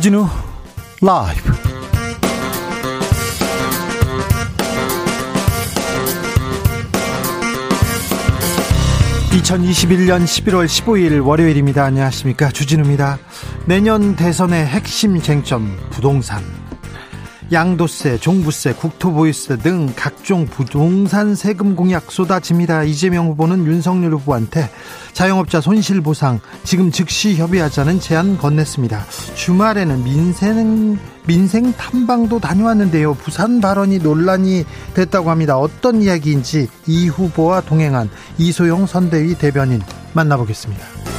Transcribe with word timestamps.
주진우 0.00 0.26
라이브. 1.02 1.52
(2021년 9.30 10.24
11월 10.24 10.64
15일) 10.64 11.22
월요일입니다. 11.22 11.84
안녕하십니까. 11.84 12.48
주진우입니다. 12.48 13.18
내년 13.66 14.16
대선의 14.16 14.64
핵심 14.64 15.20
쟁점 15.20 15.76
부동산 15.90 16.42
양도세, 17.52 18.18
종부세, 18.18 18.74
국토보유세 18.74 19.56
등 19.56 19.92
각종 19.96 20.46
부동산 20.46 21.34
세금 21.34 21.74
공약 21.74 22.12
쏟아집니다. 22.12 22.84
이재명 22.84 23.26
후보는 23.28 23.66
윤석열 23.66 24.12
후보한테 24.14 24.70
자영업자 25.12 25.60
손실보상 25.60 26.40
지금 26.62 26.92
즉시 26.92 27.34
협의하자는 27.34 27.98
제안 27.98 28.38
건넸습니다. 28.38 29.00
주말에는 29.34 30.04
민생 30.04 30.98
민생 31.26 31.72
탐방도 31.72 32.38
다녀왔는데요. 32.38 33.14
부산 33.14 33.60
발언이 33.60 33.98
논란이 33.98 34.64
됐다고 34.94 35.30
합니다. 35.30 35.58
어떤 35.58 36.02
이야기인지 36.02 36.68
이 36.86 37.08
후보와 37.08 37.62
동행한 37.62 38.10
이소영 38.38 38.86
선대위 38.86 39.34
대변인 39.34 39.82
만나보겠습니다. 40.12 41.09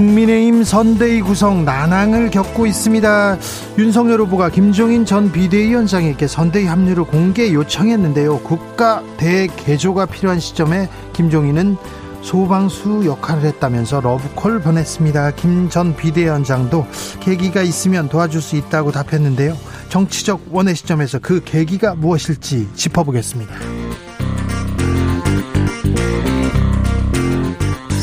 국민의힘 0.00 0.64
선대위 0.64 1.20
구성 1.20 1.66
난항을 1.66 2.30
겪고 2.30 2.64
있습니다. 2.64 3.36
윤석열 3.76 4.20
후보가 4.22 4.48
김종인 4.48 5.04
전 5.04 5.30
비대위원장에게 5.30 6.26
선대위 6.26 6.64
합류를 6.64 7.04
공개 7.04 7.52
요청했는데요. 7.52 8.38
국가 8.40 9.02
대개조가 9.18 10.06
필요한 10.06 10.40
시점에 10.40 10.88
김종인은 11.12 11.76
소방수 12.22 13.02
역할을 13.04 13.44
했다면서 13.44 14.00
러브콜 14.00 14.60
보냈습니다. 14.62 15.32
김 15.32 15.68
전 15.68 15.94
비대위원장도 15.94 16.86
계기가 17.20 17.60
있으면 17.60 18.08
도와줄 18.08 18.40
수 18.40 18.56
있다고 18.56 18.92
답했는데요. 18.92 19.54
정치적 19.90 20.46
원의 20.50 20.76
시점에서 20.76 21.18
그 21.18 21.42
계기가 21.44 21.94
무엇일지 21.94 22.68
짚어보겠습니다. 22.74 23.52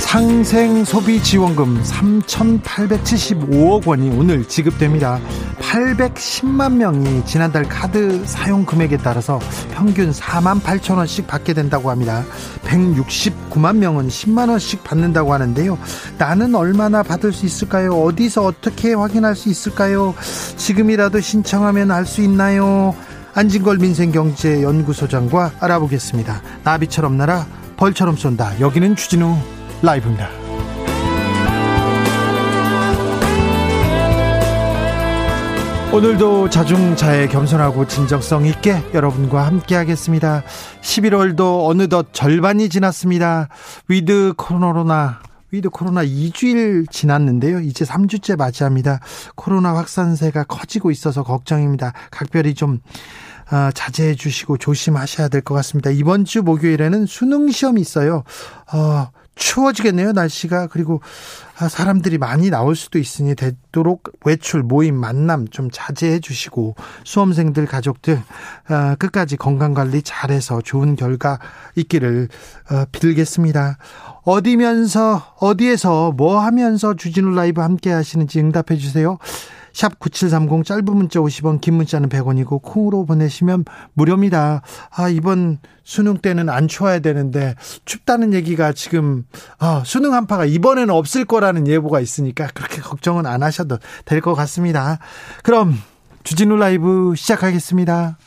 상생소비지원금 0.07 1.83
3,875억 1.83 3.85
원이 3.85 4.09
오늘 4.11 4.47
지급됩니다. 4.47 5.19
810만 5.59 6.75
명이 6.75 7.25
지난달 7.25 7.65
카드 7.65 8.25
사용 8.25 8.65
금액에 8.65 8.95
따라서 8.97 9.37
평균 9.73 10.11
4만 10.11 10.61
8천 10.61 10.95
원씩 10.95 11.27
받게 11.27 11.53
된다고 11.53 11.91
합니다. 11.91 12.23
169만 12.63 13.79
명은 13.79 14.07
10만 14.07 14.49
원씩 14.49 14.85
받는다고 14.85 15.33
하는데요. 15.33 15.77
나는 16.17 16.55
얼마나 16.55 17.03
받을 17.03 17.33
수 17.33 17.45
있을까요? 17.45 18.01
어디서 18.01 18.45
어떻게 18.45 18.93
확인할 18.93 19.35
수 19.35 19.49
있을까요? 19.49 20.15
지금이라도 20.55 21.19
신청하면 21.19 21.91
알 21.91 22.05
수 22.05 22.21
있나요? 22.21 22.95
안진걸 23.33 23.79
민생경제연구소장과 23.79 25.51
알아보겠습니다. 25.59 26.41
나비처럼 26.63 27.17
날아 27.17 27.45
벌처럼 27.75 28.15
쏜다. 28.15 28.61
여기는 28.61 28.95
추진우 28.95 29.35
라이브입니다. 29.81 30.29
오늘도 35.93 36.49
자중자애 36.49 37.27
겸손하고 37.29 37.87
진정성 37.87 38.45
있게 38.45 38.83
여러분과 38.93 39.45
함께 39.45 39.75
하겠습니다. 39.75 40.43
11월도 40.81 41.67
어느덧 41.69 42.07
절반이 42.11 42.69
지났습니다. 42.69 43.47
위드 43.87 44.33
코로나 44.37 45.19
위드 45.51 45.69
코로나 45.69 46.03
2주일 46.03 46.91
지났는데요. 46.91 47.61
이제 47.61 47.85
3주째 47.85 48.37
맞이합니다. 48.37 48.99
코로나 49.35 49.75
확산세가 49.75 50.43
커지고 50.43 50.91
있어서 50.91 51.23
걱정입니다. 51.23 51.93
각별히 52.11 52.53
좀 52.53 52.79
어, 53.49 53.71
자제해 53.73 54.15
주시고 54.15 54.57
조심하셔야 54.57 55.29
될 55.29 55.39
것 55.41 55.53
같습니다. 55.55 55.89
이번 55.89 56.25
주 56.25 56.43
목요일에는 56.43 57.05
수능 57.05 57.49
시험이 57.49 57.79
있어요. 57.79 58.23
어, 58.73 59.07
추워지겠네요, 59.37 60.11
날씨가. 60.11 60.67
그리고 60.67 61.01
아, 61.59 61.69
사람들이 61.69 62.17
많이 62.17 62.49
나올 62.49 62.75
수도 62.75 62.99
있으니 62.99 63.35
되도록 63.35 64.11
외출, 64.25 64.61
모임, 64.61 64.95
만남 64.95 65.47
좀 65.47 65.69
자제해 65.71 66.19
주시고 66.19 66.75
수험생들 67.03 67.65
가족들 67.65 68.21
아, 68.67 68.95
끝까지 68.95 69.37
건강 69.37 69.73
관리 69.73 70.01
잘해서 70.01 70.61
좋은 70.61 70.95
결과 70.95 71.39
있기를 71.75 72.27
어, 72.71 72.85
빌겠습니다. 72.91 73.77
어디면서 74.23 75.35
어디에서 75.39 76.11
뭐 76.11 76.39
하면서 76.39 76.93
주진우 76.95 77.33
라이브 77.33 77.61
함께 77.61 77.91
하시는지 77.91 78.39
응답해 78.39 78.77
주세요. 78.77 79.17
샵 79.77 79.99
9730 79.99 80.65
짧은 80.65 80.85
문자 80.85 81.19
50원 81.19 81.61
긴 81.61 81.75
문자는 81.75 82.09
100원이고 82.09 82.63
콩으로 82.63 83.05
보내시면 83.05 83.63
무료입니다. 83.93 84.63
아 84.89 85.07
이번 85.07 85.59
수능 85.83 86.17
때는 86.17 86.49
안 86.49 86.67
추워야 86.67 86.97
되는데 86.97 87.53
춥다는 87.85 88.33
얘기가 88.33 88.73
지금 88.73 89.25
아, 89.59 89.83
수능 89.85 90.15
한파가 90.15 90.45
이번에는 90.45 90.89
없을 90.89 91.25
거라는 91.25 91.67
예보가 91.67 91.99
있으니까 91.99 92.47
그렇게 92.55 92.81
걱정은 92.81 93.27
안 93.27 93.43
하셔도 93.43 93.77
될 94.05 94.19
것 94.19 94.33
같습니다. 94.33 94.97
그럼 95.43 95.79
주진우 96.23 96.55
라이브 96.57 97.13
시작하겠습니다. 97.15 98.17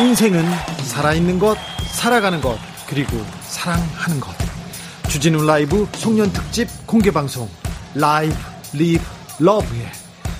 인생은 0.00 0.44
살아있는 0.86 1.38
것, 1.38 1.56
살아가는 1.92 2.40
것, 2.40 2.58
그리고 2.88 3.16
사랑하는 3.42 4.18
것. 4.18 4.41
주진우 5.12 5.44
라이브 5.44 5.86
송년 5.92 6.32
특집 6.32 6.66
공개 6.86 7.10
방송 7.10 7.46
Live 7.94 8.34
Live 8.72 9.04
Love에 9.40 9.92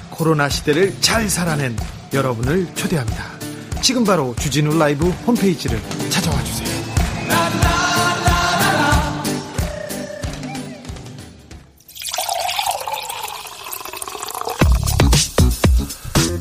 코로나 0.09 0.49
시대를 0.49 0.99
잘 1.03 1.29
살아낸 1.29 1.77
여러분을 2.15 2.75
초대합니다. 2.75 3.23
지금 3.83 4.03
바로 4.03 4.35
주진우 4.39 4.79
라이브 4.79 5.11
홈페이지를 5.27 5.79
찾아와 6.09 6.43
주세요. 6.43 6.69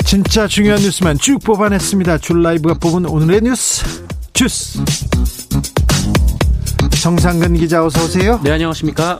진짜 0.06 0.48
중요한 0.48 0.82
뉴스만 0.82 1.18
쭉 1.18 1.38
뽑아냈습니다. 1.44 2.20
줄 2.20 2.44
라이브가 2.44 2.76
뽑은 2.76 3.08
오늘의 3.08 3.42
뉴스 3.42 3.84
주스. 4.32 4.80
정상근 7.02 7.56
기자 7.56 7.84
어서 7.84 8.04
오세요. 8.04 8.40
네, 8.44 8.52
안녕하십니까? 8.52 9.20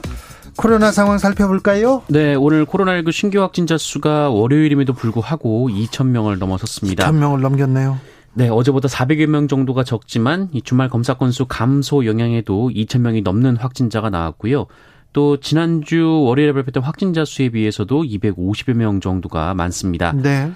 코로나 0.56 0.92
상황 0.92 1.18
살펴볼까요? 1.18 2.04
네, 2.06 2.36
오늘 2.36 2.64
코로나19 2.64 3.10
신규 3.10 3.40
확진자 3.40 3.76
수가 3.76 4.30
월요일임에도 4.30 4.92
불구하고 4.92 5.68
2천 5.68 6.06
명을 6.06 6.38
넘어섰습니다. 6.38 7.10
2천 7.10 7.16
명을 7.16 7.40
넘겼네요. 7.40 7.98
네, 8.34 8.48
어제보다 8.48 8.86
400여 8.86 9.26
명 9.26 9.48
정도가 9.48 9.82
적지만 9.82 10.48
이 10.52 10.62
주말 10.62 10.88
검사 10.88 11.14
건수 11.14 11.44
감소 11.48 12.06
영향에도 12.06 12.70
2천 12.72 13.00
명이 13.00 13.22
넘는 13.22 13.56
확진자가 13.56 14.10
나왔고요. 14.10 14.66
또 15.12 15.40
지난주 15.40 16.22
월요일에 16.22 16.52
발표된 16.52 16.84
확진자 16.84 17.24
수에 17.24 17.48
비해서도 17.48 18.04
250여 18.04 18.74
명 18.74 19.00
정도가 19.00 19.54
많습니다. 19.54 20.12
네. 20.12 20.52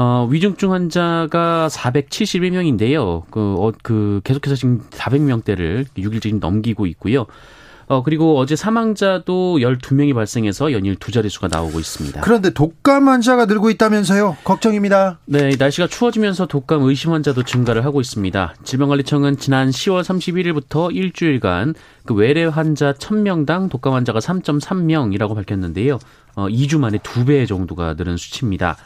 어, 0.00 0.28
위중증 0.30 0.72
환자가 0.72 1.66
471명인데요. 1.72 3.24
그, 3.30 3.56
어, 3.58 3.72
그, 3.82 4.20
계속해서 4.22 4.54
지금 4.54 4.80
400명대를 4.90 5.86
6일째 5.96 6.38
넘기고 6.38 6.86
있고요. 6.86 7.26
어, 7.88 8.04
그리고 8.04 8.38
어제 8.38 8.54
사망자도 8.54 9.58
12명이 9.58 10.14
발생해서 10.14 10.70
연일 10.70 10.94
두 10.94 11.10
자릿수가 11.10 11.48
나오고 11.50 11.80
있습니다. 11.80 12.20
그런데 12.20 12.50
독감 12.50 13.08
환자가 13.08 13.46
늘고 13.46 13.70
있다면서요? 13.70 14.36
걱정입니다. 14.44 15.18
네, 15.24 15.56
날씨가 15.58 15.88
추워지면서 15.88 16.46
독감 16.46 16.82
의심 16.84 17.12
환자도 17.12 17.42
증가를 17.42 17.84
하고 17.84 18.00
있습니다. 18.00 18.54
질병관리청은 18.62 19.38
지난 19.38 19.70
10월 19.70 20.02
31일부터 20.02 20.94
일주일간 20.94 21.74
그 22.04 22.14
외래 22.14 22.44
환자 22.44 22.92
1000명당 22.92 23.68
독감 23.68 23.94
환자가 23.94 24.20
3.3명이라고 24.20 25.34
밝혔는데요. 25.34 25.98
어, 26.36 26.46
2주 26.46 26.78
만에 26.78 26.98
2배 26.98 27.48
정도가 27.48 27.94
늘은 27.94 28.16
수치입니다. 28.16 28.76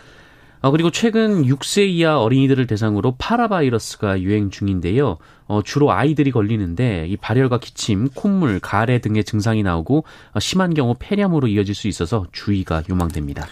어, 0.63 0.71
그리고 0.71 0.91
최근 0.93 1.43
6세 1.45 1.89
이하 1.89 2.21
어린이들을 2.21 2.69
대상으로 2.69 3.17
파라바이러스가 3.19 4.21
유행 4.21 4.49
중인데요. 4.51 5.19
어, 5.47 5.61
주로 5.63 5.91
아이들이 5.93 6.31
걸리는데 6.31 7.07
이 7.09 7.17
발열과 7.17 7.59
기침, 7.59 8.09
콧물, 8.15 8.61
가래 8.61 9.01
등의 9.01 9.25
증상이 9.25 9.65
나오고 9.65 10.05
어, 10.33 10.41
심한 10.41 10.73
경우 10.73 10.95
폐렴으로 10.99 11.49
이어질 11.49 11.75
수 11.75 11.89
있어서 11.89 12.27
주의가 12.31 12.85
요망됩니다. 12.89 13.45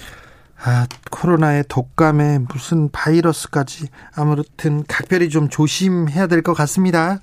아, 0.62 0.86
코로나에 1.10 1.64
독감에 1.68 2.40
무슨 2.52 2.90
바이러스까지 2.90 3.88
아무튼 4.14 4.84
각별히 4.86 5.30
좀 5.30 5.48
조심해야 5.48 6.28
될 6.28 6.42
것 6.42 6.54
같습니다. 6.54 7.18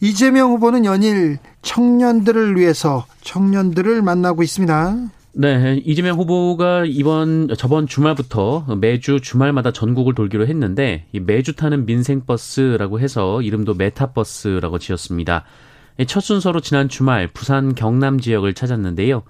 이재명 0.00 0.50
후보는 0.52 0.86
연일 0.86 1.38
청년들을 1.62 2.56
위해서 2.56 3.06
청년들을 3.22 4.02
만나고 4.02 4.42
있습니다. 4.42 4.96
네, 5.32 5.80
이재명 5.84 6.18
후보가 6.18 6.86
이번 6.86 7.48
저번 7.56 7.86
주말부터 7.86 8.76
매주 8.80 9.20
주말마다 9.20 9.70
전국을 9.70 10.14
돌기로 10.16 10.46
했는데 10.48 11.06
매주 11.12 11.54
타는 11.54 11.86
민생 11.86 12.26
버스라고 12.26 12.98
해서 12.98 13.40
이름도 13.40 13.74
메타버스라고 13.74 14.80
지었습니다. 14.80 15.44
첫 16.08 16.20
순서로 16.20 16.60
지난 16.60 16.88
주말 16.88 17.28
부산 17.28 17.76
경남 17.76 18.18
지역을 18.18 18.54
찾았는데요. 18.54 19.22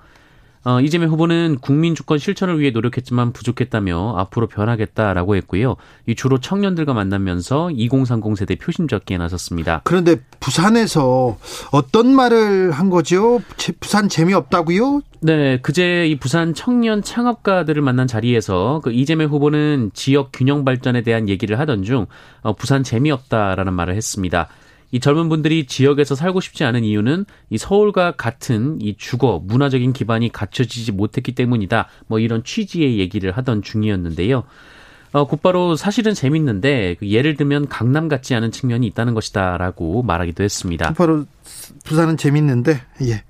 어, 0.63 0.81
이재명 0.81 1.11
후보는 1.11 1.59
국민 1.61 1.95
주권 1.95 2.19
실천을 2.19 2.61
위해 2.61 2.71
노력했지만 2.71 3.33
부족했다며 3.33 4.17
앞으로 4.19 4.47
변하겠다라고 4.47 5.37
했고요. 5.37 5.77
이 6.07 6.15
주로 6.15 6.39
청년들과 6.39 6.93
만나면서 6.93 7.71
2030 7.71 8.37
세대 8.37 8.57
표심 8.57 8.87
적기에 8.87 9.17
나섰습니다. 9.17 9.81
그런데 9.85 10.17
부산에서 10.39 11.39
어떤 11.73 12.15
말을 12.15 12.73
한 12.73 12.91
거죠? 12.91 13.41
부산 13.81 14.09
재미없다고요? 14.11 15.01
네, 15.23 15.59
그제 15.61 16.07
이 16.07 16.19
부산 16.19 16.55
청년 16.55 17.03
창업가들을 17.03 17.81
만난 17.83 18.07
자리에서 18.07 18.81
그 18.83 18.93
이재명 18.93 19.31
후보는 19.31 19.91
지역 19.95 20.31
균형 20.33 20.65
발전에 20.65 21.03
대한 21.03 21.29
얘기를 21.29 21.59
하던 21.59 21.85
중 21.85 22.07
어, 22.43 22.55
부산 22.55 22.83
재미없다라는 22.83 23.73
말을 23.73 23.95
했습니다. 23.95 24.49
이 24.93 25.01
젊은 25.01 25.29
분들이 25.29 25.67
지역에서 25.67 26.15
살고 26.15 26.41
싶지 26.41 26.65
않은 26.65 26.85
이유는 26.85 27.25
이 27.51 27.59
서울과 27.59 28.13
같은 28.13 28.79
이 28.81 28.97
주거 28.97 29.41
문화적인 29.45 29.93
기반이 29.93 30.31
갖춰지지 30.33 30.93
못했기 30.93 31.33
때문이다. 31.33 31.89
뭐 32.07 32.19
이런 32.19 32.43
취지의 32.43 32.99
얘기를 32.99 33.31
하던 33.33 33.63
중이었는데요. 33.63 34.45
어, 35.13 35.27
곧바로 35.27 35.75
사실은 35.75 36.15
재밌는데 36.15 36.97
그 36.99 37.09
예를 37.09 37.37
들면 37.37 37.69
강남 37.69 38.09
같지 38.09 38.35
않은 38.35 38.53
측면이 38.53 38.87
있다는 38.89 39.15
것이다라고 39.15 40.03
말하기도 40.03 40.45
했습니다. 40.45 40.89
곧바로 40.89 41.27
부산은 41.85 42.17
재밌는데 42.17 42.81
예. 43.03 43.25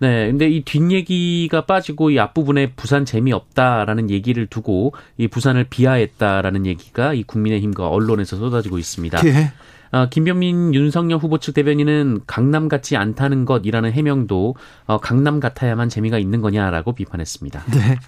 네, 0.00 0.26
근데 0.26 0.48
이 0.48 0.62
뒷얘기가 0.64 1.66
빠지고 1.66 2.10
이 2.10 2.18
앞부분에 2.18 2.72
부산 2.72 3.04
재미없다라는 3.04 4.10
얘기를 4.10 4.46
두고 4.46 4.92
이 5.16 5.28
부산을 5.28 5.64
비하했다라는 5.64 6.66
얘기가 6.66 7.14
이 7.14 7.22
국민의힘과 7.22 7.88
언론에서 7.88 8.36
쏟아지고 8.36 8.78
있습니다. 8.78 9.20
예. 9.26 9.52
어, 9.94 10.08
김병민 10.10 10.74
윤석열 10.74 11.20
후보 11.20 11.38
측 11.38 11.54
대변인은 11.54 12.22
강남 12.26 12.68
같지 12.68 12.96
않다는 12.96 13.44
것이라는 13.44 13.92
해명도 13.92 14.56
어, 14.86 14.98
강남 14.98 15.38
같아야만 15.38 15.88
재미가 15.88 16.18
있는 16.18 16.40
거냐라고 16.40 16.94
비판했습니다. 16.94 17.62
네. 17.70 17.98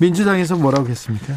민주당에서 0.00 0.54
뭐라고 0.54 0.88
했습니까? 0.88 1.34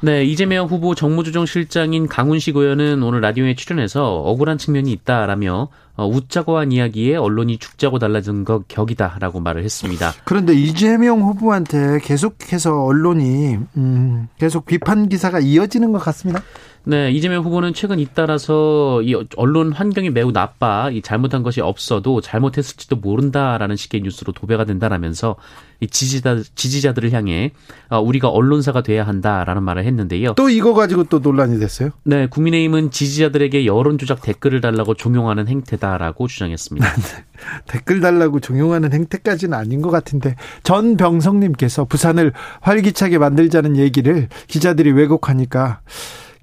네, 0.00 0.24
이재명 0.24 0.66
후보 0.66 0.94
정무조정실장인 0.94 2.08
강훈식 2.08 2.56
의원은 2.56 3.02
오늘 3.02 3.20
라디오에 3.20 3.54
출연해서 3.54 4.20
억울한 4.20 4.56
측면이 4.56 4.90
있다라며 4.92 5.68
어, 5.96 6.06
웃자고 6.06 6.56
한 6.56 6.72
이야기에 6.72 7.16
언론이 7.16 7.58
죽자고 7.58 7.98
달라진 7.98 8.44
것 8.44 8.66
격이다라고 8.68 9.40
말을 9.40 9.62
했습니다. 9.62 10.12
그런데 10.24 10.54
이재명 10.54 11.20
후보한테 11.20 12.00
계속해서 12.00 12.82
언론이 12.82 13.58
음, 13.76 14.28
계속 14.38 14.64
비판 14.66 15.08
기사가 15.08 15.40
이어지는 15.40 15.92
것 15.92 15.98
같습니다. 15.98 16.42
네, 16.86 17.10
이재명 17.10 17.42
후보는 17.44 17.72
최근 17.72 17.98
잇따라서 17.98 19.00
이 19.02 19.14
언론 19.36 19.72
환경이 19.72 20.10
매우 20.10 20.32
나빠, 20.32 20.90
이 20.90 21.00
잘못한 21.00 21.42
것이 21.42 21.62
없어도 21.62 22.20
잘못했을지도 22.20 22.96
모른다라는 22.96 23.74
식의 23.76 24.02
뉴스로 24.02 24.32
도배가 24.32 24.66
된다라면서 24.66 25.36
이 25.80 25.86
지지자 25.86 26.42
지지자들을 26.54 27.12
향해 27.12 27.52
어, 27.88 28.00
우리가 28.00 28.28
언론사가 28.28 28.82
돼야 28.82 29.06
한다라는 29.06 29.62
말을 29.62 29.84
했는데요. 29.86 30.34
또 30.34 30.50
이거 30.50 30.74
가지고 30.74 31.04
또 31.04 31.20
논란이 31.20 31.58
됐어요? 31.58 31.90
네, 32.04 32.26
국민의힘은 32.26 32.90
지지자들에게 32.90 33.64
여론 33.64 33.96
조작 33.96 34.20
댓글을 34.20 34.60
달라고 34.60 34.92
종용하는 34.92 35.48
행태다라고 35.48 36.26
주장했습니다. 36.26 36.86
댓글 37.66 38.00
달라고 38.00 38.40
종용하는 38.40 38.92
행태까지는 38.92 39.56
아닌 39.56 39.80
것 39.80 39.90
같은데 39.90 40.36
전병성님께서 40.64 41.86
부산을 41.86 42.34
활기차게 42.60 43.16
만들자는 43.16 43.78
얘기를 43.78 44.28
기자들이 44.48 44.92
왜곡하니까. 44.92 45.80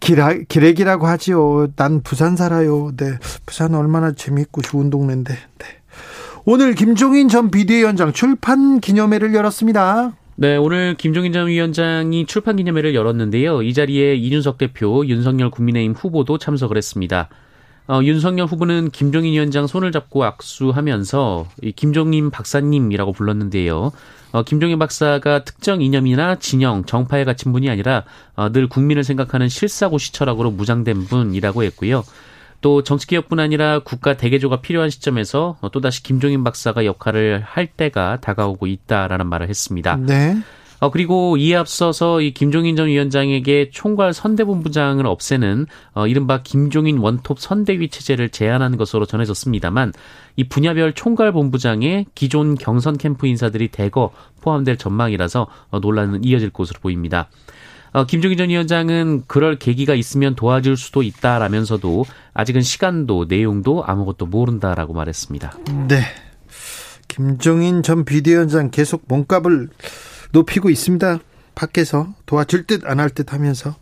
기라, 0.01 0.33
기레기라고 0.33 1.07
하지요. 1.07 1.67
난 1.77 2.01
부산 2.01 2.35
살아요. 2.35 2.91
네. 2.97 3.17
부산 3.45 3.73
얼마나 3.73 4.11
재밌고 4.11 4.61
좋은 4.61 4.89
동네인데. 4.89 5.33
네. 5.33 5.65
오늘 6.43 6.75
김종인 6.75 7.29
전 7.29 7.51
비대위원장 7.51 8.11
출판 8.11 8.81
기념회를 8.81 9.33
열었습니다. 9.33 10.13
네, 10.37 10.57
오늘 10.57 10.95
김종인 10.95 11.33
전 11.33 11.47
위원장이 11.47 12.25
출판 12.25 12.55
기념회를 12.55 12.95
열었는데요. 12.95 13.61
이 13.61 13.73
자리에 13.75 14.15
이준석 14.15 14.57
대표, 14.57 15.05
윤석열 15.05 15.51
국민의힘 15.51 15.93
후보도 15.93 16.39
참석을 16.39 16.77
했습니다. 16.77 17.29
어, 17.87 17.99
윤석열 18.01 18.47
후보는 18.47 18.89
김종인 18.89 19.33
위원장 19.33 19.67
손을 19.67 19.91
잡고 19.91 20.23
악수하면서 20.23 21.47
이 21.61 21.71
김종인 21.73 22.31
박사님이라고 22.31 23.11
불렀는데요. 23.11 23.91
어, 24.31 24.43
김종인 24.43 24.79
박사가 24.79 25.43
특정 25.43 25.81
이념이나 25.81 26.35
진영, 26.35 26.85
정파에 26.85 27.23
갇힌 27.23 27.51
분이 27.51 27.69
아니라 27.69 28.03
어, 28.35 28.51
늘 28.51 28.67
국민을 28.67 29.03
생각하는 29.03 29.49
실사고 29.49 29.97
시철학으로 29.97 30.51
무장된 30.51 31.05
분이라고 31.05 31.63
했고요. 31.63 32.03
또 32.61 32.83
정치개혁뿐 32.83 33.39
아니라 33.39 33.79
국가 33.79 34.15
대개조가 34.15 34.61
필요한 34.61 34.89
시점에서 34.89 35.57
어, 35.61 35.69
또다시 35.69 36.03
김종인 36.03 36.43
박사가 36.43 36.85
역할을 36.85 37.41
할 37.43 37.67
때가 37.67 38.19
다가오고 38.21 38.67
있다라는 38.67 39.27
말을 39.27 39.49
했습니다. 39.49 39.97
네. 39.97 40.37
어, 40.81 40.89
그리고 40.89 41.37
이에 41.37 41.55
앞서서 41.55 42.21
이 42.21 42.33
김종인 42.33 42.75
전 42.75 42.87
위원장에게 42.87 43.69
총괄 43.71 44.13
선대본부장을 44.13 45.05
없애는 45.05 45.67
어, 45.93 46.07
이른바 46.07 46.41
김종인 46.41 46.97
원톱 46.97 47.39
선대위 47.39 47.89
체제를 47.89 48.29
제안한 48.29 48.77
것으로 48.77 49.05
전해졌습니다만 49.05 49.93
이 50.37 50.43
분야별 50.43 50.93
총괄 50.93 51.31
본부장에 51.33 52.07
기존 52.15 52.55
경선 52.55 52.97
캠프 52.97 53.27
인사들이 53.27 53.67
대거 53.67 54.11
포함될 54.41 54.77
전망이라서 54.77 55.47
어, 55.69 55.79
논란은 55.79 56.23
이어질 56.23 56.49
것으로 56.49 56.79
보입니다. 56.81 57.29
어, 57.93 58.05
김종인 58.05 58.39
전 58.39 58.49
위원장은 58.49 59.25
그럴 59.27 59.59
계기가 59.59 59.93
있으면 59.93 60.33
도와줄 60.33 60.77
수도 60.77 61.03
있다라면서도 61.03 62.05
아직은 62.33 62.61
시간도 62.61 63.25
내용도 63.29 63.83
아무것도 63.85 64.25
모른다라고 64.25 64.93
말했습니다. 64.93 65.59
네. 65.87 66.01
김종인 67.07 67.83
전 67.83 68.03
비대위원장 68.03 68.71
계속 68.71 69.03
몸값을 69.07 69.69
높이고 70.31 70.69
있습니다. 70.69 71.19
밖에서 71.55 72.07
도와줄 72.25 72.65
듯 72.65 72.85
안 72.85 72.99
할 72.99 73.09
듯 73.09 73.33
하면서. 73.33 73.75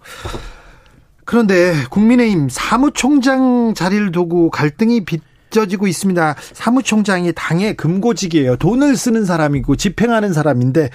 그런데 1.26 1.74
국민의힘 1.92 2.50
사무총장 2.50 3.74
자리를 3.76 4.12
두고 4.12 4.50
갈등이 4.50 5.06
빚져지고 5.06 5.86
있습니다. 5.86 6.36
사무총장이 6.54 7.34
당의 7.36 7.76
금고직이에요. 7.78 8.56
돈을 8.58 8.98
쓰는 8.98 9.26
사람이고 9.26 9.76
집행하는 9.76 10.34
사람인데 10.34 10.90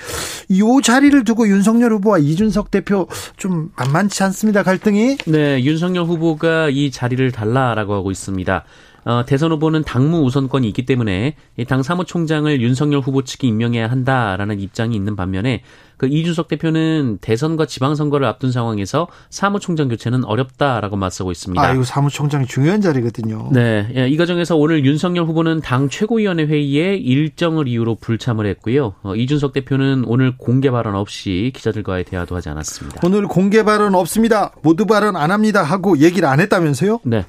이 0.49 0.81
자리를 0.83 1.23
두고 1.23 1.47
윤석열 1.49 1.93
후보와 1.93 2.19
이준석 2.19 2.73
대표 2.73 3.07
좀 3.37 3.71
만만치 3.77 4.25
않습니다. 4.25 4.65
갈등이. 4.65 5.19
네, 5.27 5.63
윤석열 5.63 6.05
후보가 6.07 6.71
이 6.71 6.91
자리를 6.91 7.31
달라라고 7.31 7.95
하고 7.95 8.11
있습니다. 8.11 8.65
어, 9.05 9.25
대선 9.27 9.53
후보는 9.53 9.85
당무 9.85 10.23
우선권이 10.23 10.67
있기 10.69 10.87
때문에 10.87 11.37
당 11.69 11.83
사무총장을 11.83 12.61
윤석열 12.61 13.01
후보 13.01 13.23
측이 13.23 13.47
임명해야 13.47 13.91
한다라는 13.91 14.61
입장이 14.61 14.97
있는 14.97 15.17
반면에 15.17 15.63
그 15.97 16.07
이준석 16.07 16.49
대표는 16.49 17.19
대선과 17.21 17.67
지방선거를 17.67 18.27
앞둔 18.27 18.51
상황에서 18.51 19.07
사무총장 19.31 19.89
교체는 19.89 20.25
어렵다라고 20.25 20.97
맞서고 20.97 21.31
있습니다. 21.31 21.63
아, 21.63 21.73
이거 21.73 21.85
사무총장이 21.85 22.47
중요한 22.47 22.81
자리거든요. 22.81 23.51
네. 23.53 23.89
예, 23.95 24.09
이 24.09 24.17
과정에서 24.17 24.57
오늘 24.57 24.85
윤석열 24.85 25.25
후보는 25.25 25.61
당 25.61 25.89
최고위원회 25.89 26.47
회의에 26.47 26.97
일정을 26.97 27.69
이유로 27.69 27.97
불참을 27.97 28.47
했고요. 28.47 28.95
어, 29.03 29.15
이준석 29.15 29.53
대표는 29.53 30.05
오늘 30.07 30.37
공개 30.37 30.71
발언 30.71 30.95
없이 30.95 31.53
기자들과의 31.55 32.05
대화도 32.05 32.35
하지 32.35 32.49
않았습니다. 32.49 33.01
오늘 33.05 33.27
공개 33.29 33.63
발언 33.63 33.95
없습니다. 33.95 34.53
모두 34.63 34.87
발언 34.87 35.17
안 35.17 35.31
합니다 35.31 35.63
하고 35.63 35.99
얘기를 35.99 36.29
안 36.29 36.41
했다면서요? 36.41 37.01
네. 37.05 37.25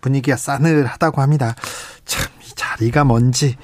분위기가 0.00 0.36
싸늘하다고 0.36 1.20
합니다. 1.20 1.54
참, 2.04 2.26
이 2.42 2.54
자리가 2.54 3.04
뭔지. 3.04 3.56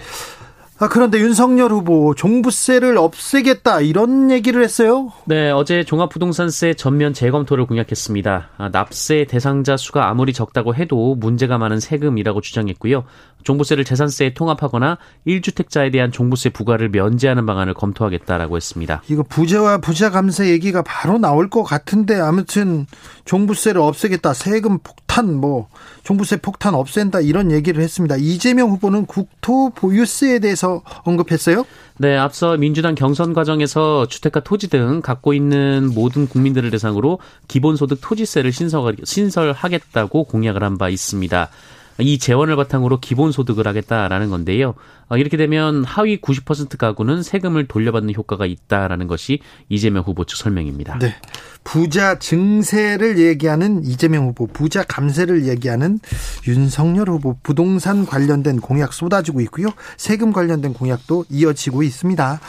아, 0.81 0.89
그런데 0.89 1.19
윤석열 1.21 1.71
후보 1.71 2.15
종부세를 2.17 2.99
없애겠다 2.99 3.81
이런 3.81 4.33
얘기를 4.33 4.63
했어요. 4.63 5.13
네, 5.25 5.51
어제 5.51 5.85
종합부동산세 5.85 6.75
전면 6.75 7.13
재검토를 7.13 7.65
공약했습니다. 7.67 8.51
아, 8.57 8.69
납세 8.71 9.27
대상자 9.27 9.77
수가 9.77 10.09
아무리 10.09 10.33
적다고 10.33 10.75
해도 10.75 11.15
문제가 11.15 11.59
많은 11.59 11.79
세금이라고 11.79 12.41
주장했고요. 12.41 13.05
종부세를 13.45 13.85
재산세에 13.85 14.35
통합하거나 14.35 14.99
1주택자에 15.27 15.93
대한 15.93 16.11
종부세 16.11 16.51
부과를 16.51 16.89
면제하는 16.89 17.47
방안을 17.47 17.75
검토하겠다라고 17.75 18.57
했습니다. 18.57 19.03
이거 19.09 19.23
부재와 19.23 19.79
부자 19.79 20.11
감세 20.11 20.49
얘기가 20.51 20.83
바로 20.83 21.19
나올 21.19 21.49
것 21.49 21.63
같은데 21.63 22.17
아무튼 22.17 22.87
종부세를 23.25 23.81
없애겠다. 23.81 24.35
세금 24.35 24.79
폭탄 24.79 25.35
뭐 25.35 25.69
종부세 26.03 26.39
폭탄 26.39 26.75
없앤다 26.75 27.21
이런 27.21 27.53
얘기를 27.53 27.83
했습니다. 27.83 28.17
이재명 28.17 28.71
후보는 28.71 29.07
국토 29.07 29.71
보유세에 29.71 30.41
대해서 30.41 30.83
언급했어요? 31.05 31.65
네, 31.97 32.17
앞서 32.17 32.57
민주당 32.57 32.97
경선 32.97 33.35
과정에서 33.35 34.07
주택과 34.07 34.41
토지 34.41 34.69
등 34.69 35.01
갖고 35.01 35.33
있는 35.33 35.93
모든 35.95 36.27
국민들을 36.27 36.71
대상으로 36.73 37.21
기본소득 37.47 38.01
토지세를 38.01 38.51
신설, 38.53 38.97
신설하겠다고 39.05 40.25
공약을 40.25 40.63
한 40.63 40.75
바 40.75 40.89
있습니다. 40.89 41.51
이 41.99 42.19
재원을 42.19 42.57
바탕으로 42.57 43.01
기본소득을 43.01 43.67
하겠다라는 43.67 44.31
건데요. 44.31 44.75
어, 45.09 45.17
이렇게 45.17 45.37
되면 45.37 45.85
하위 45.85 46.21
90% 46.21 46.77
가구는 46.77 47.23
세금을 47.23 47.67
돌려받는 47.69 48.15
효과가 48.15 48.47
있다라는 48.47 49.07
것이 49.07 49.41
이재명 49.69 50.03
후보 50.05 50.25
측 50.25 50.37
설명입니다. 50.37 50.99
네. 50.99 51.15
부자 51.63 52.19
증세를 52.19 53.19
얘기하는 53.19 53.85
이재명 53.85 54.27
후보, 54.27 54.47
부자 54.47 54.83
감세를 54.83 55.47
얘기하는 55.47 55.99
윤석열 56.47 57.09
후보, 57.09 57.37
부동산 57.43 58.05
관련된 58.05 58.61
공약 58.61 58.93
쏟아지고 58.93 59.41
있고요. 59.43 59.69
세금 59.97 60.33
관련된 60.33 60.75
공약도 60.75 61.25
이어지고 61.31 61.83
있습니다. 61.83 62.41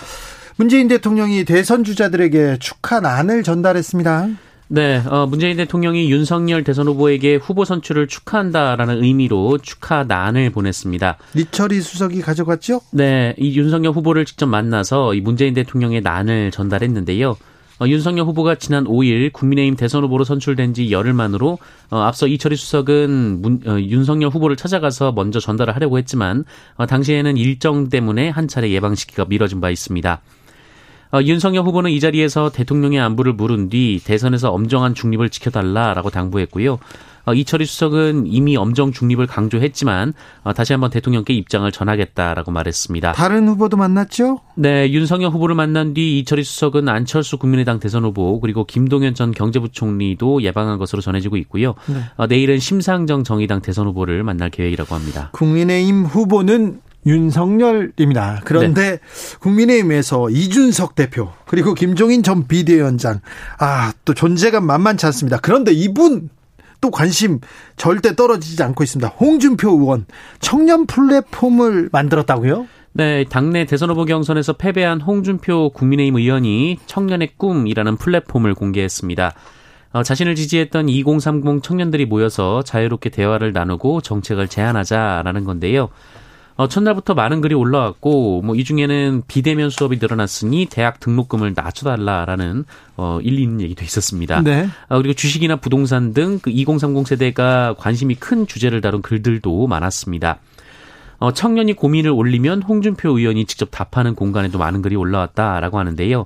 문재인 0.57 0.87
대통령이 0.87 1.43
대선 1.43 1.83
주자들에게 1.83 2.57
축하 2.59 2.99
난을 2.99 3.43
전달했습니다. 3.43 4.29
네, 4.67 4.97
어, 5.07 5.27
문재인 5.27 5.57
대통령이 5.57 6.11
윤석열 6.11 6.63
대선 6.63 6.87
후보에게 6.87 7.35
후보 7.35 7.65
선출을 7.65 8.07
축하한다라는 8.07 9.03
의미로 9.03 9.59
축하난을 9.59 10.49
보냈습니다. 10.49 11.17
리철이 11.35 11.81
수석이 11.81 12.21
가져갔죠? 12.21 12.81
네, 12.91 13.35
이 13.37 13.55
윤석열 13.55 13.93
후보를 13.93 14.25
직접 14.25 14.47
만나서 14.47 15.13
이 15.13 15.21
문재인 15.21 15.53
대통령의 15.53 16.01
난을 16.01 16.49
전달했는데요. 16.49 17.37
어, 17.79 17.87
윤석열 17.87 18.25
후보가 18.25 18.55
지난 18.55 18.85
5일 18.85 19.33
국민의힘 19.33 19.75
대선 19.75 20.03
후보로 20.03 20.23
선출된 20.23 20.73
지 20.73 20.91
열흘 20.91 21.13
만으로 21.13 21.59
어, 21.91 21.99
앞서 21.99 22.25
이철희 22.25 22.55
수석은 22.55 23.41
문, 23.41 23.59
어, 23.67 23.79
윤석열 23.79 24.29
후보를 24.29 24.55
찾아가서 24.55 25.11
먼저 25.11 25.39
전달을 25.39 25.75
하려고 25.75 25.97
했지만 25.97 26.45
어, 26.75 26.85
당시에는 26.85 27.37
일정 27.37 27.89
때문에 27.89 28.29
한 28.29 28.47
차례 28.47 28.71
예방시키가 28.71 29.25
미뤄진 29.25 29.59
바 29.61 29.69
있습니다. 29.69 30.21
어, 31.13 31.21
윤석열 31.21 31.63
후보는 31.63 31.91
이 31.91 31.99
자리에서 31.99 32.49
대통령의 32.49 32.99
안부를 32.99 33.33
물은 33.33 33.69
뒤 33.69 34.01
대선에서 34.03 34.51
엄정한 34.51 34.95
중립을 34.95 35.29
지켜달라라고 35.29 36.09
당부했고요. 36.09 36.79
어, 37.25 37.33
이철희 37.33 37.65
수석은 37.65 38.27
이미 38.27 38.55
엄정 38.55 38.91
중립을 38.91 39.25
강조했지만 39.27 40.13
어, 40.43 40.53
다시 40.53 40.73
한번 40.73 40.91
대통령께 40.91 41.33
입장을 41.33 41.69
전하겠다라고 41.71 42.51
말했습니다. 42.51 43.13
다른 43.13 43.47
후보도 43.47 43.77
만났죠? 43.77 44.41
네, 44.55 44.91
윤석열 44.91 45.31
후보를 45.31 45.55
만난 45.55 45.93
뒤 45.93 46.19
이철희 46.19 46.43
수석은 46.43 46.87
안철수 46.87 47.37
국민의당 47.37 47.79
대선 47.79 48.03
후보 48.03 48.39
그리고 48.39 48.63
김동연 48.65 49.15
전 49.15 49.31
경제부총리도 49.31 50.43
예방한 50.43 50.77
것으로 50.77 51.01
전해지고 51.01 51.37
있고요. 51.37 51.73
네. 51.87 51.95
어, 52.17 52.27
내일은 52.27 52.59
심상정 52.59 53.23
정의당 53.23 53.61
대선 53.61 53.87
후보를 53.87 54.23
만날 54.23 54.49
계획이라고 54.49 54.93
합니다. 54.93 55.29
국민의힘 55.33 56.05
후보는 56.05 56.79
윤석열입니다. 57.05 58.41
그런데 58.45 58.91
네. 58.91 58.99
국민의힘에서 59.39 60.29
이준석 60.29 60.95
대표 60.95 61.29
그리고 61.45 61.73
김종인 61.73 62.23
전 62.23 62.47
비대위원장 62.47 63.21
아 63.59 63.91
또 64.05 64.13
존재감 64.13 64.65
만만치 64.65 65.05
않습니다. 65.07 65.39
그런데 65.41 65.71
이분 65.73 66.29
또 66.79 66.91
관심 66.91 67.39
절대 67.75 68.15
떨어지지 68.15 68.61
않고 68.61 68.83
있습니다. 68.83 69.07
홍준표 69.19 69.71
의원 69.71 70.05
청년 70.39 70.85
플랫폼을 70.85 71.89
만들었다고요? 71.91 72.67
네, 72.93 73.25
당내 73.25 73.65
대선 73.65 73.89
후보 73.89 74.05
경선에서 74.05 74.53
패배한 74.53 75.01
홍준표 75.01 75.71
국민의힘 75.71 76.15
의원이 76.15 76.77
청년의 76.85 77.31
꿈이라는 77.37 77.97
플랫폼을 77.97 78.53
공개했습니다. 78.53 79.33
어, 79.91 80.03
자신을 80.03 80.35
지지했던 80.35 80.89
2030 80.89 81.63
청년들이 81.63 82.05
모여서 82.05 82.61
자유롭게 82.63 83.09
대화를 83.09 83.51
나누고 83.53 84.01
정책을 84.01 84.47
제안하자라는 84.47 85.43
건데요. 85.43 85.89
어, 86.57 86.67
첫날부터 86.69 87.13
많은 87.15 87.41
글이 87.41 87.53
올라왔고 87.53 88.41
뭐 88.41 88.55
이 88.55 88.63
중에는 88.63 89.23
비대면 89.27 89.69
수업이 89.69 89.97
늘어났으니 89.99 90.67
대학 90.69 90.99
등록금을 91.01 91.53
낮춰달라라는 91.55 92.63
어, 92.95 93.19
일리 93.21 93.41
있는 93.43 93.59
얘기도 93.61 93.83
있었습니다. 93.83 94.41
네. 94.41 94.67
어, 94.87 94.97
그리고 94.97 95.13
주식이나 95.13 95.57
부동산 95.57 96.13
등 96.13 96.39
그 96.41 96.49
2030 96.49 97.07
세대가 97.07 97.75
관심이 97.77 98.15
큰 98.15 98.47
주제를 98.47 98.79
다룬 98.81 99.01
글들도 99.01 99.67
많았습니다. 99.67 100.39
어, 101.17 101.31
청년이 101.33 101.73
고민을 101.73 102.11
올리면 102.11 102.61
홍준표 102.63 103.17
의원이 103.17 103.45
직접 103.45 103.69
답하는 103.71 104.15
공간에도 104.15 104.57
많은 104.57 104.81
글이 104.81 104.95
올라왔다라고 104.95 105.79
하는데요. 105.79 106.25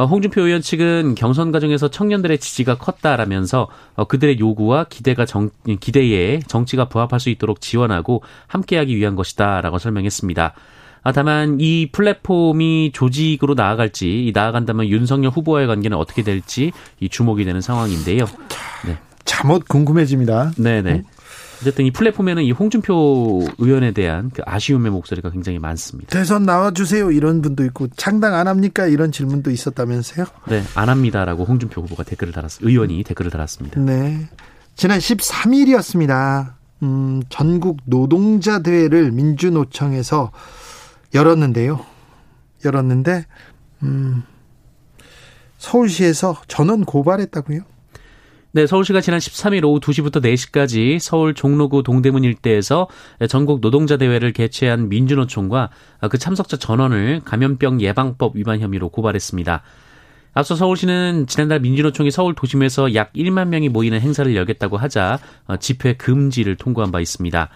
어, 0.00 0.06
홍준표 0.06 0.40
의원 0.40 0.62
측은 0.62 1.14
경선 1.14 1.52
과정에서 1.52 1.88
청년들의 1.88 2.38
지지가 2.38 2.78
컸다라면서 2.78 3.68
어, 3.96 4.04
그들의 4.06 4.40
요구와 4.40 4.84
기대가 4.84 5.26
정, 5.26 5.50
기대에 5.78 6.40
정치가 6.46 6.88
부합할 6.88 7.20
수 7.20 7.28
있도록 7.28 7.60
지원하고 7.60 8.22
함께하기 8.46 8.96
위한 8.96 9.14
것이다라고 9.14 9.76
설명했습니다. 9.76 10.54
아, 11.02 11.12
다만 11.12 11.58
이 11.60 11.90
플랫폼이 11.92 12.92
조직으로 12.94 13.52
나아갈지 13.52 14.32
나아간다면 14.34 14.88
윤석열 14.88 15.32
후보와의 15.32 15.66
관계는 15.66 15.98
어떻게 15.98 16.22
될지 16.22 16.72
이 16.98 17.10
주목이 17.10 17.44
되는 17.44 17.60
상황인데요. 17.60 18.24
네. 18.86 18.96
잠옷 19.26 19.68
궁금해집니다. 19.68 20.52
네네. 20.56 21.02
어쨌든 21.60 21.84
이 21.84 21.90
플랫폼에는 21.90 22.42
이 22.42 22.52
홍준표 22.52 23.46
의원에 23.58 23.92
대한 23.92 24.30
그 24.30 24.42
아쉬움의 24.44 24.90
목소리가 24.90 25.30
굉장히 25.30 25.58
많습니다. 25.58 26.10
대선 26.10 26.44
나와주세요 26.44 27.10
이런 27.10 27.42
분도 27.42 27.64
있고 27.66 27.88
창당 27.96 28.34
안 28.34 28.48
합니까 28.48 28.86
이런 28.86 29.12
질문도 29.12 29.50
있었다면서요? 29.50 30.26
네, 30.48 30.62
안 30.74 30.88
합니다라고 30.88 31.44
홍준표 31.44 31.82
후보가 31.82 32.04
댓글을 32.04 32.32
달았 32.32 32.58
의원이 32.62 33.04
댓글을 33.04 33.30
달았습니다. 33.30 33.80
네, 33.80 34.28
지난 34.74 34.98
13일이었습니다. 34.98 36.54
음, 36.82 37.22
전국 37.28 37.78
노동자 37.84 38.62
대회를 38.62 39.12
민주노총에서 39.12 40.32
열었는데요. 41.14 41.84
열었는데 42.64 43.26
음, 43.82 44.22
서울시에서 45.58 46.40
전원 46.48 46.84
고발했다고요? 46.84 47.60
네, 48.52 48.66
서울시가 48.66 49.00
지난 49.00 49.20
13일 49.20 49.64
오후 49.64 49.78
2시부터 49.78 50.20
4시까지 50.20 50.98
서울 50.98 51.34
종로구 51.34 51.84
동대문 51.84 52.24
일대에서 52.24 52.88
전국 53.28 53.60
노동자 53.60 53.96
대회를 53.96 54.32
개최한 54.32 54.88
민주노총과 54.88 55.70
그 56.10 56.18
참석자 56.18 56.56
전원을 56.56 57.20
감염병 57.24 57.80
예방법 57.80 58.34
위반 58.34 58.58
혐의로 58.58 58.88
고발했습니다. 58.88 59.62
앞서 60.34 60.56
서울시는 60.56 61.28
지난달 61.28 61.60
민주노총이 61.60 62.10
서울 62.10 62.34
도심에서 62.34 62.96
약 62.96 63.12
1만 63.12 63.46
명이 63.48 63.68
모이는 63.68 64.00
행사를 64.00 64.34
열겠다고 64.34 64.78
하자 64.78 65.20
집회 65.60 65.92
금지를 65.92 66.56
통고한 66.56 66.90
바 66.90 66.98
있습니다. 66.98 67.48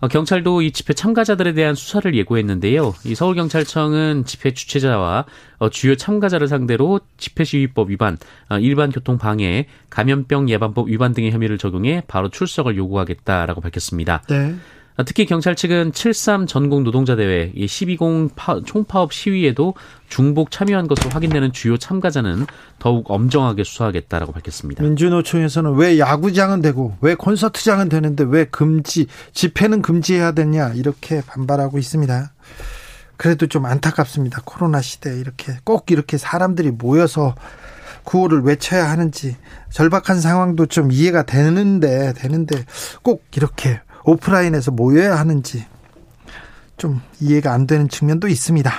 어, 0.00 0.08
경찰도 0.08 0.62
이 0.62 0.72
집회 0.72 0.92
참가자들에 0.92 1.52
대한 1.52 1.74
수사를 1.74 2.14
예고했는데요. 2.14 2.94
이 3.04 3.14
서울경찰청은 3.14 4.24
집회 4.24 4.52
주최자와 4.52 5.24
어, 5.58 5.70
주요 5.70 5.96
참가자를 5.96 6.48
상대로 6.48 7.00
집회시위법 7.16 7.90
위반, 7.90 8.18
어, 8.50 8.58
일반 8.58 8.90
교통 8.90 9.18
방해, 9.18 9.66
감염병 9.90 10.48
예방법 10.50 10.88
위반 10.88 11.14
등의 11.14 11.30
혐의를 11.30 11.58
적용해 11.58 12.02
바로 12.06 12.28
출석을 12.28 12.76
요구하겠다라고 12.76 13.60
밝혔습니다. 13.60 14.22
네. 14.28 14.54
아, 14.96 15.02
특히 15.02 15.26
경찰 15.26 15.56
측은 15.56 15.90
7.3 15.90 16.46
전국 16.46 16.82
노동자 16.82 17.16
대회, 17.16 17.52
12공 17.52 18.30
총파업 18.64 19.12
시위에도 19.12 19.74
중복 20.08 20.52
참여한 20.52 20.86
것으로 20.86 21.10
확인되는 21.10 21.52
주요 21.52 21.76
참가자는 21.76 22.46
더욱 22.78 23.10
엄정하게 23.10 23.64
수사하겠다라고 23.64 24.32
밝혔습니다. 24.32 24.84
민주노총에서는 24.84 25.74
왜 25.74 25.98
야구장은 25.98 26.62
되고 26.62 26.96
왜 27.00 27.16
콘서트장은 27.16 27.88
되는데 27.88 28.24
왜 28.24 28.44
금지 28.44 29.06
집회는 29.32 29.82
금지해야 29.82 30.32
되냐 30.32 30.68
이렇게 30.74 31.20
반발하고 31.22 31.78
있습니다. 31.78 32.32
그래도 33.16 33.48
좀 33.48 33.64
안타깝습니다. 33.66 34.42
코로나 34.44 34.80
시대에 34.80 35.18
이렇게 35.18 35.54
꼭 35.64 35.90
이렇게 35.90 36.18
사람들이 36.18 36.70
모여서 36.70 37.34
구호를 38.04 38.42
외쳐야 38.42 38.88
하는지 38.88 39.36
절박한 39.70 40.20
상황도 40.20 40.66
좀 40.66 40.92
이해가 40.92 41.24
되는데 41.24 42.12
되는데 42.12 42.64
꼭 43.02 43.24
이렇게 43.34 43.80
오프라인에서 44.04 44.70
모여야 44.70 45.18
하는지 45.18 45.66
좀 46.76 47.00
이해가 47.20 47.52
안 47.52 47.66
되는 47.66 47.88
측면도 47.88 48.28
있습니다. 48.28 48.70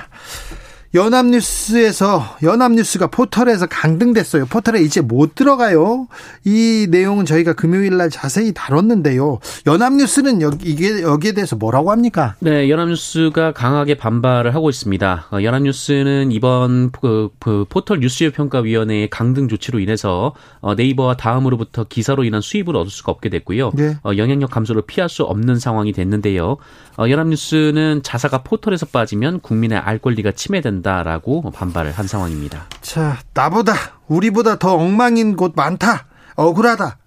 연합뉴스에서 0.95 2.37
연합뉴스가 2.41 3.07
포털에서 3.07 3.65
강등됐어요. 3.65 4.45
포털에 4.45 4.81
이제 4.81 5.01
못 5.01 5.35
들어가요. 5.35 6.07
이 6.45 6.87
내용은 6.89 7.25
저희가 7.25 7.53
금요일 7.53 7.97
날 7.97 8.09
자세히 8.09 8.53
다뤘는데요. 8.53 9.39
연합뉴스는 9.67 10.41
여기 10.41 10.69
이게 10.69 11.01
여기에 11.01 11.33
대해서 11.33 11.57
뭐라고 11.57 11.91
합니까? 11.91 12.35
네, 12.39 12.69
연합뉴스가 12.69 13.51
강하게 13.51 13.95
반발을 13.95 14.55
하고 14.55 14.69
있습니다. 14.69 15.27
어, 15.31 15.43
연합뉴스는 15.43 16.31
이번 16.31 16.91
그, 16.91 17.29
그 17.39 17.65
포털 17.67 17.99
뉴스의 17.99 18.31
평가위원회의 18.31 19.09
강등 19.09 19.49
조치로 19.49 19.79
인해서 19.79 20.33
어, 20.61 20.75
네이버와 20.75 21.17
다음으로부터 21.17 21.83
기사로 21.83 22.23
인한 22.23 22.39
수입을 22.39 22.75
얻을 22.77 22.89
수가 22.89 23.11
없게 23.11 23.27
됐고요. 23.29 23.71
네. 23.75 23.97
어, 24.03 24.11
영향력 24.15 24.49
감소를 24.49 24.83
피할 24.87 25.09
수 25.09 25.23
없는 25.23 25.59
상황이 25.59 25.91
됐는데요. 25.91 26.55
연합뉴스는 26.97 28.01
자사가 28.03 28.43
포털에서 28.43 28.85
빠지면 28.85 29.41
국민의 29.41 29.77
알 29.77 29.99
권리가 29.99 30.31
침해된다. 30.31 30.84
된다라고 30.85 31.49
반발을 31.51 31.91
한 31.91 32.07
상황입니다. 32.07 32.67
자, 32.81 33.17
나보다 33.33 33.73
우리보다 34.07 34.59
더 34.59 34.75
엉망인 34.75 35.35
곳 35.35 35.53
많다. 35.55 36.05
억울하다. 36.35 36.97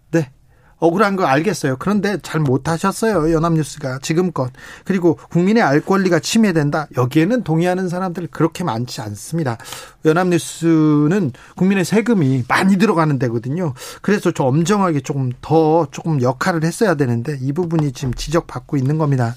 네. 0.81 0.87
억울한 0.87 1.17
거 1.17 1.27
알겠어요. 1.27 1.77
그런데 1.79 2.19
잘 2.23 2.41
못하셨어요. 2.41 3.33
연합뉴스가 3.33 3.99
지금껏. 4.01 4.51
그리고 4.85 5.17
국민의 5.31 5.63
알 5.63 5.81
권리가 5.81 6.21
침해된다. 6.21 6.87
여기에는 6.97 7.43
동의하는 7.43 7.89
사람들 7.89 8.29
그렇게 8.31 8.65
많지 8.65 9.01
않습니다. 9.01 9.59
연합뉴스는 10.05 11.33
국민의 11.57 11.85
세금이 11.85 12.45
많이 12.49 12.77
들어가는 12.79 13.19
데거든요. 13.19 13.75
그래서 14.03 14.31
좀 14.31 14.47
엄정하게 14.47 15.01
조금 15.01 15.33
더 15.41 15.89
조금 15.91 16.23
역할을 16.23 16.65
했어야 16.65 16.95
되는데 16.95 17.37
이 17.41 17.53
부분이 17.53 17.93
지금 17.93 18.15
지적받고 18.15 18.77
있는 18.77 18.99
겁니다. 18.99 19.35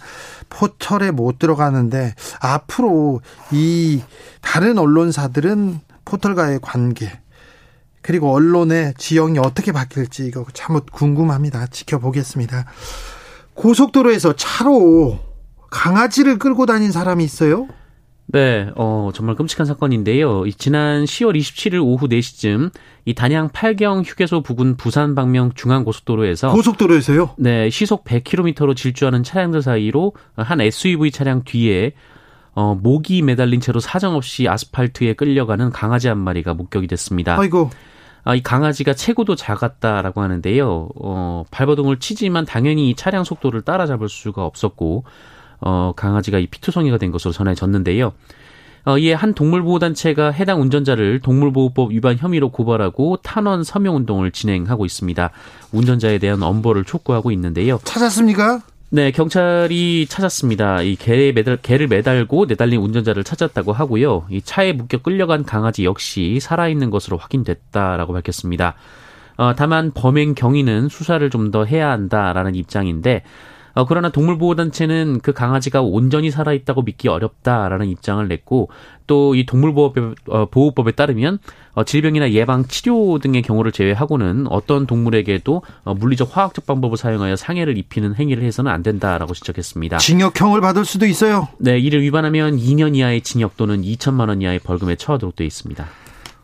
포털에 0.50 1.12
못 1.12 1.40
들어가는데 1.40 2.14
앞으로 2.40 3.22
이 3.52 4.02
다른 4.42 4.78
언론사들은 4.78 5.80
포털과의 6.06 6.60
관계 6.62 7.12
그리고 8.02 8.34
언론의 8.34 8.96
지형이 8.98 9.40
어떻게 9.40 9.72
바뀔지 9.72 10.26
이거 10.26 10.46
참 10.54 10.80
궁금합니다. 10.92 11.68
지켜보겠습니다. 11.68 12.66
고속도로에서 13.54 14.34
차로 14.34 15.20
강아지를 15.70 16.40
끌고 16.40 16.66
다닌 16.66 16.92
사람이 16.92 17.24
있어요? 17.24 17.68
네, 18.28 18.70
어, 18.76 19.10
정말 19.14 19.36
끔찍한 19.36 19.66
사건인데요. 19.66 20.50
지난 20.58 21.04
10월 21.04 21.38
27일 21.38 21.84
오후 21.84 22.08
4시쯤 22.08 22.72
이 23.04 23.14
단양 23.14 23.50
팔경 23.50 24.04
휴게소 24.04 24.42
부근 24.42 24.78
부산 24.78 25.16
방면 25.16 25.52
중앙 25.54 25.84
고속도로에서 25.84 26.54
고속도로에서요? 26.54 27.32
네, 27.38 27.70
시속 27.70 28.06
100km로 28.06 28.76
질주하는 28.76 29.24
차량들 29.24 29.62
사이로 29.62 30.14
한 30.36 30.62
SUV 30.62 31.12
차량 31.12 31.44
뒤에 31.44 31.92
어, 32.54 32.76
목이 32.82 33.22
매달린 33.22 33.60
채로 33.60 33.80
사정없이 33.80 34.48
아스팔트에 34.48 35.14
끌려가는 35.14 35.70
강아지 35.72 36.08
한 36.08 36.18
마리가 36.18 36.54
목격이 36.54 36.88
됐습니다. 36.88 37.38
아이고. 37.38 37.70
아, 38.24 38.36
이 38.36 38.42
강아지가 38.44 38.94
체구도 38.94 39.36
작았다라고 39.36 40.22
하는데요. 40.22 40.90
어, 40.96 41.44
발버둥을 41.52 42.00
치지만 42.00 42.46
당연히 42.46 42.90
이 42.90 42.96
차량 42.96 43.24
속도를 43.24 43.62
따라잡을 43.64 44.10
수가 44.10 44.46
없었고, 44.46 45.04
어, 45.60 45.94
강아지가 45.96 46.40
이 46.40 46.48
피투성이가 46.48 46.98
된 46.98 47.12
것으로 47.12 47.32
전해졌는데요. 47.32 48.14
어, 48.84 48.98
이에 48.98 49.14
한 49.14 49.34
동물보호단체가 49.34 50.32
해당 50.32 50.62
운전자를 50.62 51.20
동물보호법 51.20 51.92
위반 51.92 52.18
혐의로 52.18 52.50
고발하고 52.50 53.18
탄원 53.18 53.64
서명 53.64 53.96
운동을 53.96 54.32
진행하고 54.32 54.86
있습니다. 54.86 55.30
운전자에 55.72 56.18
대한 56.18 56.42
엄벌을 56.42 56.84
촉구하고 56.84 57.32
있는데요. 57.32 57.80
찾았습니까? 57.84 58.62
네, 58.94 59.12
경찰이 59.12 60.06
찾았습니다. 60.08 60.82
이 60.82 60.98
개에 60.98 61.32
매달, 61.32 61.56
개를 61.56 61.88
매달고 61.88 62.46
내달린 62.48 62.82
운전자를 62.82 63.24
찾았다고 63.24 63.72
하고요. 63.72 64.26
이 64.30 64.42
차에 64.42 64.74
묶여 64.74 64.98
끌려간 64.98 65.46
강아지 65.46 65.86
역시 65.86 66.40
살아있는 66.42 66.90
것으로 66.90 67.16
확인됐다라고 67.16 68.12
밝혔습니다. 68.12 68.76
어, 69.38 69.54
다만 69.56 69.92
범행 69.94 70.36
경위는 70.36 70.90
수사를 70.90 71.28
좀 71.30 71.52
더 71.52 71.64
해야 71.66 71.90
한다라는 71.90 72.56
입장인데 72.56 73.24
어, 73.74 73.86
그러나 73.86 74.10
동물보호단체는 74.10 75.22
그 75.22 75.34
강아지가 75.34 75.82
온전히 75.82 76.32
살아있다고 76.32 76.84
믿기 76.84 77.08
어렵다라는 77.08 77.88
입장을 77.88 78.28
냈고 78.28 78.70
또 79.08 79.32
이 79.36 79.46
동물보호법에 79.46 80.90
어, 80.92 80.96
따르면 80.96 81.40
어, 81.74 81.84
질병이나 81.84 82.32
예방, 82.32 82.66
치료 82.66 83.20
등의 83.20 83.42
경우를 83.42 83.72
제외하고는 83.72 84.48
어떤 84.50 84.86
동물에게도 84.86 85.62
어, 85.84 85.94
물리적, 85.94 86.36
화학적 86.36 86.66
방법을 86.66 86.98
사용하여 86.98 87.36
상해를 87.36 87.78
입히는 87.78 88.16
행위를 88.16 88.44
해서는 88.44 88.72
안 88.72 88.84
된다라고 88.84 89.34
지적했습니다. 89.34 89.98
징역형을 89.98 90.62
받을 90.62 90.86
수도 90.86 91.06
있어요. 91.06 91.48
네, 91.58 91.78
이를 91.80 92.02
위반하면 92.02 92.58
2년 92.58 92.96
이하의 92.96 93.22
징역 93.22 93.58
또는 93.58 93.82
2천만 93.82 94.30
원 94.30 94.42
이하의 94.42 94.60
벌금에 94.60 94.96
처하도록 94.96 95.36
되어 95.36 95.48
있습니다. 95.48 95.86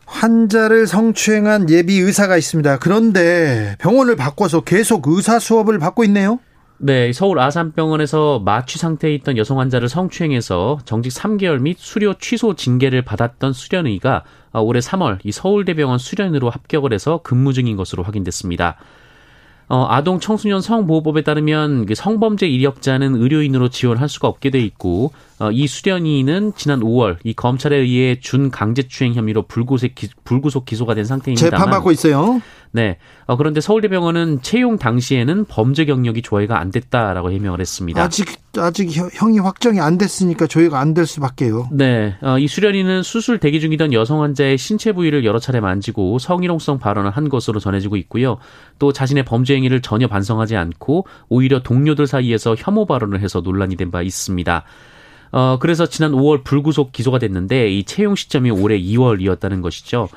환자를 0.06 0.86
성추행한 0.86 1.68
예비 1.68 1.98
의사가 1.98 2.38
있습니다. 2.38 2.78
그런데 2.78 3.76
병원을 3.78 4.16
바꿔서 4.16 4.62
계속 4.62 5.06
의사 5.06 5.38
수업을 5.38 5.78
받고 5.78 6.04
있네요. 6.04 6.38
네, 6.80 7.12
서울 7.12 7.40
아산병원에서 7.40 8.40
마취 8.44 8.78
상태에 8.78 9.12
있던 9.14 9.36
여성 9.36 9.58
환자를 9.58 9.88
성추행해서 9.88 10.78
정직 10.84 11.10
3개월 11.10 11.60
및 11.60 11.76
수료 11.78 12.14
취소 12.14 12.54
징계를 12.54 13.02
받았던 13.02 13.52
수련의가 13.52 14.22
올해 14.54 14.78
3월 14.78 15.18
이 15.24 15.32
서울대병원 15.32 15.98
수련으로 15.98 16.50
합격을 16.50 16.92
해서 16.92 17.20
근무 17.24 17.52
중인 17.52 17.76
것으로 17.76 18.04
확인됐습니다. 18.04 18.76
어, 19.70 19.86
아동 19.90 20.18
청소년 20.18 20.62
성보호법에 20.62 21.22
따르면 21.22 21.84
그 21.84 21.94
성범죄 21.94 22.46
이력자는 22.46 23.16
의료인으로 23.16 23.68
지원할 23.68 24.08
수가 24.08 24.26
없게 24.26 24.48
돼 24.48 24.60
있고 24.60 25.12
어, 25.38 25.50
이 25.50 25.66
수련이는 25.66 26.52
지난 26.56 26.80
5월 26.80 27.18
이 27.22 27.34
검찰에 27.34 27.76
의해 27.76 28.18
준 28.18 28.50
강제추행 28.50 29.12
혐의로 29.12 29.42
불구속, 29.42 29.94
기, 29.94 30.08
불구속 30.24 30.64
기소가 30.64 30.94
된 30.94 31.04
상태입니다. 31.04 31.50
재판받고 31.50 31.92
있어요. 31.92 32.40
네. 32.72 32.98
어, 33.26 33.36
그런데 33.36 33.60
서울대병원은 33.60 34.42
채용 34.42 34.78
당시에는 34.78 35.46
범죄 35.46 35.84
경력이 35.84 36.22
조회가 36.22 36.58
안 36.58 36.70
됐다라고 36.70 37.30
해명을 37.32 37.60
했습니다. 37.60 38.02
아직 38.02 38.26
아직 38.56 38.90
형이 39.14 39.38
확정이 39.38 39.80
안 39.80 39.98
됐으니까 39.98 40.46
조회가 40.46 40.78
안 40.80 40.94
될 40.94 41.06
수밖에요. 41.06 41.68
네. 41.70 42.16
어, 42.22 42.38
이 42.38 42.48
수련이는 42.48 43.02
수술 43.02 43.38
대기 43.38 43.60
중이던 43.60 43.92
여성 43.92 44.22
환자의 44.22 44.58
신체 44.58 44.92
부위를 44.92 45.24
여러 45.24 45.38
차례 45.38 45.60
만지고 45.60 46.18
성희롱성 46.18 46.78
발언을 46.78 47.10
한 47.10 47.28
것으로 47.28 47.60
전해지고 47.60 47.96
있고요. 47.96 48.38
또 48.78 48.92
자신의 48.92 49.24
범죄 49.24 49.54
행위를 49.54 49.80
전혀 49.82 50.08
반성하지 50.08 50.56
않고 50.56 51.06
오히려 51.28 51.62
동료들 51.62 52.06
사이에서 52.06 52.54
혐오 52.58 52.86
발언을 52.86 53.20
해서 53.20 53.40
논란이 53.40 53.76
된 53.76 53.90
바 53.90 54.02
있습니다. 54.02 54.64
어, 55.30 55.58
그래서 55.60 55.86
지난 55.86 56.12
5월 56.12 56.42
불구속 56.42 56.92
기소가 56.92 57.18
됐는데 57.18 57.70
이 57.70 57.84
채용 57.84 58.14
시점이 58.14 58.50
올해 58.50 58.78
2월이었다는 58.80 59.62
것이죠. 59.62 60.08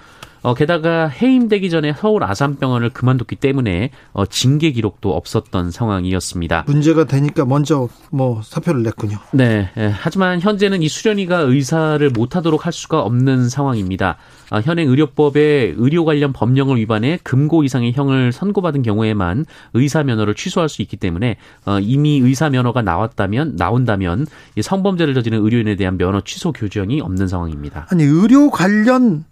어, 0.44 0.54
게다가 0.54 1.08
해임되기 1.08 1.70
전에 1.70 1.94
서울 1.94 2.24
아산병원을 2.24 2.90
그만뒀기 2.90 3.36
때문에 3.36 3.92
어, 4.14 4.26
징계 4.26 4.72
기록도 4.72 5.16
없었던 5.16 5.72
상황이었습니다. 5.72 6.66
문제가 6.68 7.06
되니까 7.06 7.46
먼저 7.46 7.88
뭐 8.12 8.42
사표를 8.44 8.84
냈군요. 8.84 9.18
네. 9.34 9.70
예, 9.78 9.94
하지만 9.94 10.40
현재는 10.42 10.82
이 10.82 10.90
수련이가 10.90 11.40
의사를 11.40 12.10
못하도록 12.10 12.66
할 12.66 12.74
수가 12.74 13.02
없는 13.02 13.50
상황입니다. 13.50 14.18
아, 14.50 14.62
현행 14.62 14.90
의료법에 14.90 15.76
의료 15.78 16.06
관련 16.06 16.34
법령을 16.34 16.78
위반해 16.78 17.20
금고 17.24 17.64
이상의 17.64 17.94
형을 17.94 18.32
선고받은 18.32 18.82
경우에만 18.82 19.46
의사 19.74 20.04
면허를 20.04 20.36
취소할 20.36 20.70
수 20.70 20.82
있기 20.82 20.98
때문에 20.98 21.38
어, 21.66 21.80
이미 21.80 22.18
의사 22.18 22.50
면허가 22.50 22.82
나왔다면 22.82 23.56
나온다면 23.58 24.26
성범죄를 24.60 25.14
저지른 25.14 25.44
의료인에 25.44 25.76
대한 25.76 25.98
면허 25.98 26.22
취소 26.22 26.52
교정이 26.52 27.00
없는 27.02 27.28
상황입니다. 27.28 27.88
아니 27.92 28.04
의료 28.04 28.50
관련 28.50 29.26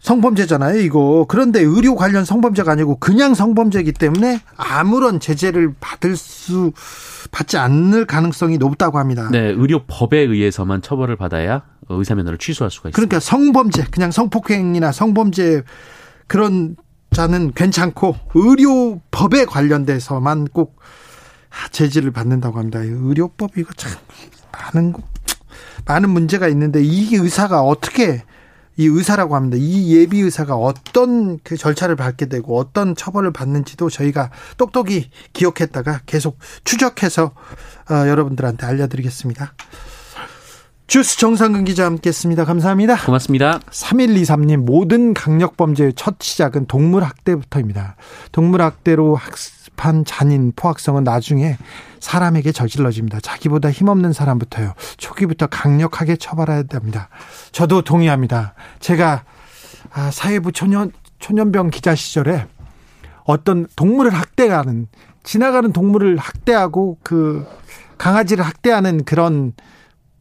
성범죄잖아요, 0.00 0.78
이거. 0.80 1.26
그런데 1.28 1.60
의료 1.60 1.96
관련 1.96 2.24
성범죄가 2.24 2.72
아니고 2.72 2.96
그냥 2.96 3.34
성범죄이기 3.34 3.92
때문에 3.92 4.40
아무런 4.56 5.20
제재를 5.20 5.74
받을 5.80 6.16
수 6.16 6.72
받지 7.30 7.58
않을 7.58 8.06
가능성이 8.06 8.58
높다고 8.58 8.98
합니다. 8.98 9.28
네, 9.30 9.40
의료법에 9.40 10.18
의해서만 10.18 10.82
처벌을 10.82 11.16
받아야 11.16 11.64
의사 11.88 12.14
면허를 12.14 12.38
취소할 12.38 12.70
수가 12.70 12.90
있습니다. 12.90 12.96
그러니까 12.96 13.20
성범죄, 13.20 13.86
그냥 13.90 14.10
성폭행이나 14.10 14.92
성범죄 14.92 15.62
그런 16.26 16.76
자는 17.10 17.52
괜찮고 17.52 18.16
의료법에 18.34 19.46
관련돼서만 19.46 20.46
꼭 20.48 20.78
제지를 21.72 22.12
받는다고 22.12 22.58
합니다. 22.58 22.80
의료법 22.80 23.56
이거 23.56 23.72
참 23.76 23.92
많은 24.52 24.94
많은 25.86 26.10
문제가 26.10 26.48
있는데 26.48 26.82
이 26.82 27.14
의사가 27.14 27.62
어떻게 27.62 28.22
이 28.78 28.86
의사라고 28.86 29.34
합니다. 29.34 29.56
이 29.60 29.94
예비 29.94 30.20
의사가 30.20 30.54
어떤 30.54 31.38
그 31.40 31.56
절차를 31.56 31.96
밟게 31.96 32.26
되고 32.26 32.56
어떤 32.56 32.94
처벌을 32.94 33.32
받는지도 33.32 33.90
저희가 33.90 34.30
똑똑히 34.56 35.10
기억했다가 35.32 36.02
계속 36.06 36.38
추적해서 36.64 37.32
어, 37.90 38.08
여러분들한테 38.08 38.66
알려드리겠습니다. 38.66 39.52
주스 40.86 41.18
정상근 41.18 41.64
기자 41.64 41.84
함께했습니다. 41.84 42.44
감사합니다. 42.46 42.96
고맙습니다. 43.04 43.60
3123님 43.70 44.58
모든 44.58 45.12
강력 45.12 45.56
범죄의 45.58 45.92
첫 45.94 46.16
시작은 46.20 46.66
동물 46.66 47.02
학대부터입니다. 47.02 47.96
동물 48.32 48.62
학대로 48.62 49.14
학습 49.14 49.57
한 49.86 50.04
잔인 50.04 50.52
포악성은 50.54 51.04
나중에 51.04 51.56
사람에게 52.00 52.52
저질러집니다. 52.52 53.20
자기보다 53.20 53.70
힘없는 53.70 54.12
사람부터요. 54.12 54.74
초기부터 54.96 55.46
강력하게 55.46 56.16
처벌해야 56.16 56.64
됩니다. 56.64 57.08
저도 57.52 57.82
동의합니다. 57.82 58.54
제가 58.80 59.24
아, 59.92 60.10
사회부 60.10 60.52
초년 60.52 60.92
초년병 61.18 61.70
기자 61.70 61.94
시절에 61.94 62.46
어떤 63.24 63.66
동물을 63.76 64.12
학대하는 64.12 64.86
지나가는 65.22 65.72
동물을 65.72 66.16
학대하고 66.16 66.98
그 67.02 67.46
강아지를 67.98 68.44
학대하는 68.44 69.04
그런 69.04 69.52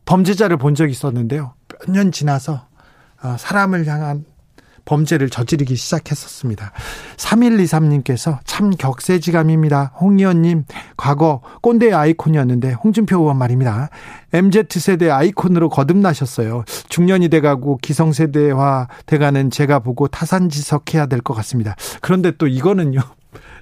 범죄자를 0.06 0.58
본 0.58 0.74
적이 0.76 0.92
있었는데요. 0.92 1.54
몇 1.86 1.94
년 1.94 2.12
지나서 2.12 2.66
어, 3.24 3.36
사람을 3.38 3.86
향한 3.88 4.26
범죄를 4.88 5.30
저지르기 5.30 5.76
시작했었습니다. 5.76 6.72
3123님께서 7.18 8.40
참 8.46 8.72
격세지감입니다. 8.72 9.92
홍 10.00 10.18
의원님, 10.18 10.64
과거 10.96 11.42
꼰대 11.62 11.92
아이콘이었는데 11.92 12.72
홍준표 12.72 13.20
의원 13.20 13.38
말입니다. 13.38 13.90
MZ세대 14.34 15.10
아이콘으로 15.12 15.70
거듭나셨어요. 15.70 16.64
중년이 16.90 17.30
돼가고 17.30 17.78
기성세대화 17.82 18.88
돼가는 19.06 19.52
제가 19.52 19.80
보고 19.80 20.08
타산지석해야 20.08 21.06
될 21.06 21.22
것 21.22 21.34
같습니다. 21.34 21.76
그런데 22.02 22.32
또 22.38 22.48
이거는요. 22.48 23.02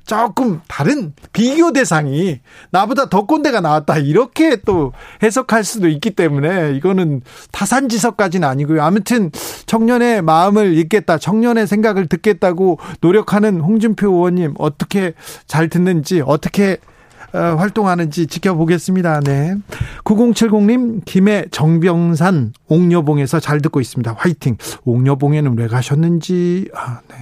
조금 0.05 0.61
다른 0.67 1.13
비교 1.33 1.73
대상이 1.73 2.39
나보다 2.69 3.09
더 3.09 3.25
꼰대가 3.25 3.59
나왔다 3.59 3.97
이렇게 3.97 4.57
또 4.57 4.93
해석할 5.23 5.63
수도 5.63 5.87
있기 5.87 6.11
때문에 6.11 6.73
이거는 6.75 7.21
타산지석까지는 7.51 8.47
아니고요. 8.47 8.83
아무튼 8.83 9.31
청년의 9.65 10.21
마음을 10.21 10.77
읽겠다, 10.77 11.17
청년의 11.17 11.67
생각을 11.67 12.07
듣겠다고 12.07 12.79
노력하는 13.01 13.59
홍준표 13.59 14.07
의원님 14.07 14.53
어떻게 14.59 15.13
잘 15.47 15.69
듣는지 15.69 16.21
어떻게 16.25 16.77
어, 17.33 17.55
활동하는지 17.57 18.27
지켜보겠습니다. 18.27 19.19
네. 19.19 19.55
9070님, 20.05 21.03
김해 21.03 21.45
정병산 21.51 22.53
옥녀봉에서 22.67 23.41
잘 23.41 23.59
듣고 23.59 23.81
있습니다. 23.81 24.15
화이팅. 24.17 24.55
옥녀봉에는 24.85 25.57
왜 25.57 25.67
가셨는지, 25.67 26.69
아, 26.73 27.01
네. 27.09 27.15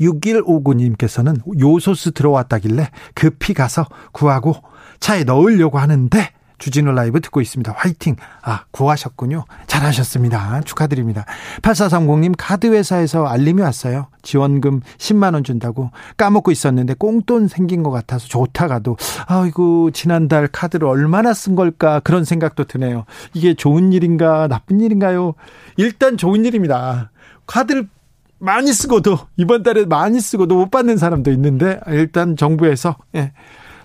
6159님께서는 0.00 1.40
요소수 1.60 2.12
들어왔다길래 2.12 2.90
급히 3.14 3.54
가서 3.54 3.86
구하고 4.12 4.54
차에 5.00 5.24
넣으려고 5.24 5.78
하는데 5.78 6.32
주진우 6.58 6.90
라이브 6.92 7.20
듣고 7.20 7.40
있습니다. 7.40 7.72
화이팅! 7.76 8.16
아, 8.42 8.64
구하셨군요. 8.72 9.44
잘하셨습니다. 9.68 10.60
축하드립니다. 10.62 11.24
8430님, 11.62 12.34
카드회사에서 12.36 13.26
알림이 13.26 13.62
왔어요. 13.62 14.08
지원금 14.22 14.80
10만원 14.98 15.44
준다고 15.44 15.90
까먹고 16.16 16.50
있었는데 16.50 16.94
꽁돈 16.94 17.46
생긴 17.46 17.84
것 17.84 17.90
같아서 17.90 18.26
좋다가도, 18.26 18.96
아이고, 19.26 19.92
지난달 19.92 20.48
카드를 20.48 20.88
얼마나 20.88 21.32
쓴 21.32 21.54
걸까 21.54 22.00
그런 22.00 22.24
생각도 22.24 22.64
드네요. 22.64 23.04
이게 23.34 23.54
좋은 23.54 23.92
일인가, 23.92 24.48
나쁜 24.48 24.80
일인가요? 24.80 25.34
일단 25.76 26.16
좋은 26.16 26.44
일입니다. 26.44 27.12
카드를 27.46 27.88
많이 28.38 28.72
쓰고도 28.72 29.18
이번 29.36 29.62
달에 29.62 29.84
많이 29.84 30.20
쓰고도 30.20 30.54
못 30.54 30.70
받는 30.70 30.96
사람도 30.96 31.30
있는데 31.32 31.80
일단 31.88 32.36
정부에서 32.36 32.96
예, 33.16 33.32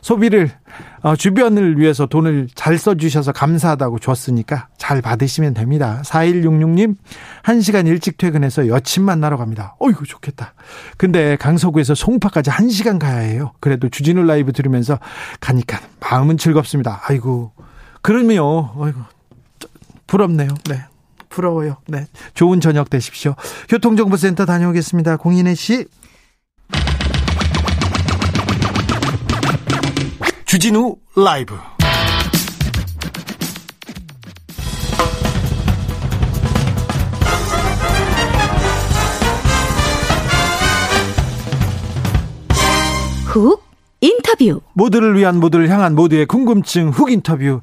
소비를 0.02 0.52
어, 1.02 1.16
주변을 1.16 1.80
위해서 1.80 2.06
돈을 2.06 2.50
잘 2.54 2.78
써주셔서 2.78 3.32
감사하다고 3.32 4.00
줬으니까 4.00 4.68
잘 4.78 5.02
받으시면 5.02 5.54
됩니다. 5.54 6.02
4166님 6.06 6.96
1시간 7.44 7.88
일찍 7.88 8.18
퇴근해서 8.18 8.68
여친 8.68 9.04
만나러 9.04 9.38
갑니다. 9.38 9.76
어이구 9.80 10.06
좋겠다. 10.06 10.54
근데 10.98 11.38
강서구에서 11.38 11.96
송파까지 11.96 12.50
1시간 12.52 13.00
가야 13.00 13.20
해요. 13.20 13.54
그래도 13.60 13.90
주진우 13.90 14.24
라이브 14.24 14.52
들으면서 14.52 15.00
가니까 15.40 15.80
마음은 16.00 16.38
즐겁습니다. 16.38 17.02
아이고 17.06 17.54
그러면요. 18.02 18.74
어이구 18.76 19.00
부럽네요. 20.08 20.50
네. 20.70 20.84
부러워요. 21.34 21.78
네. 21.88 22.06
좋은 22.36 22.62
저녁 22.62 22.90
되십시오. 22.90 23.36
교통정보센터 23.68 24.46
다녀오겠습니다. 24.46 25.18
공인혜 25.18 25.56
씨. 25.56 25.86
주진우 30.46 30.96
라이브. 31.16 31.56
훅 43.26 43.64
인터뷰. 44.02 44.62
모두를 44.74 45.18
위한 45.18 45.40
모두를 45.40 45.68
향한 45.70 45.96
모두의 45.96 46.28
궁금증 46.28 46.90
훅 46.90 47.12
인터뷰. 47.12 47.62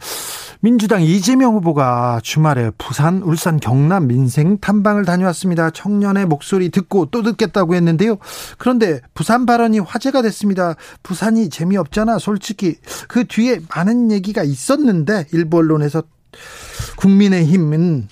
민주당 0.62 1.02
이재명 1.02 1.54
후보가 1.54 2.20
주말에 2.22 2.70
부산, 2.76 3.22
울산, 3.22 3.58
경남 3.58 4.06
민생 4.06 4.58
탐방을 4.58 5.06
다녀왔습니다. 5.06 5.70
청년의 5.70 6.26
목소리 6.26 6.68
듣고 6.68 7.06
또 7.06 7.22
듣겠다고 7.22 7.74
했는데요. 7.74 8.18
그런데 8.58 9.00
부산 9.14 9.46
발언이 9.46 9.78
화제가 9.78 10.20
됐습니다. 10.20 10.74
부산이 11.02 11.48
재미없잖아. 11.48 12.18
솔직히 12.18 12.76
그 13.08 13.26
뒤에 13.26 13.60
많은 13.74 14.10
얘기가 14.12 14.42
있었는데 14.42 15.26
일부 15.32 15.56
언론에서 15.58 16.02
국민의힘은 16.96 18.08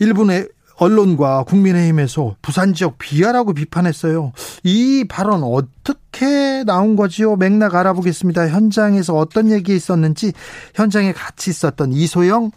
일본의 0.00 0.48
언론과 0.78 1.44
국민의힘에서 1.44 2.36
부산 2.42 2.74
지역 2.74 2.98
비하라고 2.98 3.54
비판했어요. 3.54 4.32
이 4.62 5.04
발언 5.08 5.42
어떻게 5.42 6.64
나온 6.64 6.96
거지요? 6.96 7.36
맥락 7.36 7.74
알아보겠습니다. 7.74 8.48
현장에서 8.48 9.14
어떤 9.14 9.50
얘기 9.50 9.74
있었는지 9.74 10.32
현장에 10.74 11.12
같이 11.12 11.50
있었던 11.50 11.92
이소영 11.92 12.50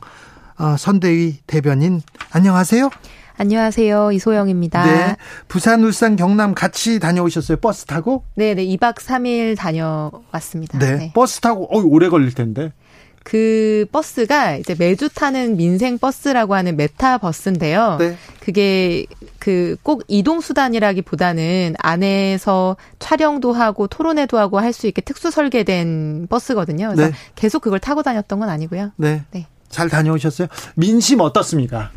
어, 0.60 0.76
선대위 0.78 1.38
대변인 1.48 2.02
안녕하세요. 2.32 2.90
안녕하세요. 3.38 4.12
이소영입니다. 4.12 4.86
네. 4.86 5.16
부산, 5.48 5.82
울산, 5.82 6.18
경남 6.18 6.54
같이 6.54 7.00
다녀오셨어요? 7.00 7.58
버스 7.58 7.86
타고? 7.86 8.26
네, 8.36 8.54
네. 8.54 8.66
2박 8.66 8.96
3일 8.96 9.58
다녀왔습니다. 9.58 10.78
네. 10.78 10.96
네. 10.98 11.12
버스 11.16 11.40
타고 11.40 11.64
어 11.74 11.82
오래 11.82 12.10
걸릴 12.10 12.34
텐데. 12.34 12.74
그 13.30 13.86
버스가 13.92 14.56
이제 14.56 14.76
매주 14.78 15.08
타는 15.08 15.56
민생 15.56 16.00
버스라고 16.00 16.56
하는 16.56 16.76
매타버스인데요. 16.78 17.98
네. 18.00 18.18
그게 18.40 19.06
그 19.38 19.76
꼭 19.84 20.04
이동 20.08 20.42
수단이라기보다는 20.42 21.76
안에서 21.78 22.76
촬영도 22.98 23.54
하고 23.54 23.86
토론회도 23.88 24.38
하고 24.40 24.60
할 24.60 24.74
수 24.74 24.88
있게 24.88 25.02
특수 25.02 25.30
설계된 25.30 26.28
버스거든요. 26.30 26.92
그래서 26.94 27.12
네. 27.12 27.18
계속 27.36 27.62
그걸 27.62 27.80
타고 27.80 28.02
다녔던 28.04 28.40
건 28.40 28.50
아니고요. 28.50 28.92
네. 28.98 29.24
네. 29.32 29.46
잘 29.70 29.90
다녀오셨어요? 29.90 30.48
민심 30.76 31.20
어떻습니까? 31.22 31.92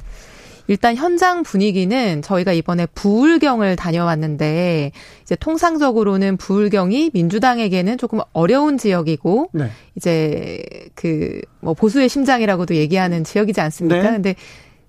일단 0.72 0.96
현장 0.96 1.42
분위기는 1.42 2.22
저희가 2.22 2.52
이번에 2.52 2.86
부울경을 2.86 3.76
다녀왔는데 3.76 4.92
이제 5.22 5.36
통상적으로는 5.36 6.36
부울경이 6.38 7.10
민주당에게는 7.12 7.98
조금 7.98 8.20
어려운 8.32 8.78
지역이고 8.78 9.50
네. 9.52 9.70
이제 9.94 10.62
그 10.94 11.42
뭐 11.62 11.74
보수의 11.74 12.08
심장이라고도 12.08 12.74
얘기하는 12.74 13.24
지역이지 13.24 13.60
않습니까? 13.60 14.02
네. 14.02 14.10
근데 14.10 14.34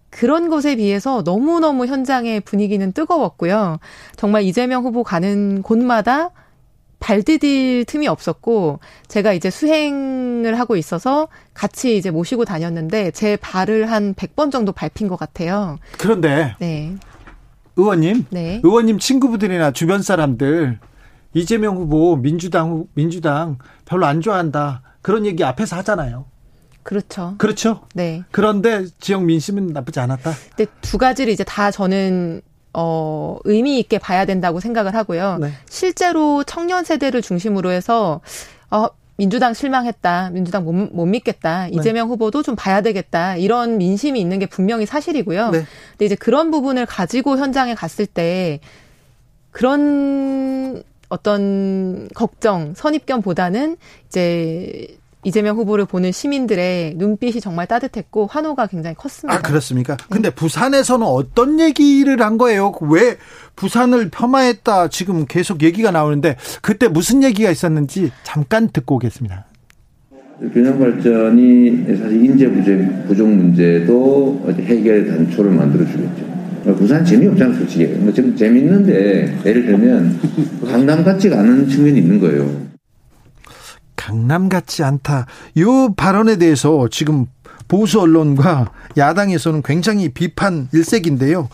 그런 0.09 0.49
것에 0.49 0.75
비해서 0.75 1.21
너무너무 1.23 1.85
현장의 1.85 2.41
분위기는 2.41 2.91
뜨거웠고요. 2.91 3.79
정말 4.15 4.43
이재명 4.43 4.83
후보 4.83 5.03
가는 5.03 5.61
곳마다 5.61 6.31
발 7.03 7.21
디딜 7.21 7.83
틈이 7.83 8.07
없었고 8.07 8.79
제가 9.09 9.33
이제 9.33 9.49
수행을 9.49 10.57
하고 10.57 10.77
있어서 10.77 11.27
같이 11.53 11.97
이제 11.97 12.11
모시고 12.11 12.45
다녔는데 12.45 13.11
제 13.11 13.35
발을 13.35 13.91
한 13.91 14.13
100번 14.13 14.53
정도 14.53 14.71
밟힌 14.71 15.09
것 15.09 15.17
같아요. 15.17 15.79
그런데 15.97 16.55
네. 16.59 16.95
의원님, 17.75 18.27
네. 18.29 18.61
의원님 18.63 18.99
친구분들이나 18.99 19.71
주변 19.71 20.01
사람들 20.01 20.79
이재명 21.33 21.75
후보 21.75 22.15
민주당 22.15 22.85
민주당 22.93 23.57
별로 23.83 24.05
안 24.05 24.21
좋아한다. 24.21 24.81
그런 25.01 25.25
얘기 25.25 25.43
앞에서 25.43 25.75
하잖아요. 25.77 26.23
그렇죠. 26.83 27.35
그렇죠. 27.37 27.81
네. 27.93 28.23
그런데 28.31 28.85
지역 29.01 29.25
민심은 29.25 29.67
나쁘지 29.67 29.99
않았다. 29.99 30.31
근데 30.55 30.71
두 30.79 30.97
가지를 30.97 31.33
이제 31.33 31.43
다 31.43 31.69
저는 31.69 32.41
어, 32.73 33.37
의미 33.43 33.79
있게 33.79 33.99
봐야 33.99 34.25
된다고 34.25 34.59
생각을 34.59 34.95
하고요. 34.95 35.37
네. 35.39 35.51
실제로 35.69 36.43
청년 36.43 36.83
세대를 36.83 37.21
중심으로 37.21 37.71
해서, 37.71 38.21
어, 38.71 38.87
민주당 39.15 39.53
실망했다. 39.53 40.31
민주당 40.31 40.63
못, 40.65 40.73
못 40.73 41.05
믿겠다. 41.05 41.65
네. 41.65 41.71
이재명 41.73 42.09
후보도 42.09 42.41
좀 42.41 42.55
봐야 42.55 42.81
되겠다. 42.81 43.35
이런 43.35 43.77
민심이 43.77 44.19
있는 44.19 44.39
게 44.39 44.47
분명히 44.47 44.85
사실이고요. 44.85 45.51
네. 45.51 45.65
근데 45.91 46.05
이제 46.05 46.15
그런 46.15 46.49
부분을 46.49 46.85
가지고 46.87 47.37
현장에 47.37 47.75
갔을 47.75 48.07
때 48.07 48.59
그런 49.51 50.83
어떤 51.09 52.09
걱정, 52.15 52.73
선입견보다는 52.75 53.77
이제 54.07 54.97
이재명 55.23 55.57
후보를 55.57 55.85
보는 55.85 56.11
시민들의 56.11 56.95
눈빛이 56.97 57.39
정말 57.39 57.67
따뜻했고 57.67 58.27
환호가 58.27 58.67
굉장히 58.67 58.95
컸습니다. 58.95 59.37
아 59.37 59.41
그렇습니까? 59.41 59.97
근데 60.09 60.29
네. 60.29 60.35
부산에서는 60.35 61.05
어떤 61.05 61.59
얘기를 61.59 62.21
한 62.21 62.37
거예요? 62.37 62.73
왜 62.81 63.17
부산을 63.55 64.09
폄하했다 64.09 64.89
지금 64.89 65.25
계속 65.25 65.63
얘기가 65.63 65.91
나오는데 65.91 66.35
그때 66.61 66.87
무슨 66.87 67.23
얘기가 67.23 67.49
있었는지 67.51 68.11
잠깐 68.23 68.69
듣고 68.69 68.95
오겠습니다. 68.95 69.45
균형 70.51 70.77
발전이 70.77 71.85
사실 71.97 72.25
인재 72.25 72.49
부족 73.07 73.29
문제도 73.29 74.45
해결 74.59 75.07
단초를 75.07 75.51
만들어 75.51 75.85
주겠죠. 75.85 76.33
부산 76.77 77.05
재미없잖아 77.05 77.53
솔직히. 77.55 77.85
뭐 77.85 78.11
지금 78.11 78.35
재밌는데 78.35 79.39
예를 79.45 79.65
들면 79.65 80.19
강남 80.65 81.03
같지가 81.03 81.39
않은 81.39 81.69
측면이 81.69 81.99
있는 81.99 82.19
거예요. 82.19 82.72
강남 84.03 84.49
같지 84.49 84.83
않다. 84.83 85.27
이 85.55 85.63
발언에 85.95 86.35
대해서 86.37 86.87
지금 86.91 87.25
보수 87.69 88.01
언론과 88.01 88.71
야당에서는 88.97 89.61
굉장히 89.63 90.09
비판 90.09 90.67
일색인데요. 90.73 91.47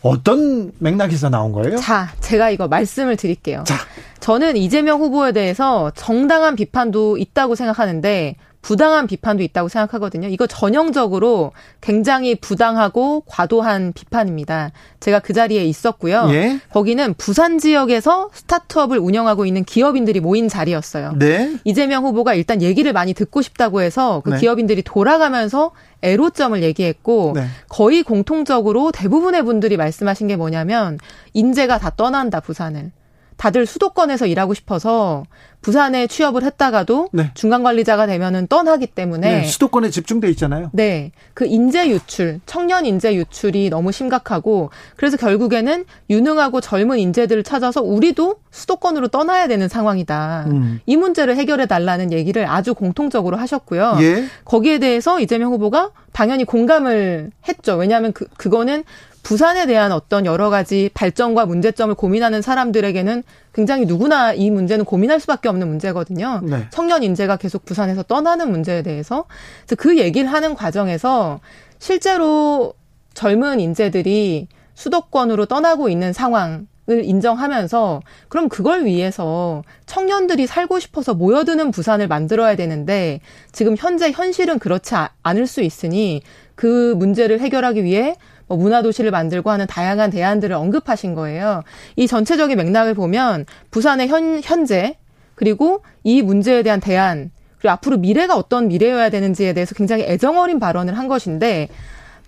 어떤 0.00 0.72
맥락에서 0.78 1.28
나온 1.28 1.52
거예요? 1.52 1.76
자, 1.76 2.10
제가 2.20 2.48
이거 2.50 2.68
말씀을 2.68 3.16
드릴게요. 3.16 3.64
자. 3.66 3.76
저는 4.20 4.56
이재명 4.56 5.00
후보에 5.00 5.32
대해서 5.32 5.90
정당한 5.94 6.56
비판도 6.56 7.18
있다고 7.18 7.54
생각하는데 7.54 8.36
부당한 8.64 9.06
비판도 9.06 9.42
있다고 9.42 9.68
생각하거든요. 9.68 10.28
이거 10.28 10.46
전형적으로 10.46 11.52
굉장히 11.82 12.34
부당하고 12.34 13.22
과도한 13.26 13.92
비판입니다. 13.92 14.72
제가 15.00 15.18
그 15.18 15.34
자리에 15.34 15.66
있었고요. 15.66 16.28
예? 16.30 16.58
거기는 16.72 17.12
부산 17.18 17.58
지역에서 17.58 18.30
스타트업을 18.32 18.96
운영하고 18.98 19.44
있는 19.44 19.64
기업인들이 19.64 20.20
모인 20.20 20.48
자리였어요. 20.48 21.12
네. 21.18 21.58
이재명 21.64 22.06
후보가 22.06 22.32
일단 22.32 22.62
얘기를 22.62 22.94
많이 22.94 23.12
듣고 23.12 23.42
싶다고 23.42 23.82
해서 23.82 24.22
그 24.24 24.30
네. 24.30 24.38
기업인들이 24.38 24.80
돌아가면서 24.80 25.72
애로점을 26.00 26.62
얘기했고 26.62 27.32
네. 27.34 27.44
거의 27.68 28.02
공통적으로 28.02 28.92
대부분의 28.92 29.42
분들이 29.44 29.76
말씀하신 29.76 30.28
게 30.28 30.36
뭐냐면 30.36 30.98
인재가 31.34 31.76
다 31.76 31.90
떠난다 31.94 32.40
부산을. 32.40 32.92
다들 33.36 33.66
수도권에서 33.66 34.26
일하고 34.26 34.54
싶어서 34.54 35.24
부산에 35.64 36.06
취업을 36.06 36.42
했다가도 36.42 37.08
네. 37.12 37.30
중간 37.32 37.62
관리자가 37.62 38.06
되면은 38.06 38.48
떠나기 38.48 38.86
때문에 38.86 39.40
네, 39.40 39.44
수도권에 39.44 39.88
집중돼 39.88 40.28
있잖아요. 40.30 40.68
네. 40.74 41.10
그 41.32 41.46
인재 41.46 41.88
유출, 41.88 42.40
청년 42.44 42.84
인재 42.84 43.14
유출이 43.14 43.70
너무 43.70 43.90
심각하고 43.90 44.68
그래서 44.96 45.16
결국에는 45.16 45.86
유능하고 46.10 46.60
젊은 46.60 46.98
인재들을 46.98 47.42
찾아서 47.44 47.80
우리도 47.80 48.36
수도권으로 48.50 49.08
떠나야 49.08 49.48
되는 49.48 49.66
상황이다. 49.66 50.44
음. 50.48 50.80
이 50.84 50.96
문제를 50.96 51.36
해결해 51.36 51.64
달라는 51.64 52.12
얘기를 52.12 52.46
아주 52.46 52.74
공통적으로 52.74 53.38
하셨고요. 53.38 53.96
예. 54.00 54.26
거기에 54.44 54.78
대해서 54.78 55.18
이재명 55.18 55.50
후보가 55.52 55.92
당연히 56.12 56.44
공감을 56.44 57.30
했죠. 57.48 57.76
왜냐하면 57.76 58.12
그 58.12 58.26
그거는 58.36 58.84
부산에 59.24 59.66
대한 59.66 59.90
어떤 59.90 60.26
여러 60.26 60.50
가지 60.50 60.90
발전과 60.94 61.46
문제점을 61.46 61.92
고민하는 61.94 62.42
사람들에게는 62.42 63.24
굉장히 63.54 63.86
누구나 63.86 64.34
이 64.34 64.50
문제는 64.50 64.84
고민할 64.84 65.18
수밖에 65.18 65.48
없는 65.48 65.66
문제거든요. 65.66 66.42
네. 66.44 66.68
청년 66.70 67.02
인재가 67.02 67.36
계속 67.36 67.64
부산에서 67.64 68.02
떠나는 68.04 68.50
문제에 68.50 68.82
대해서 68.82 69.24
그래서 69.64 69.76
그 69.76 69.98
얘기를 69.98 70.30
하는 70.30 70.54
과정에서 70.54 71.40
실제로 71.78 72.74
젊은 73.14 73.60
인재들이 73.60 74.48
수도권으로 74.74 75.46
떠나고 75.46 75.88
있는 75.88 76.12
상황 76.12 76.66
을 76.86 77.02
인정하면서 77.02 78.02
그럼 78.28 78.50
그걸 78.50 78.84
위해서 78.84 79.62
청년들이 79.86 80.46
살고 80.46 80.80
싶어서 80.80 81.14
모여드는 81.14 81.70
부산을 81.70 82.08
만들어야 82.08 82.56
되는데 82.56 83.20
지금 83.52 83.74
현재 83.78 84.10
현실은 84.10 84.58
그렇지 84.58 84.94
않을 85.22 85.46
수 85.46 85.62
있으니 85.62 86.20
그 86.54 86.94
문제를 86.98 87.40
해결하기 87.40 87.84
위해 87.84 88.16
뭐 88.46 88.58
문화도시를 88.58 89.10
만들고 89.10 89.50
하는 89.50 89.66
다양한 89.66 90.10
대안들을 90.10 90.54
언급하신 90.54 91.14
거예요. 91.14 91.62
이 91.96 92.06
전체적인 92.06 92.56
맥락을 92.56 92.94
보면 92.94 93.46
부산의 93.70 94.08
현, 94.08 94.40
현재 94.42 94.96
그리고 95.34 95.82
이 96.02 96.22
문제에 96.22 96.62
대한 96.62 96.80
대안 96.80 97.30
그리고 97.58 97.72
앞으로 97.72 97.96
미래가 97.96 98.36
어떤 98.36 98.68
미래여야 98.68 99.10
되는지에 99.10 99.52
대해서 99.54 99.74
굉장히 99.74 100.04
애정어린 100.04 100.60
발언을 100.60 100.98
한 100.98 101.08
것인데 101.08 101.68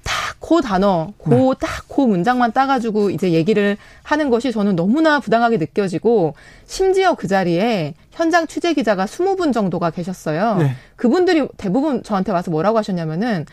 딱그 0.06 0.62
단어, 0.62 1.12
그 1.22 1.54
딱그 1.60 2.02
네. 2.02 2.06
문장만 2.06 2.52
따가지고 2.52 3.10
이제 3.10 3.32
얘기를 3.32 3.76
하는 4.04 4.30
것이 4.30 4.52
저는 4.52 4.76
너무나 4.76 5.18
부당하게 5.18 5.56
느껴지고 5.56 6.34
심지어 6.66 7.14
그 7.14 7.26
자리에 7.26 7.94
현장 8.12 8.46
취재 8.46 8.72
기자가 8.72 9.04
20분 9.04 9.52
정도가 9.52 9.90
계셨어요. 9.90 10.56
네. 10.58 10.76
그분들이 10.94 11.48
대부분 11.56 12.04
저한테 12.04 12.30
와서 12.30 12.50
뭐라고 12.52 12.78
하셨냐면은 12.78 13.46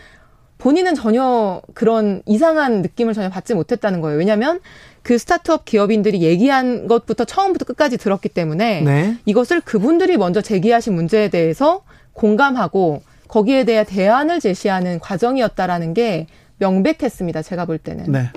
본인은 0.64 0.96
전혀 0.96 1.62
그런 1.74 2.22
이상한 2.26 2.82
느낌을 2.82 3.14
전혀 3.14 3.30
받지 3.30 3.54
못했다는 3.54 4.00
거예요. 4.00 4.18
왜냐하면 4.18 4.62
그 5.02 5.18
스타트업 5.18 5.66
기업인들이 5.66 6.22
얘기한 6.22 6.88
것부터 6.88 7.26
처음부터 7.26 7.66
끝까지 7.66 7.98
들었기 7.98 8.30
때문에 8.30 8.80
네. 8.80 9.18
이것을 9.26 9.60
그분들이 9.60 10.16
먼저 10.16 10.40
제기하신 10.40 10.94
문제에 10.94 11.28
대해서 11.28 11.84
공감하고 12.14 13.04
거기에 13.28 13.66
대해 13.66 13.84
대안을 13.84 14.40
제시하는 14.40 15.02
과정이었다라는 15.02 15.94
게 15.94 16.28
명백했습니다. 16.60 17.42
제가 17.42 17.66
볼 17.66 17.78
때는. 17.78 18.10
네. 18.10 18.30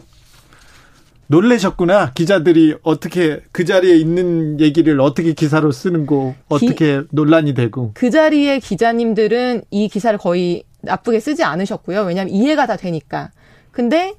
놀래셨구나. 1.29 2.13
기자들이 2.15 2.75
어떻게 2.83 3.41
그 3.53 3.65
자리에 3.65 3.97
있는 3.97 4.59
얘기를 4.59 5.01
어떻게 5.01 5.33
기사로 5.33 5.71
쓰는 5.71 6.07
거 6.07 6.35
어떻게 6.49 7.03
기, 7.03 7.07
논란이 7.11 7.55
되고. 7.55 7.93
그 7.95 8.11
자리에 8.11 8.59
기자님들은 8.59 9.63
이 9.71 9.89
기사를 9.89 10.19
거의 10.19 10.65
나쁘게 10.83 11.21
쓰지 11.21 11.45
않으셨고요. 11.45 12.03
왜냐하면 12.03 12.35
이해가 12.35 12.67
다 12.67 12.77
되니까. 12.77 13.31
근데 13.71 14.15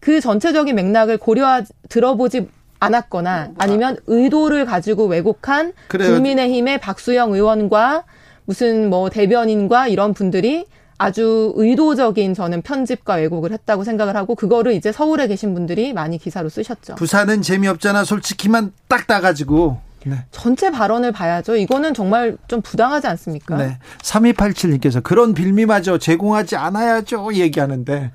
그 0.00 0.20
전체적인 0.20 0.74
맥락을 0.74 1.18
고려 1.18 1.62
들어보지 1.88 2.48
않았거나 2.80 3.52
아니면 3.58 3.98
의도를 4.06 4.64
가지고 4.64 5.06
왜곡한 5.06 5.74
그래요. 5.88 6.14
국민의힘의 6.14 6.80
박수영 6.80 7.34
의원과 7.34 8.04
무슨 8.46 8.88
뭐 8.88 9.10
대변인과 9.10 9.88
이런 9.88 10.14
분들이 10.14 10.64
아주 10.96 11.52
의도적인 11.56 12.34
저는 12.34 12.62
편집과 12.62 13.14
왜곡을 13.14 13.52
했다고 13.52 13.84
생각을 13.84 14.16
하고 14.16 14.34
그거를 14.34 14.72
이제 14.72 14.92
서울에 14.92 15.28
계신 15.28 15.54
분들이 15.54 15.92
많이 15.92 16.18
기사로 16.18 16.48
쓰셨죠. 16.48 16.96
부산은 16.96 17.42
재미없잖아 17.42 18.04
솔직히만 18.04 18.72
딱 18.88 19.06
따가지고 19.06 19.78
네. 20.04 20.24
전체 20.30 20.70
발언을 20.70 21.12
봐야죠. 21.12 21.56
이거는 21.56 21.94
정말 21.94 22.36
좀 22.48 22.62
부당하지 22.62 23.06
않습니까? 23.06 23.56
네. 23.56 23.78
3287님께서 24.02 25.02
그런 25.02 25.34
빌미마저 25.34 25.98
제공하지 25.98 26.56
않아야죠. 26.56 27.34
얘기하는데. 27.34 28.10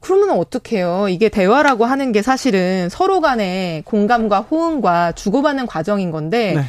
그러면 0.00 0.38
어떡해요. 0.38 1.08
이게 1.08 1.28
대화라고 1.28 1.84
하는 1.84 2.12
게 2.12 2.22
사실은 2.22 2.88
서로 2.88 3.20
간의 3.20 3.82
공감과 3.82 4.40
호응과 4.40 5.12
주고받는 5.12 5.66
과정인 5.66 6.10
건데, 6.10 6.54
네. 6.54 6.62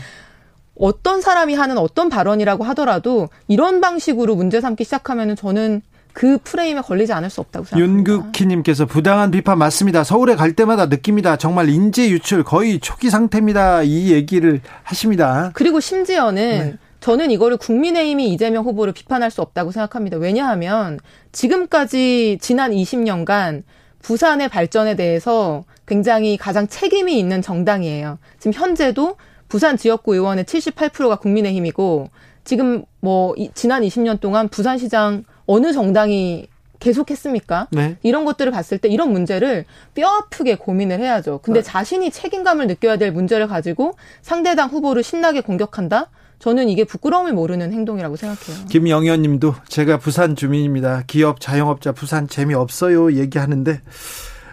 어떤 0.79 1.21
사람이 1.21 1.53
하는 1.55 1.77
어떤 1.77 2.09
발언이라고 2.09 2.63
하더라도 2.63 3.27
이런 3.47 3.81
방식으로 3.81 4.35
문제 4.35 4.61
삼기 4.61 4.85
시작하면은 4.85 5.35
저는 5.35 5.81
그 6.13 6.37
프레임에 6.43 6.81
걸리지 6.81 7.13
않을 7.13 7.29
수 7.29 7.41
없다고 7.41 7.65
생각합니다. 7.65 8.11
윤극희님께서 8.11 8.85
부당한 8.85 9.31
비판 9.31 9.57
맞습니다. 9.57 10.03
서울에 10.03 10.35
갈 10.35 10.53
때마다 10.53 10.87
느낍니다. 10.87 11.37
정말 11.37 11.69
인재 11.69 12.09
유출 12.09 12.43
거의 12.43 12.79
초기 12.79 13.09
상태입니다. 13.09 13.83
이 13.83 14.11
얘기를 14.11 14.61
하십니다. 14.83 15.51
그리고 15.53 15.79
심지어는 15.79 16.59
네. 16.59 16.77
저는 16.99 17.31
이거를 17.31 17.57
국민의힘이 17.57 18.33
이재명 18.33 18.65
후보를 18.65 18.93
비판할 18.93 19.31
수 19.31 19.41
없다고 19.41 19.71
생각합니다. 19.71 20.17
왜냐하면 20.17 20.99
지금까지 21.31 22.39
지난 22.41 22.71
20년간 22.71 23.63
부산의 24.01 24.49
발전에 24.49 24.95
대해서 24.95 25.63
굉장히 25.85 26.37
가장 26.37 26.67
책임이 26.67 27.17
있는 27.17 27.41
정당이에요. 27.41 28.19
지금 28.39 28.53
현재도 28.53 29.15
부산 29.47 29.77
지역구 29.77 30.13
의원의 30.13 30.45
78%가 30.45 31.15
국민의힘이고 31.17 32.09
지금 32.43 32.83
뭐 32.99 33.33
지난 33.53 33.81
20년 33.83 34.19
동안 34.19 34.47
부산시장 34.49 35.23
어느 35.51 35.73
정당이 35.73 36.47
계속했습니까? 36.79 37.69
네. 37.71 37.97
이런 38.03 38.23
것들을 38.23 38.51
봤을 38.51 38.77
때 38.77 38.87
이런 38.87 39.11
문제를 39.11 39.65
뼈 39.95 40.07
아프게 40.07 40.55
고민을 40.55 40.99
해야죠. 40.99 41.39
근데 41.41 41.61
네. 41.61 41.63
자신이 41.63 42.11
책임감을 42.11 42.67
느껴야 42.67 42.97
될 42.97 43.11
문제를 43.11 43.47
가지고 43.47 43.95
상대당 44.21 44.69
후보를 44.69 45.01
신나게 45.01 45.41
공격한다? 45.41 46.11
저는 46.37 46.69
이게 46.69 46.83
부끄러움을 46.83 47.33
모르는 47.33 47.73
행동이라고 47.73 48.15
생각해요. 48.15 48.67
김영현 48.67 49.23
님도 49.23 49.55
제가 49.67 49.97
부산 49.97 50.35
주민입니다. 50.35 51.03
기업 51.07 51.41
자영업자 51.41 51.93
부산 51.93 52.27
재미없어요 52.27 53.13
얘기하는데 53.13 53.81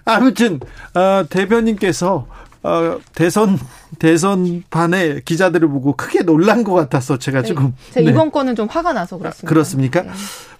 아무튼 0.06 0.60
어, 0.94 1.26
대변인께서 1.28 2.26
어, 2.66 2.98
대선 3.14 3.58
대선 4.00 4.64
반에 4.70 5.20
기자들을 5.24 5.68
보고 5.68 5.94
크게 5.94 6.24
놀란 6.24 6.64
것 6.64 6.74
같아서 6.74 7.16
제가 7.16 7.42
네. 7.42 7.48
조금 7.48 7.74
네. 7.94 8.02
이번 8.02 8.32
건은 8.32 8.56
좀 8.56 8.66
화가 8.68 8.92
나서 8.92 9.18
그렇습니다. 9.18 9.48
그렇습니까? 9.48 10.02
네. 10.02 10.10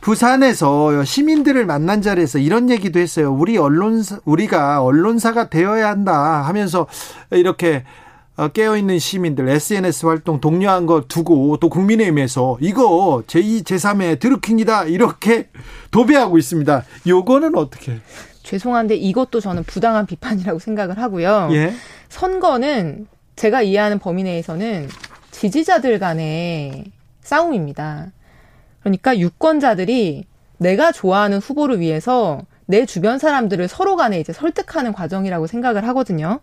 부산에서 0.00 1.04
시민들을 1.04 1.66
만난 1.66 2.02
자리에서 2.02 2.38
이런 2.38 2.70
얘기도 2.70 3.00
했어요. 3.00 3.32
우리 3.32 3.58
언론사 3.58 4.20
우리가 4.24 4.82
언론사가 4.84 5.50
되어야 5.50 5.88
한다 5.88 6.42
하면서 6.42 6.86
이렇게 7.32 7.82
어, 8.36 8.48
깨어있는 8.48 9.00
시민들 9.00 9.48
SNS 9.48 10.06
활동 10.06 10.40
독려한 10.40 10.86
거 10.86 11.02
두고 11.08 11.56
또 11.56 11.68
국민의힘에서 11.68 12.58
이거 12.60 13.24
제2, 13.26 13.64
제3의 13.64 14.20
드루킹이다 14.20 14.84
이렇게 14.84 15.48
도배하고 15.90 16.38
있습니다. 16.38 16.84
요거는 17.08 17.56
어떻게? 17.56 17.98
죄송한데 18.46 18.94
이것도 18.94 19.40
저는 19.40 19.64
부당한 19.64 20.06
비판이라고 20.06 20.60
생각을 20.60 20.98
하고요. 20.98 21.48
예? 21.52 21.74
선거는 22.08 23.06
제가 23.36 23.62
이해하는 23.62 23.98
범위 23.98 24.22
내에서는 24.22 24.88
지지자들 25.30 25.98
간의 25.98 26.84
싸움입니다. 27.20 28.12
그러니까 28.80 29.18
유권자들이 29.18 30.24
내가 30.58 30.92
좋아하는 30.92 31.38
후보를 31.38 31.80
위해서 31.80 32.42
내 32.66 32.86
주변 32.86 33.18
사람들을 33.18 33.68
서로 33.68 33.96
간에 33.96 34.18
이제 34.18 34.32
설득하는 34.32 34.92
과정이라고 34.92 35.46
생각을 35.46 35.86
하거든요. 35.88 36.40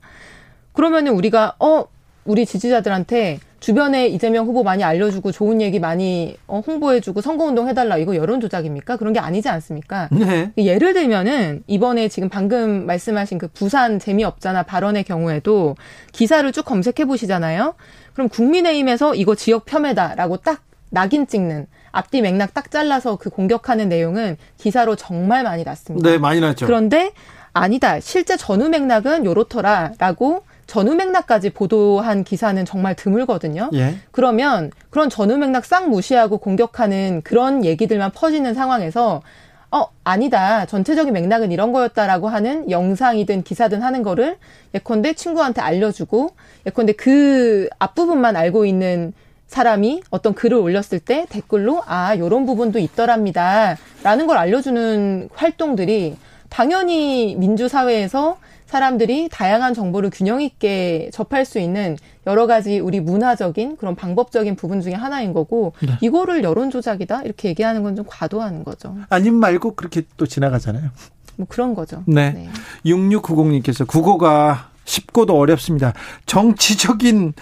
그러면은 0.74 1.14
우리가 1.14 1.56
어 1.60 1.86
우리 2.26 2.46
지지자들한테 2.46 3.40
주변에 3.60 4.08
이재명 4.08 4.46
후보 4.46 4.64
많이 4.64 4.84
알려주고 4.84 5.32
좋은 5.32 5.62
얘기 5.62 5.80
많이 5.80 6.36
어, 6.48 6.62
홍보해주고 6.66 7.22
선거운동 7.22 7.70
해달라 7.70 7.98
이거 7.98 8.16
여론 8.16 8.42
조작입니까? 8.42 8.98
그런 8.98 9.14
게 9.14 9.20
아니지 9.20 9.48
않습니까? 9.48 10.10
네. 10.12 10.52
예를 10.58 10.94
들면은 10.94 11.64
이번에 11.68 12.10
지금 12.10 12.28
방금 12.28 12.86
말씀하신 12.86 13.38
그 13.38 13.48
부산 13.48 14.00
재미없잖아 14.00 14.64
발언의 14.64 15.06
경우에도 15.06 15.78
기사를 16.12 16.52
쭉 16.52 16.66
검색해 16.66 17.06
보시잖아요. 17.06 17.76
그럼 18.14 18.28
국민의힘에서 18.28 19.16
이거 19.16 19.34
지역 19.36 19.66
폄훼다라고 19.66 20.38
딱 20.38 20.62
낙인 20.90 21.26
찍는 21.26 21.68
앞뒤 21.92 22.22
맥락 22.22 22.54
딱 22.54 22.70
잘라서 22.70 23.16
그 23.16 23.30
공격하는 23.30 23.88
내용은 23.88 24.36
기사로 24.58 24.96
정말 24.98 25.44
많이 25.44 25.64
났습니다. 25.64 26.10
네, 26.10 26.18
많이 26.18 26.42
났죠. 26.42 26.66
그런데 26.66 27.14
아니다. 27.54 28.00
실제 28.00 28.36
전후 28.36 28.68
맥락은 28.68 29.26
요렇더라라고 29.26 30.44
전후 30.74 30.96
맥락까지 30.96 31.52
보도한 31.52 32.24
기사는 32.24 32.66
정말 32.66 32.96
드물거든요. 32.96 33.70
예. 33.74 33.94
그러면 34.10 34.72
그런 34.90 35.08
전후 35.08 35.38
맥락 35.38 35.66
싹 35.66 35.88
무시하고 35.88 36.40
공격하는 36.40 37.22
그런 37.24 37.64
얘기들만 37.64 38.10
퍼지는 38.10 38.56
상황에서 38.56 39.22
어, 39.70 39.86
아니다. 40.04 40.66
전체적인 40.66 41.14
맥락은 41.14 41.52
이런 41.52 41.74
거였다라고 41.74 42.28
하는 42.28 42.72
영상이든 42.72 43.44
기사든 43.44 43.84
하는 43.84 44.02
거를 44.02 44.38
예컨대 44.74 45.14
친구한테 45.14 45.62
알려주고 45.62 46.32
예컨대 46.66 46.94
그 46.94 47.70
앞부분만 47.78 48.36
알고 48.36 48.66
있는 48.66 49.14
사람이 49.46 50.02
어떤 50.10 50.34
글을 50.34 50.58
올렸을 50.58 51.00
때 51.06 51.28
댓글로 51.30 51.84
아, 51.86 52.18
요런 52.18 52.48
부분도 52.48 52.80
있더랍니다. 52.80 53.78
라는 54.02 54.26
걸 54.26 54.38
알려주는 54.38 55.30
활동들이 55.36 56.18
당연히 56.50 57.36
민주사회에서 57.36 58.38
사람들이 58.74 59.30
다양한 59.32 59.76
정보를 59.76 60.10
균형 60.10 60.42
있게 60.42 61.12
접할 61.14 61.46
수 61.46 61.60
있는 61.60 61.96
여러 62.26 62.48
가지 62.48 62.80
우리 62.80 63.00
문화적인 63.00 63.78
그런 63.78 63.96
방법적인 63.96 64.56
부분 64.56 64.82
중에 64.82 64.94
하나인 64.94 65.32
거고 65.32 65.74
네. 65.80 65.96
이거를 66.02 66.44
여론 66.44 66.72
조작이다 66.72 67.22
이렇게 67.22 67.50
얘기하는 67.50 67.84
건 67.84 67.94
좀 67.94 68.06
과도한 68.08 68.64
거죠. 68.64 68.98
아님 69.10 69.36
말고 69.36 69.76
그렇게 69.76 70.02
또 70.18 70.26
지나가잖아요. 70.26 70.90
뭐 71.36 71.46
그런 71.48 71.76
거죠. 71.76 72.02
네. 72.08 72.32
네. 72.32 72.50
6690님께서 72.88 73.86
국어가 73.86 74.72
쉽고도 74.86 75.38
어렵습니다. 75.38 75.94
정치적인 76.26 77.34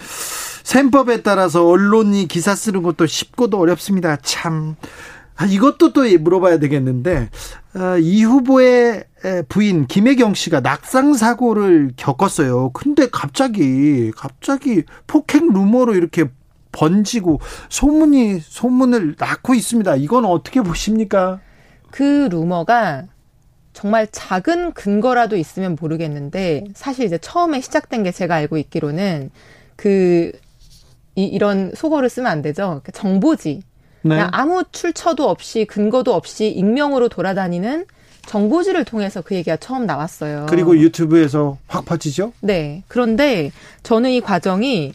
셈법에 0.64 1.22
따라서 1.22 1.66
언론이 1.66 2.28
기사 2.28 2.54
쓰는 2.54 2.82
것도 2.82 3.06
쉽고도 3.06 3.58
어렵습니다. 3.58 4.16
참 4.16 4.76
아, 5.36 5.46
이것도 5.46 5.94
또 5.94 6.02
물어봐야 6.18 6.58
되겠는데 6.58 7.30
어, 7.76 7.96
이 7.96 8.22
후보의 8.22 9.04
부인 9.48 9.86
김혜경 9.86 10.34
씨가 10.34 10.60
낙상 10.60 11.14
사고를 11.14 11.92
겪었어요. 11.96 12.70
근데 12.70 13.08
갑자기 13.10 14.10
갑자기 14.10 14.82
폭행 15.06 15.52
루머로 15.52 15.94
이렇게 15.94 16.24
번지고 16.72 17.40
소문이 17.68 18.40
소문을 18.40 19.16
낳고 19.18 19.54
있습니다. 19.54 19.96
이건 19.96 20.24
어떻게 20.24 20.60
보십니까? 20.60 21.40
그 21.90 22.28
루머가 22.30 23.04
정말 23.72 24.06
작은 24.10 24.72
근거라도 24.72 25.36
있으면 25.36 25.76
모르겠는데 25.80 26.64
사실 26.74 27.04
이제 27.04 27.18
처음에 27.18 27.60
시작된 27.60 28.02
게 28.02 28.12
제가 28.12 28.34
알고 28.34 28.58
있기로는 28.58 29.30
그 29.76 30.32
이, 31.14 31.24
이런 31.24 31.72
속어를 31.74 32.08
쓰면 32.08 32.30
안 32.30 32.42
되죠. 32.42 32.80
그러니까 32.82 32.92
정보지 32.92 33.62
네. 34.02 34.08
그냥 34.08 34.28
아무 34.32 34.64
출처도 34.72 35.28
없이 35.28 35.64
근거도 35.64 36.14
없이 36.14 36.48
익명으로 36.48 37.08
돌아다니는 37.08 37.86
정보지를 38.26 38.84
통해서 38.84 39.20
그 39.20 39.34
얘기가 39.34 39.56
처음 39.56 39.86
나왔어요. 39.86 40.46
그리고 40.48 40.76
유튜브에서 40.78 41.58
확 41.66 41.84
퍼지죠? 41.84 42.32
네. 42.40 42.82
그런데 42.88 43.50
저는 43.82 44.10
이 44.10 44.20
과정이 44.20 44.92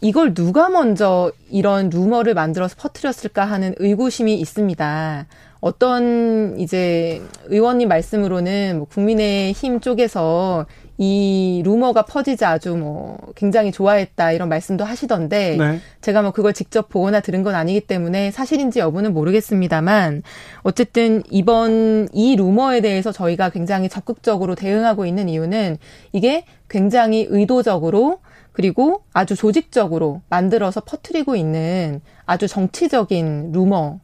이걸 0.00 0.34
누가 0.34 0.68
먼저 0.68 1.32
이런 1.50 1.88
루머를 1.88 2.34
만들어서 2.34 2.76
퍼뜨렸을까 2.78 3.44
하는 3.44 3.74
의구심이 3.78 4.34
있습니다. 4.34 5.26
어떤 5.60 6.58
이제 6.60 7.22
의원님 7.46 7.88
말씀으로는 7.88 8.78
뭐 8.78 8.86
국민의힘 8.86 9.80
쪽에서 9.80 10.66
이 10.98 11.62
루머가 11.64 12.02
퍼지자 12.02 12.50
아주 12.50 12.74
뭐 12.76 13.18
굉장히 13.34 13.70
좋아했다 13.70 14.32
이런 14.32 14.48
말씀도 14.48 14.84
하시던데 14.84 15.56
네. 15.56 15.80
제가 16.00 16.22
뭐 16.22 16.30
그걸 16.30 16.52
직접 16.54 16.88
보거나 16.88 17.20
들은 17.20 17.42
건 17.42 17.54
아니기 17.54 17.80
때문에 17.80 18.30
사실인지 18.30 18.78
여부는 18.78 19.12
모르겠습니다만 19.12 20.22
어쨌든 20.62 21.22
이번 21.30 22.08
이 22.12 22.36
루머에 22.36 22.80
대해서 22.80 23.12
저희가 23.12 23.50
굉장히 23.50 23.88
적극적으로 23.88 24.54
대응하고 24.54 25.04
있는 25.04 25.28
이유는 25.28 25.76
이게 26.12 26.44
굉장히 26.68 27.26
의도적으로 27.28 28.20
그리고 28.52 29.02
아주 29.12 29.36
조직적으로 29.36 30.22
만들어서 30.30 30.80
퍼뜨리고 30.80 31.36
있는 31.36 32.00
아주 32.24 32.48
정치적인 32.48 33.52
루머 33.52 34.00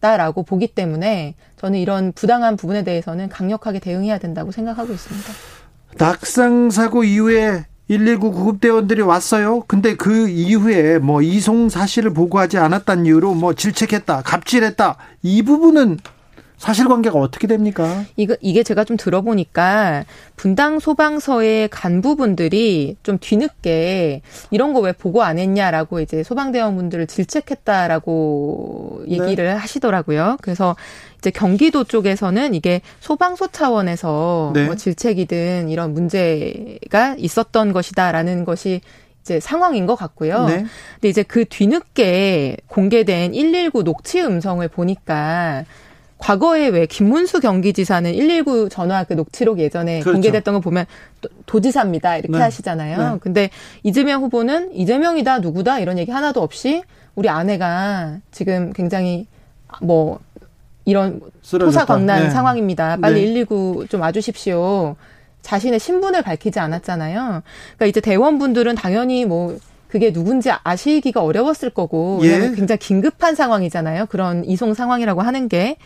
다라고 0.00 0.44
보기 0.44 0.68
때문에 0.68 1.34
저는 1.56 1.80
이런 1.80 2.12
부당한 2.12 2.56
부분에 2.56 2.84
대해서는 2.84 3.28
강력하게 3.28 3.80
대응해야 3.80 4.18
된다고 4.18 4.52
생각하고 4.52 4.92
있습니다. 4.92 5.32
낙상 5.98 6.70
사고 6.70 7.04
이후에 7.04 7.64
119 7.88 8.32
구급대원들이 8.32 9.02
왔어요. 9.02 9.62
근데 9.66 9.94
그 9.94 10.28
이후에 10.28 10.98
뭐 10.98 11.22
이송 11.22 11.68
사실을 11.68 12.12
보고하지 12.12 12.58
않았다는 12.58 13.06
이유로 13.06 13.34
뭐 13.34 13.54
질책했다, 13.54 14.22
갑질했다. 14.22 14.96
이 15.22 15.42
부분은 15.42 15.98
사실관계가 16.58 17.18
어떻게 17.18 17.46
됩니까? 17.46 18.04
이거 18.16 18.34
이게 18.40 18.62
제가 18.62 18.84
좀 18.84 18.96
들어보니까 18.96 20.04
분당 20.36 20.78
소방서의 20.78 21.68
간부분들이 21.68 22.96
좀 23.02 23.18
뒤늦게 23.20 24.22
이런 24.50 24.72
거 24.72 24.80
왜 24.80 24.92
보고 24.92 25.22
안 25.22 25.38
했냐라고 25.38 26.00
이제 26.00 26.22
소방대원분들을 26.22 27.06
질책했다라고 27.08 29.04
얘기를 29.08 29.46
네. 29.46 29.52
하시더라고요. 29.52 30.38
그래서 30.40 30.76
이제 31.18 31.30
경기도 31.30 31.84
쪽에서는 31.84 32.54
이게 32.54 32.80
소방서 33.00 33.48
차원에서 33.48 34.52
네. 34.54 34.64
뭐 34.66 34.76
질책이든 34.76 35.68
이런 35.68 35.92
문제가 35.92 37.16
있었던 37.18 37.72
것이다라는 37.72 38.44
것이 38.44 38.80
이제 39.22 39.40
상황인 39.40 39.86
것 39.86 39.96
같고요. 39.96 40.46
네. 40.46 40.66
근데 40.94 41.08
이제 41.08 41.22
그 41.24 41.44
뒤늦게 41.44 42.58
공개된 42.68 43.32
119 43.32 43.82
녹취 43.82 44.20
음성을 44.20 44.66
보니까 44.68 45.64
과거에 46.18 46.68
왜 46.68 46.86
김문수 46.86 47.40
경기지사는 47.40 48.10
119 48.10 48.68
전화 48.68 49.04
그 49.04 49.12
녹취록 49.12 49.58
예전에 49.58 50.00
그렇죠. 50.00 50.14
공개됐던 50.14 50.54
거 50.54 50.60
보면 50.60 50.86
도 51.44 51.60
지사입니다 51.60 52.16
이렇게 52.16 52.32
네. 52.32 52.38
하시잖아요. 52.38 53.12
네. 53.14 53.18
근데 53.20 53.50
이재명 53.82 54.22
후보는 54.22 54.72
이재명이다 54.74 55.40
누구다 55.40 55.78
이런 55.80 55.98
얘기 55.98 56.10
하나도 56.10 56.42
없이 56.42 56.82
우리 57.14 57.28
아내가 57.28 58.18
지금 58.30 58.72
굉장히 58.72 59.26
뭐 59.82 60.20
이런 60.84 61.20
토사광난 61.42 62.24
네. 62.24 62.30
상황입니다. 62.30 62.96
빨리 62.96 63.20
네. 63.20 63.26
119 63.26 63.86
좀 63.90 64.00
와주십시오. 64.00 64.96
자신의 65.42 65.78
신분을 65.78 66.22
밝히지 66.22 66.58
않았잖아요. 66.58 67.42
그러니까 67.76 67.86
이제 67.86 68.00
대원분들은 68.00 68.74
당연히 68.74 69.24
뭐 69.24 69.56
그게 69.88 70.12
누군지 70.12 70.50
아시기가 70.50 71.22
어려웠을 71.22 71.70
거고 71.70 72.20
예. 72.22 72.52
굉장히 72.54 72.78
긴급한 72.78 73.34
상황이잖아요. 73.34 74.06
그런 74.06 74.44
이송 74.44 74.74
상황이라고 74.74 75.22
하는 75.22 75.48
게. 75.48 75.76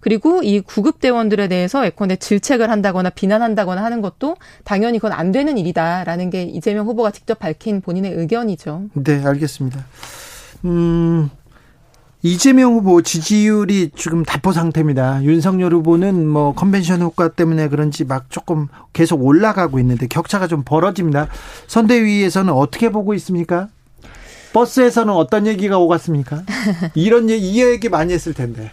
그리고 0.00 0.42
이 0.42 0.60
구급 0.60 1.00
대원들에 1.00 1.48
대해서 1.48 1.86
예컨대 1.86 2.16
질책을 2.16 2.70
한다거나 2.70 3.08
비난한다거나 3.08 3.82
하는 3.82 4.02
것도 4.02 4.36
당연히 4.62 4.98
그건 4.98 5.12
안 5.12 5.32
되는 5.32 5.56
일이다라는 5.56 6.28
게 6.28 6.42
이재명 6.42 6.86
후보가 6.86 7.10
직접 7.10 7.38
밝힌 7.38 7.80
본인의 7.80 8.12
의견이죠. 8.12 8.90
네, 8.92 9.24
알겠습니다. 9.24 9.82
음, 10.66 11.30
이재명 12.24 12.72
후보 12.72 13.02
지지율이 13.02 13.90
지금 13.94 14.24
답보 14.24 14.52
상태입니다. 14.52 15.22
윤석열 15.24 15.74
후보는 15.74 16.26
뭐 16.26 16.54
컨벤션 16.54 17.02
효과 17.02 17.28
때문에 17.28 17.68
그런지 17.68 18.06
막 18.06 18.30
조금 18.30 18.68
계속 18.94 19.22
올라가고 19.22 19.78
있는데 19.80 20.06
격차가 20.06 20.46
좀 20.46 20.62
벌어집니다. 20.64 21.28
선대위에서는 21.66 22.50
어떻게 22.50 22.88
보고 22.88 23.12
있습니까? 23.12 23.68
버스에서는 24.54 25.12
어떤 25.12 25.46
얘기가 25.46 25.76
오갔습니까? 25.76 26.44
이런 26.96 27.28
얘기, 27.28 27.50
이 27.50 27.62
얘기 27.62 27.90
많이 27.90 28.14
했을 28.14 28.32
텐데. 28.32 28.72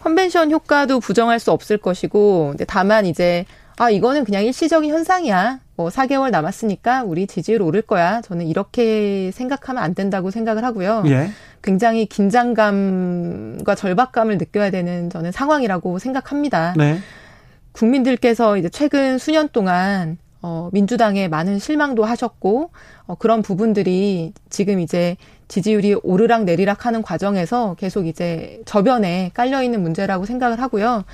컨벤션 0.00 0.52
효과도 0.52 1.00
부정할 1.00 1.40
수 1.40 1.50
없을 1.50 1.76
것이고, 1.76 2.50
근데 2.50 2.64
다만 2.64 3.04
이제 3.04 3.46
아, 3.78 3.90
이거는 3.90 4.24
그냥 4.24 4.44
일시적인 4.44 4.92
현상이야. 4.92 5.58
뭐 5.80 5.88
4개월 5.88 6.30
남았으니까 6.30 7.04
우리 7.04 7.26
지지율 7.26 7.62
오를 7.62 7.80
거야. 7.80 8.20
저는 8.20 8.46
이렇게 8.46 9.30
생각하면 9.32 9.82
안 9.82 9.94
된다고 9.94 10.30
생각을 10.30 10.62
하고요. 10.62 11.04
예. 11.06 11.30
굉장히 11.62 12.04
긴장감과 12.04 13.74
절박감을 13.74 14.36
느껴야 14.36 14.70
되는 14.70 15.08
저는 15.08 15.32
상황이라고 15.32 15.98
생각합니다. 15.98 16.74
네. 16.76 16.98
국민들께서 17.72 18.58
이제 18.58 18.68
최근 18.68 19.16
수년 19.16 19.48
동안 19.48 20.18
어, 20.42 20.68
민주당에 20.72 21.28
많은 21.28 21.58
실망도 21.58 22.04
하셨고, 22.04 22.70
어, 23.06 23.14
그런 23.14 23.40
부분들이 23.40 24.34
지금 24.50 24.80
이제 24.80 25.16
지지율이 25.48 25.96
오르락 26.02 26.44
내리락 26.44 26.84
하는 26.84 27.00
과정에서 27.02 27.74
계속 27.78 28.06
이제 28.06 28.60
저변에 28.66 29.30
깔려있는 29.32 29.82
문제라고 29.82 30.26
생각을 30.26 30.60
하고요. 30.60 31.04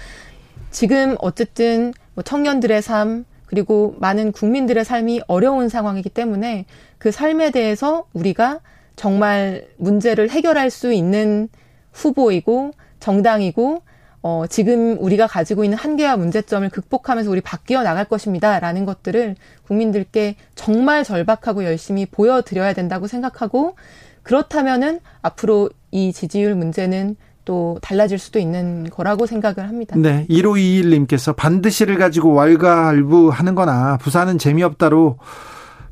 지금 0.70 1.16
어쨌든 1.20 1.92
뭐 2.14 2.22
청년들의 2.22 2.83
삶, 2.83 3.24
그리고 3.47 3.95
많은 3.99 4.33
국민들의 4.33 4.85
삶이 4.85 5.23
어려운 5.27 5.69
상황이기 5.69 6.11
때문에 6.11 6.67
그 6.99 7.11
삶에 7.11 7.51
대해서 7.51 8.07
우리가 8.13 8.61
정말 8.97 9.67
문제를 9.77 10.31
해결할 10.31 10.71
수 10.71 10.93
있는 10.93 11.49
후보이고 11.92 12.73
정당이고 13.01 13.83
어, 14.23 14.44
지금 14.49 14.99
우리가 14.99 15.29
가지고 15.29 15.63
있는 15.63 15.79
한계와 15.79 16.17
문제점을 16.17 16.69
극복하면서 16.71 17.31
우리 17.31 17.40
바뀌어 17.40 17.85
나갈 17.85 18.07
것입니다. 18.07 18.59
라는 18.59 18.85
것들을 18.85 19.37
국민들께 19.67 20.35
정말 20.57 21.05
절박하고 21.05 21.65
열심히 21.65 22.07
보여드려야 22.07 22.73
된다고 22.73 23.07
생각하고 23.07 23.77
그렇다면은 24.25 24.99
앞으로 25.23 25.71
이 25.92 26.13
지지율 26.13 26.57
문제는 26.57 27.15
또 27.47 27.79
달라질 27.81 28.19
수도 28.19 28.38
있는 28.38 28.90
거라고 28.90 29.25
생각을 29.25 29.67
합니다. 29.69 29.97
네. 29.97 30.27
1521님께서 30.29 31.35
반드시를 31.35 31.97
가지고 31.97 32.35
왈가왈부 32.35 33.31
하는 33.31 33.55
거나 33.55 33.97
부산은 33.97 34.37
재미없다로 34.37 35.17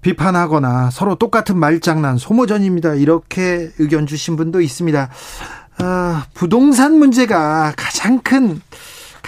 비판하거나 0.02 0.90
서로 0.90 1.14
똑같은 1.14 1.56
말장난 1.56 2.18
소모전입니다. 2.18 2.96
이렇게 2.96 3.70
의견 3.78 4.06
주신 4.06 4.36
분도 4.36 4.60
있습니다. 4.60 5.08
아, 5.78 6.26
부동산 6.34 6.98
문제가 6.98 7.72
가장 7.76 8.20
큰 8.20 8.60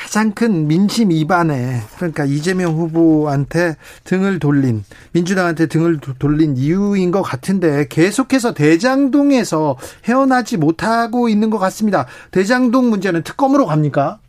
가장 0.07 0.31
큰 0.31 0.69
민심 0.69 1.11
위반에 1.11 1.81
그러니까 1.97 2.25
이재명 2.25 2.75
후보한테 2.75 3.75
등을 4.05 4.39
돌린 4.39 4.85
민주당한테 5.11 5.67
등을 5.67 5.99
돌린 6.21 6.57
이유인 6.57 7.11
것 7.11 7.23
같은데 7.23 7.89
계속해서 7.89 8.55
대장동에서 8.55 9.77
헤어나지 10.05 10.59
못하고 10.59 11.29
있는 11.29 11.51
것 11.51 11.59
같습니다. 11.59 12.07
대장동 12.31 12.89
문제는 12.89 13.25
특검으로 13.25 13.67
갑니까? 13.67 14.21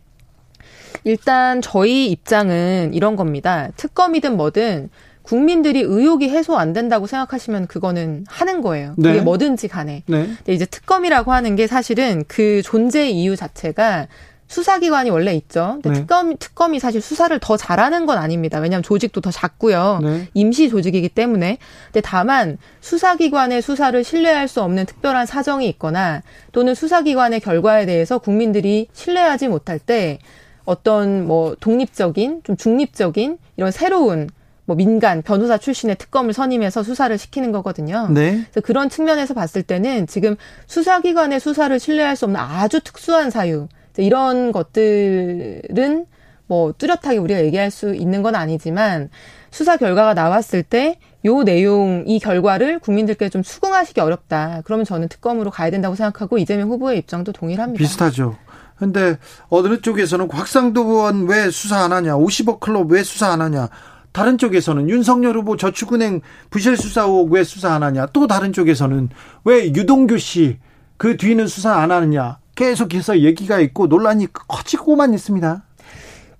일단 1.04 1.62
저희 1.62 2.10
입장은 2.10 2.90
이런 2.92 3.14
겁니다. 3.14 3.68
특검이든 3.76 4.36
뭐든 4.36 4.90
국민들이 5.22 5.80
의혹이 5.82 6.28
해소 6.30 6.56
안 6.56 6.72
된다고 6.72 7.06
생각하시면 7.06 7.68
그거는 7.68 8.24
하는 8.26 8.62
거예요. 8.62 8.94
그게 8.96 9.12
네. 9.12 9.20
뭐든지 9.20 9.68
간에. 9.68 10.02
네. 10.06 10.26
근데 10.26 10.52
이제 10.54 10.64
특검이라고 10.64 11.32
하는 11.32 11.54
게 11.54 11.66
사실은 11.68 12.24
그 12.26 12.62
존재 12.64 13.10
이유 13.10 13.36
자체가 13.36 14.08
수사기관이 14.48 15.10
원래 15.10 15.34
있죠. 15.34 15.78
근데 15.82 15.90
네. 15.90 16.00
특검, 16.00 16.36
특검이 16.36 16.80
사실 16.80 17.00
수사를 17.00 17.38
더 17.38 17.56
잘하는 17.56 18.06
건 18.06 18.18
아닙니다. 18.18 18.58
왜냐하면 18.58 18.82
조직도 18.82 19.20
더 19.20 19.30
작고요. 19.30 20.00
네. 20.02 20.28
임시 20.34 20.70
조직이기 20.70 21.10
때문에. 21.10 21.58
근데 21.86 22.00
다만 22.00 22.58
수사기관의 22.80 23.62
수사를 23.62 24.02
신뢰할 24.02 24.48
수 24.48 24.62
없는 24.62 24.86
특별한 24.86 25.26
사정이 25.26 25.68
있거나 25.68 26.22
또는 26.52 26.74
수사기관의 26.74 27.40
결과에 27.40 27.86
대해서 27.86 28.18
국민들이 28.18 28.88
신뢰하지 28.92 29.48
못할 29.48 29.78
때 29.78 30.18
어떤 30.64 31.26
뭐 31.26 31.54
독립적인 31.60 32.42
좀 32.44 32.56
중립적인 32.56 33.38
이런 33.56 33.70
새로운 33.70 34.28
뭐 34.64 34.76
민간 34.76 35.22
변호사 35.22 35.56
출신의 35.56 35.96
특검을 35.96 36.34
선임해서 36.34 36.82
수사를 36.82 37.16
시키는 37.16 37.52
거거든요. 37.52 38.08
네. 38.10 38.44
그래서 38.50 38.60
그런 38.62 38.90
측면에서 38.90 39.32
봤을 39.32 39.62
때는 39.62 40.06
지금 40.06 40.36
수사기관의 40.66 41.40
수사를 41.40 41.78
신뢰할 41.78 42.16
수 42.16 42.26
없는 42.26 42.38
아주 42.38 42.80
특수한 42.80 43.30
사유 43.30 43.68
이런 44.02 44.52
것들은 44.52 46.06
뭐 46.46 46.72
뚜렷하게 46.72 47.18
우리가 47.18 47.44
얘기할 47.44 47.70
수 47.70 47.94
있는 47.94 48.22
건 48.22 48.34
아니지만 48.34 49.10
수사 49.50 49.76
결과가 49.76 50.14
나왔을 50.14 50.62
때 50.62 50.98
요 51.24 51.42
내용 51.42 52.04
이 52.06 52.20
결과를 52.20 52.78
국민들께 52.78 53.28
좀 53.28 53.42
수긍하시기 53.42 54.00
어렵다. 54.00 54.62
그러면 54.64 54.84
저는 54.84 55.08
특검으로 55.08 55.50
가야 55.50 55.70
된다고 55.70 55.96
생각하고 55.96 56.38
이재명 56.38 56.70
후보의 56.70 56.98
입장도 56.98 57.32
동일합니다. 57.32 57.78
비슷하죠. 57.78 58.36
근데 58.76 59.18
어느 59.48 59.80
쪽에서는 59.80 60.28
곽상도 60.28 60.82
의원 60.82 61.26
왜 61.26 61.50
수사 61.50 61.78
안 61.78 61.92
하냐, 61.92 62.14
50억 62.14 62.60
클럽 62.60 62.92
왜 62.92 63.02
수사 63.02 63.32
안 63.32 63.40
하냐, 63.40 63.68
다른 64.12 64.38
쪽에서는 64.38 64.88
윤석열 64.88 65.36
후보 65.36 65.56
저축은행 65.56 66.20
부실 66.50 66.76
수사 66.76 67.02
의혹 67.02 67.32
왜 67.32 67.42
수사 67.42 67.72
안 67.72 67.82
하냐? 67.82 68.06
또 68.12 68.28
다른 68.28 68.52
쪽에서는 68.52 69.08
왜 69.44 69.66
유동규 69.66 70.18
씨 70.18 70.58
그 70.98 71.16
뒤는 71.16 71.46
수사 71.46 71.76
안 71.76 71.90
하느냐? 71.90 72.38
계속해서 72.58 73.20
얘기가 73.20 73.60
있고 73.60 73.86
논란이 73.86 74.26
커지고만 74.32 75.14
있습니다. 75.14 75.62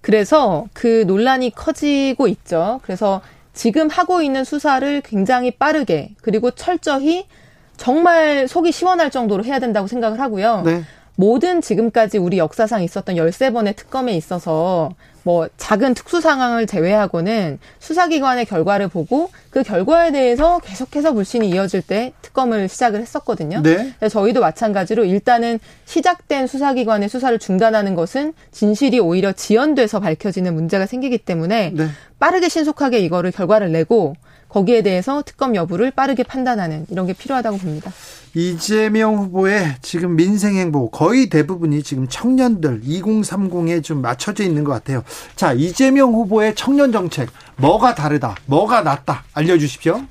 그래서 0.01 0.67
그 0.73 1.05
논란이 1.07 1.51
커지고 1.51 2.27
있죠. 2.27 2.81
그래서 2.83 3.21
지금 3.55 3.89
하고 3.89 4.21
있는 4.21 4.43
수사를 4.43 5.01
굉장히 5.03 5.53
빠르게 5.53 6.17
그리고 6.21 6.51
철저히 6.51 7.27
정말 7.77 8.49
속이 8.49 8.73
시원할 8.73 9.13
정도로 9.13 9.45
해야 9.45 9.61
된다고 9.61 9.87
생각을 9.87 10.19
하고요. 10.19 10.63
네. 10.63 10.83
모든 11.15 11.61
지금까지 11.61 12.19
우리 12.19 12.39
역사상 12.39 12.83
있었던 12.83 13.15
13번의 13.15 13.77
특검에 13.77 14.17
있어서 14.17 14.91
뭐 15.29 15.47
작은 15.59 15.93
특수 15.93 16.23
상황을 16.23 16.67
제외하고는 16.67 17.59
수사기관의 17.81 18.47
결과를 18.47 18.89
보고 18.89 19.29
그 19.51 19.63
결과에 19.63 20.11
대해서 20.11 20.59
계속해서 20.61 21.13
불신이 21.13 21.51
이어질 21.51 21.83
때 21.83 22.15
특검을 22.23 22.67
시작을 22.67 23.03
했었거든요. 23.03 23.61
네. 23.63 23.93
저희도 24.09 24.41
마찬가지로 24.41 25.05
일단은 25.05 25.61
시작된 25.85 26.47
수사기관의 26.47 27.11
수사를 27.11 27.39
중단하는 27.39 27.95
것은 27.95 28.33
진실이 28.53 29.01
오히려 29.01 29.33
지연돼서 29.33 30.01
밝혀지는 30.01 30.55
문제가 30.55 30.87
생기기 30.87 31.19
때문에 31.19 31.73
네. 31.77 31.89
빠르게 32.19 32.49
신속하게 32.49 33.01
이거를 33.01 33.31
결과를 33.31 33.71
내고 33.71 34.15
거기에 34.49 34.83
대해서 34.83 35.23
특검 35.25 35.55
여부를 35.55 35.91
빠르게 35.91 36.23
판단하는 36.23 36.87
이런 36.91 37.07
게 37.07 37.13
필요하다고 37.13 37.59
봅니다. 37.59 37.93
이재명 38.35 39.17
후보의 39.17 39.77
지금 39.83 40.17
민생 40.17 40.57
행보 40.57 40.91
거의 40.91 41.29
대부분이 41.29 41.83
지금 41.83 42.09
청년들 42.09 42.83
2030에 42.83 43.83
좀 43.83 44.01
맞춰져 44.01 44.45
있는 44.45 44.65
것 44.65 44.73
같아요. 44.73 45.03
자, 45.37 45.53
이재명 45.53 46.13
후보의 46.13 46.55
청년 46.55 46.93
정책 46.93 47.29
뭐가 47.57 47.95
다르다, 47.95 48.37
뭐가 48.47 48.83
낫다 48.83 49.25
알려주십시오. 49.33 50.03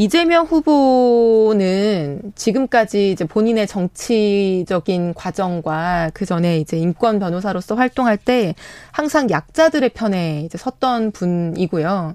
이재명 0.00 0.46
후보는 0.46 2.32
지금까지 2.36 3.10
이제 3.10 3.24
본인의 3.24 3.66
정치적인 3.66 5.14
과정과 5.14 6.12
그 6.14 6.24
전에 6.24 6.58
이제 6.60 6.76
인권 6.76 7.18
변호사로서 7.18 7.74
활동할 7.74 8.16
때 8.16 8.54
항상 8.92 9.28
약자들의 9.28 9.88
편에 9.90 10.42
이제 10.44 10.56
섰던 10.56 11.10
분이고요. 11.10 12.14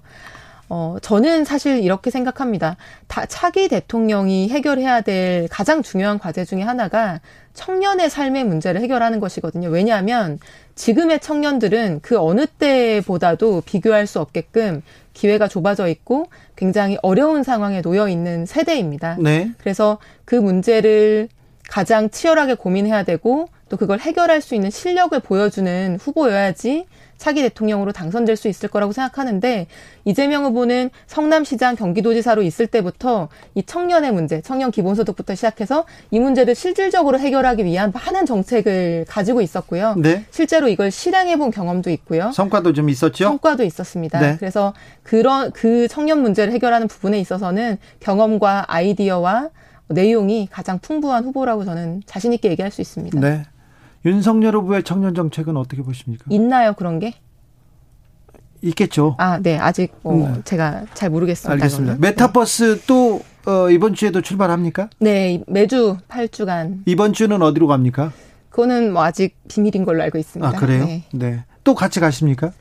어, 0.75 0.97
저는 1.03 1.45
사실 1.45 1.83
이렇게 1.83 2.09
생각합니다. 2.09 2.77
다 3.07 3.27
차기 3.27 3.67
대통령이 3.67 4.49
해결해야 4.49 5.01
될 5.01 5.47
가장 5.49 5.83
중요한 5.83 6.17
과제 6.17 6.45
중에 6.45 6.63
하나가 6.63 7.21
청년의 7.53 8.09
삶의 8.09 8.43
문제를 8.45 8.81
해결하는 8.81 9.19
것이거든요. 9.19 9.69
왜냐하면 9.69 10.39
지금의 10.73 11.19
청년들은 11.19 11.99
그 12.01 12.17
어느 12.19 12.47
때보다도 12.47 13.61
비교할 13.67 14.07
수 14.07 14.19
없게끔 14.19 14.81
기회가 15.13 15.47
좁아져 15.47 15.87
있고 15.89 16.25
굉장히 16.55 16.97
어려운 17.03 17.43
상황에 17.43 17.83
놓여 17.83 18.09
있는 18.09 18.47
세대입니다. 18.47 19.17
네. 19.19 19.51
그래서 19.59 19.99
그 20.25 20.33
문제를 20.33 21.29
가장 21.69 22.09
치열하게 22.09 22.55
고민해야 22.55 23.03
되고 23.03 23.47
또 23.69 23.77
그걸 23.77 23.99
해결할 23.99 24.41
수 24.41 24.55
있는 24.55 24.71
실력을 24.71 25.19
보여주는 25.19 25.99
후보여야지 26.01 26.87
차기 27.23 27.41
대통령으로 27.41 27.93
당선될 27.93 28.35
수 28.35 28.49
있을 28.49 28.67
거라고 28.67 28.91
생각하는데 28.91 29.67
이재명 30.03 30.43
후보는 30.43 30.89
성남시장 31.07 31.77
경기도지사로 31.77 32.41
있을 32.41 32.67
때부터 32.67 33.29
이 33.55 33.63
청년의 33.63 34.11
문제, 34.11 34.41
청년 34.41 34.71
기본소득부터 34.71 35.33
시작해서 35.33 35.85
이 36.11 36.19
문제를 36.19 36.53
실질적으로 36.53 37.17
해결하기 37.17 37.63
위한 37.63 37.93
많은 37.93 38.25
정책을 38.25 39.05
가지고 39.07 39.39
있었고요. 39.39 39.95
네. 39.99 40.25
실제로 40.31 40.67
이걸 40.67 40.91
실행해 40.91 41.37
본 41.37 41.49
경험도 41.49 41.91
있고요. 41.91 42.33
성과도 42.33 42.73
좀 42.73 42.89
있었죠? 42.89 43.23
성과도 43.23 43.63
있었습니다. 43.63 44.19
네. 44.19 44.35
그래서 44.37 44.73
그런 45.01 45.53
그 45.53 45.87
청년 45.87 46.21
문제를 46.21 46.51
해결하는 46.51 46.89
부분에 46.89 47.21
있어서는 47.21 47.77
경험과 48.01 48.65
아이디어와 48.67 49.49
내용이 49.87 50.49
가장 50.51 50.77
풍부한 50.79 51.23
후보라고 51.23 51.63
저는 51.63 52.03
자신 52.05 52.33
있게 52.33 52.49
얘기할 52.49 52.69
수 52.69 52.81
있습니다. 52.81 53.17
네. 53.17 53.45
윤석열 54.05 54.55
후보의 54.55 54.83
청년 54.83 55.13
정책은 55.15 55.55
어떻게 55.57 55.81
보십니까? 55.81 56.25
있나요 56.29 56.73
그런 56.73 56.99
게? 56.99 57.13
있겠죠. 58.61 59.15
아, 59.19 59.39
네. 59.39 59.57
아직 59.57 59.93
뭐 60.03 60.27
음. 60.27 60.41
제가 60.45 60.85
잘 60.93 61.09
모르겠습니다. 61.09 61.51
알겠습니다. 61.51 61.95
그러면. 61.95 62.01
메타버스 62.01 62.77
네. 62.77 62.83
또 62.87 63.21
어, 63.45 63.69
이번 63.69 63.93
주에도 63.93 64.21
출발합니까? 64.21 64.89
네, 64.99 65.43
매주 65.47 65.97
8주간. 66.07 66.83
이번 66.85 67.11
주는 67.11 67.41
어디로 67.41 67.67
갑니까? 67.67 68.13
그거는 68.49 68.93
뭐 68.93 69.03
아직 69.03 69.35
비밀인 69.49 69.83
걸로 69.83 70.01
알고 70.03 70.17
있습니다. 70.17 70.47
아, 70.47 70.51
그래요? 70.59 70.85
네. 70.85 71.03
네. 71.11 71.43
또 71.65 71.75
같이 71.75 71.99
가십니까? 71.99 72.51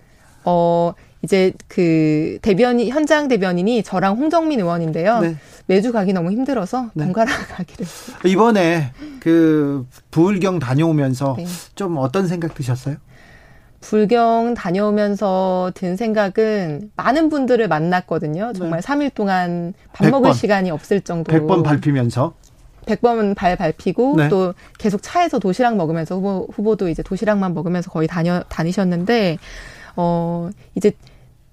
어, 0.45 0.93
이제 1.22 1.52
그 1.68 2.38
대변인 2.42 2.88
현장 2.88 3.28
대변인이 3.28 3.82
저랑 3.84 4.16
홍정민 4.16 4.58
의원인데요. 4.60 5.20
네. 5.20 5.36
매주 5.66 5.92
가기 5.92 6.12
너무 6.12 6.32
힘들어서 6.32 6.90
네. 6.94 7.04
번갈아 7.04 7.30
가기를. 7.56 7.86
이번에 8.26 8.92
그 9.20 9.86
부울경 10.10 10.58
다녀오면서 10.58 11.36
네. 11.38 11.46
좀 11.76 11.96
어떤 11.98 12.26
생각 12.26 12.54
드셨어요? 12.54 12.96
불경 13.80 14.54
다녀오면서 14.54 15.72
든 15.74 15.96
생각은 15.96 16.90
많은 16.96 17.28
분들을 17.28 17.66
만났거든요. 17.66 18.52
정말 18.54 18.80
네. 18.80 18.86
3일 18.86 19.14
동안 19.14 19.74
밥 19.92 20.04
100번. 20.04 20.10
먹을 20.10 20.34
시간이 20.34 20.70
없을 20.70 21.00
정도로. 21.00 21.46
100번 21.46 21.64
밟히면서. 21.64 22.34
100번 22.86 23.34
발 23.36 23.56
밟히고 23.56 24.16
네. 24.16 24.28
또 24.28 24.54
계속 24.78 25.02
차에서 25.02 25.38
도시락 25.38 25.76
먹으면서 25.76 26.16
후보, 26.16 26.48
후보도 26.52 26.88
이제 26.88 27.02
도시락만 27.02 27.54
먹으면서 27.54 27.90
거의 27.90 28.08
다녀, 28.08 28.42
다니셨는데, 28.48 29.38
어, 29.96 30.50
이제 30.74 30.92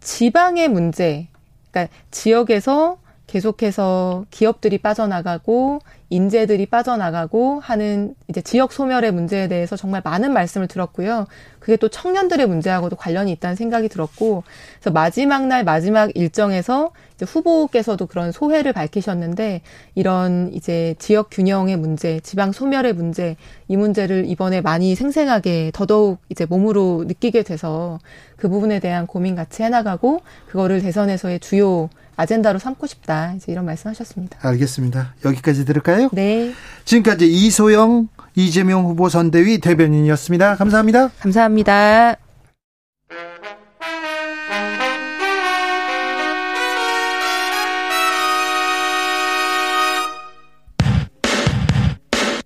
지방의 0.02 0.70
문제, 0.70 1.28
그러니까 1.72 1.94
지역에서 2.12 2.98
계속해서 3.30 4.26
기업들이 4.32 4.80
빠져나가고 4.80 5.82
인재들이 6.10 6.66
빠져나가고 6.66 7.60
하는 7.60 8.16
이제 8.28 8.42
지역 8.42 8.74
소멸의 8.74 9.12
문제에 9.12 9.48
대해서 9.48 9.76
정말 9.76 10.02
많은 10.04 10.34
말씀을 10.34 10.68
들었고요. 10.68 11.28
그게 11.60 11.78
또 11.78 11.90
청년들의 11.90 12.48
문제하고도 12.48 12.96
관련이 12.96 13.32
있다는 13.34 13.56
생각이 13.56 13.88
들었고, 13.88 14.44
그래서 14.80 14.92
마지막 14.92 15.46
날 15.46 15.64
마지막 15.64 16.10
일정에서 16.16 16.90
이제 17.14 17.26
후보께서도 17.26 18.08
그런 18.08 18.32
소회를 18.32 18.74
밝히셨는데 18.74 19.62
이런 19.94 20.50
이제 20.52 20.96
지역 20.98 21.30
균형의 21.30 21.78
문제, 21.78 22.20
지방 22.22 22.52
소멸의 22.52 22.94
문제 22.94 23.36
이 23.68 23.78
문제를 23.78 24.26
이번에 24.26 24.62
많이 24.62 24.96
생생하게 24.96 25.70
더더욱 25.76 26.18
이제 26.30 26.46
몸으로 26.46 27.04
느끼게 27.08 27.44
돼서 27.44 28.00
그 28.38 28.50
부분에 28.50 28.80
대한 28.80 29.06
고민 29.06 29.36
같이 29.36 29.62
해나가고 29.62 30.22
그거를 30.48 30.82
대선에서의 30.82 31.40
주요 31.42 31.90
아젠다로 32.20 32.60
삼고 32.60 32.86
싶다. 32.86 33.34
이제 33.38 33.50
이런 33.50 33.64
말씀하셨습니다. 33.66 34.40
알겠습니다. 34.42 35.14
여기까지 35.24 35.64
들을까요? 35.64 36.10
네. 36.12 36.54
지금까지 36.84 37.26
이소영 37.32 38.10
이재명 38.36 38.84
후보 38.84 39.08
선대위 39.08 39.60
대변인이었습니다. 39.60 40.58
감사합니다. 40.58 41.12
감사합니다. 41.20 42.18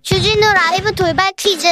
주진우 0.03 0.53
라이브 0.53 0.93
돌발 0.93 1.32
퀴즈. 1.36 1.67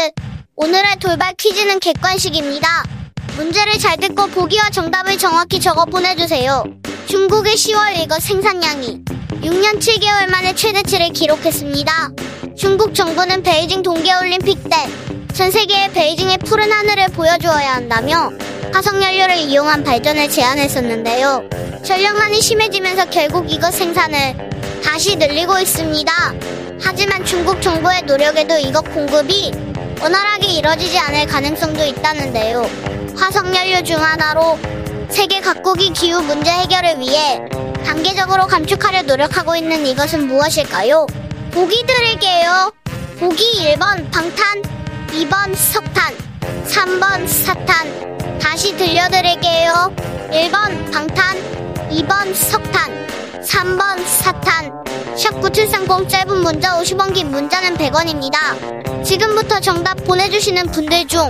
오늘의 0.55 0.97
돌발 0.99 1.35
퀴즈는 1.37 1.79
객관식입니다. 1.79 3.00
문제를 3.35 3.77
잘 3.79 3.97
듣고 3.97 4.27
보기와 4.27 4.69
정답을 4.69 5.17
정확히 5.17 5.59
적어 5.59 5.85
보내주세요. 5.85 6.63
중국의 7.07 7.53
10월 7.55 7.97
일거 7.99 8.19
생산량이 8.19 9.01
6년 9.41 9.79
7개월 9.79 10.29
만에 10.29 10.53
최대치를 10.53 11.09
기록했습니다. 11.09 12.09
중국 12.57 12.93
정부는 12.93 13.43
베이징 13.43 13.81
동계올림픽 13.81 14.69
때 14.69 15.11
전 15.33 15.49
세계의 15.49 15.91
베이징의 15.93 16.39
푸른 16.39 16.71
하늘을 16.71 17.07
보여주어야 17.07 17.75
한다며 17.75 18.31
화석연료를 18.73 19.37
이용한 19.37 19.83
발전을 19.83 20.29
제안했었는데요. 20.29 21.49
전력난이 21.83 22.41
심해지면서 22.41 23.05
결국 23.09 23.51
이것 23.51 23.73
생산을 23.73 24.35
다시 24.83 25.15
늘리고 25.15 25.57
있습니다. 25.57 26.11
하지만 26.81 27.23
중국 27.25 27.61
정부의 27.61 28.03
노력에도 28.03 28.57
이것 28.57 28.81
공급이 28.93 29.51
원활하게 30.01 30.47
이뤄지지 30.47 30.97
않을 30.99 31.25
가능성도 31.27 31.83
있다는데요. 31.85 32.69
화석연료 33.17 33.83
중 33.83 34.01
하나로 34.01 34.59
세계 35.09 35.41
각국이 35.41 35.91
기후 35.91 36.21
문제 36.21 36.51
해결을 36.51 36.99
위해 36.99 37.39
단계적으로 37.85 38.47
감축하려 38.47 39.03
노력하고 39.03 39.55
있는 39.55 39.85
이것은 39.85 40.27
무엇일까요? 40.27 41.05
보기 41.51 41.85
드릴게요. 41.85 42.71
보기 43.19 43.43
1번 43.75 44.09
방탄, 44.11 44.61
2번 45.07 45.53
석탄, 45.55 46.13
3번 46.65 47.27
사탄. 47.27 48.39
다시 48.39 48.75
들려드릴게요. 48.77 49.93
1번 50.31 50.91
방탄, 50.91 51.37
2번 51.89 52.33
석탄, 52.33 53.07
3번 53.43 54.03
사탄. 54.05 54.71
샵9730 55.15 56.07
짧은 56.07 56.41
문자 56.41 56.79
50원 56.79 57.13
긴 57.13 57.31
문자는 57.31 57.75
100원입니다. 57.75 59.03
지금부터 59.03 59.59
정답 59.59 59.95
보내주시는 60.05 60.71
분들 60.71 61.07
중 61.07 61.29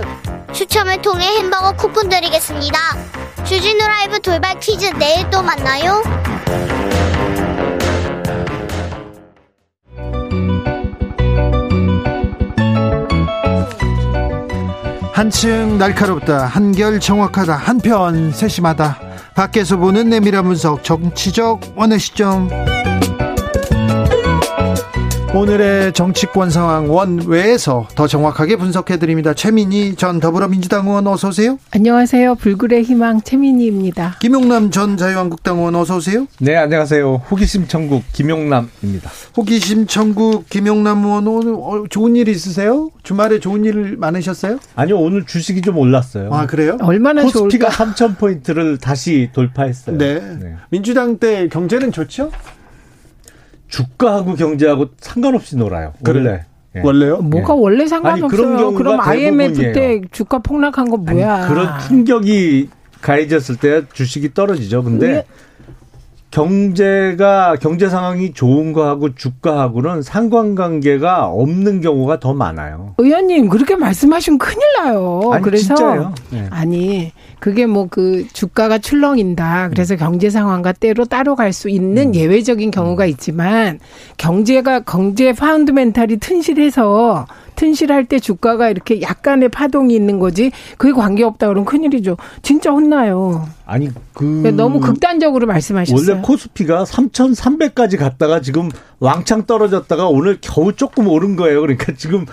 추첨을 0.52 1.00
통해 1.02 1.26
햄버거 1.38 1.72
쿠폰 1.72 2.08
드리겠습니다. 2.08 2.78
주진우 3.44 3.78
라이브 3.78 4.20
돌발 4.20 4.58
퀴즈 4.60 4.86
내일 4.98 5.28
또 5.30 5.42
만나요. 5.42 6.02
한층 15.12 15.78
날카롭다 15.78 16.46
한결 16.46 16.98
정확하다 16.98 17.54
한편 17.54 18.32
세심하다 18.32 18.98
밖에서 19.36 19.76
보는 19.76 20.08
내밀한 20.08 20.44
분석 20.44 20.82
정치적 20.82 21.74
원의 21.76 22.00
시점 22.00 22.48
오늘의 25.34 25.94
정치권 25.94 26.50
상황 26.50 26.90
원외에서 26.90 27.88
더 27.94 28.06
정확하게 28.06 28.56
분석해 28.56 28.98
드립니다. 28.98 29.32
최민희 29.32 29.94
전 29.96 30.20
더불어민주당 30.20 30.86
의원 30.86 31.06
어서 31.06 31.28
오세요. 31.28 31.58
안녕하세요. 31.70 32.34
불굴의 32.34 32.82
희망 32.82 33.22
최민희입니다. 33.22 34.16
김용남 34.20 34.70
전 34.70 34.98
자유한국당 34.98 35.56
의원 35.56 35.74
어서 35.74 35.96
오세요. 35.96 36.26
네, 36.38 36.54
안녕하세요. 36.56 37.22
호기심 37.30 37.66
천국 37.66 38.02
김용남입니다. 38.12 39.10
호기심 39.34 39.86
천국 39.86 40.50
김용남 40.50 41.02
의원 41.02 41.26
오늘 41.26 41.54
어, 41.54 41.84
좋은 41.88 42.14
일 42.14 42.28
있으세요? 42.28 42.90
주말에 43.02 43.40
좋은 43.40 43.64
일 43.64 43.96
많으셨어요? 43.96 44.58
아니요, 44.76 44.98
오늘 44.98 45.24
주식이 45.24 45.62
좀 45.62 45.78
올랐어요. 45.78 46.28
아, 46.30 46.46
그래요? 46.46 46.76
얼마나 46.82 47.22
코스피가 47.22 47.70
좋을까? 47.70 47.94
3,000포인트를 47.94 48.78
다시 48.78 49.30
돌파했어요. 49.32 49.96
네. 49.96 50.20
네. 50.20 50.56
민주당 50.68 51.16
때 51.16 51.48
경제는 51.48 51.90
좋죠? 51.90 52.30
주가하고 53.72 54.34
경제하고 54.34 54.88
상관없이 55.00 55.56
놀아요. 55.56 55.94
원래. 56.06 56.44
예. 56.76 56.80
원래요? 56.84 57.18
뭐가 57.18 57.54
원래 57.54 57.86
상관없어요. 57.86 58.66
아니, 58.66 58.76
그럼 58.76 59.00
IMF 59.00 59.54
때 59.54 59.62
대부분이에요. 59.62 60.00
주가 60.12 60.38
폭락한 60.38 60.90
거 60.90 61.02
아니, 61.06 61.20
뭐야? 61.20 61.48
그런 61.48 61.78
충격이 61.80 62.68
가해졌을 63.00 63.56
때 63.56 63.82
주식이 63.92 64.34
떨어지죠. 64.34 64.82
근데 64.82 65.06
왜? 65.06 65.24
경제가 66.32 67.56
경제 67.60 67.88
상황이 67.88 68.32
좋은 68.32 68.72
거하고 68.72 69.14
주가하고는 69.14 70.02
상관관계가 70.02 71.26
없는 71.26 71.80
경우가 71.82 72.18
더 72.18 72.34
많아요. 72.34 72.94
의원님 72.98 73.48
그렇게 73.48 73.76
말씀하시면 73.76 74.38
큰일 74.38 74.60
나요. 74.82 75.30
아니, 75.32 75.42
그래서. 75.44 76.12
네. 76.30 76.46
아니 76.50 77.12
그게 77.38 77.66
뭐 77.66 77.86
그 77.92 78.26
주가가 78.32 78.78
출렁인다. 78.78 79.68
그래서 79.68 79.96
경제 79.96 80.30
상황과 80.30 80.72
때로 80.72 81.04
따라갈 81.04 81.52
수 81.52 81.68
있는 81.68 82.08
음. 82.08 82.14
예외적인 82.14 82.70
경우가 82.70 83.04
있지만 83.04 83.78
경제가 84.16 84.80
경제 84.80 85.34
파운드멘탈이 85.34 86.16
튼실해서 86.16 87.26
튼실할 87.56 88.06
때 88.06 88.18
주가가 88.18 88.70
이렇게 88.70 89.00
약간의 89.02 89.48
파동이 89.48 89.94
있는 89.94 90.18
거지 90.18 90.50
그게 90.78 90.92
관계 90.92 91.22
없다 91.24 91.46
그러면 91.48 91.64
큰일이죠. 91.64 92.16
진짜 92.42 92.70
혼나요. 92.70 93.48
아니 93.66 93.90
그 94.12 94.24
너무 94.56 94.80
극단적으로 94.80 95.46
말씀하셨어요. 95.46 96.14
원래 96.14 96.22
코스피가 96.22 96.84
3,300까지 96.84 97.98
갔다가 97.98 98.40
지금 98.40 98.70
왕창 98.98 99.46
떨어졌다가 99.46 100.08
오늘 100.08 100.38
겨우 100.40 100.72
조금 100.72 101.08
오른 101.08 101.36
거예요. 101.36 101.60
그러니까 101.60 101.92
지금 101.96 102.26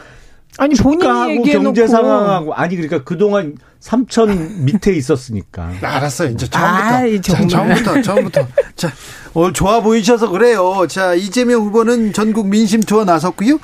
아니 0.58 0.76
본인이 0.76 1.52
경제 1.52 1.88
상황하고 1.88 2.54
아니 2.54 2.76
그러니까 2.76 3.04
그동안 3.04 3.56
3천 3.82 4.64
밑에 4.64 4.94
있었으니까. 4.94 5.72
알았어요. 5.82 6.32
이제 6.32 6.48
처음부터. 6.50 6.84
아이, 6.84 7.22
자. 7.22 7.48
처음부터, 7.48 8.02
처음부터. 8.02 8.48
자, 8.76 8.92
오늘 9.34 9.54
좋아 9.54 9.82
보이셔서 9.82 10.30
그래요. 10.30 10.86
자, 10.90 11.14
이재명 11.14 11.62
후보는 11.62 12.12
전국 12.12 12.48
민심 12.48 12.82
투어 12.82 13.06
나섰고요. 13.06 13.58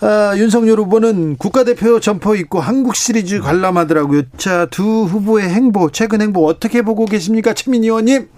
아, 0.00 0.34
윤석열 0.36 0.78
후보는 0.80 1.36
국가대표 1.36 2.00
점퍼 2.00 2.34
입고 2.36 2.60
한국 2.60 2.96
시리즈 2.96 3.40
관람하더라고요. 3.40 4.22
자, 4.36 4.66
두 4.70 5.04
후보의 5.04 5.48
행보, 5.48 5.90
최근 5.90 6.20
행보 6.20 6.46
어떻게 6.46 6.82
보고 6.82 7.06
계십니까? 7.06 7.54
최민희 7.54 7.86
의원님. 7.86 8.28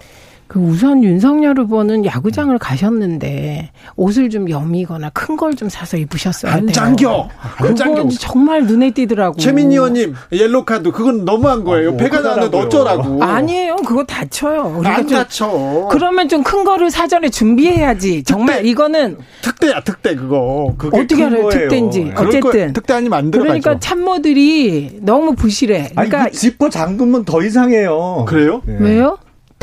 그 0.48 0.58
우선 0.58 1.04
윤석열 1.04 1.58
후보는 1.58 2.06
야구장을 2.06 2.56
가셨는데 2.58 3.70
옷을 3.96 4.30
좀 4.30 4.48
여미거나 4.48 5.10
큰 5.10 5.36
걸 5.36 5.54
좀 5.54 5.68
사서 5.68 5.96
입으셨어야 5.98 6.52
돼요. 6.56 6.62
안 6.66 6.72
잠겨. 6.72 7.28
안 7.58 7.76
잠겨. 7.76 8.08
정말 8.08 8.64
눈에 8.64 8.90
띄더라고. 8.92 9.36
최민희 9.38 9.74
의원님, 9.74 10.14
옐로 10.32 10.64
카드, 10.64 10.90
그건 10.90 11.24
너무한 11.24 11.64
거예요. 11.64 11.88
아, 11.88 11.92
뭐 11.92 11.98
배가 11.98 12.20
나는 12.20 12.44
어떡하라고요. 12.44 12.66
어쩌라고. 12.66 13.22
아니에요. 13.24 13.76
그거 13.76 14.04
다쳐요. 14.04 14.74
우리가 14.78 14.96
안좀 14.96 15.18
다쳐. 15.18 15.88
그러면 15.90 16.28
좀 16.28 16.42
큰 16.42 16.64
거를 16.64 16.90
사전에 16.90 17.28
준비해야지. 17.28 18.22
정말 18.22 18.56
특대. 18.56 18.68
이거는 18.70 19.18
특대야, 19.42 19.80
특대, 19.84 20.14
그거. 20.14 20.74
그게 20.78 20.96
어떻게 20.98 21.16
큰 21.16 21.26
알아요? 21.26 21.42
거예요. 21.42 21.60
특대인지. 21.60 22.12
어쨌든. 22.16 22.72
특대 22.72 22.94
아니면 22.94 23.18
안 23.18 23.30
들어가죠. 23.30 23.60
그러니까 23.60 23.78
참모들이 23.80 25.00
너무 25.02 25.34
부실해. 25.34 25.90
아니 25.96 26.08
그러니까 26.08 26.24
그 26.26 26.30
지퍼 26.32 26.70
잠그면 26.70 27.24
더 27.26 27.42
이상해요. 27.42 28.24
그래요? 28.26 28.62
네. 28.64 28.76
왜요? 28.80 29.18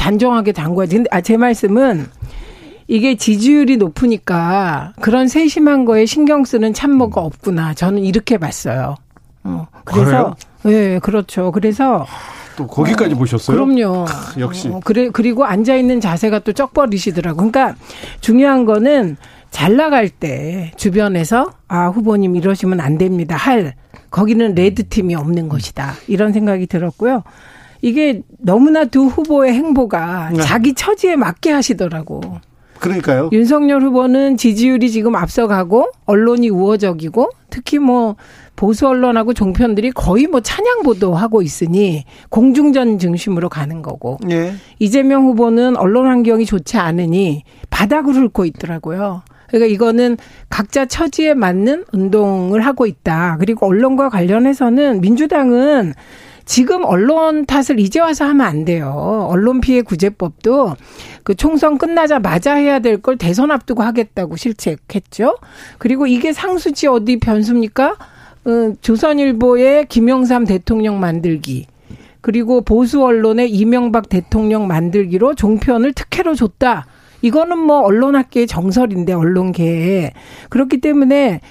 단정하게 0.06 0.52
담궈야지. 0.52 0.96
근데 0.98 1.10
아, 1.12 1.20
제 1.22 1.36
말씀은 1.36 2.06
이게 2.88 3.16
지지율이 3.16 3.78
높으니까 3.78 4.94
그런 5.02 5.28
세심한 5.28 5.86
거에 5.86 6.06
신경 6.06 6.46
쓰는 6.46 6.76
참모가 6.76 7.22
없구나. 7.22 7.74
저는 7.74 8.04
이렇게 8.04 8.38
봤어요. 8.38 8.98
어, 9.44 9.68
그래서 9.84 10.36
예, 10.66 11.00
그렇죠. 11.02 11.52
그래서 11.52 12.06
또 12.56 12.68
거기까지 12.68 13.16
보셨어요? 13.16 13.58
그럼요. 13.58 14.06
역시. 14.38 14.68
어, 14.68 14.80
그래 14.84 15.10
그리고 15.12 15.44
앉아 15.44 15.76
있는 15.76 16.00
자세가 16.00 16.40
또 16.40 16.54
쩍버리시더라고. 16.54 17.38
그러니까 17.38 17.76
중요한 18.22 18.66
거는 18.66 19.18
잘 19.50 19.76
나갈 19.76 20.10
때 20.10 20.72
주변에서 20.78 21.52
아 21.68 21.88
후보님 21.88 22.36
이러시면 22.36 22.80
안 22.80 23.00
됩니다. 23.00 23.36
할 23.36 23.74
거기는 24.12 24.54
레드 24.54 24.88
팀이 24.88 25.16
없는 25.16 25.50
것이다. 25.50 25.94
이런 26.08 26.32
생각이 26.32 26.68
들었고요. 26.68 27.24
이게 27.82 28.22
너무나 28.40 28.86
두 28.86 29.06
후보의 29.06 29.54
행보가 29.54 30.32
네. 30.34 30.42
자기 30.42 30.74
처지에 30.74 31.16
맞게 31.16 31.52
하시더라고. 31.52 32.22
그러니까요. 32.80 33.30
윤석열 33.32 33.82
후보는 33.82 34.38
지지율이 34.38 34.92
지금 34.92 35.16
앞서가고 35.16 35.92
언론이 36.06 36.50
우호적이고 36.50 37.30
특히 37.50 37.80
뭐 37.80 38.16
보수 38.56 38.88
언론하고 38.88 39.34
종편들이 39.34 39.92
거의 39.92 40.28
뭐 40.28 40.42
찬양 40.42 40.84
보도하고 40.84 41.42
있으니 41.42 42.06
공중전 42.30 43.00
중심으로 43.00 43.50
가는 43.50 43.82
거고. 43.82 44.18
예. 44.30 44.54
이재명 44.80 45.26
후보는 45.26 45.78
언론 45.78 46.08
환경이 46.08 46.46
좋지 46.46 46.78
않으니 46.78 47.44
바닥을 47.70 48.14
훑고 48.14 48.46
있더라고요. 48.46 49.24
그러니까 49.48 49.74
이거는 49.74 50.18
각자 50.50 50.86
처지에 50.86 51.34
맞는 51.34 51.86
운동을 51.92 52.62
하고 52.62 52.86
있다. 52.86 53.38
그리고 53.40 53.68
언론과 53.68 54.10
관련해서는 54.10 55.02
민주당은 55.02 55.94
지금 56.46 56.86
언론 56.86 57.46
탓을 57.46 57.80
이제 57.80 58.00
와서 58.00 58.26
하면 58.26 58.46
안 58.46 58.66
돼요. 58.66 59.28
언론 59.30 59.62
피해 59.62 59.82
구제법도 59.82 60.76
그 61.24 61.36
총선 61.36 61.78
끝나자마자 61.78 62.54
해야 62.54 62.80
될 62.80 63.02
걸 63.02 63.18
대선 63.18 63.52
앞두고 63.52 63.84
하겠다고 63.84 64.36
실책했죠. 64.36 65.38
그리고 65.80 66.08
이게 66.08 66.34
상수지 66.34 66.88
어디 66.88 67.18
변수입니까? 67.18 67.96
어, 68.46 68.74
조선일보의 68.82 69.88
김영삼 69.88 70.46
대통령 70.46 71.00
만들기. 71.00 71.66
그리고 72.22 72.62
보수 72.62 73.04
언론의 73.04 73.52
이명박 73.52 74.10
대통령 74.10 74.68
만들기로 74.68 75.36
종편을 75.36 75.94
특혜로 75.94 76.36
줬다. 76.36 76.86
이거는 77.22 77.58
뭐 77.58 77.80
언론학계의 77.82 78.48
정설인데 78.48 79.14
언론계에 79.14 80.14
그렇기 80.50 80.80
때문에 80.80 81.42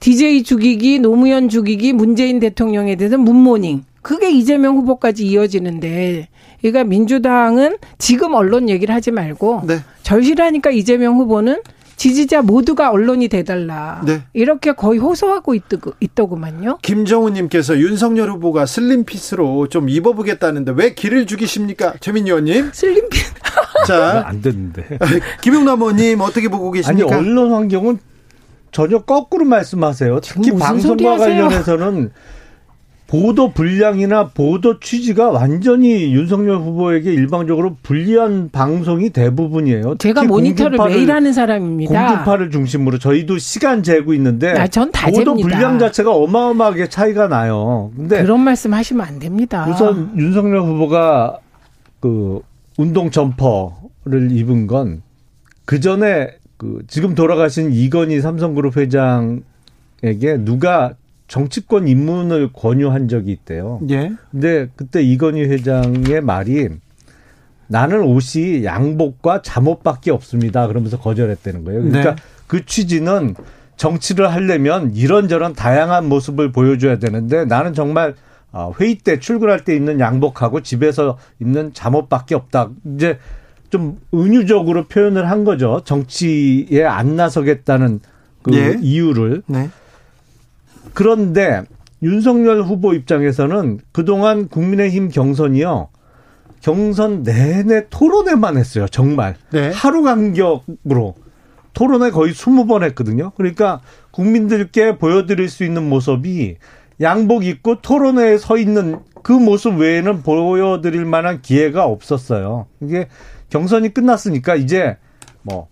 DJ 0.00 0.42
죽이기, 0.42 0.98
노무현 0.98 1.48
죽이기, 1.48 1.92
문재인 1.92 2.40
대통령에 2.40 2.96
대해서 2.96 3.18
문모닝. 3.18 3.84
그게 4.02 4.30
이재명 4.30 4.76
후보까지 4.76 5.24
이어지는데, 5.26 6.28
그러니까 6.60 6.84
민주당은 6.84 7.76
지금 7.98 8.34
언론 8.34 8.68
얘기를 8.68 8.94
하지 8.94 9.10
말고 9.10 9.62
네. 9.66 9.78
절실하니까 10.02 10.70
이재명 10.70 11.16
후보는 11.16 11.62
지지자 11.96 12.42
모두가 12.42 12.90
언론이 12.90 13.28
돼달라. 13.28 14.02
네. 14.04 14.22
이렇게 14.32 14.72
거의 14.72 14.98
호소하고 14.98 15.54
있더, 15.54 16.26
구만요 16.26 16.78
김정우님께서 16.82 17.78
윤석열 17.78 18.28
후보가 18.32 18.66
슬림피스로 18.66 19.68
좀 19.68 19.88
입어보겠다는데 19.88 20.72
왜 20.74 20.94
길을 20.94 21.26
죽이십니까? 21.26 21.94
최민희 22.00 22.30
의원님. 22.30 22.70
슬림피스. 22.72 23.34
자. 23.86 24.24
안 24.26 24.42
됐는데. 24.42 24.98
김용남 25.42 25.80
의원님 25.80 26.20
어떻게 26.22 26.48
보고 26.48 26.72
계십니까? 26.72 27.16
아니, 27.16 27.28
언론 27.28 27.52
환경은 27.52 27.98
전혀 28.72 28.98
거꾸로 28.98 29.44
말씀하세요. 29.44 30.20
특히 30.22 30.50
방송과 30.50 31.18
관련해서는 31.18 32.10
보도 33.12 33.52
분량이나 33.52 34.28
보도 34.28 34.80
취지가 34.80 35.28
완전히 35.30 36.14
윤석열 36.14 36.56
후보에게 36.56 37.12
일방적으로 37.12 37.76
불리한 37.82 38.48
방송이 38.50 39.10
대부분이에요. 39.10 39.96
제가 39.98 40.24
모니터를 40.24 40.78
매일 40.88 41.12
하는 41.12 41.34
사람입니다. 41.34 42.06
공중파를 42.06 42.50
중심으로 42.50 42.98
저희도 42.98 43.36
시간 43.36 43.82
재고 43.82 44.14
있는데 44.14 44.52
아, 44.52 44.66
전다 44.66 45.10
보도 45.10 45.34
분량 45.36 45.78
자체가 45.78 46.10
어마어마하게 46.14 46.88
차이가 46.88 47.28
나요. 47.28 47.92
근데 47.94 48.22
그런 48.22 48.40
말씀 48.40 48.72
하시면 48.72 49.06
안 49.06 49.18
됩니다. 49.18 49.66
우선 49.68 50.12
윤석열 50.16 50.62
후보가 50.62 51.38
그 52.00 52.40
운동 52.78 53.10
점퍼를 53.10 54.30
입은 54.32 54.66
건 54.66 55.02
그 55.64 55.80
전에 55.80 56.28
그 56.56 56.82
지금 56.88 57.14
돌아가신 57.14 57.72
이건희 57.72 58.20
삼성그룹 58.20 58.76
회장에게 58.76 59.42
누가 60.40 60.94
정치권 61.32 61.88
입문을 61.88 62.50
권유한 62.52 63.08
적이 63.08 63.32
있대요. 63.32 63.80
예. 63.88 64.12
근데 64.30 64.68
그때 64.76 65.02
이건희 65.02 65.44
회장의 65.44 66.20
말이 66.20 66.68
나는 67.68 68.02
옷이 68.02 68.66
양복과 68.66 69.40
잠옷밖에 69.40 70.10
없습니다. 70.10 70.66
그러면서 70.66 70.98
거절했다는 70.98 71.64
거예요. 71.64 71.84
그러니까 71.84 72.16
네. 72.16 72.22
그 72.46 72.66
취지는 72.66 73.34
정치를 73.76 74.30
하려면 74.30 74.94
이런저런 74.94 75.54
다양한 75.54 76.06
모습을 76.06 76.52
보여줘야 76.52 76.98
되는데 76.98 77.46
나는 77.46 77.72
정말 77.72 78.14
아, 78.52 78.70
회의 78.78 78.96
때 78.96 79.18
출근할 79.18 79.64
때 79.64 79.74
입는 79.74 80.00
양복하고 80.00 80.60
집에서 80.60 81.16
입는 81.40 81.72
잠옷밖에 81.72 82.34
없다. 82.34 82.68
이제 82.94 83.18
좀 83.70 83.98
은유적으로 84.12 84.84
표현을 84.84 85.30
한 85.30 85.44
거죠. 85.44 85.80
정치에 85.86 86.84
안 86.84 87.16
나서겠다는 87.16 88.00
그 88.42 88.54
예. 88.54 88.76
이유를. 88.82 89.44
네. 89.46 89.70
그런데 90.94 91.62
윤석열 92.02 92.62
후보 92.62 92.94
입장에서는 92.94 93.80
그동안 93.92 94.48
국민의힘 94.48 95.08
경선이요. 95.08 95.88
경선 96.60 97.22
내내 97.22 97.88
토론회만 97.90 98.56
했어요. 98.56 98.86
정말. 98.88 99.36
네. 99.50 99.70
하루 99.70 100.02
간격으로. 100.02 101.14
토론회 101.74 102.10
거의 102.10 102.32
20번 102.32 102.84
했거든요. 102.84 103.32
그러니까 103.36 103.80
국민들께 104.10 104.98
보여드릴 104.98 105.48
수 105.48 105.64
있는 105.64 105.88
모습이 105.88 106.56
양복 107.00 107.44
입고 107.46 107.80
토론회에 107.80 108.38
서 108.38 108.58
있는 108.58 109.00
그 109.22 109.32
모습 109.32 109.78
외에는 109.78 110.22
보여드릴 110.22 111.04
만한 111.04 111.40
기회가 111.40 111.86
없었어요. 111.86 112.66
이게 112.80 113.08
경선이 113.50 113.94
끝났으니까 113.94 114.56
이제 114.56 114.98
뭐 115.42 115.68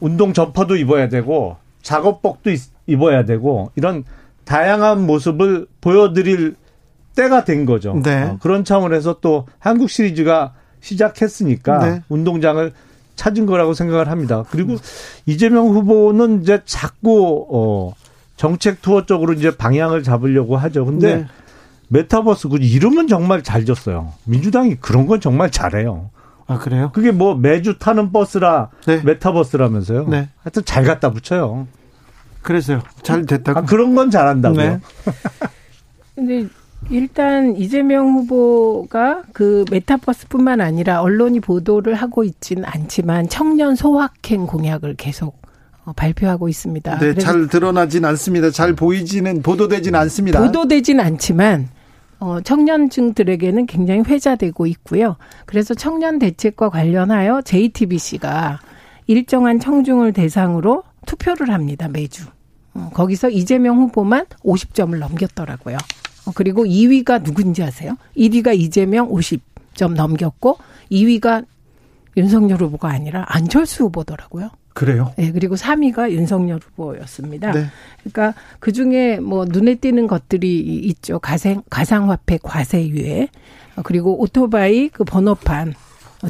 운동 0.00 0.32
점퍼도 0.32 0.76
입어야 0.76 1.08
되고 1.08 1.56
작업복도 1.82 2.50
입어야 2.86 3.24
되고 3.24 3.70
이런 3.76 4.04
다양한 4.46 5.04
모습을 5.04 5.66
보여드릴 5.82 6.54
때가 7.14 7.44
된 7.44 7.66
거죠. 7.66 8.00
네. 8.02 8.22
어, 8.22 8.38
그런 8.40 8.64
차원에서 8.64 9.18
또 9.20 9.46
한국 9.58 9.90
시리즈가 9.90 10.54
시작했으니까 10.80 11.78
네. 11.78 12.02
운동장을 12.08 12.72
찾은 13.16 13.46
거라고 13.46 13.74
생각을 13.74 14.08
합니다. 14.08 14.44
그리고 14.50 14.76
이재명 15.24 15.68
후보는 15.68 16.42
이제 16.42 16.62
자꾸 16.64 17.46
어 17.50 17.94
정책 18.36 18.82
투어 18.82 19.04
쪽으로 19.06 19.32
이제 19.32 19.56
방향을 19.56 20.02
잡으려고 20.02 20.56
하죠. 20.56 20.84
근데 20.84 21.16
네. 21.16 21.26
메타버스 21.88 22.48
그 22.48 22.58
이름은 22.60 23.08
정말 23.08 23.42
잘 23.42 23.64
졌어요. 23.64 24.12
민주당이 24.24 24.76
그런 24.76 25.06
건 25.06 25.20
정말 25.20 25.50
잘해요. 25.50 26.10
아 26.46 26.58
그래요? 26.58 26.90
그게 26.92 27.10
뭐 27.10 27.34
매주 27.34 27.78
타는 27.78 28.12
버스라 28.12 28.68
네. 28.86 29.00
메타버스라면서요. 29.02 30.06
네. 30.08 30.28
하여튼 30.42 30.62
잘 30.64 30.84
갖다 30.84 31.10
붙여요. 31.10 31.66
그래서요. 32.46 32.80
잘 33.02 33.26
됐다고. 33.26 33.58
아, 33.58 33.62
그런 33.64 33.96
건 33.96 34.08
잘한다고요. 34.08 34.70
네. 34.70 34.80
근데 36.14 36.46
일단 36.90 37.56
이재명 37.56 38.12
후보가 38.12 39.24
그 39.32 39.64
메타버스뿐만 39.70 40.60
아니라 40.60 41.02
언론이 41.02 41.40
보도를 41.40 41.94
하고 41.94 42.22
있지는 42.22 42.64
않지만 42.64 43.28
청년 43.28 43.74
소확행 43.74 44.46
공약을 44.46 44.94
계속 44.94 45.42
어, 45.84 45.92
발표하고 45.92 46.48
있습니다. 46.48 46.98
네, 47.00 47.14
잘 47.14 47.48
드러나진 47.48 48.04
않습니다. 48.04 48.50
잘 48.50 48.74
보이지는 48.74 49.42
보도되진 49.42 49.96
않습니다. 49.96 50.40
보도되진 50.40 51.00
않지만 51.00 51.68
어, 52.20 52.40
청년층들에게는 52.40 53.66
굉장히 53.66 54.02
회자되고 54.06 54.66
있고요. 54.66 55.16
그래서 55.46 55.74
청년 55.74 56.20
대책과 56.20 56.70
관련하여 56.70 57.42
JTBC가 57.42 58.60
일정한 59.08 59.58
청중을 59.58 60.12
대상으로 60.12 60.84
투표를 61.06 61.52
합니다, 61.52 61.88
매주. 61.88 62.26
어, 62.76 62.90
거기서 62.92 63.30
이재명 63.30 63.78
후보만 63.78 64.26
50점을 64.44 64.96
넘겼더라고요. 64.98 65.76
어, 66.26 66.32
그리고 66.34 66.64
2위가 66.64 67.22
누군지 67.22 67.62
아세요? 67.62 67.96
1위가 68.16 68.58
이재명 68.58 69.10
50점 69.10 69.94
넘겼고 69.94 70.58
2위가 70.90 71.44
윤석열 72.16 72.62
후보가 72.62 72.88
아니라 72.88 73.24
안철수 73.28 73.84
후보더라고요. 73.84 74.50
그래요? 74.76 75.12
네, 75.16 75.32
그리고 75.32 75.54
3위가 75.54 76.10
윤석열 76.10 76.60
후보였습니다. 76.62 77.52
네. 77.52 77.66
그러니까 78.00 78.38
그 78.60 78.72
중에 78.72 79.20
뭐 79.20 79.46
눈에 79.46 79.76
띄는 79.76 80.06
것들이 80.06 80.58
있죠. 80.60 81.18
가상, 81.18 81.62
가상화폐 81.70 82.38
과세 82.42 82.86
유예, 82.86 83.28
어, 83.76 83.82
그리고 83.82 84.20
오토바이 84.20 84.90
그 84.90 85.04
번호판, 85.04 85.70
어, 85.70 85.72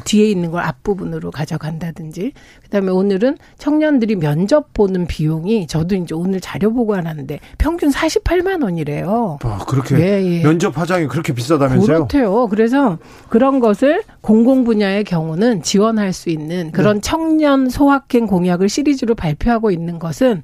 뒤에 0.03 0.29
있는 0.29 0.51
걸 0.51 0.61
앞부분으로 0.63 1.31
가져간다든지 1.31 2.33
그다음에 2.63 2.91
오늘은 2.91 3.37
청년들이 3.57 4.15
면접 4.17 4.73
보는 4.73 5.07
비용이 5.07 5.67
저도 5.67 5.95
이제 5.95 6.13
오늘 6.13 6.39
자료 6.41 6.73
보고하는데 6.73 7.39
평균 7.57 7.89
48만 7.89 8.63
원이래요. 8.63 9.39
아, 9.43 9.65
그렇게 9.67 9.97
예, 9.97 10.23
예. 10.23 10.43
면접 10.43 10.77
화장이 10.77 11.07
그렇게 11.07 11.33
비싸다면서요? 11.33 12.07
그렇대요. 12.07 12.47
그래서 12.47 12.97
그런 13.29 13.59
것을 13.59 14.03
공공 14.21 14.63
분야의 14.63 15.03
경우는 15.03 15.63
지원할 15.63 16.13
수 16.13 16.29
있는 16.29 16.71
그런 16.71 16.95
네. 16.95 17.01
청년 17.01 17.69
소확행 17.69 18.27
공약을 18.27 18.69
시리즈로 18.69 19.15
발표하고 19.15 19.71
있는 19.71 19.99
것은 19.99 20.41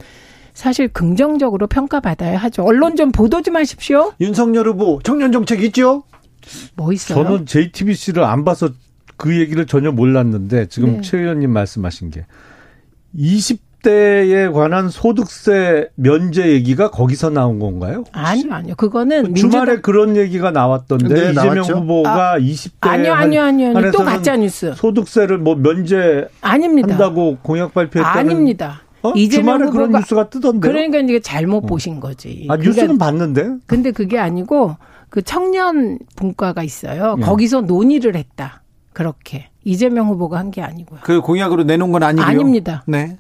사실 0.54 0.88
긍정적으로 0.88 1.68
평가받아야 1.68 2.38
하죠. 2.38 2.64
언론 2.64 2.96
좀 2.96 3.12
보도 3.12 3.42
좀 3.42 3.56
하십시오. 3.56 4.14
윤석열 4.22 4.68
후보 4.68 5.00
청년 5.04 5.32
정책 5.32 5.64
있죠? 5.64 6.04
뭐 6.76 6.94
있어요? 6.94 7.24
저는 7.24 7.46
JTBC를 7.46 8.24
안 8.24 8.44
봐서 8.44 8.70
그 9.18 9.40
얘기를 9.40 9.66
전혀 9.66 9.92
몰랐는데 9.92 10.68
지금 10.68 10.98
네. 10.98 11.02
최 11.02 11.20
의원님 11.20 11.52
말씀하신 11.52 12.12
게20 13.18 13.60
20대에 13.84 14.52
관한 14.52 14.90
소득세 14.90 15.90
면제 15.96 16.52
얘기가 16.54 16.90
거기서 16.90 17.30
나온 17.30 17.60
건가요? 17.60 18.04
아니요, 18.14 18.54
아니요. 18.54 18.76
그거는 18.76 19.36
주말에 19.36 19.74
민주당... 19.74 19.82
그런 19.82 20.16
얘기가 20.16 20.52
나왔던데 20.52 21.08
네, 21.08 21.32
이재명 21.32 21.56
나왔죠? 21.56 21.74
후보가 21.74 22.32
아, 22.34 22.40
20대 22.40 22.72
아니요, 22.82 23.14
아니요, 23.14 23.42
아니요. 23.44 23.78
아니요. 23.78 23.92
또 23.92 24.00
가짜 24.00 24.36
뉴스. 24.38 24.74
소득세를 24.76 25.38
뭐 25.38 25.56
면제 25.56 26.28
아닙니다. 26.42 26.90
한다고 26.90 27.38
공약 27.42 27.74
발표했다는 27.74 28.20
아닙니다. 28.20 28.82
어? 29.02 29.12
이재명 29.16 29.58
주말에 29.58 29.72
그런 29.72 29.86
후보가 29.86 30.00
뉴스가 30.00 30.30
뜨던데. 30.30 30.68
그러니까 30.68 31.00
이제 31.00 31.20
잘못 31.20 31.62
보신 31.62 32.00
거지. 32.00 32.48
아, 32.50 32.56
뉴스는 32.56 32.98
봤는데. 32.98 33.56
근데 33.68 33.92
그게 33.92 34.18
아니고 34.18 34.78
그 35.10 35.22
청년 35.22 36.00
분과가 36.16 36.64
있어요. 36.64 37.16
네. 37.20 37.26
거기서 37.26 37.62
논의를 37.62 38.16
했다. 38.16 38.63
그렇게 38.94 39.48
이재명 39.66 40.08
후보가 40.10 40.38
한 40.38 40.52
게 40.52 40.62
아니고요. 40.62 41.00
그 41.04 41.22
공약으로 41.22 41.64
내놓은 41.64 41.92
건 41.92 42.04
아니고요. 42.04 42.26
아닙니다. 42.26 42.84
네. 42.86 43.16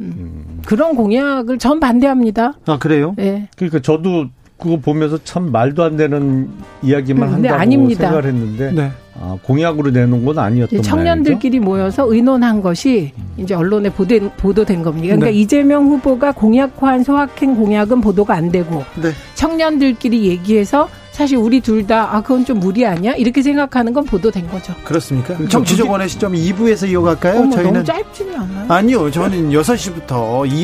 그런 0.65 0.95
공약을 0.95 1.57
전 1.57 1.79
반대합니다. 1.79 2.53
아 2.65 2.77
그래요? 2.77 3.13
네. 3.17 3.47
그러니까 3.55 3.79
저도 3.81 4.27
그거 4.57 4.77
보면서 4.77 5.17
참 5.23 5.51
말도 5.51 5.83
안 5.83 5.97
되는 5.97 6.49
이야기만 6.83 7.23
음, 7.23 7.41
네, 7.41 7.49
한다고 7.49 7.55
아닙니다. 7.61 8.01
생각을 8.03 8.25
했는데 8.25 8.71
네. 8.71 8.91
아, 9.19 9.37
공약으로 9.43 9.91
내놓은 9.91 10.25
건 10.25 10.37
아니었던 10.39 10.79
이제 10.79 10.89
청년들끼리 10.89 11.59
모여서 11.59 12.11
의논한 12.11 12.61
것이 12.61 13.11
이제 13.37 13.53
언론에 13.55 13.89
보도, 13.89 14.17
보도된 14.37 14.83
겁니다. 14.83 15.07
그러니까 15.07 15.27
네. 15.27 15.33
이재명 15.33 15.85
후보가 15.87 16.31
공약화한 16.33 17.03
소확행 17.03 17.55
공약은 17.55 18.01
보도가 18.01 18.35
안 18.35 18.51
되고 18.51 18.83
네. 19.01 19.11
청년들끼리 19.35 20.25
얘기해서 20.27 20.87
사실 21.13 21.37
우리 21.37 21.61
둘 21.61 21.85
다 21.85 22.09
아 22.11 22.21
그건 22.21 22.43
좀 22.45 22.59
무리 22.59 22.85
아니야 22.85 23.13
이렇게 23.13 23.41
생각하는 23.43 23.93
건 23.93 24.03
보도된 24.05 24.47
거죠. 24.49 24.73
그렇습니까? 24.83 25.35
정치적 25.47 25.89
원의 25.89 26.09
시점 26.09 26.33
2부에서 26.33 26.89
이어갈까요? 26.89 27.41
어머, 27.41 27.51
저희는 27.55 27.73
너무 27.73 27.85
짧지는 27.85 28.35
않아요. 28.35 28.65
아니요. 28.71 29.11
저는 29.11 29.49
6시부터 29.51 30.07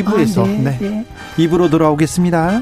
2부에서 0.03 0.43
아, 0.43 0.47
네, 0.47 0.57
네. 0.57 0.77
네. 0.79 1.05
2부로 1.37 1.69
돌아오겠습니다. 1.69 2.61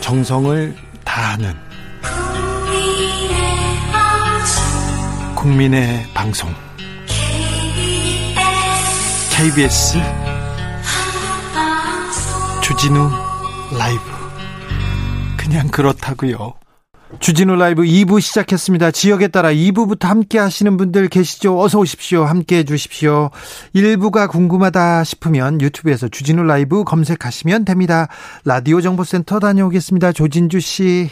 정성을 0.00 0.74
다하는 1.04 1.54
국민의 5.34 6.04
방송 6.14 6.50
KBS 9.34 9.98
주진우 12.62 13.10
라이브 13.76 14.00
그냥 15.36 15.66
그렇다고요. 15.68 16.52
주진우 17.18 17.56
라이브 17.56 17.82
2부 17.82 18.20
시작했습니다. 18.20 18.92
지역에 18.92 19.28
따라 19.28 19.50
2부부터 19.52 20.04
함께 20.04 20.38
하시는 20.38 20.76
분들 20.76 21.08
계시죠? 21.08 21.58
어서 21.60 21.78
오십시오. 21.78 22.24
함께 22.24 22.58
해 22.58 22.64
주십시오. 22.64 23.30
1부가 23.74 24.30
궁금하다 24.30 25.02
싶으면 25.02 25.60
유튜브에서 25.60 26.08
주진우 26.08 26.44
라이브 26.44 26.84
검색하시면 26.84 27.64
됩니다. 27.64 28.08
라디오 28.44 28.80
정보센터 28.80 29.40
다녀오겠습니다. 29.40 30.12
조진주 30.12 30.60
씨. 30.60 31.10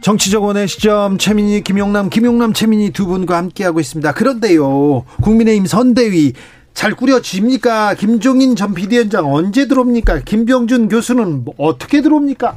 정치적 0.00 0.42
원의 0.42 0.66
시점 0.66 1.18
최민희 1.18 1.62
김용남 1.62 2.08
김용남 2.08 2.54
최민희 2.54 2.90
두 2.92 3.06
분과 3.06 3.36
함께하고 3.36 3.80
있습니다. 3.80 4.12
그런데요. 4.12 5.04
국민의힘 5.20 5.66
선대위 5.66 6.32
잘 6.74 6.94
꾸려집니까? 6.94 7.94
김종인 7.94 8.56
전 8.56 8.74
비대위원장 8.74 9.32
언제 9.32 9.68
들어옵니까? 9.68 10.20
김병준 10.20 10.88
교수는 10.88 11.44
뭐 11.44 11.54
어떻게 11.58 12.00
들어옵니까? 12.00 12.56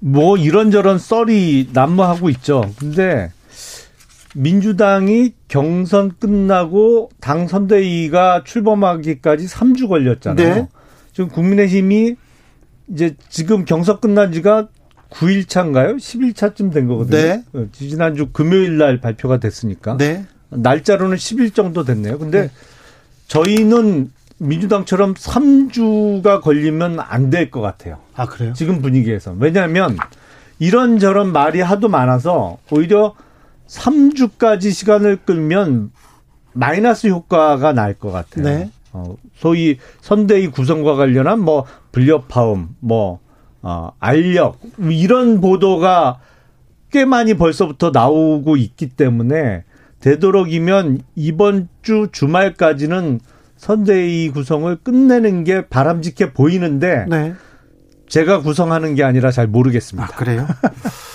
뭐 0.00 0.36
이런저런 0.36 0.98
썰이 0.98 1.70
난무하고 1.72 2.30
있죠. 2.30 2.72
근데 2.78 3.32
민주당이 4.34 5.32
경선 5.48 6.12
끝나고 6.20 7.10
당 7.20 7.48
선대위가 7.48 8.44
출범하기까지 8.44 9.46
3주 9.46 9.88
걸렸잖아요. 9.88 10.54
네. 10.54 10.68
지금 11.12 11.28
국민의힘이 11.28 12.14
이제 12.88 13.16
지금 13.28 13.64
경선 13.64 14.00
끝난 14.00 14.32
지가 14.32 14.68
9일차인가요? 15.10 15.96
10일차쯤 15.96 16.72
된 16.72 16.86
거거든요. 16.86 17.16
네. 17.16 17.44
어, 17.54 17.66
지난주 17.72 18.28
금요일 18.32 18.78
날 18.78 19.00
발표가 19.00 19.38
됐으니까. 19.38 19.96
네. 19.96 20.24
날짜로는 20.50 21.16
10일 21.16 21.54
정도 21.54 21.84
됐네요. 21.84 22.18
근데 22.18 22.50
저희는 23.28 24.10
민주당처럼 24.38 25.14
3주가 25.14 26.40
걸리면 26.40 27.00
안 27.00 27.30
될 27.30 27.50
것 27.50 27.60
같아요. 27.60 27.98
아, 28.14 28.26
그래요? 28.26 28.52
지금 28.54 28.80
분위기에서. 28.80 29.34
왜냐하면 29.38 29.96
이런저런 30.58 31.32
말이 31.32 31.60
하도 31.60 31.88
많아서 31.88 32.58
오히려 32.70 33.14
3주까지 33.68 34.70
시간을 34.72 35.18
끌면 35.24 35.90
마이너스 36.52 37.08
효과가 37.08 37.72
날 37.72 37.94
것 37.94 38.10
같아요. 38.10 38.44
네. 38.44 38.70
어, 38.92 39.16
소위 39.36 39.78
선대위 40.00 40.48
구성과 40.48 40.94
관련한 40.94 41.40
뭐 41.40 41.66
불협화음, 41.92 42.68
뭐 42.80 43.20
어, 43.60 43.90
알력 43.98 44.58
이런 44.78 45.40
보도가 45.40 46.20
꽤 46.90 47.04
많이 47.04 47.34
벌써부터 47.34 47.90
나오고 47.90 48.56
있기 48.56 48.88
때문에 48.88 49.64
되도록이면 50.00 51.02
이번 51.14 51.68
주 51.82 52.08
주말까지는 52.12 53.20
선대위 53.56 54.30
구성을 54.30 54.74
끝내는 54.82 55.44
게 55.44 55.66
바람직해 55.66 56.32
보이는데 56.32 57.06
네. 57.08 57.34
제가 58.08 58.40
구성하는 58.40 58.94
게 58.94 59.04
아니라 59.04 59.30
잘 59.30 59.46
모르겠습니다. 59.46 60.08
아, 60.12 60.16
그래요? 60.16 60.46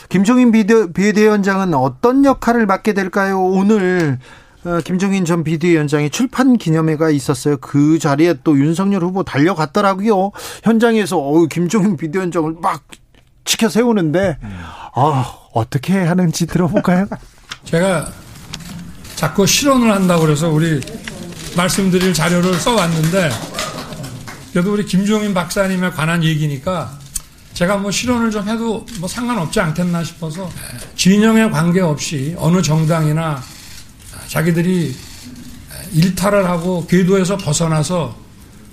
김종인 0.09 0.51
비대, 0.51 0.91
비대위원장은 0.91 1.73
어떤 1.73 2.23
역할을 2.23 2.65
맡게 2.65 2.93
될까요? 2.93 3.41
오늘 3.41 4.19
어, 4.65 4.79
김종인 4.83 5.25
전 5.25 5.43
비대위원장이 5.43 6.09
출판 6.09 6.57
기념회가 6.57 7.09
있었어요. 7.09 7.57
그 7.57 7.97
자리에 7.99 8.35
또 8.43 8.57
윤석열 8.57 9.03
후보 9.03 9.23
달려갔더라고요. 9.23 10.31
현장에서 10.63 11.17
어, 11.17 11.45
김종인 11.47 11.97
비대위원장을 11.97 12.57
막 12.61 12.83
지켜 13.43 13.67
세우는데 13.69 14.37
아, 14.95 15.35
어떻게 15.53 15.97
하는지 15.97 16.45
들어볼까요? 16.45 17.07
제가 17.65 18.07
자꾸 19.15 19.45
실언을 19.45 19.91
한다고 19.91 20.21
그래서 20.21 20.49
우리 20.49 20.81
말씀드릴 21.55 22.13
자료를 22.13 22.55
써왔는데 22.55 23.29
그래도 24.51 24.73
우리 24.73 24.85
김종인 24.85 25.33
박사님에 25.33 25.91
관한 25.91 26.23
얘기니까 26.23 26.97
제가 27.53 27.77
뭐 27.77 27.91
실언을 27.91 28.31
좀 28.31 28.47
해도 28.49 28.85
뭐 28.99 29.07
상관없지 29.07 29.59
않겠나 29.59 30.03
싶어서 30.03 30.51
진영에 30.95 31.49
관계없이 31.49 32.35
어느 32.37 32.61
정당이나 32.61 33.41
자기들이 34.27 34.95
일탈을 35.93 36.49
하고 36.49 36.87
궤도에서 36.87 37.37
벗어나서 37.37 38.17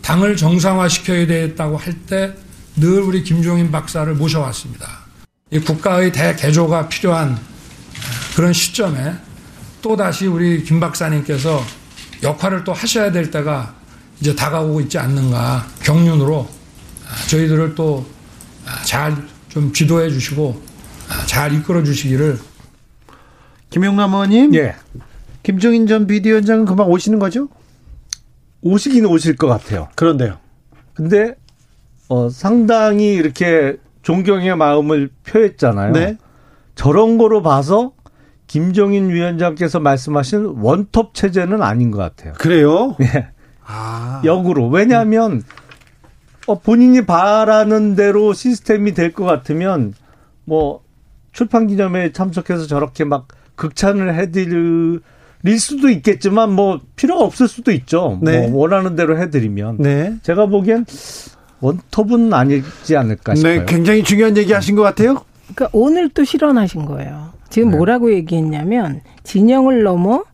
당을 0.02 0.36
정상화시켜야 0.36 1.26
되겠다고 1.26 1.76
할 1.76 1.94
때 2.06 2.34
늘 2.76 3.00
우리 3.02 3.22
김종인 3.22 3.70
박사를 3.70 4.12
모셔왔습니다. 4.14 4.86
이 5.50 5.58
국가의 5.58 6.12
대개조가 6.12 6.88
필요한 6.88 7.38
그런 8.36 8.52
시점에 8.52 9.12
또 9.82 9.96
다시 9.96 10.26
우리 10.26 10.62
김 10.62 10.80
박사님께서 10.80 11.60
역할을 12.22 12.64
또 12.64 12.72
하셔야 12.72 13.10
될 13.12 13.30
때가 13.30 13.74
이제 14.20 14.34
다가오고 14.34 14.80
있지 14.82 14.98
않는가 14.98 15.66
경륜으로 15.82 16.48
저희들을 17.28 17.74
또 17.74 18.04
잘 18.84 19.16
좀 19.48 19.72
지도해 19.72 20.10
주시고 20.10 20.60
잘 21.26 21.52
이끌어 21.52 21.82
주시기를 21.82 22.38
김용남 23.70 24.12
의원님, 24.12 24.54
예. 24.54 24.76
김종인 25.42 25.88
전 25.88 26.06
비대위원장은 26.06 26.66
금방 26.66 26.88
오시는 26.88 27.18
거죠? 27.18 27.48
오시긴 28.62 29.06
오실 29.06 29.34
것 29.36 29.48
같아요. 29.48 29.88
그런데요. 29.96 30.38
근데 30.94 31.34
어, 32.08 32.28
상당히 32.28 33.14
이렇게 33.14 33.76
존경의 34.02 34.56
마음을 34.56 35.10
표했잖아요. 35.24 35.92
네. 35.94 36.16
저런 36.76 37.18
거로 37.18 37.42
봐서 37.42 37.92
김종인 38.50 39.10
위원장께서 39.10 39.78
말씀하신 39.78 40.56
원톱 40.58 41.14
체제는 41.14 41.62
아닌 41.62 41.92
것 41.92 41.98
같아요. 41.98 42.32
그래요? 42.32 42.96
예. 43.00 43.28
아. 43.64 44.20
역으로. 44.24 44.66
왜냐하면 44.68 45.44
어, 46.48 46.58
본인이 46.58 47.06
바라는 47.06 47.94
대로 47.94 48.32
시스템이 48.32 48.92
될 48.94 49.12
것 49.12 49.24
같으면 49.24 49.94
뭐 50.44 50.82
출판 51.30 51.68
기념회에 51.68 52.10
참석해서 52.10 52.66
저렇게 52.66 53.04
막 53.04 53.28
극찬을 53.54 54.16
해드릴 54.16 55.00
수도 55.60 55.88
있겠지만 55.88 56.50
뭐 56.50 56.80
필요가 56.96 57.22
없을 57.24 57.46
수도 57.46 57.70
있죠. 57.70 58.18
네. 58.20 58.48
뭐 58.48 58.62
원하는 58.62 58.96
대로 58.96 59.16
해드리면. 59.16 59.76
네. 59.78 60.16
제가 60.24 60.46
보기엔 60.46 60.86
원톱은 61.60 62.34
아니지 62.34 62.96
않을까 62.96 63.36
싶어요. 63.36 63.60
네, 63.60 63.64
굉장히 63.66 64.02
중요한 64.02 64.36
얘기 64.36 64.52
하신 64.52 64.74
것 64.74 64.82
같아요. 64.82 65.22
그러니까 65.54 65.68
오늘 65.70 66.08
또 66.08 66.24
실언하신 66.24 66.84
거예요. 66.86 67.38
지금 67.50 67.70
네. 67.70 67.76
뭐라고 67.76 68.12
얘기했냐면 68.12 69.00
진영을 69.24 69.82
넘어 69.82 70.24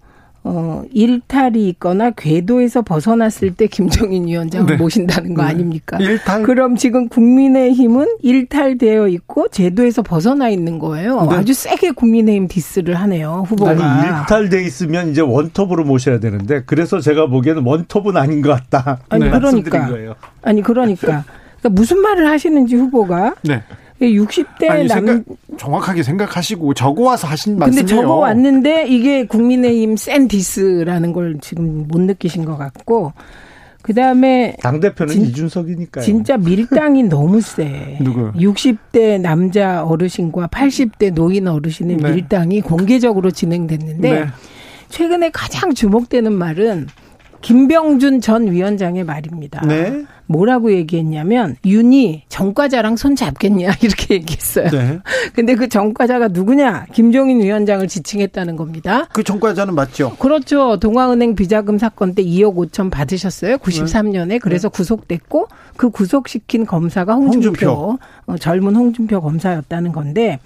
어, 0.49 0.85
일탈이 0.93 1.69
있거나 1.71 2.12
궤도에서 2.12 2.83
벗어났을 2.83 3.55
때 3.55 3.67
김정인 3.67 4.29
위원장을 4.29 4.67
네. 4.71 4.77
모신다는 4.77 5.35
거 5.35 5.43
네. 5.43 5.49
아닙니까? 5.49 5.99
일탈. 5.99 6.45
그럼 6.45 6.77
지금 6.77 7.09
국민의힘은 7.09 8.19
일탈되어 8.23 9.09
있고 9.09 9.49
제도에서 9.49 10.03
벗어나 10.03 10.49
있는 10.49 10.79
거예요. 10.79 11.23
네. 11.23 11.37
아주 11.37 11.53
세게 11.53 11.91
국민의힘 11.93 12.47
디스를 12.47 12.95
하네요. 12.95 13.45
후보가. 13.49 13.73
아니, 13.73 13.81
일탈돼 13.81 14.62
있으면 14.62 15.11
이제 15.11 15.21
원톱으로 15.21 15.85
모셔야 15.85 16.21
되는데 16.21 16.62
그래서 16.64 17.01
제가 17.01 17.27
보기에는 17.27 17.64
원톱은 17.64 18.17
아닌 18.17 18.41
것 18.41 18.51
같다. 18.51 19.01
아니, 19.09 19.25
네. 19.25 19.31
그러니까. 19.31 19.89
아니, 20.43 20.62
그러니까. 20.62 21.25
그러니까 21.59 21.69
무슨 21.71 21.99
말을 21.99 22.29
하시는지 22.29 22.77
후보가. 22.77 23.35
네. 23.43 23.64
60대 24.01 24.68
아니, 24.68 24.86
남 24.86 25.07
생각, 25.07 25.24
정확하게 25.59 26.03
생각하시고 26.03 26.74
적어 26.74 27.03
와서 27.05 27.26
하신 27.26 27.59
말씀이에요. 27.59 27.86
근데 27.86 28.03
적어 28.03 28.14
왔는데 28.16 28.86
이게 28.88 29.26
국민의힘 29.26 29.97
센 29.97 30.28
diss라는 30.28 31.12
걸 31.12 31.38
지금 31.40 31.86
못 31.88 32.01
느끼신 32.01 32.44
것 32.44 32.57
같고 32.57 33.12
그다음에 33.86 34.57
당 34.61 34.80
대표는 34.80 35.14
이준석이니까요. 35.14 36.05
진짜 36.05 36.36
밀당이 36.36 37.05
너무 37.05 37.40
세. 37.40 37.99
누구? 38.03 38.32
60대 38.32 39.20
남자 39.20 39.84
어르신과 39.84 40.49
80대 40.49 41.14
노인 41.14 41.47
어르신의 41.47 41.97
네. 41.99 42.11
밀당이 42.11 42.62
공개적으로 42.62 43.30
진행됐는데 43.30 44.11
네. 44.11 44.26
최근에 44.88 45.30
가장 45.30 45.72
주목되는 45.72 46.32
말은 46.32 46.88
김병준 47.47 48.22
전 48.22 48.51
위원장의 48.51 49.05
말입니다. 49.05 49.64
네. 49.64 50.05
뭐라고 50.26 50.72
얘기했냐면 50.72 51.55
윤이 51.64 52.24
정과자랑 52.28 52.97
손 52.97 53.14
잡겠냐 53.14 53.70
이렇게 53.82 54.14
얘기했어요. 54.14 54.68
네. 54.70 54.99
근데 55.32 55.55
그 55.55 55.68
정과자가 55.68 56.26
누구냐? 56.26 56.86
김종인 56.92 57.40
위원장을 57.40 57.86
지칭했다는 57.86 58.57
겁니다. 58.57 59.07
그 59.12 59.22
정과자는 59.22 59.76
맞죠? 59.76 60.16
그렇죠. 60.16 60.80
동아은행 60.80 61.36
비자금 61.36 61.78
사건 61.78 62.16
때 62.16 62.24
2억 62.24 62.57
5천 62.57 62.90
받으셨어요. 62.90 63.59
93년에 63.59 64.26
네. 64.26 64.38
그래서 64.40 64.68
네. 64.68 64.72
구속됐고 64.76 65.47
그 65.76 65.90
구속시킨 65.90 66.66
검사가 66.66 67.14
홍준표, 67.14 67.47
홍준표. 67.49 67.99
어, 68.26 68.36
젊은 68.38 68.74
홍준표 68.74 69.20
검사였다는 69.20 69.92
건데 69.92 70.40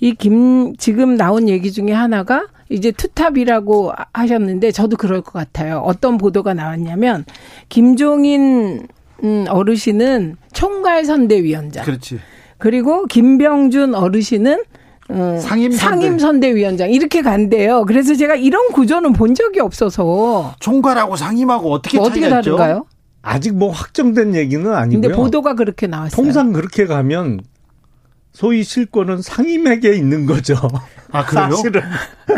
이 0.00 0.14
김 0.14 0.76
지금 0.76 1.16
나온 1.16 1.48
얘기 1.48 1.72
중에 1.72 1.90
하나가 1.90 2.46
이제 2.70 2.92
투탑이라고 2.92 3.92
하셨는데 4.12 4.70
저도 4.70 4.96
그럴 4.96 5.20
것 5.20 5.32
같아요. 5.32 5.82
어떤 5.84 6.16
보도가 6.16 6.54
나왔냐면 6.54 7.24
김종인 7.68 8.86
음, 9.22 9.44
어르신은 9.48 10.36
총괄 10.52 11.04
선대위원장. 11.04 11.84
그렇지. 11.84 12.20
그리고 12.58 13.06
김병준 13.06 13.94
어르신은 13.94 14.62
어, 15.10 15.38
상임, 15.40 15.72
상임 15.72 16.18
선대위원장 16.18 16.90
이렇게 16.90 17.20
간대요. 17.20 17.84
그래서 17.84 18.14
제가 18.14 18.36
이런 18.36 18.68
구조는 18.68 19.12
본 19.12 19.34
적이 19.34 19.60
없어서 19.60 20.54
총괄하고 20.60 21.16
상임하고 21.16 21.72
어떻게 21.72 21.98
뭐 21.98 22.06
어떻게 22.06 22.28
다른가요? 22.28 22.86
아직 23.22 23.54
뭐 23.54 23.70
확정된 23.70 24.36
얘기는 24.36 24.64
아니고요. 24.72 25.00
근데 25.00 25.14
보도가 25.14 25.54
그렇게 25.54 25.88
나왔어요. 25.88 26.16
통상 26.22 26.52
그렇게 26.52 26.86
가면 26.86 27.40
소위 28.40 28.64
실권은 28.64 29.20
상임에게 29.20 29.92
있는 29.92 30.24
거죠. 30.24 30.54
아 31.12 31.26
그래요? 31.26 31.50
사실은. 31.50 31.82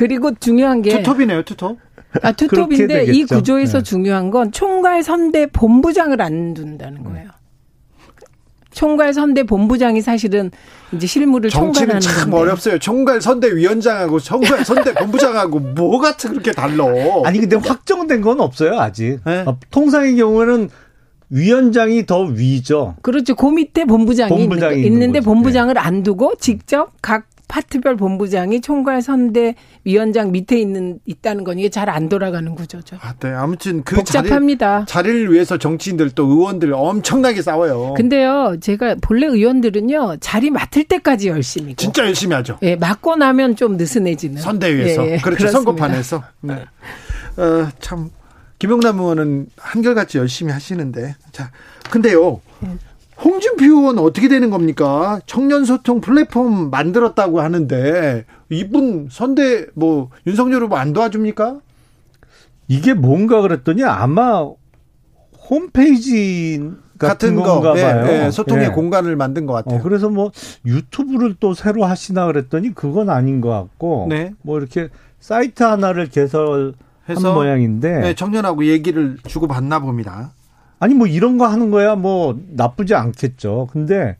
그리고 0.00 0.34
중요한 0.34 0.82
게 0.82 0.96
투톱이네요, 0.96 1.44
투톱. 1.44 1.78
아 2.22 2.32
투톱인데 2.32 3.04
이 3.04 3.24
구조에서 3.24 3.78
네. 3.78 3.84
중요한 3.84 4.32
건 4.32 4.50
총괄 4.50 5.04
선대 5.04 5.46
본부장을 5.46 6.20
안 6.20 6.54
둔다는 6.54 7.04
거예요. 7.04 7.28
총괄 8.72 9.14
선대 9.14 9.44
본부장이 9.44 10.00
사실은 10.00 10.50
이제 10.92 11.06
실무를 11.06 11.50
정치는 11.50 12.00
참 12.00 12.30
건데. 12.30 12.36
어렵어요. 12.36 12.78
총괄 12.80 13.20
선대 13.20 13.54
위원장하고 13.54 14.18
총괄 14.18 14.64
선대 14.64 14.94
본부장하고 14.94 15.60
뭐가 15.60 16.16
그렇게 16.16 16.50
달라? 16.50 16.84
아니 17.24 17.38
근데 17.38 17.54
확정된 17.54 18.22
건 18.22 18.40
없어요 18.40 18.80
아직. 18.80 19.20
네? 19.24 19.44
통상의 19.70 20.16
경우에는 20.16 20.68
위원장이 21.32 22.04
더 22.04 22.22
위죠. 22.24 22.94
그렇죠. 23.00 23.34
그 23.34 23.46
밑에 23.46 23.86
본부장이, 23.86 24.28
본부장이 24.28 24.84
있는데 24.84 25.20
본부장을 25.20 25.74
네. 25.74 25.80
안 25.80 26.02
두고 26.02 26.34
직접 26.38 26.92
각 27.00 27.24
파트별 27.48 27.96
본부장이 27.96 28.60
총괄 28.62 29.02
선대 29.02 29.54
위원장 29.84 30.32
밑에 30.32 30.58
있는 30.58 31.00
있다는 31.04 31.44
건 31.44 31.58
이게 31.58 31.68
잘 31.68 31.88
안 31.88 32.08
돌아가는 32.08 32.54
구조죠. 32.54 32.96
아, 33.00 33.12
네. 33.20 33.28
아무튼 33.30 33.82
그 33.82 33.96
복잡합니다. 33.96 34.84
자리, 34.86 35.10
를 35.12 35.32
위해서 35.32 35.58
정치인들 35.58 36.10
또 36.10 36.26
의원들 36.26 36.72
엄청나게 36.72 37.42
싸워요. 37.42 37.94
근데요, 37.94 38.56
제가 38.60 38.96
본래 39.02 39.26
의원들은요 39.26 40.18
자리 40.20 40.50
맡을 40.50 40.84
때까지 40.84 41.28
열심히. 41.28 41.74
진짜 41.74 42.06
열심히 42.06 42.34
하죠. 42.36 42.58
예, 42.62 42.76
맡고 42.76 43.16
나면 43.16 43.56
좀 43.56 43.76
느슨해지는. 43.76 44.40
선대위에서 44.40 45.06
예, 45.06 45.12
예, 45.12 45.16
그렇죠. 45.18 45.38
그렇습니다. 45.38 45.50
선거판에서. 45.52 46.22
네. 46.40 46.54
어, 47.36 47.68
참 47.80 48.10
김영남 48.62 49.00
의원은 49.00 49.48
한결같이 49.56 50.18
열심히 50.18 50.52
하시는데 50.52 51.16
자 51.32 51.50
근데요 51.90 52.40
홍준표 53.20 53.64
의원 53.64 53.98
어떻게 53.98 54.28
되는 54.28 54.50
겁니까 54.50 55.18
청년 55.26 55.64
소통 55.64 56.00
플랫폼 56.00 56.70
만들었다고 56.70 57.40
하는데 57.40 58.24
이분 58.50 59.08
선대 59.10 59.66
뭐 59.74 60.10
윤석열 60.28 60.62
후보 60.62 60.76
안 60.76 60.92
도와줍니까? 60.92 61.58
이게 62.68 62.94
뭔가 62.94 63.40
그랬더니 63.40 63.82
아마 63.82 64.48
홈페이지 65.50 66.60
같은, 67.00 67.34
같은 67.34 67.62
거, 67.62 67.74
예, 67.76 67.82
봐요. 67.82 68.06
예, 68.06 68.30
소통의 68.30 68.66
예. 68.66 68.68
공간을 68.68 69.16
만든 69.16 69.44
것 69.44 69.54
같아요. 69.54 69.80
어, 69.80 69.82
그래서 69.82 70.08
뭐 70.08 70.30
유튜브를 70.64 71.34
또 71.40 71.52
새로 71.52 71.84
하시나 71.84 72.26
그랬더니 72.26 72.76
그건 72.76 73.10
아닌 73.10 73.40
것 73.40 73.48
같고, 73.50 74.06
네. 74.08 74.34
뭐 74.42 74.56
이렇게 74.60 74.88
사이트 75.18 75.64
하나를 75.64 76.10
개설 76.10 76.74
해서 77.08 77.34
모양인데 77.34 78.00
네, 78.00 78.14
청년하고 78.14 78.66
얘기를 78.66 79.16
주고 79.26 79.46
받나 79.48 79.78
봅니다. 79.80 80.32
아니 80.78 80.94
뭐 80.94 81.06
이런 81.06 81.38
거 81.38 81.46
하는 81.46 81.70
거야 81.70 81.94
뭐 81.96 82.38
나쁘지 82.50 82.94
않겠죠. 82.94 83.68
근데 83.72 84.16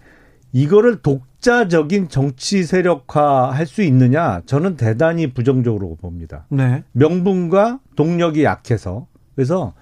이거를 0.52 1.00
독자적인 1.02 2.08
정치 2.08 2.62
세력화 2.64 3.50
할 3.52 3.66
수 3.66 3.82
있느냐 3.82 4.42
저는 4.46 4.76
대단히 4.76 5.32
부정적으로 5.32 5.96
봅니다. 6.00 6.44
네. 6.50 6.82
명분과 6.92 7.78
동력이 7.96 8.44
약해서 8.44 9.06
그래서 9.34 9.72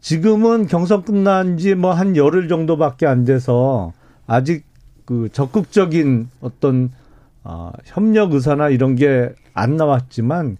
지금은 0.00 0.66
경선 0.66 1.02
끝난 1.04 1.56
지 1.58 1.74
뭐 1.74 1.92
한 1.92 2.16
열흘 2.16 2.48
정도밖에 2.48 3.06
안 3.06 3.24
돼서 3.24 3.92
아직 4.26 4.64
그 5.04 5.28
적극적인 5.32 6.28
어떤 6.40 6.90
어, 7.42 7.72
협력 7.84 8.32
의사나 8.34 8.68
이런 8.68 8.94
게 8.96 9.32
안 9.52 9.76
나왔지만 9.76 10.56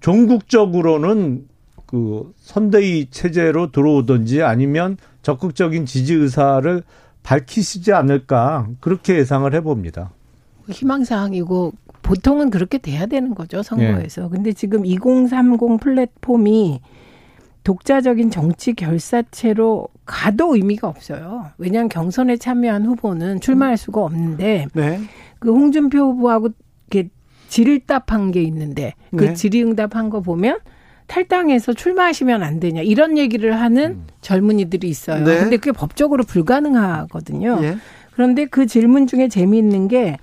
종국적으로는 0.00 1.46
그 1.86 2.32
선대위 2.38 3.10
체제로 3.10 3.70
들어오든지 3.70 4.42
아니면 4.42 4.96
적극적인 5.22 5.86
지지 5.86 6.14
의사를 6.14 6.82
밝히시지 7.22 7.92
않을까 7.92 8.68
그렇게 8.80 9.16
예상을 9.16 9.52
해봅니다. 9.54 10.10
희망사항이고 10.68 11.72
보통은 12.02 12.50
그렇게 12.50 12.78
돼야 12.78 13.06
되는 13.06 13.34
거죠 13.34 13.62
선거에서. 13.62 14.22
네. 14.22 14.28
근데 14.30 14.52
지금 14.52 14.86
2030 14.86 15.80
플랫폼이 15.80 16.80
독자적인 17.62 18.30
정치 18.30 18.72
결사체로 18.72 19.88
가도 20.06 20.54
의미가 20.54 20.88
없어요. 20.88 21.50
왜냐하면 21.58 21.88
경선에 21.88 22.36
참여한 22.36 22.86
후보는 22.86 23.40
출마할 23.40 23.76
수가 23.76 24.02
없는데 24.02 24.68
네. 24.72 25.00
그 25.38 25.52
홍준표 25.52 25.98
후보하고 25.98 26.50
질의응답한 27.50 28.30
게 28.30 28.42
있는데 28.44 28.94
그 29.14 29.24
네. 29.24 29.34
질의응답한 29.34 30.08
거 30.08 30.20
보면 30.20 30.60
탈당해서 31.08 31.72
출마하시면 31.72 32.42
안 32.42 32.60
되냐 32.60 32.80
이런 32.80 33.18
얘기를 33.18 33.60
하는 33.60 33.84
음. 33.90 34.06
젊은이들이 34.22 34.88
있어요. 34.88 35.24
네. 35.24 35.38
근데 35.40 35.56
그게 35.56 35.72
법적으로 35.72 36.22
불가능하거든요. 36.22 37.58
예. 37.62 37.76
그런데 38.12 38.46
그 38.46 38.66
질문 38.66 39.06
중에 39.06 39.28
재미있는 39.28 39.88
게 39.88 40.16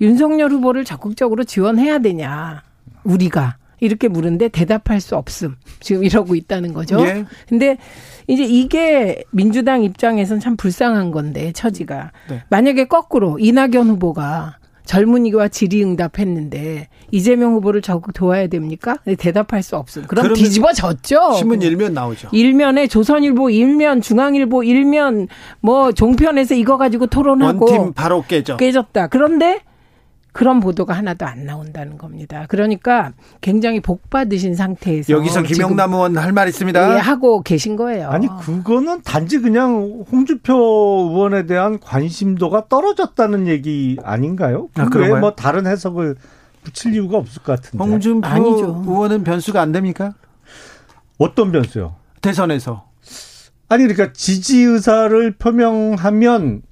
윤석열 0.00 0.50
후보를 0.50 0.84
적극적으로 0.84 1.44
지원해야 1.44 1.98
되냐 1.98 2.62
우리가 3.04 3.56
이렇게 3.80 4.08
물은데 4.08 4.48
대답할 4.48 5.00
수 5.00 5.16
없음 5.16 5.56
지금 5.80 6.04
이러고 6.04 6.34
있다는 6.34 6.74
거죠. 6.74 7.00
예. 7.00 7.24
근데 7.48 7.78
이제 8.26 8.44
이게 8.44 9.24
민주당 9.30 9.82
입장에선 9.82 10.40
참 10.40 10.56
불쌍한 10.56 11.10
건데 11.10 11.52
처지가 11.52 12.12
네. 12.28 12.42
만약에 12.50 12.84
거꾸로 12.84 13.38
이낙연 13.38 13.88
후보가 13.88 14.58
젊은이와 14.84 15.48
질의응답했는데 15.48 16.88
이재명 17.10 17.54
후보를 17.54 17.82
적극 17.82 18.12
도와야 18.12 18.46
됩니까? 18.48 18.96
대답할 19.18 19.62
수 19.62 19.76
없음. 19.76 20.04
그럼 20.06 20.34
뒤집어졌죠. 20.34 21.34
신문 21.34 21.62
일면 21.62 21.94
나오죠. 21.94 22.28
일면에 22.32 22.86
조선일보 22.86 23.50
일면, 23.50 24.00
중앙일보 24.00 24.62
일면, 24.64 25.28
뭐 25.60 25.92
종편에서 25.92 26.54
이거 26.54 26.76
가지고 26.76 27.06
토론하고 27.06 27.64
원팀 27.70 27.92
바로 27.94 28.24
깨져. 28.26 28.56
깨졌다. 28.56 29.06
그런데 29.08 29.60
그런 30.34 30.58
보도가 30.58 30.92
하나도 30.92 31.24
안 31.26 31.46
나온다는 31.46 31.96
겁니다. 31.96 32.44
그러니까 32.48 33.12
굉장히 33.40 33.78
복 33.80 34.10
받으신 34.10 34.56
상태에서 34.56 35.12
여기서 35.12 35.42
김영남 35.44 35.92
의원 35.92 36.16
할 36.18 36.32
말 36.32 36.48
있습니다. 36.48 36.96
예, 36.96 36.98
하고 36.98 37.40
계신 37.40 37.76
거예요. 37.76 38.08
아니 38.10 38.26
그거는 38.42 39.02
단지 39.02 39.38
그냥 39.40 40.04
홍주표 40.10 40.52
의원에 41.12 41.46
대한 41.46 41.78
관심도가 41.78 42.66
떨어졌다는 42.68 43.46
얘기 43.46 43.96
아닌가요? 44.02 44.68
아, 44.74 44.86
그왜 44.86 45.20
뭐 45.20 45.30
다른 45.36 45.68
해석을 45.68 46.16
붙일 46.64 46.94
이유가 46.94 47.18
없을 47.18 47.40
것 47.42 47.60
같은데. 47.60 47.84
홍준표 47.84 48.26
아니죠. 48.26 48.82
의원은 48.88 49.22
변수가 49.22 49.60
안 49.62 49.70
됩니까? 49.70 50.14
어떤 51.18 51.52
변수요? 51.52 51.94
대선에서. 52.22 52.86
아니 53.68 53.84
그러니까 53.86 54.12
지지 54.12 54.62
의사를 54.62 55.30
표명하면 55.36 56.62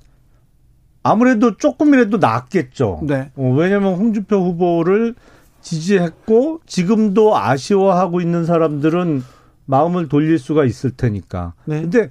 아무래도 1.02 1.56
조금이라도 1.56 2.18
낫겠죠. 2.18 3.00
네. 3.02 3.30
어, 3.36 3.54
왜냐하면 3.56 3.94
홍준표 3.94 4.36
후보를 4.36 5.14
지지했고 5.60 6.60
지금도 6.66 7.36
아쉬워하고 7.36 8.20
있는 8.20 8.44
사람들은 8.44 9.22
마음을 9.64 10.08
돌릴 10.08 10.38
수가 10.38 10.64
있을 10.64 10.90
테니까. 10.92 11.54
네. 11.64 11.82
근데 11.82 12.10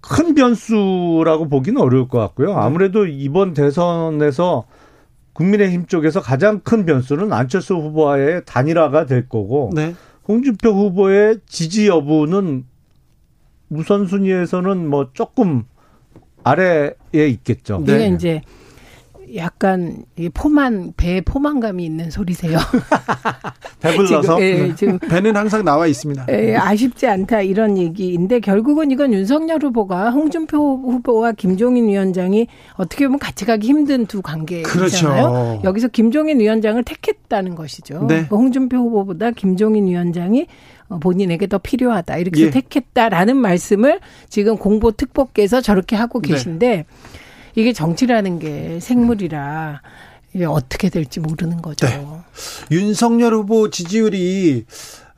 큰 0.00 0.34
변수라고 0.34 1.48
보기는 1.48 1.80
어려울 1.80 2.08
것 2.08 2.18
같고요. 2.18 2.54
아무래도 2.54 3.06
이번 3.06 3.52
대선에서 3.54 4.64
국민의힘 5.34 5.86
쪽에서 5.86 6.20
가장 6.20 6.60
큰 6.60 6.84
변수는 6.84 7.32
안철수 7.32 7.74
후보와의 7.74 8.42
단일화가 8.46 9.06
될 9.06 9.28
거고 9.28 9.70
네. 9.74 9.94
홍준표 10.26 10.70
후보의 10.70 11.40
지지 11.46 11.88
여부는 11.88 12.64
우선순위에서는 13.70 14.88
뭐 14.88 15.10
조금 15.12 15.64
아래에 16.42 16.94
있겠죠. 17.12 17.82
이게 17.82 18.08
이제 18.08 18.42
약간 19.36 20.04
포만 20.34 20.92
배에 20.96 21.20
포만감이 21.20 21.84
있는 21.84 22.10
소리세요. 22.10 22.58
배불러서 23.80 24.36
지금, 24.36 24.40
예, 24.40 24.74
지금 24.74 24.98
배는 24.98 25.36
항상 25.36 25.64
나와 25.64 25.86
있습니다. 25.86 26.26
예, 26.30 26.56
아쉽지 26.56 27.06
않다 27.06 27.42
이런 27.42 27.78
얘기인데 27.78 28.40
결국은 28.40 28.90
이건 28.90 29.12
윤석열 29.12 29.62
후보가 29.62 30.10
홍준표 30.10 30.58
후보와 30.58 31.32
김종인 31.32 31.88
위원장이 31.88 32.46
어떻게 32.74 33.06
보면 33.06 33.18
같이 33.18 33.44
가기 33.44 33.68
힘든 33.68 34.06
두 34.06 34.20
관계잖아요. 34.20 34.72
그렇죠. 34.72 35.60
여기서 35.64 35.88
김종인 35.88 36.40
위원장을 36.40 36.82
택했다는 36.82 37.54
것이죠. 37.54 38.06
네. 38.08 38.22
홍준표 38.30 38.76
후보보다 38.76 39.30
김종인 39.30 39.86
위원장이 39.86 40.42
어, 40.42 40.79
본인에게 40.98 41.46
더 41.46 41.58
필요하다 41.58 42.16
이렇게 42.18 42.42
예. 42.42 42.50
택했다라는 42.50 43.36
말씀을 43.36 44.00
지금 44.28 44.56
공보 44.56 44.92
특보께서 44.92 45.60
저렇게 45.60 45.94
하고 45.96 46.20
네. 46.20 46.28
계신데 46.28 46.86
이게 47.54 47.72
정치라는 47.72 48.38
게 48.38 48.80
생물이라 48.80 49.82
이게 50.34 50.44
어떻게 50.44 50.88
될지 50.88 51.20
모르는 51.20 51.62
거죠. 51.62 51.86
네. 51.86 52.06
윤석열 52.70 53.34
후보 53.34 53.70
지지율이 53.70 54.64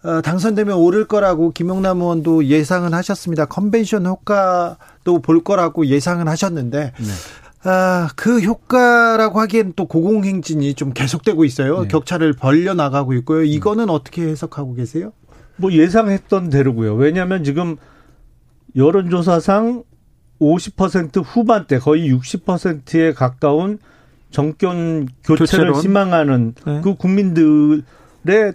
어, 0.05 0.21
당선되면 0.21 0.77
오를 0.77 1.07
거라고 1.07 1.53
김용남 1.53 2.01
의원도 2.01 2.47
예상은 2.47 2.93
하셨습니다. 2.93 3.45
컨벤션 3.45 4.05
효과도 4.05 5.21
볼 5.23 5.45
거라고 5.45 5.87
예상은 5.87 6.29
하셨는데 6.29 6.93
아, 7.65 8.09
그 8.17 8.41
효과라고 8.41 9.41
하기엔 9.41 9.75
또 9.77 9.87
고공행진이 9.87 10.75
좀 10.75 10.93
계속되고 10.93 11.45
있어요. 11.45 11.83
네. 11.83 11.89
격차를 11.89 12.33
벌려 12.33 12.75
나가고 12.75 13.13
있고요. 13.15 13.45
이거는 13.45 13.89
어떻게 13.91 14.23
해석하고 14.23 14.75
계세요? 14.75 15.13
뭐 15.63 15.73
예상했던 15.73 16.51
대로고요. 16.51 16.95
왜냐하면 16.97 17.45
지금 17.45 17.77
여론조사상 18.75 19.85
50% 20.41 21.23
후반대 21.25 21.79
거의 21.79 22.13
60%에 22.13 23.13
가까운 23.13 23.79
정권 24.31 25.07
교체를 25.25 25.47
교체론. 25.47 25.75
희망하는 25.81 26.55
네. 26.67 26.81
그 26.83 26.97
국민들의 26.97 27.83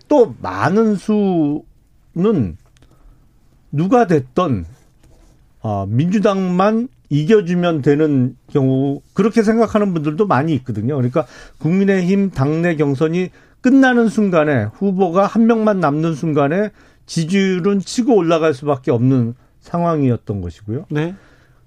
또 0.10 0.36
많은 0.42 0.96
수는 0.96 2.58
누가 3.72 4.06
됐던 4.06 4.66
아, 5.62 5.86
민주당만 5.88 6.90
이겨주면 7.10 7.84
되는 7.84 8.36
경우 8.52 9.02
그렇게 9.14 9.44
생각하는 9.44 9.94
분들도 9.94 10.28
많이 10.28 10.54
있거든요. 10.56 10.96
그러니까 10.96 11.26
국민의힘 11.60 12.32
당내 12.32 12.76
경선이 12.76 13.30
끝나는 13.62 14.10
순간에 14.10 14.66
후보가 14.74 15.26
한 15.26 15.48
명만 15.48 15.80
남는 15.80 16.16
순간에 16.16 16.72
지지율은 17.08 17.80
치고 17.80 18.16
올라갈 18.16 18.54
수밖에 18.54 18.92
없는 18.92 19.34
상황이었던 19.62 20.42
것이고요. 20.42 20.86
네. 20.90 21.16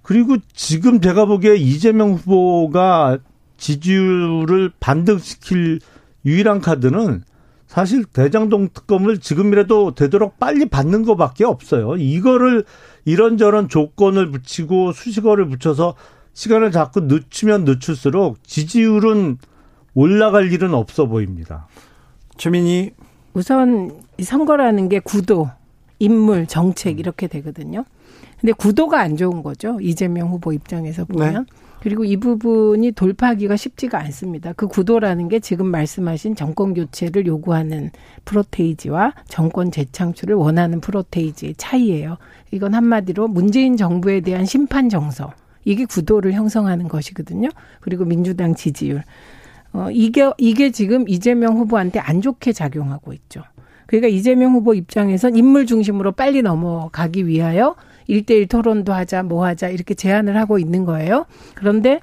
그리고 0.03 0.37
지금 0.55 1.01
제가 1.01 1.25
보기에 1.27 1.57
이재명 1.57 2.13
후보가 2.13 3.19
지지율을 3.57 4.71
반등시킬 4.81 5.81
유일한 6.25 6.61
카드는 6.61 7.25
사실 7.67 8.05
대장동 8.05 8.71
특검을 8.75 9.19
지금이라도 9.19 9.95
되도록 9.95 10.39
빨리 10.39 10.67
받는 10.67 11.05
것밖에 11.05 11.45
없어요. 11.45 11.97
이거를 11.97 12.65
이런저런 13.05 13.69
조건을 13.69 14.31
붙이고 14.31 14.93
수식어를 14.93 15.49
붙여서 15.49 15.95
시간을 16.33 16.73
자꾸 16.73 17.01
늦추면 17.03 17.65
늦출수록 17.65 18.43
지지율은 18.45 19.39
올라갈 19.95 20.53
일은 20.53 20.75
없어 20.75 21.07
보입니다. 21.07 21.69
주민이 22.37 22.93
우선 23.35 24.03
이 24.19 24.23
선거라는 24.23 24.89
게 24.89 24.99
구도, 24.99 25.49
인물, 25.99 26.47
정책 26.47 26.99
이렇게 26.99 27.27
되거든요. 27.27 27.85
근데 28.41 28.53
구도가 28.53 29.01
안 29.01 29.17
좋은 29.17 29.43
거죠. 29.43 29.79
이재명 29.81 30.29
후보 30.29 30.53
입장에서 30.53 31.05
보면. 31.05 31.47
그리고 31.83 32.05
이 32.05 32.17
부분이 32.19 32.93
돌파하기가 32.93 33.57
쉽지가 33.57 33.99
않습니다. 34.01 34.53
그 34.53 34.67
구도라는 34.67 35.29
게 35.29 35.41
지금 35.41 35.67
말씀하신 35.67 36.35
정권 36.35 36.75
교체를 36.75 37.27
요구하는 37.27 37.91
프로테이지와 38.27 39.15
정권 39.29 39.71
재창출을 39.71 40.35
원하는 40.35 40.81
프로테이지의 40.81 41.55
차이예요. 41.57 42.19
이건 42.51 42.75
한마디로 42.75 43.29
문재인 43.29 43.77
정부에 43.79 44.21
대한 44.21 44.45
심판 44.45 44.89
정서. 44.91 45.33
이게 45.65 45.85
구도를 45.85 46.33
형성하는 46.33 46.89
것이거든요. 46.89 47.49
그리고 47.81 48.05
민주당 48.05 48.55
지지율. 48.55 49.03
어, 49.73 49.89
이게, 49.91 50.31
이게 50.39 50.71
지금 50.71 51.09
이재명 51.09 51.57
후보한테 51.57 51.99
안 51.99 52.21
좋게 52.21 52.53
작용하고 52.53 53.13
있죠. 53.13 53.43
그러니까 53.87 54.09
이재명 54.09 54.53
후보 54.53 54.75
입장에선 54.75 55.37
인물 55.37 55.67
중심으로 55.67 56.13
빨리 56.13 56.43
넘어가기 56.43 57.27
위하여 57.27 57.75
일대일 58.07 58.47
토론도 58.47 58.93
하자, 58.93 59.23
뭐 59.23 59.45
하자, 59.45 59.69
이렇게 59.69 59.95
제안을 59.95 60.37
하고 60.37 60.59
있는 60.59 60.85
거예요. 60.85 61.27
그런데, 61.55 62.01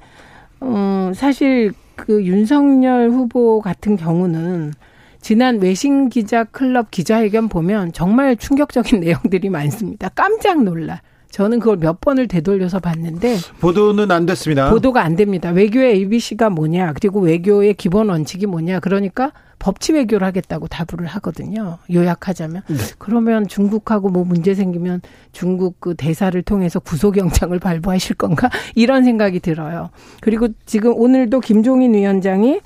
어, 0.60 1.12
사실 1.14 1.72
그 1.96 2.24
윤석열 2.24 3.10
후보 3.10 3.60
같은 3.60 3.96
경우는 3.96 4.72
지난 5.20 5.60
외신 5.60 6.08
기자 6.08 6.44
클럽 6.44 6.90
기자회견 6.90 7.48
보면 7.48 7.92
정말 7.92 8.36
충격적인 8.36 9.00
내용들이 9.00 9.50
많습니다. 9.50 10.08
깜짝 10.10 10.62
놀라. 10.62 11.02
저는 11.30 11.58
그걸 11.60 11.76
몇 11.76 12.00
번을 12.00 12.26
되돌려서 12.26 12.80
봤는데 12.80 13.36
보도는 13.60 14.10
안 14.10 14.26
됐습니다. 14.26 14.70
보도가 14.70 15.02
안 15.02 15.16
됩니다. 15.16 15.50
외교의 15.50 15.94
ABC가 15.94 16.50
뭐냐, 16.50 16.94
그리고 16.94 17.20
외교의 17.20 17.74
기본 17.74 18.08
원칙이 18.08 18.46
뭐냐. 18.46 18.80
그러니까 18.80 19.32
법치 19.58 19.92
외교를 19.92 20.26
하겠다고 20.26 20.68
답을 20.68 21.06
하거든요. 21.06 21.78
요약하자면. 21.92 22.62
그러면 22.98 23.48
중국하고 23.48 24.08
뭐 24.08 24.24
문제 24.24 24.54
생기면 24.54 25.00
중국 25.32 25.80
그 25.80 25.94
대사를 25.94 26.40
통해서 26.42 26.78
구속영장을 26.80 27.58
발부하실 27.58 28.16
건가? 28.16 28.48
이런 28.74 29.04
생각이 29.04 29.40
들어요. 29.40 29.90
그리고 30.20 30.48
지금 30.64 30.94
오늘도 30.94 31.40
김종인 31.40 31.94
위원장이 31.94 32.60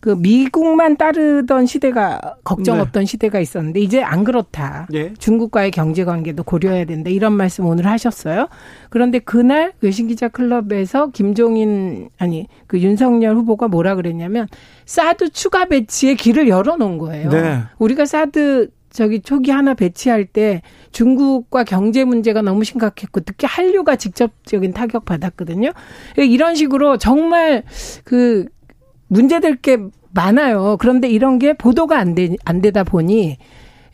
그 0.00 0.10
미국만 0.10 0.96
따르던 0.96 1.66
시대가 1.66 2.36
걱정 2.44 2.76
네. 2.76 2.82
없던 2.82 3.06
시대가 3.06 3.40
있었는데 3.40 3.80
이제 3.80 4.02
안 4.02 4.24
그렇다. 4.24 4.86
예. 4.94 5.12
중국과의 5.14 5.70
경제 5.70 6.04
관계도 6.04 6.44
고려해야 6.44 6.84
된다. 6.84 7.10
이런 7.10 7.32
말씀 7.32 7.66
오늘 7.66 7.86
하셨어요. 7.86 8.48
그런데 8.90 9.18
그날 9.18 9.72
외신 9.80 10.06
기자 10.06 10.28
클럽에서 10.28 11.10
김종인 11.10 12.08
아니 12.18 12.46
그 12.66 12.80
윤석열 12.80 13.36
후보가 13.36 13.68
뭐라 13.68 13.94
그랬냐면 13.94 14.46
사드 14.84 15.30
추가 15.30 15.64
배치의 15.64 16.16
길을 16.16 16.48
열어 16.48 16.76
놓은 16.76 16.98
거예요. 16.98 17.30
네. 17.30 17.62
우리가 17.78 18.04
사드 18.06 18.70
저기 18.90 19.20
초기 19.20 19.50
하나 19.50 19.74
배치할 19.74 20.24
때 20.24 20.62
중국과 20.90 21.64
경제 21.64 22.04
문제가 22.04 22.40
너무 22.40 22.64
심각했고 22.64 23.20
특히 23.20 23.46
한류가 23.46 23.96
직접적인 23.96 24.72
타격 24.72 25.04
받았거든요. 25.04 25.72
이런 26.16 26.54
식으로 26.54 26.96
정말 26.96 27.62
그 28.04 28.46
문제될 29.08 29.56
게 29.56 29.78
많아요. 30.12 30.76
그런데 30.80 31.08
이런 31.08 31.38
게 31.38 31.52
보도가 31.52 31.98
안, 31.98 32.14
되, 32.14 32.34
안 32.44 32.60
되다 32.60 32.84
보니 32.84 33.36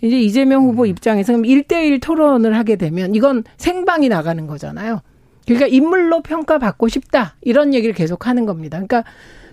이제 0.03 0.21
이재명 0.21 0.65
후보 0.65 0.87
입장에서 0.87 1.33
그럼 1.33 1.45
1대1 1.45 2.01
토론을 2.03 2.57
하게 2.57 2.77
되면 2.77 3.15
이건 3.15 3.45
생방이 3.57 4.09
나가는 4.09 4.47
거잖아요. 4.47 5.01
그러니까 5.47 5.67
인물로 5.67 6.23
평가받고 6.23 6.89
싶다. 6.89 7.37
이런 7.43 7.75
얘기를 7.75 7.95
계속 7.95 8.27
하는 8.27 8.47
겁니다. 8.47 8.79
그러니까 8.79 9.05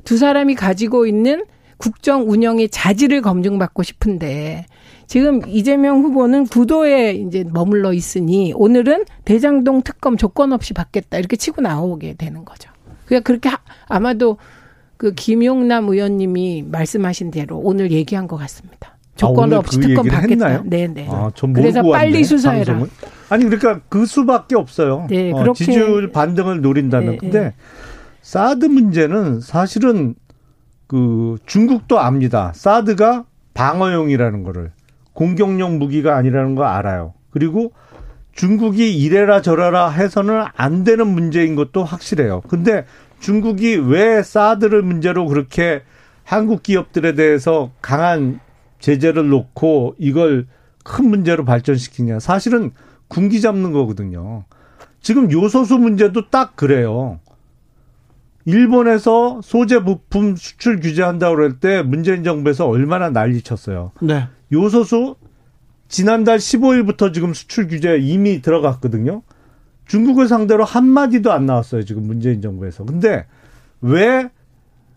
두 0.03 0.17
사람이 0.17 0.55
가지고 0.55 1.05
있는 1.05 1.45
국정 1.77 2.29
운영의 2.29 2.69
자질을 2.69 3.21
검증받고 3.21 3.83
싶은데 3.83 4.65
지금 5.07 5.41
이재명 5.47 6.03
후보는 6.03 6.45
구도에 6.45 7.13
이제 7.13 7.45
머물러 7.49 7.93
있으니 7.93 8.53
오늘은 8.55 9.05
대장동 9.25 9.83
특검 9.83 10.17
조건 10.17 10.51
없이 10.51 10.73
받겠다. 10.73 11.17
이렇게 11.17 11.35
치고 11.35 11.61
나오게 11.61 12.15
되는 12.15 12.43
거죠. 12.43 12.69
그러니까 13.05 13.25
그렇게 13.25 13.49
하, 13.49 13.57
아마도 13.87 14.37
그 14.99 15.13
김용남 15.13 15.87
의원님이 15.87 16.65
말씀하신 16.69 17.31
대로 17.31 17.57
오늘 17.57 17.89
얘기한 17.89 18.27
것 18.27 18.35
같습니다. 18.35 18.97
조건 19.15 19.45
오늘 19.45 19.57
없이 19.59 19.79
그 19.79 19.93
받겠다. 19.95 20.19
했나요? 20.19 20.63
네네. 20.65 21.07
아, 21.09 21.31
전 21.35 21.53
그래서 21.53 21.81
빨리 21.81 22.21
수사해라. 22.25 22.65
방송을. 22.73 22.89
아니 23.29 23.45
그러니까 23.45 23.79
그 23.87 24.05
수밖에 24.05 24.57
없어요. 24.57 25.07
네, 25.09 25.31
어, 25.31 25.37
그렇게- 25.37 25.63
지지율 25.63 26.11
반등을 26.11 26.59
노린다면 26.59 27.11
네, 27.11 27.17
근데 27.17 27.39
네. 27.39 27.53
사드 28.21 28.65
문제는 28.65 29.39
사실은 29.39 30.15
그 30.85 31.37
중국도 31.45 31.97
압니다. 31.97 32.51
사드가 32.53 33.23
방어용이라는 33.53 34.43
거를 34.43 34.71
공격용 35.13 35.79
무기가 35.79 36.17
아니라는 36.17 36.55
거 36.55 36.65
알아요. 36.65 37.13
그리고 37.29 37.71
중국이 38.33 38.97
이래라 38.97 39.41
저래라 39.41 39.89
해서는 39.91 40.43
안 40.57 40.83
되는 40.83 41.07
문제인 41.07 41.55
것도 41.55 41.85
확실해요. 41.85 42.41
근데 42.49 42.83
중국이 43.19 43.75
왜 43.75 44.23
사드를 44.23 44.81
문제로 44.81 45.25
그렇게 45.27 45.83
한국 46.23 46.63
기업들에 46.63 47.13
대해서 47.13 47.71
강한 47.81 48.39
제재를 48.79 49.29
놓고 49.29 49.95
이걸 49.97 50.47
큰 50.83 51.09
문제로 51.09 51.45
발전시키냐. 51.45 52.19
사실은 52.19 52.71
군기 53.07 53.41
잡는 53.41 53.71
거거든요. 53.71 54.45
지금 55.01 55.31
요소수 55.31 55.77
문제도 55.77 56.29
딱 56.29 56.55
그래요. 56.55 57.19
일본에서 58.45 59.41
소재 59.43 59.83
부품 59.83 60.35
수출 60.35 60.79
규제한다고 60.79 61.35
그럴 61.35 61.59
때 61.59 61.81
문재인 61.81 62.23
정부에서 62.23 62.67
얼마나 62.67 63.09
난리 63.09 63.41
쳤어요. 63.41 63.91
네. 64.01 64.27
요소수 64.51 65.15
지난달 65.87 66.37
15일부터 66.37 67.13
지금 67.13 67.33
수출 67.33 67.67
규제 67.67 67.97
이미 67.99 68.41
들어갔거든요. 68.41 69.23
중국을 69.89 70.29
상대로 70.29 70.63
한마디도 70.63 71.33
안 71.33 71.45
나왔어요. 71.45 71.83
지금 71.83 72.03
문재인 72.03 72.41
정부에서. 72.41 72.85
근데 72.85 73.25
왜 73.81 74.29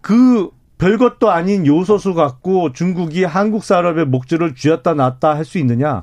그 0.03 0.51
별것도 0.77 1.31
아닌 1.31 1.65
요소수 1.65 2.13
갖고 2.13 2.73
중국이 2.73 3.25
한국 3.25 3.65
산업의 3.65 4.05
목줄을 4.07 4.55
쥐었다 4.55 4.95
놨다 4.95 5.37
할 5.37 5.45
수 5.45 5.59
있느냐? 5.59 6.03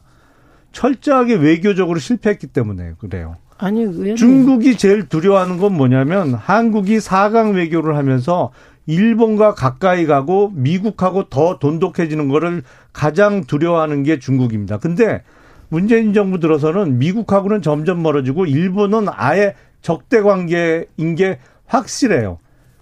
철저하게 0.71 1.35
외교적으로 1.35 1.99
실패했기 1.99 2.47
때문에 2.47 2.93
그래요. 2.97 3.35
아니, 3.57 3.83
왜 3.83 4.15
중국이 4.15 4.77
제일 4.77 5.09
두려워하는 5.09 5.57
건 5.57 5.73
뭐냐면 5.75 6.33
한국이 6.33 7.01
사강 7.01 7.55
외교를 7.55 7.97
하면서 7.97 8.51
일본과 8.85 9.53
가까이 9.53 10.05
가고 10.05 10.49
미국하고 10.55 11.27
더 11.29 11.59
돈독해지는 11.59 12.29
거를 12.29 12.63
가장 12.93 13.43
두려워하는 13.43 14.03
게 14.03 14.17
중국입니다. 14.17 14.77
근데 14.77 15.23
문재인 15.69 16.13
정부 16.13 16.39
들어서는 16.39 16.99
미국하고는 16.99 17.61
점점 17.61 18.01
멀어지고 18.01 18.45
일본은 18.45 19.07
아예 19.11 19.55
적대 19.81 20.21
관계인 20.21 21.15
게 21.15 21.39
확실해요. 21.65 22.39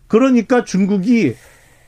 그러니까 0.07 0.63
중국이 0.63 1.35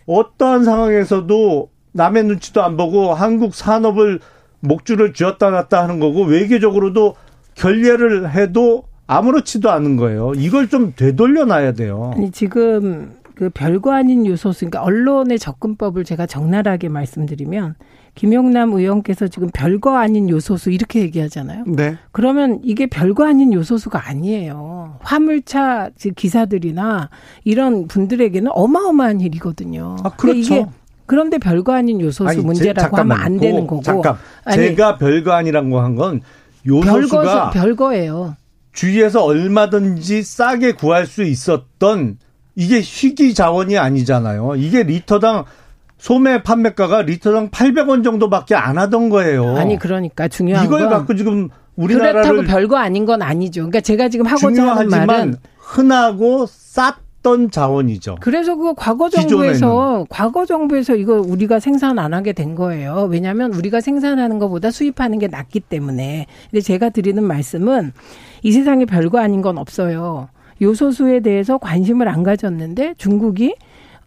어떠한 0.06 0.66
상황에서도 0.66 1.70
남의 1.94 2.24
눈치도 2.26 2.62
안 2.62 2.78
보고 2.78 3.14
한국 3.14 3.56
산업을 3.56 4.20
목줄을 4.60 5.14
쥐었다 5.14 5.50
놨다 5.50 5.82
하는 5.82 6.00
거고 6.00 6.24
외교적으로도 6.24 7.16
결례를 7.56 8.32
해도 8.32 8.84
아무렇지도 9.08 9.72
않은 9.72 9.96
거예요. 9.96 10.34
이걸 10.36 10.68
좀 10.68 10.94
되돌려 10.96 11.46
놔야 11.46 11.72
돼요. 11.74 12.12
아니 12.16 12.30
지금 12.32 13.14
그 13.36 13.50
별거 13.50 13.94
아닌 13.94 14.26
요소수, 14.26 14.60
그러니까 14.60 14.84
언론의 14.84 15.40
접근법을 15.40 16.04
제가 16.04 16.26
적나라하게 16.26 16.90
말씀드리면 16.90 17.76
김용남 18.16 18.74
의원께서 18.74 19.28
지금 19.28 19.50
별거 19.54 19.96
아닌 19.98 20.30
요소수 20.30 20.72
이렇게 20.72 21.00
얘기하잖아요. 21.02 21.64
네. 21.68 21.98
그러면 22.12 22.60
이게 22.64 22.86
별거 22.88 23.26
아닌 23.28 23.54
요소수가 23.54 24.08
아니에요. 24.08 24.98
화물차 25.02 25.90
기사들이나 26.16 27.10
이런 27.44 27.88
분들에게는 27.88 28.52
어마어마한 28.54 29.22
일이거든요. 29.22 29.96
아, 30.04 30.10
그렇죠. 30.10 30.72
그런데 31.06 31.38
별거 31.38 31.74
아닌 31.74 32.02
요소수 32.02 32.30
아니, 32.30 32.42
문제라고 32.42 32.96
제, 32.96 33.02
하면 33.02 33.18
안 33.18 33.38
되는 33.38 33.66
거고. 33.66 33.82
잠깐. 33.82 34.18
아니, 34.46 34.58
제가 34.58 34.98
별거 34.98 35.32
아니라고 35.32 35.80
한 35.80 35.96
건 35.96 36.22
요소수가 36.68 37.50
별거, 37.50 37.52
별거예요. 37.52 38.36
주위에서 38.74 39.24
얼마든지 39.24 40.24
싸게 40.24 40.74
구할 40.74 41.06
수 41.08 41.24
있었던 41.24 42.20
이게 42.56 42.82
희귀 42.82 43.34
자원이 43.34 43.78
아니잖아요. 43.78 44.56
이게 44.58 44.84
리터당 44.84 45.46
소매 46.00 46.42
판매가가 46.42 47.04
리터당 47.04 47.50
800원 47.52 48.04
정도밖에 48.04 48.56
안 48.56 48.78
하던 48.78 49.10
거예요. 49.10 49.58
아니 49.58 49.78
그러니까 49.78 50.28
중요한 50.28 50.66
이걸 50.66 50.82
건 50.82 50.90
갖고 50.90 51.16
지금 51.16 51.50
우리나라를 51.76 52.22
그렇다고 52.22 52.48
별거 52.48 52.78
아닌 52.78 53.06
건 53.06 53.22
아니죠. 53.22 53.62
그러니까 53.62 53.82
제가 53.82 54.10
지금 54.10 54.26
하고자 54.26 54.76
하는 54.76 55.06
말은 55.06 55.36
흔하고 55.58 56.46
쌌던 56.48 57.52
자원이죠. 57.52 58.18
그래서 58.22 58.56
그 58.56 58.74
과거 58.76 59.10
정부에서 59.10 59.68
기존에는. 59.68 60.06
과거 60.10 60.46
정부에서 60.46 60.96
이거 60.96 61.20
우리가 61.20 61.60
생산 61.60 62.00
안 62.00 62.14
하게 62.14 62.32
된 62.32 62.56
거예요. 62.56 63.08
왜냐하면 63.12 63.54
우리가 63.54 63.82
생산하는 63.82 64.40
것보다 64.40 64.72
수입하는 64.72 65.20
게 65.20 65.28
낫기 65.28 65.60
때문에. 65.60 66.28
근데 66.50 66.62
제가 66.62 66.90
드리는 66.90 67.22
말씀은 67.22 67.92
이 68.44 68.52
세상에 68.54 68.86
별거 68.86 69.20
아닌 69.20 69.42
건 69.42 69.58
없어요. 69.58 70.30
요소수에 70.62 71.22
대해서 71.22 71.58
관심을 71.58 72.08
안 72.08 72.24
가졌는데 72.24 72.96
중국이 72.98 73.56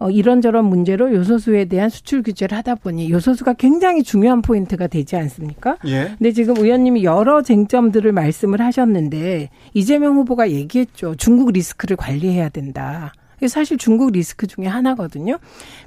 어, 0.02 0.10
이런저런 0.10 0.64
문제로 0.64 1.12
요소수에 1.14 1.66
대한 1.66 1.88
수출 1.88 2.22
규제를 2.22 2.56
하다 2.58 2.76
보니 2.76 3.10
요소수가 3.10 3.54
굉장히 3.54 4.02
중요한 4.02 4.42
포인트가 4.42 4.86
되지 4.88 5.16
않습니까? 5.16 5.76
예. 5.86 6.14
근데 6.18 6.32
지금 6.32 6.56
의원님이 6.56 7.04
여러 7.04 7.42
쟁점들을 7.42 8.10
말씀을 8.12 8.60
하셨는데 8.60 9.50
이재명 9.74 10.16
후보가 10.16 10.50
얘기했죠. 10.50 11.14
중국 11.16 11.52
리스크를 11.52 11.96
관리해야 11.96 12.48
된다. 12.48 13.12
사실 13.48 13.76
중국 13.76 14.12
리스크 14.12 14.46
중에 14.46 14.66
하나거든요. 14.66 15.38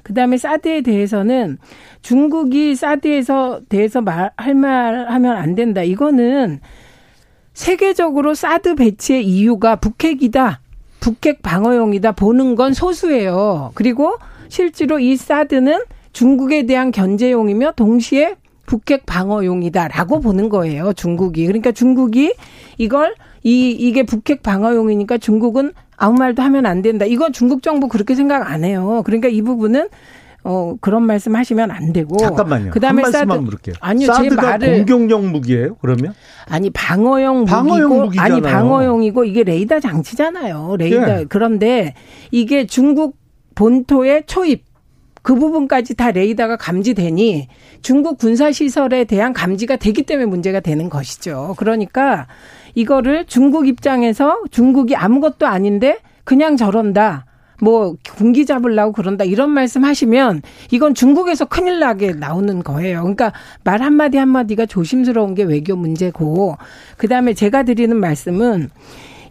그 0.02 0.12
다음에 0.12 0.36
사드에 0.36 0.82
대해서는 0.82 1.56
중국이 2.02 2.74
사드에서 2.74 3.62
대해서 3.70 4.02
말 4.02 4.30
할 4.36 4.54
말 4.54 5.10
하면 5.10 5.36
안 5.36 5.54
된다. 5.54 5.82
이거는 5.82 6.60
세계적으로 7.54 8.34
사드 8.34 8.74
배치의 8.74 9.24
이유가 9.26 9.76
북핵이다. 9.76 10.60
북핵 11.06 11.40
방어용이다 11.40 12.10
보는 12.10 12.56
건 12.56 12.74
소수예요. 12.74 13.70
그리고 13.74 14.16
실제로 14.48 14.98
이 14.98 15.14
사드는 15.14 15.84
중국에 16.12 16.66
대한 16.66 16.90
견제용이며 16.90 17.74
동시에 17.76 18.34
북핵 18.66 19.06
방어용이다라고 19.06 20.18
보는 20.18 20.48
거예요. 20.48 20.92
중국이. 20.94 21.46
그러니까 21.46 21.70
중국이 21.70 22.34
이걸 22.76 23.14
이 23.44 23.70
이게 23.70 24.02
북핵 24.02 24.42
방어용이니까 24.42 25.18
중국은 25.18 25.74
아무 25.96 26.18
말도 26.18 26.42
하면 26.42 26.66
안 26.66 26.82
된다. 26.82 27.04
이건 27.04 27.32
중국 27.32 27.62
정부 27.62 27.86
그렇게 27.86 28.16
생각 28.16 28.50
안 28.50 28.64
해요. 28.64 29.02
그러니까 29.06 29.28
이 29.28 29.42
부분은 29.42 29.86
어 30.48 30.76
그런 30.80 31.02
말씀 31.02 31.34
하시면 31.34 31.72
안 31.72 31.92
되고 31.92 32.16
잠깐만요. 32.16 32.70
그다음에 32.70 33.02
한 33.02 33.10
말씀만 33.10 33.36
사드, 33.36 33.44
물을게요. 33.44 33.74
아니요, 33.80 34.06
사드가 34.06 34.42
제 34.42 34.46
말을 34.46 34.86
공격용 34.86 35.32
무기예요? 35.32 35.74
그러면? 35.80 36.14
아니 36.48 36.70
방어용, 36.70 37.46
방어용 37.46 38.02
무기고 38.04 38.22
아니 38.22 38.40
방어용이고 38.40 39.24
이게 39.24 39.42
레이더 39.42 39.80
장치잖아요. 39.80 40.76
레이더 40.78 41.20
예. 41.20 41.24
그런데 41.28 41.94
이게 42.30 42.64
중국 42.64 43.16
본토의 43.56 44.22
초입 44.26 44.64
그 45.22 45.34
부분까지 45.34 45.96
다 45.96 46.12
레이더가 46.12 46.56
감지되니 46.56 47.48
중국 47.82 48.16
군사 48.16 48.52
시설에 48.52 49.02
대한 49.02 49.32
감지가 49.32 49.74
되기 49.74 50.04
때문에 50.04 50.26
문제가 50.26 50.60
되는 50.60 50.88
것이죠. 50.88 51.56
그러니까 51.58 52.28
이거를 52.76 53.24
중국 53.26 53.66
입장에서 53.66 54.38
중국이 54.52 54.94
아무것도 54.94 55.48
아닌데 55.48 55.98
그냥 56.22 56.56
저런다. 56.56 57.26
뭐 57.60 57.96
군기 58.16 58.46
잡으려고 58.46 58.92
그런다 58.92 59.24
이런 59.24 59.50
말씀 59.50 59.84
하시면 59.84 60.42
이건 60.70 60.94
중국에서 60.94 61.44
큰일 61.46 61.78
나게 61.78 62.12
나오는 62.12 62.62
거예요. 62.62 63.00
그러니까 63.00 63.32
말 63.64 63.82
한마디 63.82 64.18
한마디가 64.18 64.66
조심스러운 64.66 65.34
게 65.34 65.42
외교 65.42 65.76
문제고 65.76 66.56
그다음에 66.96 67.34
제가 67.34 67.62
드리는 67.62 67.96
말씀은 67.96 68.70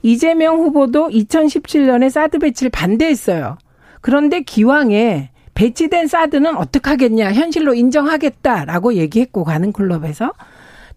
이재명 0.01 0.57
후보도 0.57 1.09
2017년에 1.09 2.09
사드 2.09 2.39
배치를 2.39 2.69
반대했어요. 2.69 3.57
그런데 4.01 4.41
기왕에 4.41 5.31
배치된 5.55 6.07
사드는 6.07 6.57
어떡하겠냐 6.57 7.33
현실로 7.33 7.73
인정하겠다라고 7.73 8.95
얘기했고 8.95 9.43
가는 9.43 9.71
클럽에서 9.71 10.33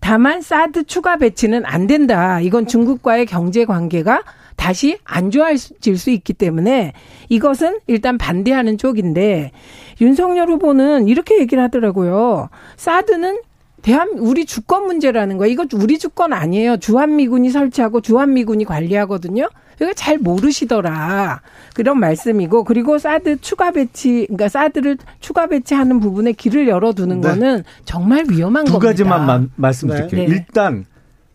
다만 0.01 0.43
사드 0.43 0.85
추가 0.85 1.17
배치는 1.17 1.65
안 1.65 1.87
된다. 1.87 2.41
이건 2.41 2.67
중국과의 2.67 3.27
경제 3.27 3.65
관계가 3.65 4.23
다시 4.59 4.99
안 5.05 5.31
좋아질 5.31 5.97
수 5.97 6.11
있기 6.11 6.35
때문에 6.35 6.93
이것은 7.29 7.79
일단 7.87 8.19
반대하는 8.19 8.77
쪽인데 8.77 9.53
윤석열 10.01 10.49
후보는 10.49 11.09
이렇게 11.09 11.39
얘기를 11.39 11.63
하더라고요. 11.63 12.51
사드는 12.77 13.39
대한 13.81 14.11
우리 14.19 14.45
주권 14.45 14.87
문제라는 14.87 15.39
거예요. 15.39 15.53
이거 15.53 15.65
우리 15.75 15.99
주권 15.99 16.33
아니에요. 16.33 16.77
주한미군이 16.79 17.51
설치하고 17.51 18.01
주한미군이 18.01 18.65
관리하거든요. 18.65 19.49
이거 19.81 19.93
잘 19.95 20.19
모르시더라. 20.19 21.41
그런 21.75 22.01
말씀이고 22.01 22.65
그리고 22.65 22.99
사드 22.99 23.41
추가 23.41 23.71
배치 23.71 24.27
그러니까 24.27 24.49
사드를 24.49 24.99
추가 25.21 25.47
배치하는 25.47 26.01
부분에 26.01 26.33
길을 26.33 26.67
열어두는 26.67 27.21
네. 27.21 27.29
거는 27.29 27.65
정말 27.85 28.25
위험한 28.29 28.65
두 28.65 28.73
겁니다. 28.73 28.93
두 28.93 29.05
가지만 29.05 29.27
마, 29.27 29.47
말씀드릴게요. 29.55 30.29
네. 30.29 30.35
일단 30.35 30.85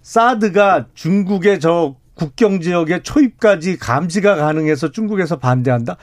사드가 0.01 0.87
중국의 0.93 1.61
저 1.61 1.95
국경 2.15 2.61
지역의 2.61 3.03
초입까지 3.03 3.77
감시가 3.77 4.35
가능해서 4.35 4.91
중국에서 4.91 5.37
반대한다. 5.37 5.97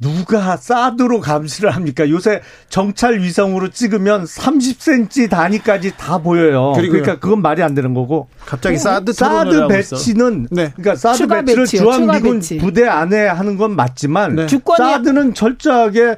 누가 0.00 0.56
사드로 0.56 1.20
감시를 1.20 1.70
합니까? 1.70 2.10
요새 2.10 2.42
정찰 2.68 3.20
위성으로 3.20 3.70
찍으면 3.70 4.24
30cm 4.24 5.30
단위까지 5.30 5.96
다 5.96 6.18
보여요. 6.18 6.72
그러니까 6.74 7.20
그건 7.20 7.40
말이 7.40 7.62
안 7.62 7.74
되는 7.74 7.94
거고. 7.94 8.26
갑자기 8.44 8.78
사드 8.78 9.12
사드 9.12 9.68
배치는 9.68 10.48
네. 10.50 10.72
그러니까 10.74 10.96
사드 10.96 11.28
배치를 11.28 11.66
주한 11.66 12.06
미군 12.08 12.40
부대 12.60 12.86
안에 12.88 13.28
하는 13.28 13.56
건 13.56 13.76
맞지만 13.76 14.34
네. 14.34 14.46
사드는 14.48 15.34
철저하게 15.34 16.16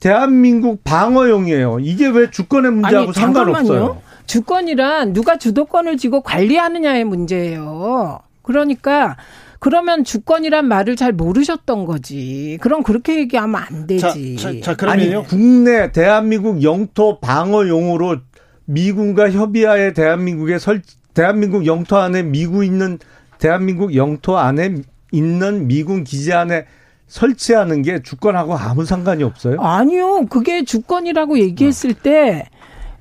대한민국 0.00 0.84
방어용이에요. 0.84 1.78
이게 1.80 2.08
왜 2.08 2.30
주권의 2.30 2.72
문제하고 2.72 3.08
아니, 3.08 3.12
상관없어요? 3.14 4.02
주권이란 4.26 5.14
누가 5.14 5.38
주도권을 5.38 5.96
쥐고 5.96 6.20
관리하느냐의 6.20 7.04
문제예요. 7.04 8.20
그러니까 8.48 9.18
그러면 9.58 10.04
주권이란 10.04 10.66
말을 10.66 10.96
잘 10.96 11.12
모르셨던 11.12 11.84
거지. 11.84 12.56
그럼 12.62 12.82
그렇게 12.82 13.16
얘기하면 13.16 13.60
안 13.60 13.86
되지. 13.86 14.36
자, 14.36 14.52
자, 14.52 14.60
자 14.62 14.74
그러면요. 14.74 15.18
아니, 15.18 15.28
국내 15.28 15.92
대한민국 15.92 16.62
영토 16.62 17.20
방어용으로 17.20 18.20
미군과 18.64 19.32
협의하에 19.32 19.92
대한민국에 19.92 20.58
설 20.58 20.80
대한민국 21.12 21.66
영토 21.66 21.98
안에 21.98 22.22
미국 22.22 22.64
있는 22.64 22.98
대한민국 23.38 23.94
영토 23.94 24.38
안에 24.38 24.76
있는 25.12 25.66
미군 25.68 26.04
기지 26.04 26.32
안에 26.32 26.64
설치하는 27.06 27.82
게 27.82 28.02
주권하고 28.02 28.56
아무 28.56 28.86
상관이 28.86 29.24
없어요? 29.24 29.60
아니요. 29.60 30.24
그게 30.30 30.64
주권이라고 30.64 31.38
얘기했을 31.38 31.92
때 31.92 32.46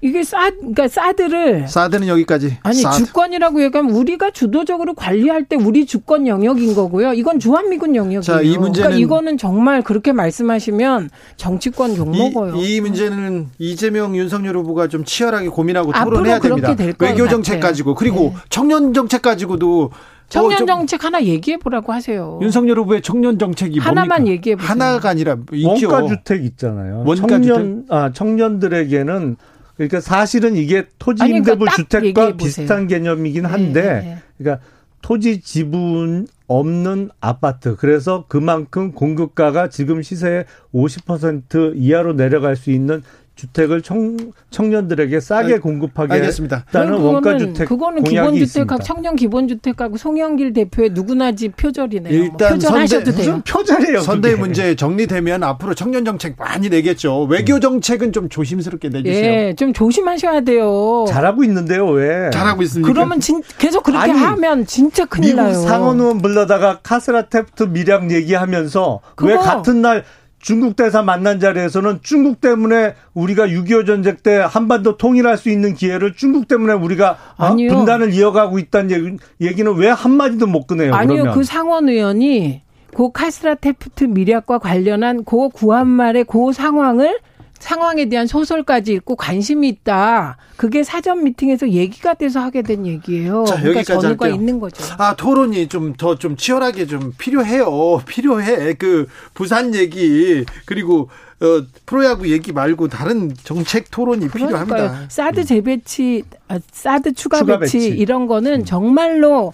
이게 0.01 0.23
사, 0.23 0.51
그러니까 0.51 0.87
사드를 0.87 1.67
사드는 1.67 2.07
여기까지. 2.07 2.57
아니 2.61 2.81
사드. 2.81 2.97
주권이라고 3.05 3.63
얘기하면 3.63 3.95
우리가 3.95 4.29
주도적으로 4.31 4.93
관리할 4.93 5.45
때 5.45 5.55
우리 5.55 5.85
주권 5.85 6.27
영역인 6.27 6.75
거고요. 6.75 7.13
이건 7.13 7.39
주한미군 7.39 7.95
영역이에요. 7.95 8.21
자, 8.21 8.41
이 8.41 8.57
문제는 8.57 8.89
그러니까 8.89 8.99
이거는 8.99 9.37
정말 9.37 9.81
그렇게 9.81 10.11
말씀하시면 10.11 11.09
정치권 11.35 11.95
욕 11.97 12.09
먹어요. 12.09 12.55
이, 12.57 12.75
이, 12.75 12.81
문제는 12.81 13.49
이재명 13.57 14.15
윤석열 14.15 14.57
후보가 14.57 14.87
좀 14.87 15.03
치열하게 15.03 15.49
고민하고 15.49 15.91
토론해야 15.91 16.39
됩니다. 16.39 16.75
외교 16.99 17.27
정책 17.27 17.59
가지고 17.59 17.95
그리고 17.95 18.33
네. 18.35 18.41
청년 18.49 18.93
정책 18.93 19.23
가지고도 19.23 19.91
청년 20.29 20.63
어, 20.63 20.65
정책 20.65 21.05
하나 21.05 21.23
얘기해 21.23 21.57
보라고 21.57 21.93
하세요. 21.93 22.37
윤석열 22.41 22.79
후보의 22.79 23.01
청년 23.01 23.39
정책이 23.39 23.79
하나만 23.79 24.07
뭡니까? 24.09 24.31
얘기해 24.31 24.55
보세요. 24.57 24.69
하나가 24.69 25.09
아니라 25.09 25.37
원가 25.63 26.05
주택 26.07 26.43
있잖아요. 26.43 27.03
원가 27.05 27.27
청년 27.27 27.83
주택? 27.85 27.95
아 27.95 28.11
청년들에게는 28.11 29.37
그러니까 29.77 30.01
사실은 30.01 30.55
이게 30.55 30.87
토지 30.99 31.23
아니, 31.23 31.33
그러니까 31.33 31.53
임대부 31.53 31.75
주택과 31.75 32.35
비슷한 32.35 32.87
개념이긴 32.87 33.43
네, 33.43 33.49
한데 33.49 33.81
네, 33.81 34.01
네. 34.01 34.17
그러니까 34.37 34.65
토지 35.01 35.39
지분 35.41 36.27
없는 36.47 37.11
아파트. 37.21 37.75
그래서 37.75 38.25
그만큼 38.27 38.91
공급가가 38.91 39.69
지금 39.69 40.01
시세의 40.01 40.45
50% 40.73 41.73
이하로 41.75 42.15
내려갈 42.15 42.55
수 42.55 42.71
있는 42.71 43.03
주택을 43.37 43.81
청, 43.83 44.17
청년들에게 44.49 45.19
싸게 45.19 45.53
알, 45.53 45.59
공급하게 45.61 46.13
알겠습니다. 46.13 46.65
다는 46.71 46.93
원가 46.95 47.37
주택 47.37 47.67
그거는 47.69 48.03
기본주택하고 48.03 48.83
청년 48.83 49.15
기본주택하고 49.15 49.97
송영길 49.97 50.53
대표의 50.53 50.89
누구나 50.91 51.31
집 51.33 51.55
표절이네요. 51.55 52.11
일단 52.11 52.53
표절하셔도 52.53 53.11
선대, 53.11 53.23
돼요. 53.23 53.41
표절이에요. 53.47 53.99
선대 54.01 54.35
문제 54.35 54.75
정리되면 54.75 55.43
앞으로 55.43 55.75
청년 55.75 56.03
정책 56.03 56.35
많이 56.37 56.67
내겠죠. 56.67 57.23
외교 57.25 57.59
정책은 57.59 58.11
좀 58.11 58.27
조심스럽게 58.27 58.89
내주세요. 58.89 59.23
예, 59.23 59.55
좀 59.55 59.71
조심하셔야 59.71 60.41
돼요. 60.41 61.05
잘하고 61.07 61.43
있는데요, 61.43 61.87
왜? 61.89 62.31
잘하고 62.31 62.63
있습니까? 62.63 62.91
그러면 62.91 63.19
진, 63.19 63.43
계속 63.59 63.83
그렇게 63.83 64.11
아니, 64.11 64.19
하면 64.19 64.65
진짜 64.65 65.05
큰일 65.05 65.35
미국 65.35 65.41
나요. 65.43 65.53
상원 65.53 65.99
의원 65.99 66.17
불러다가 66.23 66.79
카스라 66.81 67.29
테프트 67.29 67.63
미량 67.63 68.11
얘기하면서 68.11 69.01
왜 69.21 69.35
같은 69.35 69.83
날 69.83 70.03
중국 70.39 70.75
대사 70.75 71.01
만난 71.01 71.39
자리에서는 71.39 71.99
중국 72.03 72.39
때문에 72.41 72.93
우리가 73.13 73.47
6.25 73.47 73.85
전쟁 73.85 74.17
때 74.17 74.37
한반도 74.37 74.97
통일할 74.97 75.37
수 75.37 75.49
있는 75.49 75.73
기회를 75.73 76.13
중국 76.13 76.47
때문에 76.47 76.73
우리가 76.73 77.17
어, 77.37 77.45
아니요. 77.47 77.73
분단을 77.73 78.13
이어가고 78.13 78.59
있다는 78.59 79.17
얘기, 79.41 79.63
는왜 79.63 79.89
한마디도 79.89 80.47
못 80.47 80.67
꺼내요? 80.67 80.93
아니요. 80.93 81.23
그러면. 81.23 81.33
그 81.33 81.43
상원 81.43 81.89
의원이 81.89 82.61
그 82.95 83.11
가쓰라 83.11 83.55
태프트 83.55 84.05
밀약과 84.05 84.59
관련한 84.59 85.23
그 85.23 85.49
구한말의 85.49 86.25
그 86.25 86.53
상황을 86.53 87.19
상황에 87.59 88.05
대한 88.09 88.27
소설까지 88.27 88.93
읽고 88.93 89.15
관심이 89.15 89.67
있다. 89.69 90.37
그게 90.55 90.83
사전 90.83 91.23
미팅에서 91.23 91.69
얘기가 91.69 92.13
돼서 92.13 92.39
하게 92.39 92.61
된 92.61 92.85
얘기예요. 92.85 93.45
자, 93.45 93.59
그러니까 93.59 93.83
전후가 93.83 94.27
있는 94.27 94.59
거죠. 94.59 94.83
아 94.97 95.15
토론이 95.15 95.67
좀 95.67 95.93
더좀 95.93 96.17
좀 96.19 96.35
치열하게 96.37 96.87
좀 96.87 97.13
필요해요. 97.17 98.01
필요해. 98.05 98.73
그 98.73 99.07
부산 99.33 99.73
얘기 99.75 100.45
그리고 100.65 101.09
어, 101.39 101.63
프로야구 101.85 102.31
얘기 102.31 102.51
말고 102.51 102.87
다른 102.87 103.31
정책 103.43 103.91
토론이 103.91 104.27
그러니까요. 104.27 104.65
필요합니다. 104.65 105.05
사드 105.09 105.45
재배치, 105.45 106.23
아, 106.47 106.59
사드 106.71 107.13
추가, 107.13 107.37
추가 107.39 107.59
배치, 107.59 107.77
배치 107.77 107.89
이런 107.89 108.25
거는 108.27 108.65
정말로 108.65 109.53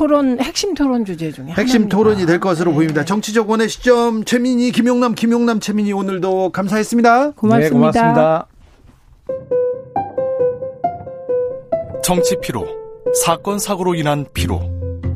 토론 0.00 0.40
핵심 0.40 0.72
토론 0.72 1.04
주제 1.04 1.30
중에 1.30 1.48
핵심 1.48 1.82
하나입니다. 1.82 1.94
토론이 1.94 2.24
될 2.24 2.40
것으로 2.40 2.70
네. 2.70 2.74
보입니다. 2.76 3.04
정치적 3.04 3.50
원의 3.50 3.68
시점 3.68 4.24
최민희 4.24 4.72
김용남 4.72 5.14
김용남 5.14 5.60
최민희 5.60 5.92
오늘도 5.92 6.52
감사했습니다. 6.52 7.32
고맙습니다. 7.32 7.58
네, 7.58 7.68
고맙습니다. 7.68 8.46
정치 12.02 12.34
피로, 12.40 12.66
사건 13.22 13.58
사고로 13.58 13.94
인한 13.94 14.24
피로, 14.32 14.62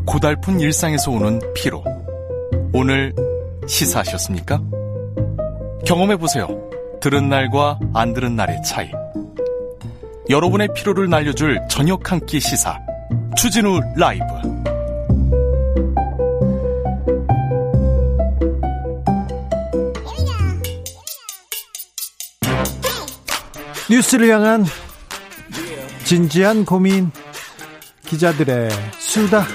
고달픈 0.05 0.61
일상에서 0.61 1.11
오는 1.13 1.41
피로. 1.55 1.83
오늘 2.75 3.15
시사하셨습니까? 3.67 4.61
경험해 5.87 6.19
보세요. 6.19 6.47
들은 7.01 7.31
날과 7.31 7.79
안 7.95 8.13
들은 8.13 8.37
날의 8.37 8.63
차이. 8.63 8.91
여러분의 10.29 10.69
피로를 10.75 11.09
날려줄 11.09 11.59
저녁 11.71 12.13
한 12.13 12.21
끼 12.27 12.39
시사. 12.39 12.79
추진우 13.35 13.81
라이브. 13.97 14.25
뉴스를 23.95 24.29
향한 24.29 24.65
진지한 26.03 26.65
고민 26.65 27.13
기자들의 28.05 28.69
수다 28.99 29.47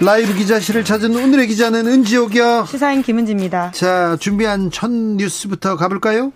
라이브 0.00 0.34
기자실을 0.34 0.84
찾은 0.84 1.14
오늘의 1.14 1.46
기자는 1.46 1.86
은지옥이요 1.86 2.66
시사인 2.68 3.02
김은지입니다 3.02 3.70
자 3.70 4.16
준비한 4.18 4.72
첫 4.72 4.90
뉴스부터 4.90 5.76
가볼까요? 5.76 6.32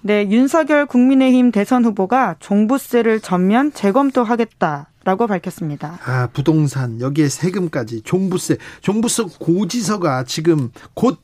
네 0.00 0.26
윤석열 0.30 0.86
국민의힘 0.86 1.52
대선 1.52 1.84
후보가 1.84 2.36
종부세를 2.40 3.20
전면 3.20 3.70
재검토하겠다 3.70 4.88
라고 5.04 5.26
밝혔습니다. 5.26 5.98
아, 6.02 6.28
부동산, 6.32 6.98
여기에 6.98 7.28
세금까지, 7.28 8.00
종부세, 8.04 8.56
종부세 8.80 9.24
고지서가 9.38 10.24
지금 10.24 10.70
곧 10.94 11.20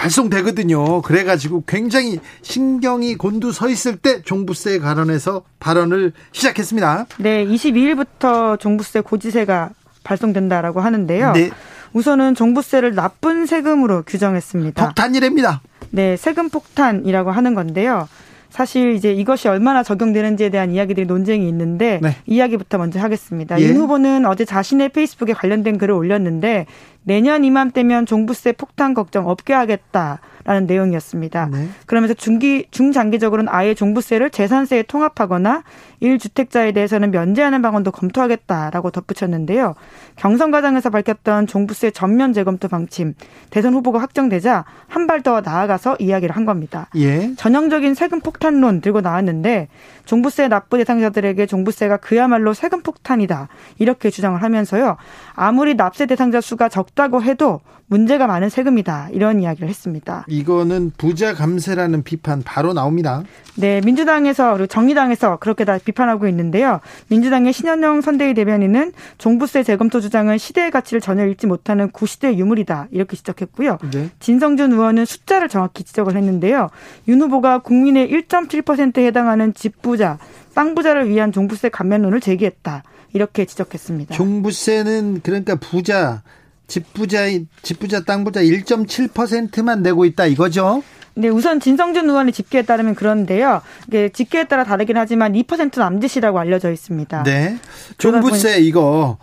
발송되거든요. 0.00 1.02
그래가지고 1.02 1.64
굉장히 1.66 2.20
신경이 2.40 3.16
곤두 3.16 3.52
서 3.52 3.68
있을 3.68 3.96
때 3.96 4.22
종부세 4.22 4.78
관련해서 4.78 5.42
발언을 5.60 6.12
시작했습니다. 6.32 7.06
네, 7.18 7.44
22일부터 7.44 8.58
종부세 8.58 9.02
고지세가 9.02 9.70
발송된다라고 10.02 10.80
하는데요. 10.80 11.32
네. 11.32 11.50
우선은 11.92 12.34
종부세를 12.34 12.94
나쁜 12.94 13.44
세금으로 13.44 14.04
규정했습니다. 14.06 14.86
폭탄이랍니다. 14.86 15.60
네, 15.90 16.16
세금 16.16 16.48
폭탄이라고 16.48 17.30
하는 17.30 17.54
건데요. 17.54 18.08
사실 18.48 18.94
이제 18.94 19.12
이것이 19.12 19.48
얼마나 19.48 19.82
적용되는지에 19.82 20.48
대한 20.48 20.72
이야기들이 20.72 21.06
논쟁이 21.06 21.48
있는데 21.48 22.00
네. 22.02 22.16
이야기부터 22.26 22.78
먼저 22.78 22.98
하겠습니다. 23.00 23.60
예. 23.60 23.64
윤 23.64 23.76
후보는 23.76 24.26
어제 24.26 24.44
자신의 24.44 24.88
페이스북에 24.88 25.32
관련된 25.34 25.78
글을 25.78 25.94
올렸는데 25.94 26.66
내년 27.02 27.44
이맘때면 27.44 28.06
종부세 28.06 28.52
폭탄 28.52 28.94
걱정 28.94 29.28
없게 29.28 29.52
하겠다라는 29.52 30.66
내용이었습니다. 30.66 31.48
네. 31.50 31.68
그러면서 31.86 32.14
중기 32.14 32.66
중장기적으로는 32.70 33.52
아예 33.52 33.74
종부세를 33.74 34.30
재산세에 34.30 34.82
통합하거나 34.84 35.62
1주택자에 36.02 36.72
대해서는 36.74 37.10
면제하는 37.10 37.62
방안도 37.62 37.90
검토하겠다라고 37.90 38.90
덧붙였는데요. 38.90 39.74
경선 40.16 40.50
과정에서 40.50 40.90
밝혔던 40.90 41.46
종부세 41.46 41.90
전면 41.90 42.32
재검토 42.32 42.68
방침 42.68 43.14
대선 43.50 43.74
후보가 43.74 44.00
확정되자 44.00 44.64
한 44.88 45.06
발 45.06 45.20
더 45.22 45.40
나아가서 45.40 45.96
이야기를 45.98 46.34
한 46.36 46.44
겁니다. 46.46 46.88
예. 46.96 47.34
전형적인 47.34 47.94
세금 47.94 48.20
폭탄론 48.20 48.80
들고 48.80 49.00
나왔는데 49.00 49.68
종부세 50.10 50.48
납부 50.48 50.76
대상자들에게 50.76 51.46
종부세가 51.46 51.98
그야말로 51.98 52.52
세금 52.52 52.82
폭탄이다 52.82 53.46
이렇게 53.78 54.10
주장을 54.10 54.42
하면서요. 54.42 54.96
아무리 55.36 55.74
납세 55.76 56.06
대상자 56.06 56.40
수가 56.40 56.68
적다고 56.68 57.22
해도 57.22 57.60
문제가 57.90 58.28
많은 58.28 58.48
세금이다. 58.48 59.08
이런 59.12 59.40
이야기를 59.40 59.68
했습니다. 59.68 60.24
이거는 60.28 60.92
부자 60.96 61.34
감세라는 61.34 62.04
비판 62.04 62.40
바로 62.42 62.72
나옵니다. 62.72 63.24
네, 63.56 63.80
민주당에서 63.84 64.52
그리고 64.52 64.68
정의당에서 64.68 65.38
그렇게 65.38 65.64
다 65.64 65.76
비판하고 65.84 66.28
있는데요. 66.28 66.78
민주당의 67.08 67.52
신현영 67.52 68.00
선대위 68.00 68.34
대변인은 68.34 68.92
종부세 69.18 69.64
재검토 69.64 70.00
주장은 70.00 70.38
시대의 70.38 70.70
가치를 70.70 71.00
전혀 71.00 71.26
읽지 71.26 71.48
못하는 71.48 71.90
구시대 71.90 72.36
유물이다. 72.36 72.88
이렇게 72.92 73.16
지적했고요. 73.16 73.78
네. 73.92 74.08
진성준 74.20 74.72
의원은 74.72 75.04
숫자를 75.04 75.48
정확히 75.48 75.82
지적을 75.82 76.16
했는데요. 76.16 76.70
윤 77.08 77.20
후보가 77.20 77.58
국민의 77.58 78.08
1.7%에 78.08 79.04
해당하는 79.04 79.52
집부 79.52 79.96
자, 80.00 80.18
빵부자를 80.54 81.10
위한 81.10 81.30
종부세 81.30 81.68
감면론을 81.68 82.20
제기했다. 82.20 82.82
이렇게 83.12 83.44
지적했습니다. 83.44 84.14
종부세는 84.14 85.20
그러니까 85.22 85.56
부자 85.56 86.22
집부자 86.66 87.24
집부자 87.62 88.04
땅부자 88.04 88.40
1.7%만 88.40 89.82
내고 89.82 90.06
있다 90.06 90.24
이거죠? 90.24 90.82
네, 91.14 91.28
우선 91.28 91.60
진성준 91.60 92.08
의원의 92.08 92.32
집계에 92.32 92.62
따르면 92.62 92.94
그런데요. 92.94 93.60
이게 93.88 94.08
집계에 94.08 94.44
따라 94.44 94.64
다르긴 94.64 94.96
하지만 94.96 95.34
2% 95.34 95.78
남짓이라고 95.78 96.38
알려져 96.38 96.70
있습니다. 96.72 97.24
네. 97.24 97.58
종부세 97.98 98.60
이거 98.60 99.18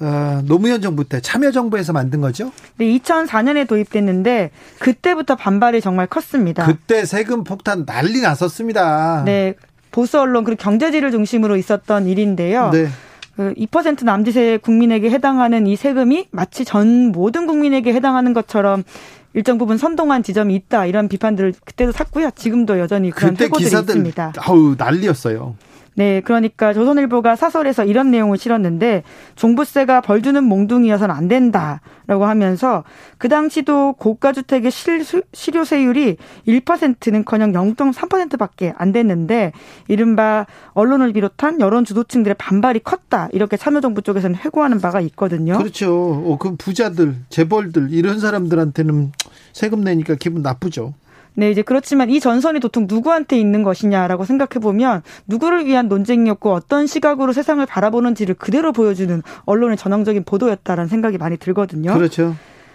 어, 0.00 0.40
노무현 0.44 0.80
정부 0.80 1.04
때 1.04 1.20
참여정부에서 1.20 1.92
만든 1.92 2.20
거죠? 2.20 2.52
네, 2.76 2.86
2004년에 2.98 3.68
도입됐는데 3.68 4.50
그때부터 4.78 5.36
반발이 5.36 5.80
정말 5.82 6.06
컸습니다. 6.06 6.64
그때 6.64 7.04
세금 7.04 7.44
폭탄 7.44 7.84
난리 7.84 8.20
났었습니다. 8.22 9.24
네, 9.26 9.54
보수 9.90 10.20
언론 10.20 10.44
그리고 10.44 10.62
경제지를 10.62 11.10
중심으로 11.10 11.56
있었던 11.56 12.06
일인데요. 12.06 12.70
네. 12.70 12.88
그2% 13.36 14.04
남짓의 14.04 14.58
국민에게 14.58 15.10
해당하는 15.10 15.66
이 15.66 15.76
세금이 15.76 16.28
마치 16.30 16.64
전 16.64 17.12
모든 17.12 17.46
국민에게 17.46 17.92
해당하는 17.92 18.32
것처럼 18.34 18.84
일정 19.32 19.58
부분 19.58 19.78
선동한 19.78 20.22
지점이 20.22 20.54
있다 20.56 20.86
이런 20.86 21.08
비판들을 21.08 21.54
그때도 21.64 21.92
샀고요. 21.92 22.30
지금도 22.34 22.78
여전히 22.78 23.10
그런 23.10 23.36
회고들이 23.36 23.66
있습니다. 23.66 24.32
아우 24.38 24.74
난리였어요. 24.76 25.54
네, 26.00 26.22
그러니까 26.22 26.72
조선일보가 26.72 27.36
사설에서 27.36 27.84
이런 27.84 28.10
내용을 28.10 28.38
실었는데 28.38 29.02
종부세가 29.36 30.00
벌 30.00 30.22
주는 30.22 30.42
몽둥이여서는 30.44 31.14
안 31.14 31.28
된다라고 31.28 32.24
하면서 32.24 32.84
그 33.18 33.28
당시도 33.28 33.96
고가 33.98 34.32
주택의 34.32 34.70
실, 34.70 35.04
실효세율이 35.34 36.16
1%는커녕 36.48 37.52
0.3%밖에 37.52 38.72
안 38.78 38.92
됐는데 38.92 39.52
이른바 39.88 40.46
언론을 40.72 41.12
비롯한 41.12 41.60
여론 41.60 41.84
주도층들의 41.84 42.36
반발이 42.38 42.80
컸다 42.80 43.28
이렇게 43.32 43.58
참여정부 43.58 44.00
쪽에서는 44.00 44.36
회고하는 44.36 44.80
바가 44.80 45.02
있거든요. 45.02 45.58
그렇죠. 45.58 45.92
어, 45.92 46.38
그 46.40 46.56
부자들, 46.56 47.16
재벌들 47.28 47.88
이런 47.90 48.20
사람들한테는 48.20 49.12
세금 49.52 49.82
내니까 49.82 50.14
기분 50.14 50.40
나쁘죠. 50.40 50.94
네, 51.34 51.50
이제 51.50 51.62
그렇지만 51.62 52.10
이 52.10 52.20
전선이 52.20 52.60
도통 52.60 52.86
누구한테 52.88 53.38
있는 53.38 53.62
것이냐라고 53.62 54.24
생각해 54.24 54.60
보면 54.60 55.02
누구를 55.26 55.66
위한 55.66 55.88
논쟁이었고 55.88 56.52
어떤 56.52 56.86
시각으로 56.86 57.32
세상을 57.32 57.64
바라보는지를 57.64 58.34
그대로 58.34 58.72
보여주는 58.72 59.22
언론의 59.44 59.76
전형적인 59.76 60.24
보도였다라는 60.24 60.88
생각이 60.88 61.18
많이 61.18 61.36
들거든요. 61.36 61.94
그렇죠. 61.94 62.34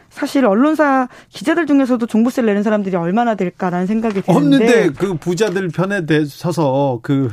사실 0.10 0.46
언론사 0.46 1.10
기자들 1.30 1.66
중에서도 1.66 2.06
종부세를 2.06 2.48
내는 2.48 2.64
사람들이 2.64 2.96
얼마나 2.96 3.36
될까라는 3.36 3.86
생각이 3.86 4.22
드는데 4.22 4.38
없는데 4.38 4.90
그 4.98 5.16
부자들 5.16 5.68
편에 5.70 6.06
서서 6.26 7.00
그 7.02 7.32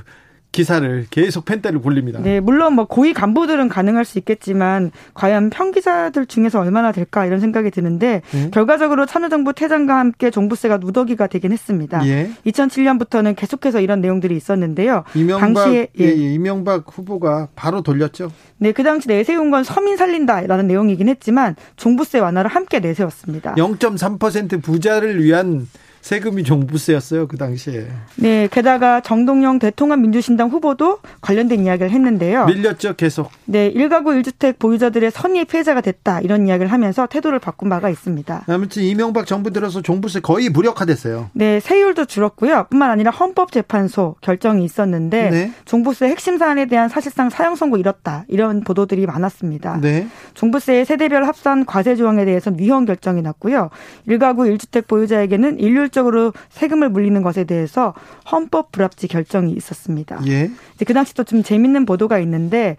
기사를 0.53 1.07
계속 1.11 1.47
펜대를 1.47 1.81
굴립니다. 1.81 2.21
네, 2.21 2.39
물론 2.39 2.75
뭐 2.75 2.85
고위 2.85 3.15
간부들은 3.15 3.71
가능할 3.71 4.05
수 4.05 4.19
있겠지만 4.19 4.91
과연 5.15 5.49
평기자들 5.49 6.27
중에서 6.27 6.61
얼마나 6.61 6.93
될까 6.93 7.25
이런 7.25 7.41
생각이 7.41 7.71
드는데 7.71 8.21
음? 8.35 8.51
결과적으로 8.53 9.07
참여정부 9.07 9.55
퇴장과 9.55 9.99
함께 9.99 10.31
종부세가 10.31 10.77
누더기가 10.77 11.27
되긴 11.27 11.53
했습니다. 11.53 12.07
예. 12.07 12.31
2007년부터는 12.47 13.35
계속해서 13.35 13.81
이런 13.81 14.03
내용들이 14.03 14.37
있었는데요. 14.37 15.05
이명박, 15.15 15.55
당시에 15.55 15.89
예, 15.99 16.05
예, 16.05 16.13
이명박 16.13 16.85
후보가 16.87 17.49
바로 17.57 17.81
돌렸죠. 17.81 18.31
네, 18.59 18.73
그 18.73 18.83
당시 18.83 19.09
내세운 19.09 19.51
건 19.51 19.65
서민 19.65 19.97
살린다라는 19.97 20.67
내용이긴 20.67 21.09
했지만 21.09 21.57
종부세 21.77 22.19
완화를 22.19 22.51
함께 22.51 22.79
내세웠습니다. 22.79 23.55
0.3% 23.55 24.63
부자를 24.63 25.23
위한 25.25 25.67
세금이 26.03 26.43
종부세였어요 26.43 27.29
그 27.29 27.39
당시에. 27.39 27.87
네, 28.17 28.49
게다가 28.51 29.01
정동영 29.01 29.61
대통령 29.61 30.03
민주신당 30.03 30.51
후보도 30.51 30.99
관련된 31.21 31.65
이야기를 31.65 31.91
했는데요. 31.91 32.47
밀렸죠 32.47 32.97
계속. 32.97 33.31
네, 33.45 33.69
일가구 33.69 34.13
일주택 34.15 34.59
보유자들의 34.59 35.13
선의 35.13 35.45
피해자가 35.45 35.81
됐다 35.81 36.21
이런 36.21 36.47
이야기를 36.49 36.71
하면서 36.73 37.07
태도를 37.07 37.39
바꾼 37.39 37.69
바가 37.69 37.89
있습니다. 37.89 38.45
아무튼 38.49 38.83
이명박 38.83 39.27
정부 39.27 39.53
들어서 39.53 39.81
종부세 39.81 40.21
거의 40.21 40.49
무력화됐어요. 40.49 41.31
네, 41.35 41.61
세율도 41.61 42.07
줄었고요. 42.07 42.67
뿐만 42.69 42.91
아니라 42.91 43.13
헌법재판소 43.13 44.17
결정이 44.21 44.65
있었는데 44.65 45.31
네. 45.31 45.53
종부세 45.65 46.07
핵심 46.07 46.37
사안에 46.37 46.67
대한 46.67 46.89
사실상 46.89 47.31
사형 47.31 47.55
선고 47.55 47.77
잃었다 47.77 48.25
이런 48.27 48.63
보도들이 48.63 49.07
많았습니다. 49.07 49.79
네. 49.81 50.09
종부세의 50.35 50.85
세대별 50.85 51.29
합산 51.29 51.65
과세 51.65 51.95
조항에 51.95 52.25
대해서는 52.25 52.59
위헌 52.59 52.87
결정이 52.87 53.23
났고요. 53.23 53.71
일가구 54.07 54.49
일주택 54.49 54.89
보유자에게는 54.89 55.61
일률 55.61 55.92
효율적으로 55.93 56.33
세금을 56.51 56.89
물리는 56.89 57.23
것에 57.23 57.45
대해서 57.45 57.95
헌법 58.31 58.73
불합치 58.73 59.07
결정이 59.09 59.53
있었습니다. 59.53 60.21
예. 60.27 60.51
이제 60.75 60.85
그 60.85 60.95
당시 60.95 61.15
또 61.15 61.23
좀 61.23 61.43
재밌는 61.45 61.87
보도가 61.87 62.19
있는데 62.19 62.77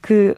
그 0.00 0.34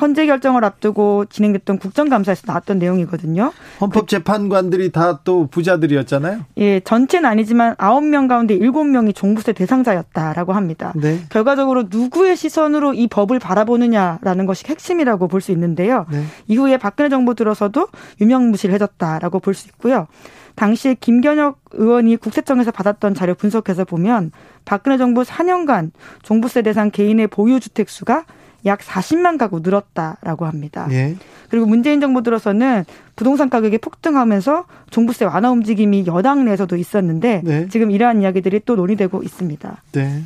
헌재 0.00 0.26
결정을 0.26 0.64
앞두고 0.64 1.26
진행됐던 1.26 1.78
국정감사에서 1.78 2.42
나왔던 2.46 2.78
내용이거든요. 2.78 3.52
헌법재판관들이 3.80 4.90
다 4.92 5.20
또 5.24 5.46
부자들이었잖아요. 5.46 6.40
예, 6.58 6.80
전체는 6.80 7.28
아니지만 7.28 7.74
9명 7.76 8.28
가운데 8.28 8.58
7명이 8.58 9.14
종부세 9.14 9.52
대상자였다라고 9.52 10.52
합니다. 10.52 10.92
네. 10.96 11.20
결과적으로 11.28 11.84
누구의 11.90 12.36
시선으로 12.36 12.94
이 12.94 13.06
법을 13.08 13.38
바라보느냐라는 13.38 14.46
것이 14.46 14.64
핵심이라고 14.66 15.28
볼 15.28 15.40
수 15.40 15.52
있는데요. 15.52 16.06
네. 16.10 16.24
이후에 16.48 16.76
박근혜 16.78 17.08
정부 17.08 17.34
들어서도 17.34 17.88
유명무실해졌다라고 18.20 19.38
볼 19.40 19.54
수 19.54 19.68
있고요. 19.68 20.06
당시에 20.54 20.94
김견혁 20.94 21.60
의원이 21.72 22.16
국세청에서 22.16 22.70
받았던 22.70 23.14
자료 23.14 23.34
분석해서 23.34 23.84
보면 23.84 24.32
박근혜 24.64 24.98
정부 24.98 25.22
4년간 25.22 25.90
종부세 26.22 26.62
대상 26.62 26.90
개인의 26.90 27.28
보유 27.28 27.60
주택 27.60 27.88
수가 27.88 28.24
약 28.66 28.80
40만 28.80 29.38
가구 29.38 29.60
늘었다라고 29.60 30.46
합니다. 30.46 30.86
예. 30.90 31.16
그리고 31.48 31.66
문재인 31.66 32.00
정부 32.00 32.22
들어서는 32.22 32.84
부동산 33.16 33.48
가격이 33.48 33.78
폭등하면서 33.78 34.66
종부세 34.90 35.24
완화 35.24 35.50
움직임이 35.50 36.04
여당 36.06 36.44
내에서도 36.44 36.76
있었는데 36.76 37.42
네. 37.44 37.68
지금 37.68 37.90
이러한 37.90 38.22
이야기들이 38.22 38.60
또 38.64 38.76
논의되고 38.76 39.22
있습니다. 39.22 39.82
네. 39.92 40.22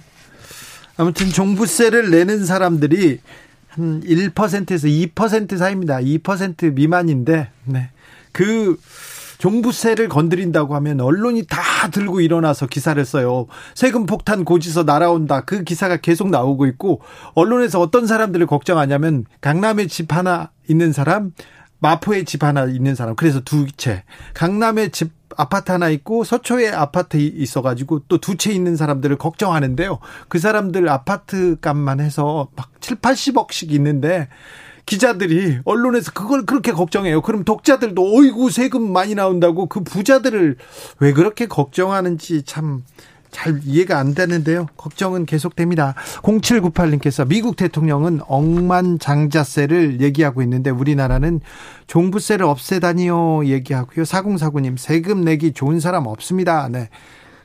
아무튼 0.97 1.29
종부세를 1.29 2.11
내는 2.11 2.45
사람들이 2.45 3.21
한 3.69 4.01
1%에서 4.03 4.87
2% 4.87 5.57
사이입니다. 5.57 5.99
2% 5.99 6.75
미만인데 6.75 7.49
네. 7.65 7.91
그 8.33 8.79
종부세를 9.45 10.09
건드린다고 10.09 10.75
하면 10.77 11.03
언론이 11.03 11.45
다 11.47 11.61
들고 11.91 12.23
일어나서 12.23 12.67
기사를 12.67 13.05
써요. 13.05 13.47
세금 13.75 14.07
폭탄 14.07 14.43
고지서 14.43 14.85
날아온다. 14.85 15.43
그 15.43 15.65
기사가 15.65 15.99
계속 15.99 16.31
나오고 16.31 16.65
있고 16.65 17.03
언론에서 17.35 17.79
어떤 17.79 18.07
사람들을 18.07 18.47
걱정하냐면 18.47 19.27
강남에 19.43 19.87
집 19.87 20.15
하나 20.15 20.51
있는 20.67 20.93
사람, 20.95 21.33
마포에 21.81 22.25
집 22.25 22.43
하나 22.43 22.65
있는 22.65 22.95
사람. 22.95 23.17
그래서 23.17 23.41
두 23.41 23.67
채. 23.77 24.05
강남에 24.33 24.89
집 24.89 25.13
아파트 25.37 25.73
하나 25.73 25.91
있고 25.91 26.25
서초에 26.25 26.71
아파트 26.71 27.19
있어가지고 27.19 28.05
또 28.09 28.17
두 28.17 28.37
채 28.39 28.51
있는 28.51 28.77
사람들을 28.77 29.17
걱정하는데요. 29.19 29.99
그 30.29 30.39
사람들 30.39 30.89
아파트 30.89 31.57
값만 31.61 32.01
해서 32.01 32.49
막 32.57 32.71
7, 32.81 32.97
80억씩 32.97 33.73
있는데 33.73 34.29
기자들이 34.87 35.61
언론에서 35.65 36.13
그걸 36.13 36.45
그렇게 36.45 36.73
걱정해요. 36.73 37.23
그럼 37.23 37.45
독자들도 37.45 38.17
어이구 38.17 38.51
세금 38.51 38.93
많이 38.93 39.15
나온다고 39.15 39.67
그 39.67 39.83
부자들을 39.83 40.57
왜 41.01 41.13
그렇게 41.13 41.47
걱정하는지 41.47 42.43
참 42.43 42.83
잘 43.35 43.61
이해가 43.65 43.99
안 43.99 44.15
되는데요. 44.15 44.67
걱정은 44.77 45.27
계속됩니다. 45.27 45.95
0798님께서 46.23 47.27
미국 47.29 47.57
대통령은 47.57 48.21
억만장자세를 48.27 50.01
얘기하고 50.01 50.41
있는데 50.43 50.71
우리나라는 50.71 51.41
종부세를 51.89 52.47
없애다니요 52.47 53.47
얘기하고요. 53.47 54.05
4049님 54.05 54.79
세금 54.79 55.23
내기 55.23 55.53
좋은 55.53 55.81
사람 55.81 56.07
없습니다. 56.07 56.69
네. 56.71 56.89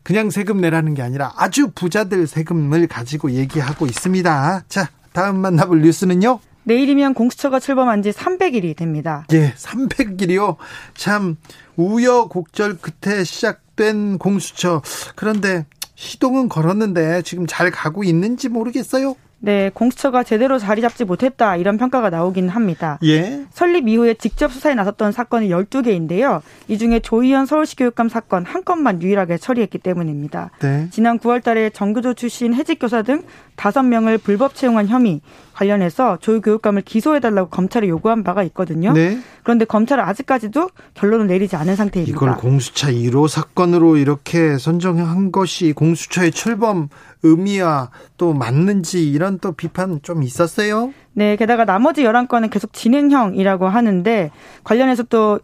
그냥 0.04 0.30
세금 0.30 0.62
내라는 0.62 0.94
게 0.94 1.02
아니라 1.02 1.34
아주 1.36 1.72
부자들 1.74 2.28
세금을 2.28 2.88
가지고 2.88 3.32
얘기하고 3.32 3.86
있습니다. 3.86 4.64
자, 4.70 4.90
다음 5.12 5.40
만나볼 5.40 5.82
뉴스는요. 5.82 6.40
내일이면 6.70 7.16
공수처가 7.16 7.60
출범한 7.60 8.04
지 8.04 8.12
300일이 8.12 8.78
됩니다. 8.78 9.26
예, 9.34 9.54
300일이요. 9.54 10.58
참 10.94 11.36
우여곡절 11.78 12.78
끝에 12.78 13.24
시작된 13.24 14.20
공수처. 14.20 14.84
그런데 15.16 15.66
시동은 15.96 16.48
걸었는데 16.48 17.24
지금 17.24 17.48
잘 17.48 17.72
가고 17.72 18.04
있는지 18.04 18.50
모르겠어요. 18.50 19.16
네, 19.42 19.72
공수처가 19.74 20.24
제대로 20.24 20.60
자리 20.60 20.82
잡지 20.82 21.06
못했다 21.06 21.56
이런 21.56 21.78
평가가 21.78 22.10
나오긴 22.10 22.50
합니다. 22.50 23.00
예. 23.04 23.46
설립 23.52 23.88
이후에 23.88 24.16
직접 24.16 24.52
수사에 24.52 24.76
나섰던 24.76 25.12
사건이 25.12 25.50
12개인데요. 25.50 26.42
이 26.68 26.78
중에 26.78 27.00
조희연 27.00 27.46
서울시 27.46 27.76
교육감 27.78 28.10
사건 28.10 28.46
한 28.46 28.64
건만 28.64 29.02
유일하게 29.02 29.38
처리했기 29.38 29.78
때문입니다. 29.78 30.52
네. 30.60 30.88
지난 30.92 31.20
9월 31.20 31.42
달에 31.42 31.70
정교조 31.70 32.16
출신 32.16 32.54
해직 32.54 32.80
교사 32.80 33.02
등 33.02 33.24
5명을 33.56 34.22
불법 34.22 34.56
채용한 34.56 34.88
혐의 34.88 35.22
관련해서 35.54 36.18
조 36.22 36.40
교육감을 36.40 36.84
기소해달라고 36.84 37.50
검찰에 37.50 37.88
요구한 37.90 38.24
바가 38.24 38.44
있거든요. 38.44 38.94
네. 38.94 39.20
그런데 39.44 39.66
검찰은 39.66 40.04
아직까지도 40.04 40.70
결론을 40.94 41.28
내리지 41.28 41.56
않은 41.56 41.76
상태입니다. 41.76 42.16
이걸 42.16 42.36
공수처 42.38 42.88
1호 42.88 43.28
사건으로 43.28 43.98
이렇게 43.98 44.58
선정한 44.58 45.32
것이 45.32 45.74
공수처의 45.74 46.32
출범 46.32 46.88
의미와 47.24 47.90
또 48.18 48.34
맞는지 48.34 49.10
이런 49.10 49.40
또 49.40 49.52
비판 49.52 50.00
좀 50.02 50.24
있었어요? 50.24 50.94
네, 51.14 51.36
게다가 51.36 51.66
나머지 51.66 52.04
11건은 52.04 52.50
계속 52.50 52.74
진행형이라고 52.74 53.68
하는데 53.68 54.32
관련해서 54.64 55.04
또 55.04 55.40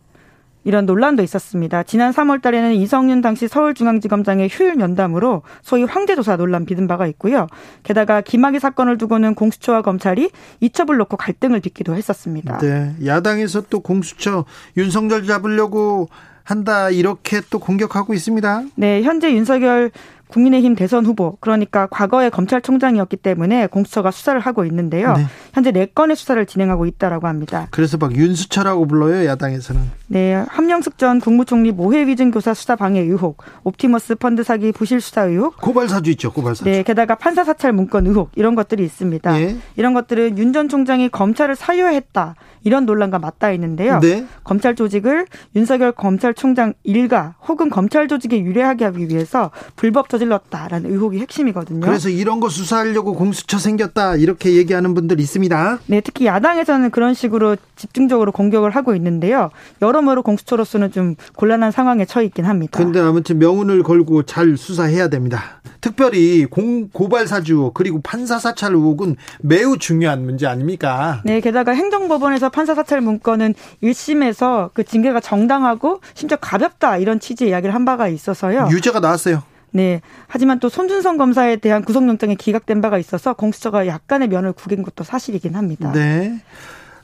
이런 0.65 0.87
논란도 0.87 1.21
있었습니다. 1.21 1.83
지난 1.83 2.11
3월 2.11 2.41
달에는 2.41 2.73
이성윤 2.73 3.21
당시 3.21 3.47
서울중앙지검장의 3.47 4.49
휴일 4.51 4.75
면담으로 4.75 5.43
소위 5.61 5.83
황제조사 5.83 6.37
논란 6.37 6.65
빚은 6.65 6.87
바가 6.87 7.05
있고요. 7.07 7.47
게다가 7.83 8.21
김학의 8.21 8.59
사건을 8.59 8.97
두고는 8.97 9.35
공수처와 9.35 9.83
검찰이 9.83 10.31
이첩을 10.61 10.97
놓고 10.97 11.17
갈등을 11.17 11.59
빚기도 11.59 11.95
했었습니다. 11.95 12.57
네. 12.57 12.95
야당에서 13.05 13.61
또 13.69 13.79
공수처 13.79 14.45
윤석열 14.75 15.25
잡으려고 15.25 16.09
한다 16.43 16.89
이렇게 16.89 17.41
또 17.49 17.59
공격하고 17.59 18.13
있습니다. 18.13 18.63
네, 18.75 19.01
현재 19.03 19.33
윤석열 19.33 19.91
국민의힘 20.27 20.75
대선 20.75 21.05
후보 21.05 21.37
그러니까 21.39 21.87
과거에 21.87 22.29
검찰총장이었기 22.29 23.17
때문에 23.17 23.67
공수처가 23.67 24.11
수사를 24.11 24.39
하고 24.39 24.65
있는데요. 24.65 25.13
네. 25.13 25.25
현재 25.53 25.71
네 25.71 25.85
건의 25.85 26.15
수사를 26.15 26.43
진행하고 26.45 26.85
있다라고 26.85 27.27
합니다. 27.27 27.67
그래서 27.71 27.97
막 27.97 28.15
윤수철하고 28.15 28.87
불러요 28.87 29.25
야당에서는. 29.25 29.81
네, 30.07 30.33
함영숙 30.49 30.97
전 30.97 31.19
국무총리 31.19 31.71
모해 31.71 32.05
위증 32.05 32.31
교사 32.31 32.53
수사 32.53 32.75
방해 32.75 32.99
의혹, 33.01 33.43
옵티머스 33.63 34.15
펀드 34.15 34.43
사기 34.43 34.71
부실 34.71 35.01
수사 35.01 35.23
의혹, 35.23 35.57
고발 35.57 35.89
사주 35.89 36.11
있죠, 36.11 36.31
고발 36.31 36.55
사주. 36.55 36.69
네, 36.69 36.83
게다가 36.83 37.15
판사 37.15 37.43
사찰 37.43 37.73
문건 37.73 38.05
의혹 38.07 38.31
이런 38.35 38.55
것들이 38.55 38.83
있습니다. 38.83 39.31
네. 39.31 39.57
이런 39.75 39.93
것들은 39.93 40.37
윤 40.37 40.55
전 40.55 40.69
총장이 40.69 41.09
검찰을 41.09 41.55
사유했다. 41.57 42.35
이런 42.63 42.85
논란과 42.85 43.19
맞닿아 43.19 43.51
있는데요. 43.51 43.99
네. 43.99 44.25
검찰 44.45 44.73
조직을 44.73 45.25
윤석열 45.55 45.91
검찰총장 45.91 46.73
일가 46.83 47.35
혹은 47.45 47.69
검찰 47.69 48.07
조직에 48.07 48.39
유리하게 48.39 48.85
하기 48.85 49.09
위해서 49.09 49.51
불법 49.75 50.07
저질렀다라는 50.15 50.91
의혹이 50.91 51.19
핵심이거든요. 51.19 51.81
그래서 51.81 52.09
이런 52.09 52.39
거 52.39 52.49
수사하려고 52.49 53.13
공수처 53.13 53.57
생겼다 53.57 54.15
이렇게 54.15 54.55
얘기하는 54.55 54.93
분들 54.93 55.19
있습니다. 55.19 55.79
네, 55.87 56.01
특히 56.01 56.25
야당에서는 56.25 56.89
그런 56.91 57.13
식으로 57.13 57.57
집중적으로 57.75 58.31
공격을 58.31 58.71
하고 58.71 58.95
있는데요. 58.95 59.51
여러모로 59.81 60.23
공수처로서는 60.23 60.91
좀 60.91 61.15
곤란한 61.35 61.71
상황에 61.71 62.05
처해 62.05 62.25
있긴 62.27 62.45
합니다. 62.45 62.77
그런데 62.77 62.99
아무튼 62.99 63.39
명운을 63.39 63.83
걸고 63.83 64.23
잘 64.23 64.57
수사해야 64.57 65.09
됩니다. 65.09 65.61
특별히 65.81 66.45
공, 66.45 66.89
고발 66.89 67.27
사주 67.27 67.71
그리고 67.73 68.01
판사 68.01 68.39
사찰 68.39 68.73
의혹은 68.73 69.17
매우 69.41 69.77
중요한 69.77 70.25
문제 70.25 70.47
아닙니까? 70.47 71.21
네, 71.25 71.41
게다가 71.41 71.73
행정법원에서 71.73 72.49
판사 72.49 72.73
사찰 72.73 73.01
문건은 73.01 73.53
1심에서 73.83 74.71
그 74.73 74.83
징계가 74.83 75.19
정당하고 75.19 76.01
심지어 76.15 76.37
가볍다 76.41 76.97
이런 76.97 77.19
취지의 77.19 77.51
이야기를 77.51 77.75
한 77.75 77.85
바가 77.85 78.07
있어서요. 78.07 78.69
유죄가 78.71 78.99
나왔어요. 78.99 79.43
네. 79.75 79.99
하지만 80.27 80.59
또 80.61 80.69
손준성 80.69 81.17
검사에 81.17 81.57
대한 81.57 81.83
구속영장이 81.83 82.37
기각된 82.37 82.79
바가 82.79 82.97
있어서 82.97 83.33
공수처가 83.33 83.87
약간의 83.87 84.29
면을 84.29 84.53
구긴 84.53 84.83
것도 84.83 85.03
사실이긴 85.03 85.55
합니다. 85.55 85.91
네. 85.91 86.41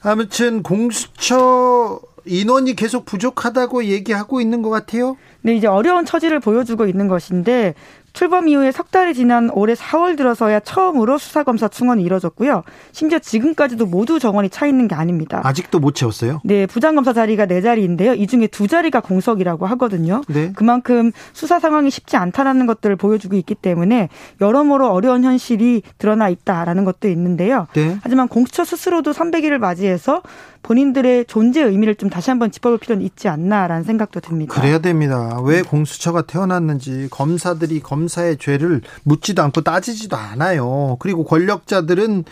아무튼 0.01 0.63
공수처 0.63 1.99
인원이 2.23 2.75
계속 2.75 3.03
부족하다고 3.03 3.85
얘기하고 3.85 4.39
있는 4.39 4.61
것 4.61 4.69
같아요. 4.69 5.17
네, 5.41 5.53
이제 5.53 5.67
어려운 5.67 6.05
처지를 6.05 6.39
보여주고 6.39 6.85
있는 6.85 7.09
것인데 7.09 7.73
출범 8.13 8.47
이후에 8.47 8.71
석 8.71 8.91
달이 8.91 9.13
지난 9.13 9.49
올해 9.51 9.73
4월 9.73 10.17
들어서야 10.17 10.59
처음으로 10.59 11.17
수사검사 11.17 11.67
충원이 11.67 12.03
이뤄졌고요. 12.03 12.63
심지어 12.91 13.19
지금까지도 13.19 13.85
모두 13.85 14.19
정원이 14.19 14.49
차 14.49 14.65
있는 14.65 14.87
게 14.87 14.95
아닙니다. 14.95 15.41
아직도 15.43 15.79
못 15.79 15.95
채웠어요? 15.95 16.41
네, 16.43 16.65
부장검사 16.65 17.13
자리가 17.13 17.45
네 17.45 17.61
자리인데요. 17.61 18.13
이 18.13 18.27
중에 18.27 18.47
두 18.47 18.67
자리가 18.67 18.99
공석이라고 18.99 19.65
하거든요. 19.67 20.21
네. 20.27 20.51
그만큼 20.55 21.11
수사 21.33 21.59
상황이 21.59 21.89
쉽지 21.89 22.17
않다라는 22.17 22.65
것들을 22.65 22.95
보여주고 22.95 23.35
있기 23.35 23.55
때문에 23.55 24.09
여러모로 24.41 24.91
어려운 24.91 25.23
현실이 25.23 25.83
드러나 25.97 26.29
있다라는 26.29 26.85
것도 26.85 27.07
있는데요. 27.09 27.67
네. 27.73 27.97
하지만 28.03 28.27
공수처 28.27 28.65
스스로도 28.65 29.11
300일을 29.11 29.57
맞이해서 29.57 30.21
본인들의 30.63 31.25
존재 31.25 31.61
의미를 31.61 31.95
좀 31.95 32.09
다시 32.09 32.29
한번 32.29 32.51
짚어볼 32.51 32.77
필요는 32.77 33.03
있지 33.03 33.27
않나라는 33.27 33.83
생각도 33.83 34.19
듭니다. 34.19 34.53
그래야 34.53 34.79
됩니다. 34.79 35.39
왜 35.43 35.61
공수처가 35.61 36.23
태어났는지 36.23 37.07
검사들이 37.09 37.81
검사의 37.81 38.37
죄를 38.37 38.81
묻지도 39.03 39.41
않고 39.43 39.61
따지지도 39.61 40.15
않아요. 40.15 40.97
그리고 40.99 41.23
권력자들은 41.23 42.25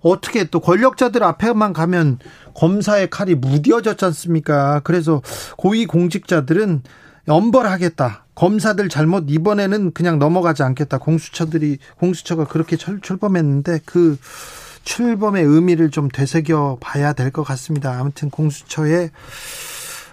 어떻게 0.00 0.44
또 0.44 0.60
권력자들 0.60 1.22
앞에만 1.22 1.72
가면 1.72 2.18
검사의 2.54 3.10
칼이 3.10 3.34
무뎌졌지 3.34 4.04
않습니까? 4.04 4.80
그래서 4.84 5.22
고위 5.56 5.86
공직자들은 5.86 6.82
엄벌하겠다. 7.28 8.24
검사들 8.34 8.88
잘못 8.88 9.24
이번에는 9.28 9.92
그냥 9.92 10.18
넘어가지 10.18 10.62
않겠다. 10.62 10.98
공수처들이 10.98 11.78
공수처가 11.98 12.46
그렇게 12.46 12.76
출, 12.76 13.00
출범했는데 13.00 13.80
그 13.84 14.16
출범의 14.86 15.44
의미를 15.44 15.90
좀 15.90 16.08
되새겨 16.08 16.78
봐야 16.80 17.12
될 17.12 17.30
것 17.30 17.42
같습니다. 17.42 17.98
아무튼 17.98 18.30
공수처의 18.30 19.10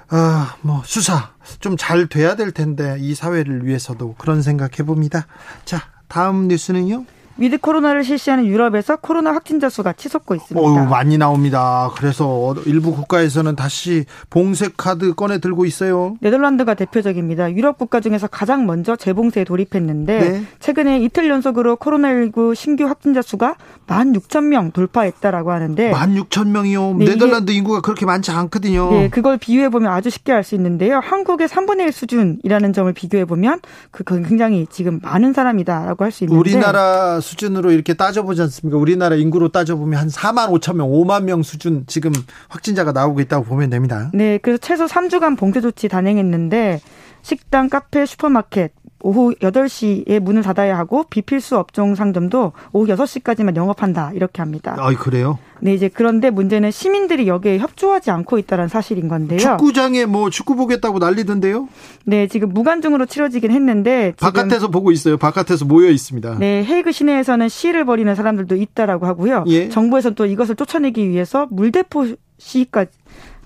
아, 0.10 0.56
뭐 0.62 0.82
수사 0.86 1.32
좀 1.60 1.78
잘 1.78 2.08
돼야 2.08 2.36
될 2.36 2.52
텐데 2.52 2.98
이 3.00 3.16
사회를 3.16 3.66
위해서도 3.66 4.16
그런 4.18 4.42
생각해 4.42 4.78
봅니다. 4.86 5.28
자, 5.64 5.82
다음 6.08 6.48
뉴스는요. 6.48 7.06
위드 7.38 7.58
코로나를 7.58 8.04
실시하는 8.04 8.46
유럽에서 8.46 8.98
코로나 8.98 9.32
확진자 9.34 9.70
수가 9.70 9.94
치솟고 9.94 10.36
있습니다. 10.36 10.62
오, 10.68 10.86
많이 10.86 11.18
나옵니다. 11.18 11.90
그래서 11.98 12.56
일부 12.66 12.94
국가에서는 12.96 13.56
다시 13.56 14.06
봉쇄 14.30 14.70
카드 14.78 15.14
꺼내 15.16 15.40
들고 15.40 15.66
있어요. 15.66 16.16
네덜란드가 16.22 16.76
대표적입니다. 16.76 17.52
유럽 17.54 17.78
국가 17.78 18.00
중에서 18.00 18.28
가장 18.28 18.66
먼저 18.68 18.96
재봉쇄에 18.96 19.44
돌입했는데 19.46 20.20
네. 20.20 20.44
최근에 20.60 21.00
이틀 21.00 21.28
연속으로 21.30 21.78
코로나19 21.78 22.54
신규 22.56 22.86
확진자 22.86 23.22
수가 23.22 23.56
16,000명 23.88 24.72
돌파했다라고 24.74 25.52
하는데 25.52 25.92
16,000명이요. 25.92 26.98
네, 26.98 27.06
네덜란드 27.06 27.52
인구가 27.52 27.82
그렇게 27.82 28.06
많지 28.06 28.32
않거든요. 28.32 28.92
네, 28.92 29.10
그걸 29.10 29.38
비유해 29.38 29.70
보면 29.70 29.92
아주 29.92 30.10
쉽게 30.10 30.32
알 30.32 30.44
수 30.44 30.56
있는데요. 30.56 31.00
한국의 31.02 31.48
3분의 31.48 31.84
1 31.84 31.92
수준이라는 31.94 32.74
점을 32.74 32.92
비교해 32.92 33.24
보면 33.24 33.62
그 33.92 34.04
굉장히 34.04 34.68
지금 34.70 35.00
많은 35.02 35.32
사람이다라고 35.32 36.04
할 36.04 36.12
수 36.12 36.26
있는데 36.26 36.38
우리나라 36.38 37.22
수준으로 37.24 37.72
이렇게 37.72 37.96
따져보지 37.96 38.42
않습니까? 38.44 38.78
우리나라 38.78 39.16
인구로 39.16 39.50
따져보면 39.50 40.00
한 40.00 40.08
4만 40.10 40.50
5천 40.50 40.76
명, 40.76 40.90
5만 40.92 41.24
명 41.24 41.42
수준 41.42 41.86
지금 41.88 42.12
확진자가 42.50 42.92
나오고 42.92 43.20
있다고 43.22 43.46
보면 43.46 43.72
됩니다. 43.72 44.12
네, 44.14 44.38
그래서 44.38 44.60
최소 44.62 44.86
3주간 44.86 45.38
봉쇄 45.38 45.62
조치 45.62 45.88
단행했는데 45.88 46.82
식당, 47.24 47.70
카페, 47.70 48.06
슈퍼마켓, 48.06 48.74
오후 49.04 49.34
8시에 49.36 50.20
문을 50.20 50.42
닫아야 50.44 50.78
하고 50.78 51.04
비필수 51.04 51.58
업종 51.58 51.94
상점도 51.94 52.54
오후 52.72 52.88
6시까지만 52.88 53.56
영업한다 53.56 54.12
이렇게 54.14 54.42
합니다. 54.42 54.76
아, 54.80 54.94
그래요? 54.94 55.40
네, 55.60 55.74
이제 55.74 55.90
그런데 55.94 56.30
문제는 56.30 56.72
시민들이 56.72 57.28
여기에 57.28 57.60
협조하지 57.60 58.12
않고 58.12 58.38
있다는 58.38 58.70
사실인 58.70 59.10
건데요. 59.10 59.40
축구장에 59.40 60.06
뭐 60.06 60.30
축구 60.30 60.56
보겠다고 60.56 61.00
난리던데요? 61.00 61.68
네, 62.06 62.28
지금 62.28 62.50
무관중으로 62.54 63.06
치러지긴 63.06 63.52
했는데 63.52 64.14
바깥에서 64.20 64.70
보고 64.70 64.92
있어요. 64.92 65.18
바깥에서 65.18 65.66
모여 65.66 65.90
있습니다. 65.90 66.38
네, 66.40 66.64
헤이그 66.64 66.94
시내에서는 66.94 67.50
시위를 67.50 67.84
벌이는 67.84 68.16
사람들도 68.16 68.56
있다라고 68.56 69.06
하고요. 69.06 69.44
예. 69.48 69.68
정부에서는 69.68 70.16
또 70.16 70.26
이것을 70.26 70.56
쫓아내기 70.56 71.10
위해서 71.10 71.48
물대포 71.52 72.08
시위까지 72.38 72.92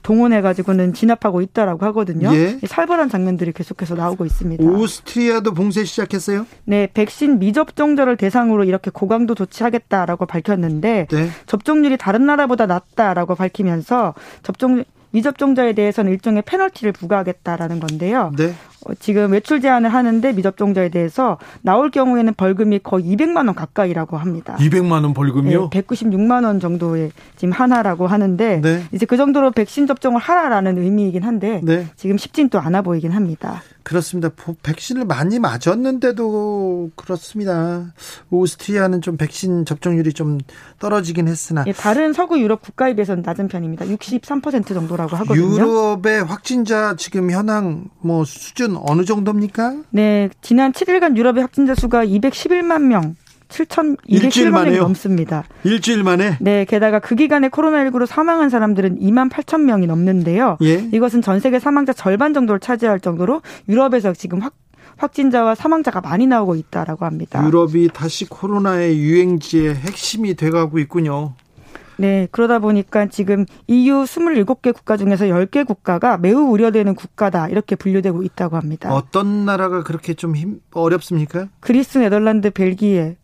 동원해가지고는 0.08 0.94
진압하고 0.94 1.42
있다라고 1.42 1.86
하거든요. 1.88 2.34
예. 2.34 2.58
살벌한 2.66 3.10
장면들이 3.10 3.52
계속해서 3.52 3.96
나오고 3.96 4.26
있습니다. 4.26 4.64
오스트리아도 4.64 5.54
봉쇄 5.54 5.84
시작했어요? 5.84 6.48
네, 6.64 6.88
백신 6.94 7.40
미접종자를 7.40 8.16
대상으로 8.16 8.64
이렇게 8.64 8.90
고강도 8.90 9.36
조치하겠다라고 9.36 10.26
밝혔는데 10.26 11.08
네. 11.12 11.30
접종률이 11.46 11.98
다른 11.98 12.26
나라보다 12.26 12.68
낮다라고 12.68 13.36
밝히면서 13.36 14.14
접종 14.44 14.86
미접종자에 15.12 15.74
대해서는 15.74 16.12
일종의 16.14 16.44
페널티를 16.44 16.94
부과하겠다라는 16.94 17.82
건데요. 17.82 18.32
네. 18.38 18.54
어, 18.88 18.93
지금 18.99 19.31
외출 19.31 19.61
제한을 19.61 19.93
하는데 19.93 20.31
미접종자에 20.31 20.89
대해서 20.89 21.38
나올 21.61 21.91
경우에는 21.91 22.34
벌금이 22.35 22.80
거의 22.80 23.05
200만 23.05 23.47
원 23.47 23.55
가까이라고 23.55 24.18
합니다. 24.18 24.55
200만 24.59 25.03
원 25.03 25.14
벌금이요? 25.14 25.69
네, 25.69 25.81
196만 25.81 26.45
원 26.45 26.59
정도의 26.59 27.11
지금 27.35 27.51
하나라고 27.51 28.07
하는데 28.07 28.61
네. 28.61 28.84
이제 28.91 29.05
그 29.05 29.18
정도로 29.18 29.51
백신 29.51 29.88
접종을 29.88 30.19
하라라는 30.19 30.77
의미이긴 30.77 31.23
한데 31.23 31.61
네. 31.64 31.88
지금 31.95 32.18
쉽진 32.18 32.49
또 32.49 32.59
않아 32.59 32.81
보이긴 32.81 33.11
합니다. 33.11 33.61
그렇습니다. 33.88 34.30
백신을 34.64 35.05
많이 35.05 35.39
맞았는데도 35.39 36.91
그렇습니다. 36.95 37.93
오스트리아는 38.30 38.99
좀 38.99 39.15
백신 39.15 39.64
접종률이 39.64 40.11
좀 40.11 40.39
떨어지긴 40.80 41.30
했으나 41.30 41.64
예, 41.68 41.72
다른 41.72 42.11
서구 42.11 42.38
유럽 42.38 42.61
국가에 42.61 42.95
비해서는 42.95 43.23
낮은 43.26 43.47
편입니다. 43.47 43.85
63% 43.85 44.68
정도라고 44.73 45.15
하거든요. 45.15 45.41
유럽의 45.41 46.26
확진자 46.26 46.97
지금 46.97 47.31
현황 47.31 47.85
뭐 48.01 48.26
수준 48.26 48.76
어느 48.86 49.06
정도입니까? 49.06 49.78
네, 49.91 50.30
지난 50.41 50.72
7일간 50.72 51.18
유럽의 51.18 51.41
확진자 51.41 51.76
수가 51.76 52.06
211만 52.06 52.84
명 52.84 53.16
7,207만 53.49 54.66
명이 54.66 54.78
넘습니다. 54.78 55.45
일주일 55.64 56.04
만에? 56.04 56.38
네, 56.40 56.66
게다가 56.66 56.99
그 56.99 57.16
기간에 57.16 57.49
코로나19로 57.49 58.06
사망한 58.06 58.49
사람들은 58.49 58.99
2만 58.99 59.30
8천 59.30 59.62
명이 59.62 59.88
넘는데요. 59.88 60.58
예? 60.64 60.90
이것은 60.91 61.22
전 61.22 61.40
세계 61.40 61.60
사망자 61.60 61.94
절반 61.94 62.34
정도를 62.34 62.60
차지할 62.60 62.99
정도로 62.99 63.41
유럽에서 63.70 64.14
지금 64.14 64.41
확 64.41 64.54
확진자와 64.98 65.54
사망자가 65.54 66.02
많이 66.02 66.26
나오고 66.26 66.56
있다라고 66.56 67.06
합니다. 67.06 67.45
유럽이 67.45 67.90
다시 67.94 68.26
코로나의 68.26 68.98
유행지의 68.98 69.76
핵심이 69.76 70.34
돼가고 70.34 70.80
있군요. 70.80 71.36
네, 71.98 72.28
그러다 72.32 72.60
보니까 72.60 73.07
지금 73.07 73.45
EU 73.68 74.03
27개 74.03 74.74
국가 74.74 74.98
중에서 74.98 75.26
10개 75.26 75.65
국가가 75.65 76.18
매우 76.18 76.41
우려되는 76.52 76.95
국가다 76.95 77.48
이렇게 77.49 77.76
분류되고 77.76 78.24
있다고 78.24 78.56
합니다. 78.56 78.94
어떤 78.94 79.45
나라가 79.45 79.84
그렇게 79.84 80.14
좀 80.14 80.36
힘, 80.36 80.60
어렵습니까? 80.74 81.48
그리스, 81.60 81.98
네덜란드, 81.98 82.52
벨기에 82.52 83.18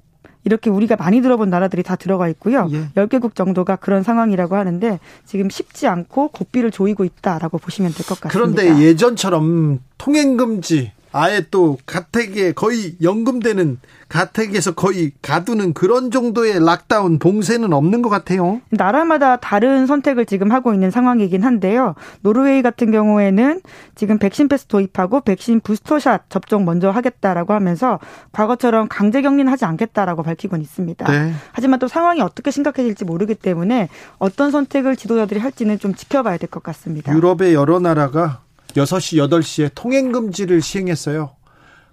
이렇게 0.45 0.69
우리가 0.69 0.97
많이 0.97 1.21
들어본 1.21 1.49
나라들이 1.49 1.83
다 1.83 1.95
들어가 1.95 2.27
있고요. 2.29 2.67
예. 2.71 2.87
10개국 3.01 3.33
정도가 3.33 3.77
그런 3.77 4.03
상황이라고 4.03 4.55
하는데 4.57 4.99
지금 5.25 5.49
쉽지 5.49 5.87
않고 5.87 6.29
고삐를 6.29 6.71
조이고 6.71 7.05
있다라고 7.05 7.59
보시면 7.59 7.93
될 7.93 8.05
것 8.05 8.19
같습니다. 8.19 8.29
그런데 8.63 8.83
예전처럼 8.83 9.79
통행 9.97 10.35
금지 10.35 10.91
아예 11.13 11.45
또 11.51 11.77
가택에 11.85 12.51
거의 12.53 12.95
연금되는 13.01 13.77
가택에서 14.09 14.73
거의 14.73 15.11
가두는 15.21 15.73
그런 15.73 16.11
정도의 16.11 16.63
락다운 16.63 17.17
봉쇄는 17.17 17.71
없는 17.73 18.01
것 18.01 18.09
같아요. 18.09 18.61
나라마다 18.69 19.37
다른 19.37 19.87
선택을 19.87 20.25
지금 20.25 20.51
하고 20.51 20.73
있는 20.73 20.91
상황이긴 20.91 21.43
한데요. 21.43 21.95
노르웨이 22.21 22.61
같은 22.61 22.91
경우에는 22.91 23.61
지금 23.95 24.19
백신 24.19 24.47
패스 24.49 24.65
도입하고 24.65 25.21
백신 25.21 25.61
부스터샷 25.61 26.29
접종 26.29 26.65
먼저 26.65 26.91
하겠다라고 26.91 27.53
하면서 27.53 27.99
과거처럼 28.33 28.87
강제 28.87 29.21
격리는 29.21 29.51
하지 29.51 29.65
않겠다라고 29.65 30.21
밝히곤 30.21 30.61
있습니다. 30.61 31.11
네. 31.11 31.33
하지만 31.51 31.79
또 31.79 31.87
상황이 31.87 32.21
어떻게 32.21 32.51
심각해질지 32.51 33.05
모르기 33.05 33.33
때문에 33.35 33.89
어떤 34.19 34.51
선택을 34.51 34.95
지도자들이 34.95 35.39
할지는 35.39 35.79
좀 35.79 35.95
지켜봐야 35.95 36.37
될 36.37 36.49
것 36.49 36.61
같습니다. 36.61 37.11
유럽의 37.15 37.55
여러 37.55 37.79
나라가 37.79 38.42
6시, 38.75 39.27
8시에 39.29 39.71
통행금지를 39.75 40.61
시행했어요. 40.61 41.35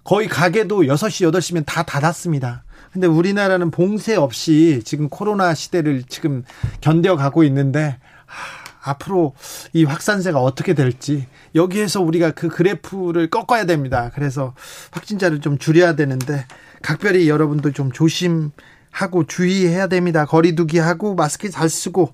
거의 0.03 0.27
가게도 0.27 0.81
6시, 0.81 1.31
8시면 1.31 1.63
다 1.65 1.83
닫았습니다. 1.83 2.63
근데 2.91 3.07
우리나라는 3.07 3.71
봉쇄 3.71 4.15
없이 4.15 4.81
지금 4.83 5.07
코로나 5.09 5.53
시대를 5.53 6.03
지금 6.09 6.43
견뎌가고 6.81 7.43
있는데, 7.45 7.99
하, 8.25 8.91
앞으로 8.91 9.35
이 9.73 9.83
확산세가 9.83 10.39
어떻게 10.39 10.73
될지, 10.73 11.27
여기에서 11.53 12.01
우리가 12.01 12.31
그 12.31 12.49
그래프를 12.49 13.29
꺾어야 13.29 13.65
됩니다. 13.65 14.11
그래서 14.13 14.55
확진자를 14.91 15.39
좀 15.39 15.59
줄여야 15.59 15.95
되는데, 15.95 16.45
각별히 16.81 17.29
여러분도 17.29 17.71
좀 17.71 17.91
조심하고 17.91 19.27
주의해야 19.27 19.87
됩니다. 19.87 20.25
거리두기 20.25 20.79
하고, 20.79 21.13
마스크 21.13 21.49
잘 21.49 21.69
쓰고, 21.69 22.13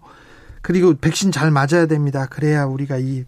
그리고 0.62 0.94
백신 0.96 1.32
잘 1.32 1.50
맞아야 1.50 1.86
됩니다. 1.88 2.28
그래야 2.30 2.66
우리가 2.66 2.98
이 2.98 3.24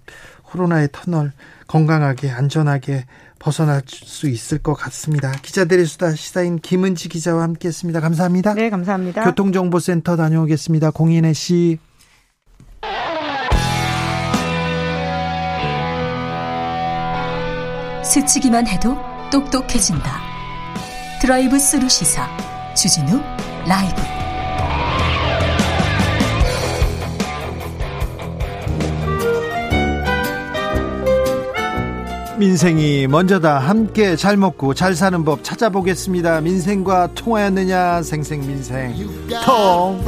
코로나의 0.52 0.90
터널 0.92 1.32
건강하게 1.68 2.32
안전하게 2.32 3.06
벗어날 3.40 3.82
수 3.86 4.28
있을 4.28 4.58
것 4.58 4.74
같습니다. 4.74 5.32
기자들의 5.32 5.86
수다 5.86 6.14
시사인 6.14 6.60
김은지 6.60 7.08
기자와 7.10 7.44
함께했습니다. 7.44 8.02
감사합니다. 8.02 8.54
네, 8.56 8.70
감사합니다. 8.70 9.24
교통정보센터 9.24 10.18
다녀오겠습니다. 10.18 10.92
공인혜 10.92 11.34
씨. 11.34 11.80
스치기만 18.04 18.68
해도 18.68 18.98
똑똑해진다. 19.32 20.20
드라이브 21.22 21.60
스루 21.60 21.88
시사 21.88 22.28
주진우 22.76 23.22
라이브. 23.68 24.19
민생이 32.40 33.08
먼저다. 33.08 33.60
함께 33.60 34.16
잘 34.16 34.38
먹고 34.38 34.74
잘 34.74 34.96
사는 34.96 35.26
법 35.26 35.44
찾아보겠습니다. 35.44 36.40
민생과 36.40 37.14
통하였느냐? 37.14 38.02
생생민생. 38.02 38.96
통. 39.46 40.02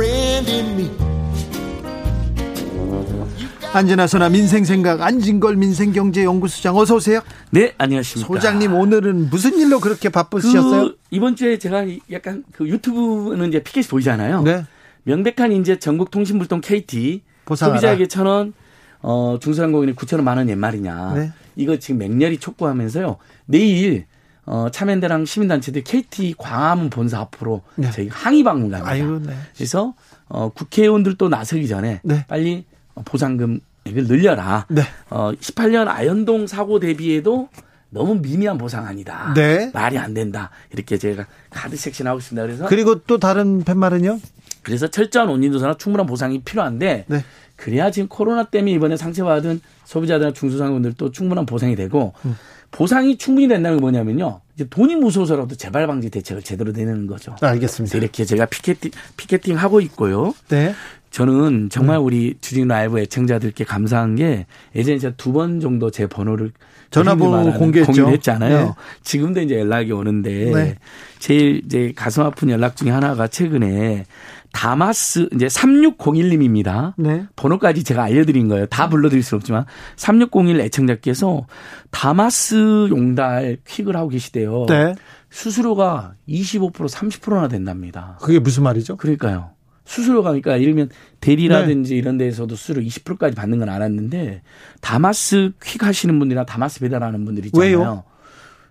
안진아서나 3.74 4.30
민생생각 4.30 5.02
안진걸 5.02 5.58
민생경제연구소장 5.58 6.78
어서 6.78 6.96
오세요. 6.96 7.22
네, 7.50 7.74
안녕하십니까. 7.78 8.28
소장님 8.28 8.74
오늘은 8.76 9.30
무슨 9.30 9.58
일로 9.60 9.82
그렇게 9.82 10.08
바쁘셨어요? 10.08 10.84
그 10.84 10.98
이번 11.10 11.36
주에 11.36 11.60
제가 11.60 11.86
약간 12.12 12.46
그 12.54 12.68
유튜브는 12.68 13.50
이제 13.50 13.62
피켓이 13.62 13.88
보이잖아요. 13.88 14.44
네. 14.44 14.66
명백한 15.04 15.52
이제 15.52 15.80
전국통신불통 15.80 16.62
KT 16.62 17.24
보상하라. 17.44 17.80
소비자에게 17.80 18.08
천 18.08 18.26
원, 18.26 18.54
어 19.02 19.38
중소상공인에 19.42 19.94
구천 19.94 20.20
원 20.20 20.26
만원 20.26 20.50
옛말이냐. 20.50 21.14
네. 21.16 21.32
이거 21.56 21.78
지금 21.78 22.00
맹렬히 22.00 22.38
촉구하면서요. 22.38 23.18
내일 23.46 24.06
어, 24.46 24.70
참여연대랑 24.72 25.26
시민단체들 25.26 25.84
KT 25.84 26.36
광화문 26.38 26.90
본사 26.90 27.20
앞으로 27.20 27.62
네. 27.76 27.90
저희 27.92 28.08
항의 28.08 28.44
방문 28.44 28.72
갑니다. 28.72 28.92
아이고, 28.92 29.20
네. 29.20 29.34
그래서 29.56 29.94
어, 30.28 30.50
국회의원들도 30.50 31.30
나서기 31.30 31.68
전에 31.68 32.02
네. 32.04 32.26
빨리 32.28 32.66
보상금 33.06 33.60
액을 33.86 34.06
늘려라. 34.08 34.66
네. 34.70 34.82
어, 35.10 35.32
18년 35.32 35.88
아현동 35.88 36.48
사고 36.48 36.80
대비에도 36.80 37.50
너무 37.90 38.16
미미한 38.16 38.58
보상 38.58 38.86
아니다. 38.88 39.34
네. 39.36 39.70
말이 39.74 39.98
안 39.98 40.14
된다. 40.14 40.50
이렇게 40.72 40.98
제가 40.98 41.28
카드 41.50 41.76
섹션하고 41.76 42.20
있습니다. 42.20 42.42
그래서 42.42 42.66
그리고 42.68 43.00
또 43.04 43.20
다른 43.20 43.64
팻말은요? 43.64 44.20
그래서 44.64 44.88
철저한 44.88 45.30
온인도사나 45.30 45.76
충분한 45.78 46.06
보상이 46.06 46.42
필요한데 46.42 47.06
네. 47.08 47.26
그래야 47.62 47.92
지금 47.92 48.08
코로나 48.10 48.44
때문에 48.44 48.72
이번에 48.72 48.98
상처받은 48.98 49.62
소비자들이나 49.86 50.34
중소상공인들도 50.34 51.12
충분한 51.12 51.46
보상이 51.46 51.76
되고 51.76 52.14
음. 52.26 52.36
보상이 52.72 53.18
충분히 53.18 53.48
된다는 53.48 53.78
게 53.78 53.82
뭐냐면요. 53.82 54.42
이제 54.56 54.66
돈이 54.68 54.96
무서워서라도 54.96 55.56
재발 55.56 55.86
방지 55.86 56.10
대책을 56.10 56.42
제대로 56.42 56.72
내는 56.72 57.06
거죠. 57.06 57.36
알겠습니다. 57.40 57.98
이렇게 58.00 58.26
제가 58.26 58.46
피켓팅, 58.48 58.92
피켓팅 59.16 59.58
하고 59.58 59.80
있고요. 59.82 60.34
네. 60.50 60.74
저는 61.12 61.70
정말 61.70 61.98
음. 62.00 62.06
우리 62.06 62.36
주진 62.42 62.70
라이브 62.70 62.98
애청자들께 63.00 63.66
감사한 63.66 64.16
게 64.16 64.48
예전에 64.76 64.98
제가 64.98 65.16
두 65.18 65.34
번 65.34 65.60
정도 65.60 65.92
제 65.92 66.08
번호를 66.08 66.52
전화번호 66.90 67.54
공개했죠. 67.60 67.92
공개했잖아요. 67.92 68.58
네. 68.60 68.72
지금도 69.04 69.42
이제 69.42 69.60
연락이 69.60 69.92
오는데 69.92 70.52
네. 70.52 70.76
제일 71.20 71.62
이제 71.66 71.94
가슴 71.96 72.24
아픈 72.24 72.50
연락 72.50 72.76
중에 72.76 72.90
하나가 72.90 73.28
최근에 73.28 74.06
다마스 74.52 75.30
이제 75.34 75.48
3601님입니다. 75.48 76.94
네. 76.98 77.26
번호까지 77.36 77.84
제가 77.84 78.04
알려드린 78.04 78.48
거예요. 78.48 78.66
다 78.66 78.90
불러드릴 78.90 79.24
수는 79.24 79.40
없지만 79.40 79.66
3601 79.96 80.60
애청자께서 80.62 81.46
다마스 81.90 82.88
용달 82.90 83.58
퀵을 83.66 83.96
하고 83.96 84.10
계시대요. 84.10 84.66
네. 84.68 84.96
수수료가 85.30 86.16
25% 86.28 86.74
30%나 86.74 87.48
된답니다. 87.48 88.18
그게 88.22 88.40
무슨 88.40 88.64
말이죠? 88.64 88.98
그러니까요. 88.98 89.52
수수료가 89.86 90.30
그러니까 90.30 90.54
예를 90.62 90.74
들면 90.74 90.90
대리라든지 91.22 91.94
네. 91.94 91.98
이런 91.98 92.18
데에서도 92.18 92.54
수수료 92.56 92.82
20%까지 92.82 93.36
받는 93.36 93.60
건 93.60 93.70
알았는데 93.70 94.42
다마스 94.80 95.52
퀵 95.64 95.84
하시는 95.84 96.18
분들이나 96.20 96.46
다마스 96.46 96.80
배달하는 96.82 97.26
분들 97.26 97.46
있잖아요. 97.48 97.78
왜요? 97.78 98.04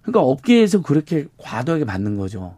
그러니까 0.03 0.21
업계에서 0.21 0.83
그렇게 0.83 1.27
과도하게 1.37 1.85
받는 1.85 2.17
거죠. 2.17 2.57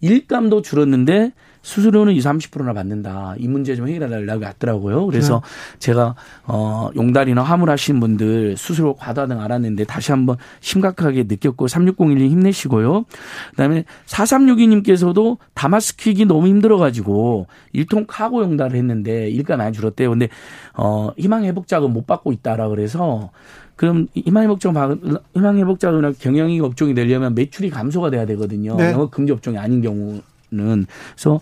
일감도 0.00 0.62
줄었는데 0.62 1.32
수수료는 1.66 2.12
20, 2.12 2.52
30%나 2.52 2.72
받는다. 2.72 3.34
이 3.38 3.48
문제 3.48 3.74
좀 3.74 3.88
해결해달라고 3.88 4.44
왔더라고요. 4.44 5.04
그래서 5.06 5.42
네. 5.42 5.78
제가 5.80 6.14
어 6.44 6.90
용달이나 6.94 7.42
화물 7.42 7.70
하시는 7.70 7.98
분들 7.98 8.56
수수료 8.56 8.94
과다 8.94 9.26
등 9.26 9.40
알았는데 9.40 9.82
다시 9.82 10.12
한번 10.12 10.36
심각하게 10.60 11.24
느꼈고 11.24 11.66
3601님 11.66 12.30
힘내시고요. 12.30 13.04
그다음에 13.50 13.84
4362님께서도 14.06 15.38
다마스퀵이 15.54 16.24
너무 16.26 16.46
힘들어가지고 16.46 17.48
일통 17.72 18.04
카고 18.06 18.42
용달을 18.42 18.76
했는데 18.76 19.28
일가 19.28 19.56
많이 19.56 19.72
줄었대요. 19.72 20.10
근데 20.10 20.28
어 20.74 21.10
희망 21.18 21.44
회복 21.44 21.66
자금 21.66 21.92
못 21.92 22.06
받고 22.06 22.30
있다라 22.30 22.68
그래서 22.68 23.30
그럼 23.74 24.06
희망회복자금 24.14 25.18
희망회복자금이나 25.34 26.12
경영이 26.20 26.60
업종이 26.60 26.94
되려면 26.94 27.34
매출이 27.34 27.70
감소가 27.70 28.10
돼야 28.10 28.24
되거든요. 28.24 28.76
네. 28.76 28.92
영업 28.92 29.10
금지 29.10 29.32
업종이 29.32 29.58
아닌 29.58 29.82
경우. 29.82 30.22
는 30.52 30.86
그래서 31.14 31.40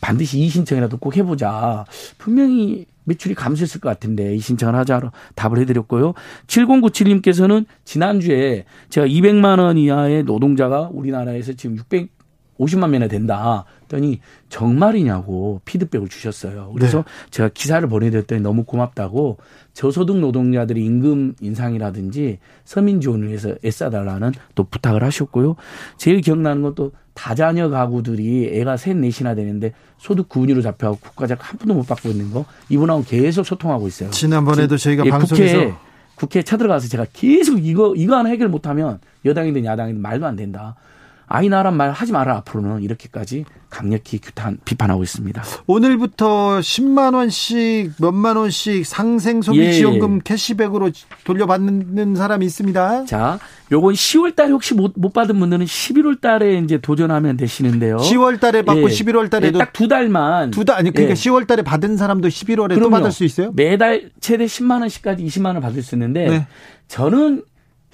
반드시 0.00 0.38
이 0.38 0.48
신청이라도 0.48 0.98
꼭 0.98 1.16
해보자. 1.16 1.84
분명히 2.18 2.86
매출이 3.04 3.34
감소했을 3.34 3.80
것 3.80 3.88
같은데 3.88 4.34
이 4.34 4.38
신청을 4.38 4.74
하자로 4.76 5.10
답을 5.34 5.58
해드렸고요. 5.58 6.14
7097님께서는 6.46 7.66
지난주에 7.84 8.64
제가 8.88 9.06
200만 9.06 9.58
원 9.58 9.78
이하의 9.78 10.24
노동자가 10.24 10.88
우리나라에서 10.92 11.52
지금 11.54 11.76
650만 12.58 12.90
명이나 12.90 13.08
된다. 13.08 13.64
했더니 13.82 14.20
정말이냐고 14.48 15.60
피드백을 15.64 16.08
주셨어요. 16.08 16.72
그래서 16.74 16.98
네. 16.98 17.04
제가 17.30 17.50
기사를 17.52 17.86
보내드렸더니 17.88 18.40
너무 18.40 18.64
고맙다고 18.64 19.38
저소득 19.72 20.18
노동자들이 20.18 20.84
임금 20.84 21.34
인상이라든지 21.40 22.38
서민 22.64 23.00
지원을 23.00 23.28
위해서 23.28 23.54
애써달라는 23.64 24.32
또 24.54 24.64
부탁을 24.64 25.02
하셨고요. 25.04 25.56
제일 25.96 26.20
기억나는 26.20 26.62
것도 26.62 26.92
다자녀 27.14 27.68
가구들이 27.68 28.50
애가 28.58 28.76
셋 28.76 28.96
넷이나 28.96 29.34
되는데 29.34 29.72
소득 29.98 30.28
구분위로 30.28 30.62
잡혀가고 30.62 30.98
국가적 31.00 31.38
한 31.40 31.58
푼도 31.58 31.74
못 31.74 31.86
받고 31.86 32.08
있는 32.08 32.30
거 32.32 32.44
이분하고 32.68 33.04
계속 33.04 33.44
소통하고 33.44 33.86
있어요. 33.86 34.10
지난번에도 34.10 34.76
저희가 34.76 35.06
예, 35.06 35.10
방송에서 35.10 35.58
국회, 35.58 35.74
국회에 36.16 36.42
쳐들어가서 36.42 36.88
제가 36.88 37.06
계속 37.12 37.64
이거 37.64 37.94
이거 37.96 38.16
하나 38.16 38.30
해결 38.30 38.48
못하면 38.48 38.98
여당이든 39.24 39.64
야당이든 39.64 40.00
말도 40.00 40.26
안 40.26 40.34
된다. 40.36 40.74
아이 41.26 41.48
나란 41.48 41.76
말 41.76 41.90
하지 41.90 42.12
마라 42.12 42.36
앞으로는 42.38 42.82
이렇게까지 42.82 43.44
강력히 43.70 44.18
규탄 44.20 44.58
비판하고 44.64 45.02
있습니다. 45.02 45.42
오늘부터 45.66 46.60
10만 46.60 47.14
원씩 47.14 47.92
몇만 47.98 48.36
원씩 48.36 48.86
상생 48.86 49.42
소비 49.42 49.58
예, 49.60 49.72
지원금 49.72 50.16
예. 50.16 50.20
캐시백으로 50.22 50.90
돌려받는 51.24 52.14
사람이 52.14 52.46
있습니다. 52.46 53.06
자, 53.06 53.38
요건 53.72 53.94
10월 53.94 54.36
달에 54.36 54.50
혹시 54.50 54.74
못, 54.74 54.92
못 54.96 55.12
받은 55.12 55.38
분들은 55.40 55.66
11월 55.66 56.20
달에 56.20 56.58
이제 56.58 56.78
도전하면 56.78 57.36
되시는데요. 57.36 57.96
10월 57.96 58.38
달에 58.38 58.62
받고 58.62 58.82
예. 58.82 58.86
11월 58.94 59.28
달에도 59.30 59.58
딱두 59.58 59.88
달만 59.88 60.50
두 60.50 60.64
달 60.64 60.78
아니 60.78 60.90
그러니까 60.92 61.14
10월 61.14 61.42
예. 61.42 61.46
달에 61.46 61.62
받은 61.62 61.96
사람도 61.96 62.28
11월에 62.28 62.68
그럼요. 62.74 62.80
또 62.82 62.90
받을 62.90 63.10
수 63.10 63.24
있어요? 63.24 63.50
매달 63.56 64.10
최대 64.20 64.44
10만 64.44 64.80
원씩까지 64.80 65.24
20만 65.24 65.46
원 65.46 65.60
받을 65.60 65.82
수 65.82 65.94
있는데 65.96 66.28
네. 66.28 66.46
저는 66.86 67.42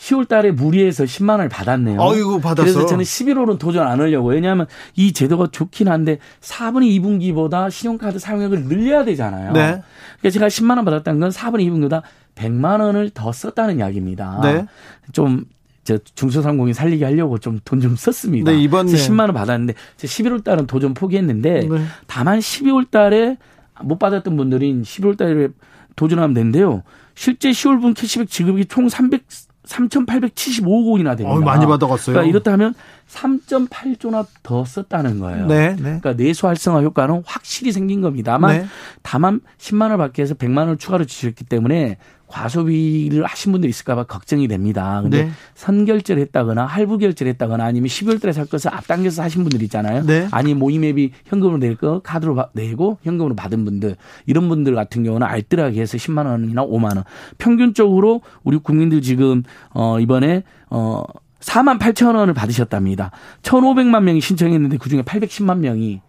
10월 0.00 0.26
달에 0.26 0.50
무리해서 0.50 1.04
10만 1.04 1.32
원을 1.32 1.50
받았네요. 1.50 2.00
아이고, 2.00 2.40
받았어. 2.40 2.62
그래서 2.62 2.86
저는 2.86 3.04
11월은 3.04 3.58
도전 3.58 3.86
안 3.86 4.00
하려고. 4.00 4.28
왜냐하면 4.28 4.66
이 4.96 5.12
제도가 5.12 5.48
좋긴 5.52 5.88
한데 5.88 6.18
4분의 6.40 6.98
2분기보다 6.98 7.70
신용카드 7.70 8.18
사용액을 8.18 8.64
늘려야 8.64 9.04
되잖아요. 9.04 9.52
네. 9.52 9.82
그러니까 10.18 10.30
제가 10.30 10.46
10만 10.48 10.76
원 10.76 10.86
받았다는 10.86 11.20
건 11.20 11.30
4분의 11.30 11.68
2분기보다 11.68 12.02
100만 12.34 12.80
원을 12.80 13.10
더 13.10 13.30
썼다는 13.30 13.78
이야기입니다. 13.78 14.40
네. 14.42 14.66
좀저 15.12 15.98
중소상공인 16.14 16.72
살리게 16.72 17.04
하려고 17.04 17.38
좀 17.38 17.60
돈좀 17.62 17.90
좀 17.90 17.96
썼습니다. 17.96 18.52
네, 18.52 18.58
이번 18.58 18.86
네. 18.86 18.94
10만 18.94 19.20
원 19.20 19.34
받았는데 19.34 19.74
11월 19.98 20.42
달은 20.42 20.66
도전 20.66 20.94
포기했는데 20.94 21.68
네. 21.68 21.84
다만 22.06 22.38
12월 22.38 22.90
달에 22.90 23.36
못 23.82 23.98
받았던 23.98 24.34
분들이 24.34 24.72
11월 24.80 25.18
달에 25.18 25.48
도전하면 25.94 26.32
되는데요. 26.32 26.84
실제 27.14 27.50
10월분 27.50 27.94
캐시백 27.94 28.30
지급이 28.30 28.64
총 28.64 28.88
300, 28.88 29.24
3,875억 29.70 30.90
원이나 30.90 31.14
됩니다. 31.14 31.36
어, 31.36 31.40
많이 31.40 31.64
받아갔어요. 31.66 32.14
그러니까 32.14 32.28
이렇다 32.28 32.52
하면 32.52 32.74
3.8조나 33.08 34.26
더 34.42 34.64
썼다는 34.64 35.20
거예요. 35.20 35.46
네, 35.46 35.70
네. 35.70 35.76
그러니까 35.82 36.14
내수 36.14 36.46
활성화 36.46 36.82
효과는 36.82 37.22
확실히 37.24 37.72
생긴 37.72 38.00
겁니다. 38.00 38.32
다만 38.32 38.58
네. 38.58 38.66
다만 39.02 39.40
10만 39.58 39.82
원을 39.82 39.96
받기 39.98 40.20
위해서 40.20 40.34
100만 40.34 40.58
원을 40.58 40.76
추가로 40.76 41.04
주셨기 41.04 41.44
때문에 41.44 41.98
과소비를 42.30 43.24
하신 43.24 43.52
분들이 43.52 43.70
있을까봐 43.70 44.04
걱정이 44.04 44.48
됩니다. 44.48 45.00
근데 45.02 45.24
네. 45.24 45.30
선결제를 45.54 46.22
했다거나 46.22 46.64
할부 46.64 46.98
결제를 46.98 47.30
했다거나 47.32 47.64
아니면 47.64 47.88
12월 47.88 48.20
달에 48.20 48.32
살 48.32 48.46
것을 48.46 48.72
앞당겨서 48.72 49.22
하신 49.22 49.42
분들 49.42 49.62
있잖아요. 49.64 50.04
네. 50.06 50.28
아니 50.30 50.54
모임앱이 50.54 51.10
현금으로 51.26 51.58
낼 51.58 51.76
거 51.80 52.00
카드로 52.00 52.36
내고 52.52 52.98
현금으로 53.02 53.34
받은 53.34 53.64
분들 53.64 53.96
이런 54.26 54.48
분들 54.48 54.74
같은 54.74 55.02
경우는 55.02 55.26
알뜰하게 55.26 55.80
해서 55.80 55.96
10만 55.96 56.26
원이나 56.26 56.66
5만 56.66 56.96
원 56.96 57.04
평균적으로 57.38 58.20
우리 58.42 58.58
국민들 58.58 59.00
지금 59.02 59.42
어 59.70 59.98
이번에 60.00 60.42
어 60.68 61.02
4만 61.40 61.78
8천 61.78 62.16
원을 62.16 62.34
받으셨답니다. 62.34 63.10
1,500만 63.42 64.02
명이 64.02 64.20
신청했는데 64.20 64.76
그중에 64.76 65.02
810만 65.02 65.58
명이 65.58 66.00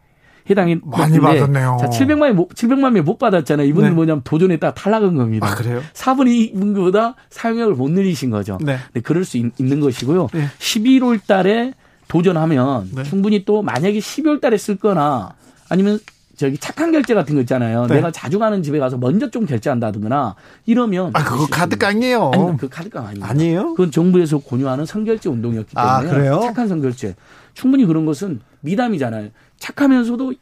해당이 0.52 0.80
많이 0.84 1.20
받았네요. 1.20 1.78
자, 1.80 1.90
700만이 1.90 2.34
못, 2.34 2.50
700만 2.50 2.92
명이 2.92 3.02
못 3.02 3.18
받았잖아요. 3.18 3.68
이분들 3.68 3.90
네. 3.90 3.96
뭐냐면 3.96 4.22
도전했다가 4.24 4.74
탈락한 4.74 5.16
겁니다. 5.16 5.48
아, 5.48 5.56
그래요? 5.56 5.82
4분의 5.94 6.54
2분보다 6.54 7.16
사용량을 7.30 7.74
못 7.74 7.90
늘리신 7.90 8.30
거죠. 8.30 8.58
네. 8.62 8.78
네 8.94 9.02
그럴 9.02 9.26
수 9.26 9.38
있, 9.38 9.52
는 9.60 9.80
것이고요. 9.80 10.28
네. 10.34 10.48
11월 10.60 11.20
달에 11.26 11.74
도전하면 12.08 12.90
네. 12.94 13.04
충분히 13.04 13.46
또 13.46 13.62
만약에 13.62 14.00
12월 14.00 14.42
달에 14.42 14.58
쓸 14.58 14.76
거나 14.76 15.34
아니면 15.70 16.00
저기 16.36 16.58
착한 16.58 16.92
결제 16.92 17.14
같은 17.14 17.36
거 17.36 17.42
있잖아요. 17.42 17.86
네. 17.86 17.96
내가 17.96 18.12
자주 18.12 18.40
가는 18.40 18.64
집에 18.64 18.80
가서 18.80 18.98
먼저 18.98 19.30
좀 19.30 19.46
결제한다든가 19.46 20.36
이러면 20.66 21.12
아 21.14 21.24
그거 21.24 21.46
카드깡이에요. 21.46 22.32
아니, 22.34 22.58
그 22.58 22.68
카드깡 22.68 23.06
아니에요. 23.06 23.26
아니에요? 23.26 23.70
그건 23.76 23.92
정부에서 23.92 24.40
권유하는 24.40 24.86
선결제 24.86 25.30
운동이었기 25.30 25.76
때문에 25.76 25.92
아, 25.92 26.02
그래요? 26.02 26.42
착한 26.44 26.68
선결제. 26.68 27.16
충분히 27.54 27.86
그런 27.86 28.06
것은 28.06 28.40
미담이잖아요. 28.62 29.30
착하면서도 29.60 30.34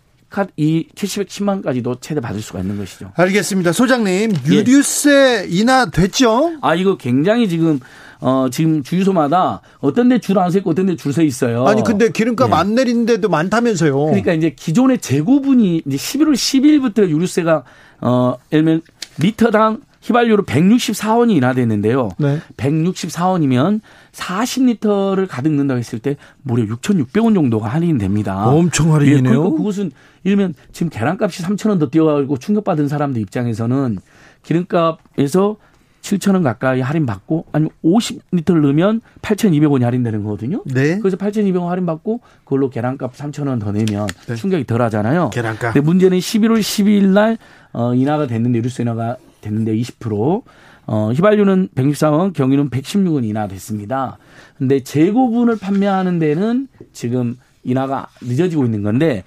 이 0.58 0.88
70억 0.94 1.28
10만까지도 1.28 2.02
최대 2.02 2.22
받을 2.22 2.42
수가 2.42 2.60
있는 2.60 2.78
것이죠. 2.78 3.12
알겠습니다. 3.16 3.72
소장님, 3.72 4.32
예. 4.32 4.54
유류세 4.54 5.46
예. 5.46 5.48
인하 5.50 5.90
됐죠? 5.90 6.54
아, 6.62 6.76
이거 6.76 6.98
굉장히 6.98 7.50
지금 7.50 7.80
어, 8.22 8.48
지금 8.52 8.84
주유소마다 8.84 9.62
어떤 9.80 10.10
데 10.10 10.20
줄 10.20 10.38
안 10.38 10.52
서 10.52 10.58
있고 10.60 10.72
어떤 10.72 10.86
데 10.88 10.96
줄 10.96 11.14
서 11.14 11.24
있어요. 11.24 11.66
아니, 11.66 11.84
근데 11.84 12.10
기름값 12.12 12.50
예. 12.52 12.54
안 12.54 12.76
내린 12.76 13.06
데도 13.08 13.28
많다면서요. 13.30 13.98
그러니까 14.06 14.34
이제 14.34 14.52
기존의 14.52 15.00
재고분이 15.00 15.84
이제 15.88 15.98
11월 15.98 16.34
10일부터 16.34 17.08
유류세가 17.10 17.64
어, 18.02 18.36
예를 18.52 18.66
들면 18.66 18.82
리터당 19.18 19.82
휘발유로 20.02 20.44
164원이 20.44 21.36
인하됐는데요. 21.36 22.10
네. 22.18 22.40
164원이면 22.58 23.82
40리터를 24.14 25.28
가득 25.28 25.50
넣는다고 25.50 25.78
했을 25.78 26.00
때 26.00 26.16
무려 26.42 26.64
6,600원 26.66 27.34
정도가 27.36 27.68
할인됩니다. 27.68 28.48
엄청 28.48 28.94
할인이네요. 28.94 29.34
예, 29.34 29.38
그러니까 29.38 29.58
그것은 29.58 29.92
일면 30.24 30.54
지금 30.72 30.90
계란값이 30.90 31.44
3,000원 31.44 31.80
더 31.80 31.90
뛰어가고 31.90 32.38
충격받은 32.38 32.88
사람들 32.88 33.22
입장에서는 33.22 33.98
기름값에서 34.44 35.58
7,000원 36.02 36.44
가까이 36.44 36.80
할인받고 36.80 37.48
아니면 37.52 37.72
50리터를 37.84 38.62
넣으면 38.62 39.02
8,200원이 39.22 39.82
할인되는 39.82 40.24
거거든요. 40.24 40.64
네. 40.66 40.98
그래서 41.00 41.18
8,200원 41.18 41.68
할인받고 41.68 42.22
그걸로 42.46 42.70
계란값 42.70 43.16
3,000원 43.16 43.60
더 43.60 43.72
내면 43.74 44.08
네. 44.28 44.36
충격이 44.36 44.66
덜 44.66 44.82
하잖아요. 44.84 45.30
계란값. 45.32 45.74
근데 45.74 45.86
문제는 45.86 46.18
11월 46.18 46.60
12일 46.60 47.08
날 47.08 47.38
어, 47.74 47.94
인하가 47.94 48.28
됐는데 48.28 48.60
유류세 48.60 48.84
인하가 48.84 49.18
됐는데 49.42 49.76
20%. 49.76 50.44
어, 50.92 51.12
휘발유는 51.14 51.70
164원, 51.76 52.34
경유는 52.34 52.70
116원 52.72 53.24
인하됐습니다. 53.24 54.18
근데 54.58 54.80
재고분을 54.80 55.58
판매하는 55.60 56.18
데는 56.18 56.68
지금 56.94 57.38
인하가 57.64 58.08
늦어지고 58.22 58.66
있는 58.66 58.82
건데 58.82 59.24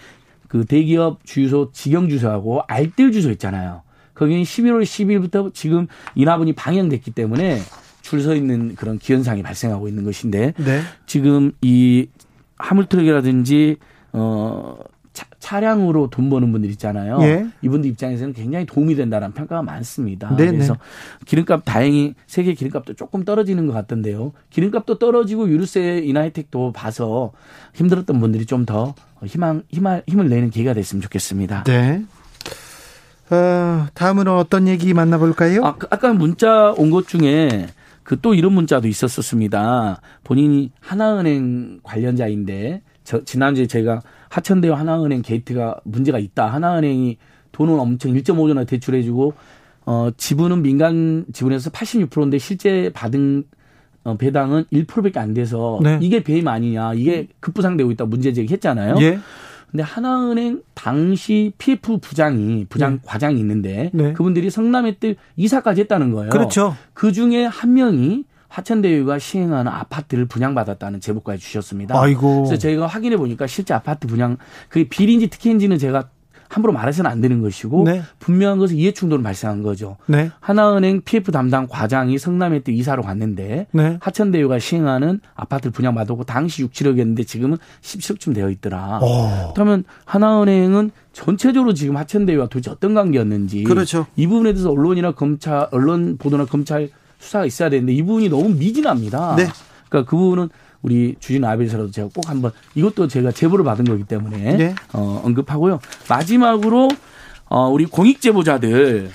그 0.48 0.64
대기업 0.64 1.24
주유소 1.24 1.70
직영 1.72 2.08
주소하고 2.08 2.62
알뜰 2.66 3.12
주소 3.12 3.30
있잖아요. 3.30 3.82
거기는 4.14 4.42
11월 4.42 4.82
10일부터 4.82 5.54
지금 5.54 5.86
인하분이 6.16 6.52
방영됐기 6.54 7.12
때문에 7.12 7.60
줄 8.02 8.20
서 8.20 8.34
있는 8.34 8.74
그런 8.74 8.98
기현상이 8.98 9.42
발생하고 9.42 9.88
있는 9.88 10.04
것인데 10.04 10.52
네. 10.58 10.80
지금 11.06 11.52
이 11.62 12.08
화물트럭이라든지 12.58 13.76
어 14.12 14.76
차, 15.12 15.60
량으로돈 15.60 16.30
버는 16.30 16.50
분들 16.52 16.70
있잖아요. 16.70 17.18
예. 17.22 17.46
이분들 17.60 17.90
입장에서는 17.90 18.32
굉장히 18.32 18.64
도움이 18.64 18.94
된다는 18.94 19.32
평가가 19.32 19.62
많습니다. 19.62 20.34
네네. 20.36 20.52
그래서 20.52 20.76
기름값 21.26 21.62
다행히 21.66 22.14
세계 22.26 22.54
기름값도 22.54 22.94
조금 22.94 23.24
떨어지는 23.24 23.66
것 23.66 23.74
같던데요. 23.74 24.32
기름값도 24.50 24.98
떨어지고 24.98 25.48
유류세 25.50 25.98
인하 26.04 26.22
혜택도 26.22 26.72
봐서 26.72 27.32
힘들었던 27.74 28.18
분들이 28.20 28.46
좀 28.46 28.64
더 28.64 28.94
희망, 29.24 29.62
힘을, 29.70 30.02
힘을 30.06 30.28
내는 30.28 30.50
기회가 30.50 30.72
됐으면 30.72 31.02
좋겠습니다. 31.02 31.64
네. 31.64 32.04
어, 33.30 33.86
다음으로 33.94 34.36
어떤 34.38 34.68
얘기 34.68 34.92
만나볼까요? 34.94 35.64
아, 35.64 35.76
그 35.76 35.86
아까 35.90 36.12
문자 36.12 36.72
온 36.76 36.90
것 36.90 37.06
중에 37.08 37.68
그 38.04 38.16
또 38.20 38.34
이런 38.34 38.52
문자도 38.52 38.88
있었었습니다. 38.88 40.00
본인이 40.24 40.70
하나은행 40.80 41.80
관련자인데 41.82 42.82
저, 43.04 43.24
지난주에 43.24 43.66
제가 43.66 44.02
하천대와 44.32 44.78
하나은행 44.78 45.22
게이트가 45.22 45.80
문제가 45.84 46.18
있다. 46.18 46.46
하나은행이 46.46 47.18
돈은 47.52 47.78
엄청 47.78 48.12
1.5조나 48.14 48.66
대출해주고 48.66 49.34
어 49.84 50.10
지분은 50.16 50.62
민간 50.62 51.26
지분에서 51.32 51.70
86%인데 51.70 52.38
실제 52.38 52.90
받은 52.94 53.44
어, 54.04 54.16
배당은 54.16 54.64
1%밖에 54.72 55.20
안 55.20 55.34
돼서 55.34 55.78
네. 55.82 55.98
이게 56.00 56.22
배임 56.22 56.48
아니냐 56.48 56.94
이게 56.94 57.28
급부상되고 57.40 57.90
있다 57.92 58.06
문제 58.06 58.32
제기했잖아요. 58.32 58.96
예. 59.00 59.18
근데 59.70 59.82
하나은행 59.82 60.62
당시 60.74 61.52
PF 61.58 61.98
부장이 61.98 62.66
부장 62.68 62.94
네. 62.94 63.00
과장이 63.04 63.38
있는데 63.38 63.90
네. 63.92 64.12
그분들이 64.12 64.50
성남에 64.50 64.96
때 64.98 65.14
이사까지 65.36 65.82
했다는 65.82 66.12
거예요. 66.12 66.30
그렇죠. 66.30 66.76
그 66.94 67.12
중에 67.12 67.44
한 67.44 67.74
명이 67.74 68.24
화천대유가 68.52 69.18
시행하는 69.18 69.72
아파트를 69.72 70.26
분양받았다는 70.26 71.00
제보까지 71.00 71.42
주셨습니다. 71.42 71.98
아이고. 71.98 72.44
그래서 72.44 72.58
저희가 72.58 72.86
확인해 72.86 73.16
보니까 73.16 73.46
실제 73.46 73.72
아파트 73.72 74.06
분양 74.06 74.36
그게 74.68 74.88
비리인지 74.88 75.28
특혜인지는 75.28 75.78
제가 75.78 76.10
함부로 76.48 76.74
말해서는 76.74 77.10
안 77.10 77.22
되는 77.22 77.40
것이고 77.40 77.84
네. 77.84 78.02
분명한 78.18 78.58
것은 78.58 78.76
이해 78.76 78.92
충돌은 78.92 79.22
발생한 79.22 79.62
거죠. 79.62 79.96
네. 80.04 80.30
하나은행 80.40 81.00
PF 81.02 81.32
담당 81.32 81.66
과장이 81.66 82.18
성남에 82.18 82.58
때 82.58 82.72
이사로 82.72 83.02
갔는데 83.02 83.68
네. 83.72 83.96
하천대유가 84.02 84.58
시행하는 84.58 85.20
아파트를 85.34 85.72
분양받았고 85.72 86.24
당시 86.24 86.60
6, 86.60 86.72
7억이었는데 86.72 87.26
지금은 87.26 87.56
17억쯤 87.80 88.34
되어 88.34 88.50
있더라. 88.50 88.98
오. 89.00 89.06
어. 89.06 89.52
그러면 89.54 89.84
하나은행은 90.04 90.90
전체적으로 91.14 91.72
지금 91.72 91.96
하천대유와 91.96 92.48
도대체 92.48 92.70
어떤 92.70 92.92
관계였는지 92.92 93.64
그렇죠. 93.64 94.06
이 94.16 94.26
부분에 94.26 94.52
대해서 94.52 94.70
언론이나 94.70 95.12
검찰 95.12 95.68
언론 95.70 96.18
보도나 96.18 96.44
검찰 96.44 96.90
수사가 97.22 97.46
있어야 97.46 97.70
되는데 97.70 97.92
이 97.92 98.02
부분이 98.02 98.28
너무 98.28 98.48
미진합니다. 98.50 99.36
네. 99.36 99.48
그러니까 99.88 100.10
그 100.10 100.16
부분은 100.16 100.48
우리 100.82 101.14
주진 101.20 101.44
아벨서라도 101.44 101.90
제가 101.90 102.08
꼭 102.12 102.28
한번 102.28 102.50
이것도 102.74 103.06
제가 103.06 103.30
제보를 103.30 103.64
받은 103.64 103.84
거기 103.84 104.02
때문에 104.02 104.56
네. 104.56 104.74
어, 104.92 105.22
언급하고요. 105.24 105.78
마지막으로 106.08 106.88
어, 107.48 107.68
우리 107.68 107.86
공익 107.86 108.20
제보자들 108.20 109.10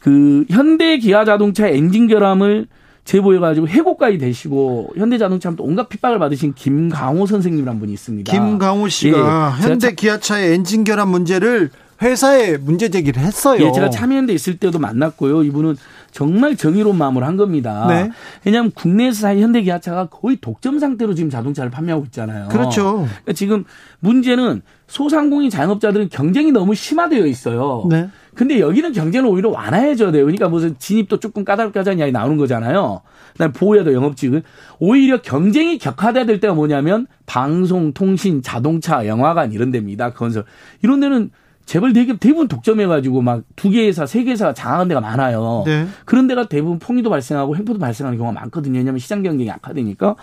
그 0.00 0.44
현대 0.50 0.98
기아 0.98 1.24
자동차 1.24 1.68
엔진 1.68 2.08
결함을 2.08 2.66
제보해가지고 3.04 3.68
해고까지 3.68 4.18
되시고 4.18 4.92
현대자동차 4.96 5.54
또 5.56 5.64
온갖 5.64 5.88
핍박을 5.88 6.18
받으신 6.18 6.52
김강호 6.54 7.26
선생님이란 7.26 7.78
분이 7.80 7.92
있습니다. 7.92 8.30
김강호 8.30 8.88
씨가 8.88 9.56
예, 9.58 9.62
현대 9.62 9.94
기아차의 9.94 10.52
엔진 10.52 10.84
결함 10.84 11.08
문제를 11.08 11.70
회사에 12.02 12.58
문제 12.58 12.90
제기를 12.90 13.22
했어요. 13.22 13.64
예, 13.64 13.72
제가 13.72 13.88
참여연대 13.90 14.34
있을 14.34 14.58
때도 14.58 14.78
만났고요. 14.78 15.42
이분은 15.42 15.76
정말 16.10 16.56
정의로운 16.56 16.96
마음을 16.96 17.24
한 17.24 17.36
겁니다. 17.36 17.86
네. 17.88 18.10
왜냐하면 18.44 18.70
국내에서 18.72 19.36
현대기아차가 19.36 20.06
거의 20.06 20.38
독점 20.40 20.78
상태로 20.78 21.14
지금 21.14 21.30
자동차를 21.30 21.70
판매하고 21.70 22.04
있잖아요. 22.06 22.48
그렇죠. 22.48 23.06
그러니까 23.06 23.32
지금 23.34 23.64
문제는 24.00 24.62
소상공인 24.86 25.50
자영업자들은 25.50 26.08
경쟁이 26.08 26.50
너무 26.50 26.74
심화되어 26.74 27.26
있어요. 27.26 27.86
네. 27.90 28.08
근데 28.34 28.60
여기는 28.60 28.92
경쟁을 28.92 29.28
오히려 29.28 29.50
완화해줘야 29.50 30.12
돼요. 30.12 30.24
그러니까 30.24 30.48
무슨 30.48 30.76
진입도 30.78 31.18
조금 31.18 31.44
까다롭게 31.44 31.80
하자는 31.80 31.98
이야기 31.98 32.12
나오는 32.12 32.36
거잖아요. 32.36 33.00
그다음에 33.32 33.52
보호해야 33.52 33.84
돼 33.84 33.92
영업직은. 33.92 34.42
오히려 34.78 35.20
경쟁이 35.20 35.78
격화돼야 35.78 36.24
될 36.24 36.38
때가 36.40 36.54
뭐냐면 36.54 37.06
방송, 37.26 37.92
통신, 37.92 38.40
자동차, 38.42 39.06
영화관 39.06 39.52
이런 39.52 39.70
데입니다. 39.70 40.12
건설. 40.12 40.44
이런 40.82 41.00
데는 41.00 41.30
재벌 41.68 41.92
대기업 41.92 42.18
대부분 42.18 42.48
독점해가지고 42.48 43.20
막 43.22 43.42
두 43.56 43.70
개 43.70 43.86
회사, 43.86 44.06
세 44.06 44.24
개 44.24 44.30
회사가 44.30 44.54
장악한 44.54 44.88
데가 44.88 45.00
많아요. 45.02 45.64
네. 45.66 45.86
그런 46.06 46.26
데가 46.26 46.48
대부분 46.48 46.78
폭리도 46.78 47.10
발생하고 47.10 47.56
횡포도 47.56 47.78
발생하는 47.78 48.16
경우가 48.18 48.40
많거든요. 48.40 48.78
왜냐하면 48.78 48.98
시장 48.98 49.22
경쟁이 49.22 49.48
약화되니까. 49.48 50.16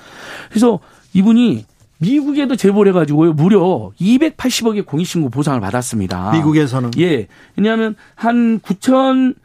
그래서 0.50 0.80
이분이 1.14 1.66
미국에도 2.00 2.56
제보를 2.56 2.92
해가지고요. 2.92 3.34
무려 3.34 3.92
280억의 4.02 4.86
공익신고 4.86 5.30
보상을 5.30 5.60
받았습니다. 5.62 6.32
미국에서는? 6.34 6.92
예. 7.00 7.28
왜냐하면 7.56 7.96
한 8.16 8.60
9천 8.60 9.36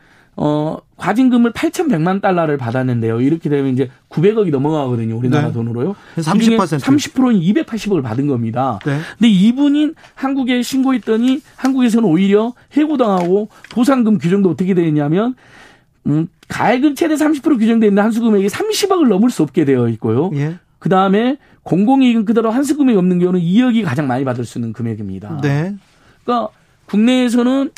어, 0.42 0.78
과징금을 0.96 1.52
8,100만 1.52 2.22
달러를 2.22 2.56
받았는데요. 2.56 3.20
이렇게 3.20 3.50
되면 3.50 3.74
이제 3.74 3.90
900억이 4.08 4.50
넘어가거든요. 4.50 5.14
우리나라 5.14 5.48
네. 5.48 5.52
돈으로요. 5.52 5.94
30%. 6.16 6.56
30%는 6.56 7.40
280억을 7.40 8.02
받은 8.02 8.26
겁니다. 8.26 8.78
네. 8.86 9.00
근데 9.18 9.28
이분인 9.28 9.94
한국에 10.14 10.62
신고했더니 10.62 11.42
한국에서는 11.56 12.08
오히려 12.08 12.54
해고당하고 12.72 13.50
보상금 13.70 14.16
규정도 14.16 14.48
어떻게 14.48 14.72
되냐면 14.72 15.34
음, 16.06 16.26
가액은 16.48 16.94
최대 16.94 17.16
30% 17.16 17.58
규정되어 17.58 17.90
있는 17.90 18.02
한수금액이 18.02 18.46
30억을 18.46 19.08
넘을 19.08 19.28
수 19.28 19.42
없게 19.42 19.66
되어 19.66 19.90
있고요. 19.90 20.30
예. 20.36 20.56
그 20.78 20.88
다음에 20.88 21.36
공공이익은 21.64 22.24
그대로 22.24 22.50
한수금액이 22.50 22.96
없는 22.96 23.18
경우는 23.18 23.40
2억이 23.40 23.84
가장 23.84 24.06
많이 24.06 24.24
받을 24.24 24.46
수 24.46 24.56
있는 24.56 24.72
금액입니다. 24.72 25.42
네. 25.42 25.74
그러니까 26.24 26.48
국내에서는 26.86 27.70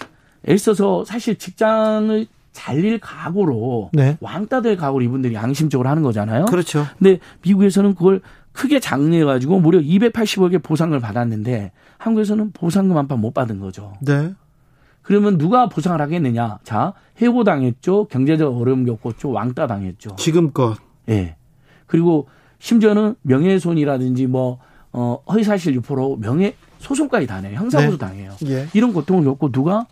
애써서 0.49 1.05
사실 1.05 1.35
직장을 1.37 2.29
잘릴 2.53 2.99
각오로 3.01 3.91
네. 3.93 4.17
왕따 4.21 4.61
될 4.63 4.77
각오로 4.77 5.03
이분들이 5.05 5.35
양심적으로 5.35 5.89
하는 5.89 6.03
거잖아요. 6.03 6.45
그렇죠. 6.47 6.87
근데 6.99 7.19
미국에서는 7.43 7.95
그걸 7.95 8.21
크게 8.53 8.81
장려해 8.81 9.25
가지고 9.25 9.61
무려 9.61 9.81
280억의 9.81 10.63
보상을 10.63 10.99
받았는데 10.99 11.73
한국에서는 11.99 12.53
보상금 12.53 12.97
한판못 12.99 13.33
받은 13.35 13.61
거죠. 13.61 13.95
네. 14.01 14.35
그러면 15.01 15.37
누가 15.37 15.69
보상을 15.69 16.01
하겠느냐? 16.01 16.59
자, 16.63 16.93
해고 17.21 17.45
당했죠. 17.45 18.07
경제적 18.07 18.57
어려움 18.57 18.85
겪었죠. 18.85 19.31
왕따 19.31 19.67
당했죠. 19.67 20.17
지금껏. 20.17 20.77
예. 21.09 21.15
네. 21.15 21.37
그리고 21.87 22.29
심지어는 22.61 23.17
명예훼손이라든지 23.23 24.29
뭐, 24.29 24.59
어, 24.93 25.19
허위사실 25.29 25.75
유포로 25.75 26.19
명예 26.19 26.55
소송까지 26.79 27.27
당해요. 27.27 27.57
형사고소 27.57 27.93
네. 27.93 27.99
당해요. 27.99 28.33
예. 28.47 28.69
이런 28.75 28.93
고통을 28.93 29.25
겪고 29.25 29.51
누가 29.51 29.87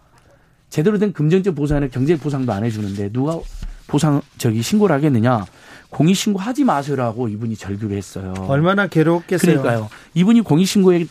제대로 0.70 0.98
된 0.98 1.12
금전적 1.12 1.54
보상이나 1.54 1.88
경제 1.88 2.16
보상도 2.16 2.52
안 2.52 2.64
해주는데 2.64 3.10
누가 3.12 3.38
보상 3.86 4.22
저기 4.38 4.62
신고를 4.62 4.94
하겠느냐? 4.96 5.44
공익 5.90 6.16
신고하지 6.16 6.64
마세요라고 6.64 7.28
이분이 7.28 7.56
절규를 7.56 7.96
했어요. 7.96 8.32
얼마나 8.48 8.86
괴롭겠어요. 8.86 9.60
그러니까요. 9.60 9.90
이분이 10.14 10.42
공익 10.42 10.66
신고의 10.68 11.08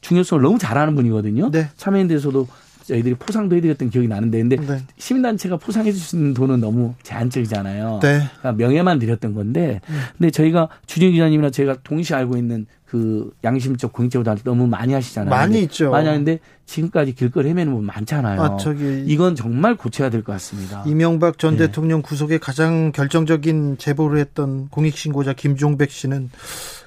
중요성을 0.00 0.42
너무 0.42 0.58
잘 0.58 0.78
아는 0.78 0.94
분이거든요. 0.94 1.50
네. 1.50 1.68
참여연대에서도 1.76 2.46
저희들이 2.90 3.14
포상도 3.14 3.54
해드렸던 3.56 3.90
기억이 3.90 4.08
나는데, 4.08 4.38
근데 4.42 4.56
네. 4.56 4.78
시민단체가 4.98 5.56
포상해 5.56 5.92
줄수 5.92 6.16
있는 6.16 6.34
돈은 6.34 6.60
너무 6.60 6.94
제한적이잖아요. 7.04 8.00
네. 8.02 8.20
그러니까 8.40 8.52
명예만 8.52 8.98
드렸던 8.98 9.34
건데, 9.34 9.80
음. 9.88 10.00
근데 10.18 10.30
저희가 10.30 10.68
주진 10.86 11.12
기자님이나 11.12 11.50
제가 11.50 11.76
동시에 11.84 12.16
알고 12.16 12.36
있는 12.36 12.66
그 12.86 13.30
양심적 13.44 13.92
공익제보다 13.92 14.34
너무 14.42 14.66
많이 14.66 14.92
하시잖아요. 14.92 15.30
많이 15.30 15.62
있죠. 15.62 15.90
많이 15.92 16.08
하는데 16.08 16.40
지금까지 16.66 17.14
길거리 17.14 17.48
헤매는 17.50 17.72
분 17.72 17.84
많잖아요. 17.84 18.42
아, 18.42 18.56
저기 18.56 19.04
이건 19.06 19.36
정말 19.36 19.76
고쳐야 19.76 20.10
될 20.10 20.24
것 20.24 20.32
같습니다. 20.32 20.82
이명박 20.86 21.38
전 21.38 21.56
네. 21.56 21.66
대통령 21.66 22.02
구속에 22.02 22.38
가장 22.38 22.90
결정적인 22.90 23.78
제보를 23.78 24.18
했던 24.18 24.68
공익신고자 24.70 25.34
김종백 25.34 25.92
씨는 25.92 26.30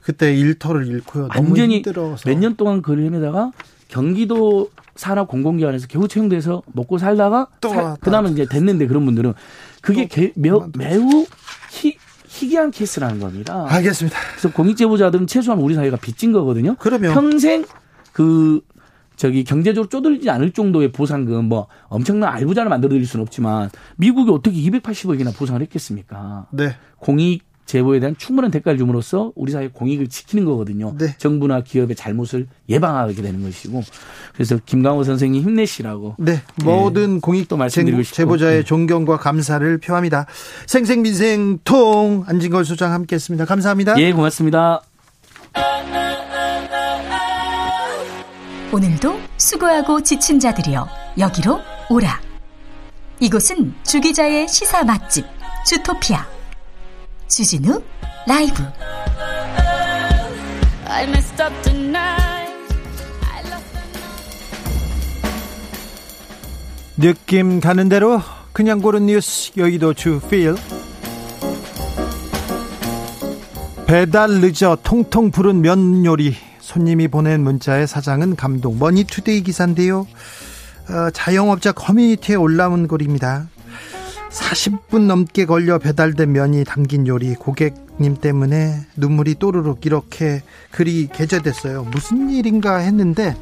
그때 0.03 0.35
일터를 0.35 0.87
잃고요. 0.87 1.29
완전히 1.33 1.81
몇 1.81 2.37
년 2.37 2.57
동안 2.57 2.81
거리 2.81 3.05
헤매다가 3.05 3.51
경기도 3.87 4.69
산업 4.95 5.27
공공기관에서 5.27 5.87
겨우 5.87 6.07
채용돼서 6.07 6.61
먹고 6.73 6.97
살다가 6.97 7.47
또 7.61 7.71
그다음에 7.99 8.29
이제 8.31 8.45
됐는데 8.45 8.87
그런 8.87 9.05
분들은 9.05 9.33
그게 9.81 10.07
개, 10.07 10.31
매, 10.35 10.49
매우 10.77 11.25
희, 11.71 11.97
희귀한 12.27 12.71
케이스라는 12.71 13.19
겁니다. 13.19 13.65
알겠습니다. 13.67 14.17
그래서 14.31 14.51
공익제보자들은 14.51 15.27
최소한 15.27 15.59
우리 15.59 15.75
사회가 15.75 15.97
빚진 15.97 16.31
거거든요. 16.31 16.75
그러면 16.79 17.13
평생 17.13 17.65
그 18.11 18.61
저기 19.15 19.43
경제적으로 19.43 19.89
쪼들리지 19.89 20.29
않을 20.29 20.51
정도의 20.51 20.91
보상금 20.91 21.45
뭐 21.45 21.67
엄청난 21.87 22.33
알부자를 22.33 22.69
만들어 22.69 22.89
드릴 22.89 23.05
수는 23.05 23.23
없지만 23.23 23.69
미국이 23.97 24.31
어떻게 24.31 24.55
280억이나 24.57 25.35
보상을 25.35 25.61
했겠습니까? 25.61 26.47
네. 26.51 26.75
공익 26.97 27.43
제보에 27.65 27.99
대한 27.99 28.15
충분한 28.17 28.51
대가를 28.51 28.77
줌으로써 28.77 29.31
우리 29.35 29.51
사회 29.51 29.67
공익을 29.67 30.07
지키는 30.07 30.45
거거든요. 30.45 30.95
네. 30.97 31.15
정부나 31.17 31.61
기업의 31.61 31.95
잘못을 31.95 32.47
예방하게 32.69 33.21
되는 33.21 33.41
것이고 33.41 33.81
그래서 34.33 34.59
김강호 34.65 35.03
선생님 35.03 35.43
힘내시라고. 35.43 36.15
네, 36.19 36.41
모든 36.63 37.15
예, 37.15 37.19
공익 37.19 37.47
또 37.47 37.57
말씀드리고 37.57 38.03
싶고. 38.03 38.15
제보자의 38.15 38.57
네. 38.59 38.63
존경과 38.63 39.17
감사를 39.17 39.77
표합니다. 39.79 40.25
생생민생통 40.67 42.25
안진걸 42.27 42.65
소장 42.65 42.91
함께했습니다. 42.91 43.45
감사합니다. 43.45 43.99
예, 43.99 44.11
고맙습니다. 44.11 44.81
오늘도 48.71 49.19
수고하고 49.37 50.01
지친 50.01 50.39
자들이여 50.39 50.87
여기로 51.19 51.59
오라. 51.89 52.19
이곳은 53.19 53.73
주기자의 53.83 54.47
시사 54.47 54.83
맛집 54.83 55.25
주토피아. 55.67 56.32
주진우 57.27 57.81
라이브. 58.27 58.63
느낌 66.95 67.59
가는 67.59 67.89
대로 67.89 68.21
그냥 68.51 68.79
고른 68.79 69.07
뉴스 69.07 69.51
여의도 69.57 69.93
주필. 69.93 70.55
배달 73.87 74.41
늦어 74.41 74.77
퉁퉁 74.83 75.31
불은 75.31 75.61
면 75.61 76.05
요리. 76.05 76.35
손님이 76.59 77.07
보낸 77.07 77.41
문자에 77.41 77.87
사장은 77.87 78.35
감동. 78.35 78.79
머니투데이 78.79 79.41
기사인데요. 79.41 80.07
어, 80.89 81.09
자영업자 81.11 81.71
커뮤니티에 81.71 82.35
올라온 82.35 82.87
글입니다 82.87 83.47
40분 84.33 85.05
넘게 85.05 85.45
걸려 85.45 85.77
배달된 85.77 86.31
면이 86.31 86.63
담긴 86.63 87.07
요리 87.07 87.35
고객님 87.35 88.17
때문에 88.19 88.81
눈물이 88.97 89.35
또르륵 89.35 89.85
이렇게 89.85 90.41
글이 90.71 91.09
게재됐어요. 91.13 91.83
무슨 91.85 92.29
일인가 92.31 92.77
했는데 92.77 93.35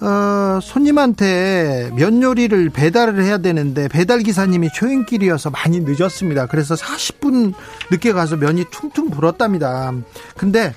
어, 0.00 0.58
손님한테 0.62 1.90
면 1.94 2.22
요리를 2.22 2.70
배달을 2.70 3.22
해야 3.22 3.38
되는데 3.38 3.86
배달 3.88 4.20
기사님이 4.20 4.70
초행길이어서 4.72 5.50
많이 5.50 5.80
늦었습니다. 5.80 6.46
그래서 6.46 6.74
40분 6.74 7.52
늦게 7.90 8.12
가서 8.12 8.36
면이 8.36 8.64
퉁퉁 8.70 9.10
불었답니다. 9.10 9.92
근데 10.36 10.74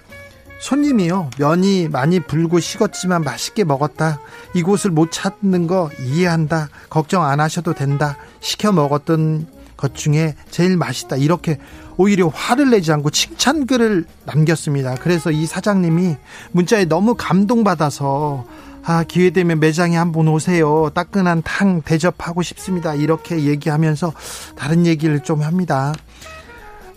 손님이요. 0.64 1.30
면이 1.38 1.90
많이 1.90 2.22
불고 2.22 2.62
식었지만 2.62 3.24
맛있게 3.24 3.66
먹었다. 3.66 4.22
이곳을 4.56 4.92
못 4.92 5.12
찾는 5.12 5.68
거 5.68 5.90
이해한다. 6.00 6.70
걱정 6.90 7.26
안 7.26 7.42
하셔도 7.42 7.74
된다. 7.74 8.16
시켜 8.40 8.72
먹었던 8.72 9.46
것 9.76 9.94
중에 9.94 10.36
제일 10.50 10.78
맛있다. 10.78 11.18
이렇게 11.18 11.60
오히려 11.98 12.30
화를 12.30 12.70
내지 12.70 12.94
않고 12.94 13.10
칭찬글을 13.10 14.06
남겼습니다. 14.26 14.96
그래서 15.02 15.32
이 15.32 15.46
사장님이 15.46 16.16
문자에 16.54 16.86
너무 16.86 17.16
감동받아서 17.16 18.46
아, 18.86 19.04
기회 19.04 19.32
되면 19.32 19.60
매장에 19.60 19.98
한번 19.98 20.30
오세요. 20.30 20.90
따끈한 20.94 21.42
탕 21.44 21.82
대접하고 21.82 22.42
싶습니다. 22.42 22.96
이렇게 22.96 23.44
얘기하면서 23.44 24.14
다른 24.56 24.86
얘기를 24.86 25.20
좀 25.24 25.42
합니다. 25.42 25.94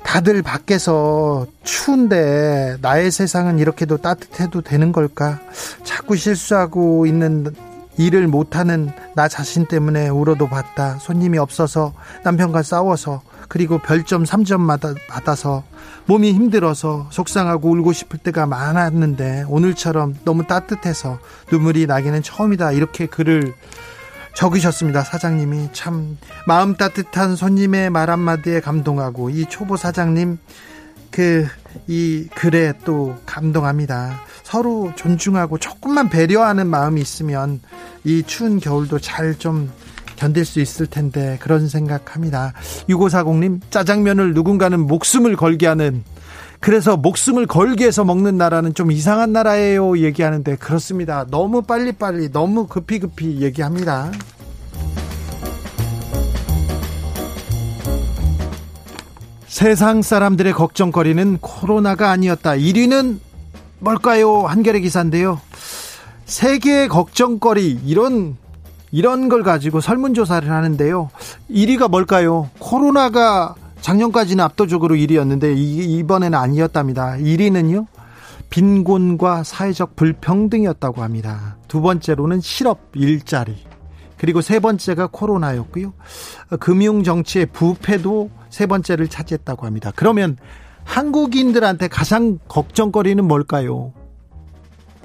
다들 0.06 0.40
밖에서 0.40 1.46
추운데 1.64 2.76
나의 2.80 3.10
세상은 3.10 3.58
이렇게도 3.58 3.98
따뜻해도 3.98 4.62
되는 4.62 4.92
걸까? 4.92 5.40
자꾸 5.82 6.16
실수하고 6.16 7.06
있는 7.06 7.52
일을 7.98 8.28
못하는 8.28 8.90
나 9.16 9.26
자신 9.26 9.66
때문에 9.66 10.08
울어도 10.08 10.48
봤다. 10.48 10.96
손님이 11.00 11.38
없어서 11.38 11.92
남편과 12.22 12.62
싸워서 12.62 13.22
그리고 13.48 13.78
별점 13.78 14.22
3점 14.22 14.96
받아서 15.08 15.64
몸이 16.06 16.32
힘들어서 16.32 17.08
속상하고 17.10 17.68
울고 17.70 17.92
싶을 17.92 18.20
때가 18.20 18.46
많았는데 18.46 19.46
오늘처럼 19.48 20.14
너무 20.24 20.46
따뜻해서 20.46 21.18
눈물이 21.50 21.86
나기는 21.86 22.22
처음이다. 22.22 22.72
이렇게 22.72 23.06
글을 23.06 23.54
적으셨습니다. 24.36 25.02
사장님이 25.02 25.70
참 25.72 26.16
마음 26.46 26.76
따뜻한 26.76 27.34
손님의 27.36 27.90
말 27.90 28.10
한마디에 28.10 28.60
감동하고 28.60 29.30
이 29.30 29.46
초보 29.46 29.76
사장님 29.76 30.38
그 31.10 31.48
이 31.86 32.26
글에 32.34 32.72
또 32.84 33.14
감동합니다. 33.26 34.20
서로 34.42 34.92
존중하고 34.96 35.58
조금만 35.58 36.08
배려하는 36.08 36.66
마음이 36.66 37.00
있으면 37.00 37.60
이 38.04 38.22
추운 38.26 38.58
겨울도 38.60 38.98
잘 39.00 39.36
좀 39.38 39.70
견딜 40.16 40.46
수 40.46 40.60
있을 40.60 40.86
텐데 40.86 41.36
그런 41.42 41.68
생각합니다. 41.68 42.54
6540님 42.88 43.60
짜장면을 43.70 44.32
누군가는 44.32 44.80
목숨을 44.80 45.36
걸게 45.36 45.66
하는 45.66 46.04
그래서 46.66 46.96
목숨을 46.96 47.46
걸게 47.46 47.86
해서 47.86 48.02
먹는 48.02 48.36
나라는 48.36 48.74
좀 48.74 48.90
이상한 48.90 49.30
나라예요 49.30 49.98
얘기하는데 49.98 50.56
그렇습니다. 50.56 51.24
너무 51.30 51.62
빨리빨리 51.62 52.32
너무 52.32 52.66
급히급히 52.66 53.40
얘기합니다. 53.40 54.10
세상 59.46 60.02
사람들의 60.02 60.52
걱정거리는 60.54 61.38
코로나가 61.40 62.10
아니었다. 62.10 62.54
1위는 62.56 63.20
뭘까요? 63.78 64.40
한겨레 64.48 64.80
기사인데요. 64.80 65.40
세계의 66.24 66.88
걱정거리 66.88 67.78
이런 67.86 68.36
이런 68.90 69.28
걸 69.28 69.44
가지고 69.44 69.80
설문조사를 69.80 70.50
하는데요. 70.50 71.10
1위가 71.48 71.88
뭘까요? 71.88 72.50
코로나가 72.58 73.54
작년까지는 73.86 74.42
압도적으로 74.42 74.96
1위였는데 74.96 75.56
이번에는 75.56 76.36
아니었답니다. 76.36 77.18
1위는요. 77.18 77.86
빈곤과 78.50 79.44
사회적 79.44 79.94
불평등이었다고 79.94 81.04
합니다. 81.04 81.56
두 81.68 81.80
번째로는 81.80 82.40
실업 82.40 82.80
일자리. 82.96 83.56
그리고 84.16 84.40
세 84.40 84.58
번째가 84.58 85.10
코로나였고요. 85.12 85.92
금융 86.58 87.04
정치의 87.04 87.46
부패도 87.46 88.28
세 88.50 88.66
번째를 88.66 89.06
차지했다고 89.06 89.66
합니다. 89.66 89.92
그러면 89.94 90.36
한국인들한테 90.82 91.86
가장 91.86 92.40
걱정거리는 92.48 93.24
뭘까요? 93.24 93.92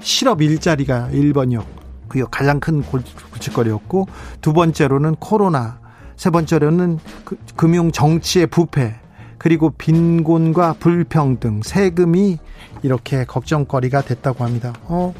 실업 0.00 0.42
일자리가 0.42 1.10
1번이었고요. 1.12 2.26
가장 2.32 2.58
큰 2.58 2.82
골칫거리였고 2.82 4.08
두 4.40 4.52
번째로는 4.52 5.14
코로나, 5.20 5.78
세 6.16 6.30
번째로는 6.30 6.98
그, 7.24 7.36
금융 7.56 7.92
정치의 7.92 8.46
부패, 8.46 8.94
그리고 9.38 9.70
빈곤과 9.70 10.74
불평등, 10.78 11.62
세금이 11.62 12.38
이렇게 12.82 13.24
걱정거리가 13.24 14.02
됐다고 14.02 14.44
합니다. 14.44 14.72
어, 14.84 15.14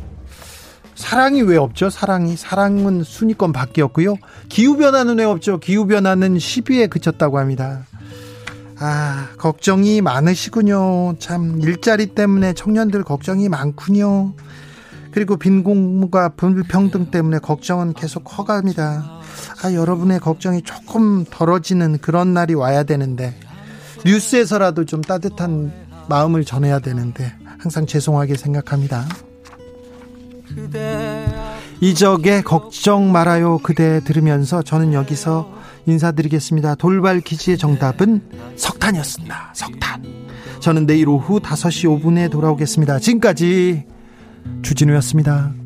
사랑이 0.94 1.42
왜 1.42 1.56
없죠? 1.56 1.90
사랑이 1.90 2.36
사랑은 2.36 3.02
순위권 3.02 3.52
바뀌었고요. 3.52 4.16
기후 4.48 4.76
변화는 4.76 5.18
왜 5.18 5.24
없죠? 5.24 5.58
기후 5.58 5.86
변화는 5.86 6.36
10위에 6.36 6.90
그쳤다고 6.90 7.38
합니다. 7.38 7.84
아, 8.78 9.28
걱정이 9.38 10.00
많으시군요. 10.00 11.14
참 11.18 11.60
일자리 11.62 12.06
때문에 12.06 12.52
청년들 12.52 13.04
걱정이 13.04 13.48
많군요. 13.48 14.34
그리고 15.12 15.36
빈곤과 15.36 16.30
불평등 16.30 17.10
때문에 17.10 17.38
걱정은 17.38 17.92
계속 17.92 18.24
커갑니다. 18.24 19.20
아, 19.62 19.72
여러분의 19.72 20.20
걱정이 20.20 20.62
조금 20.62 21.24
덜어지는 21.24 21.98
그런 21.98 22.34
날이 22.34 22.54
와야 22.54 22.82
되는데 22.82 23.34
뉴스에서라도 24.04 24.84
좀 24.84 25.00
따뜻한 25.00 25.72
마음을 26.08 26.44
전해야 26.44 26.80
되는데 26.80 27.32
항상 27.58 27.86
죄송하게 27.86 28.36
생각합니다. 28.36 29.06
이적의 31.80 32.42
걱정 32.42 33.12
말아요 33.12 33.58
그대 33.58 34.00
들으면서 34.00 34.62
저는 34.62 34.92
여기서 34.92 35.50
인사드리겠습니다. 35.86 36.76
돌발 36.76 37.20
퀴즈의 37.20 37.58
정답은 37.58 38.22
석탄이었습니다. 38.56 39.52
석탄. 39.54 40.02
저는 40.60 40.86
내일 40.86 41.08
오후 41.08 41.40
5시 41.40 42.02
5분에 42.02 42.30
돌아오겠습니다. 42.30 43.00
지금까지 43.00 43.84
주진우였습니다. 44.62 45.61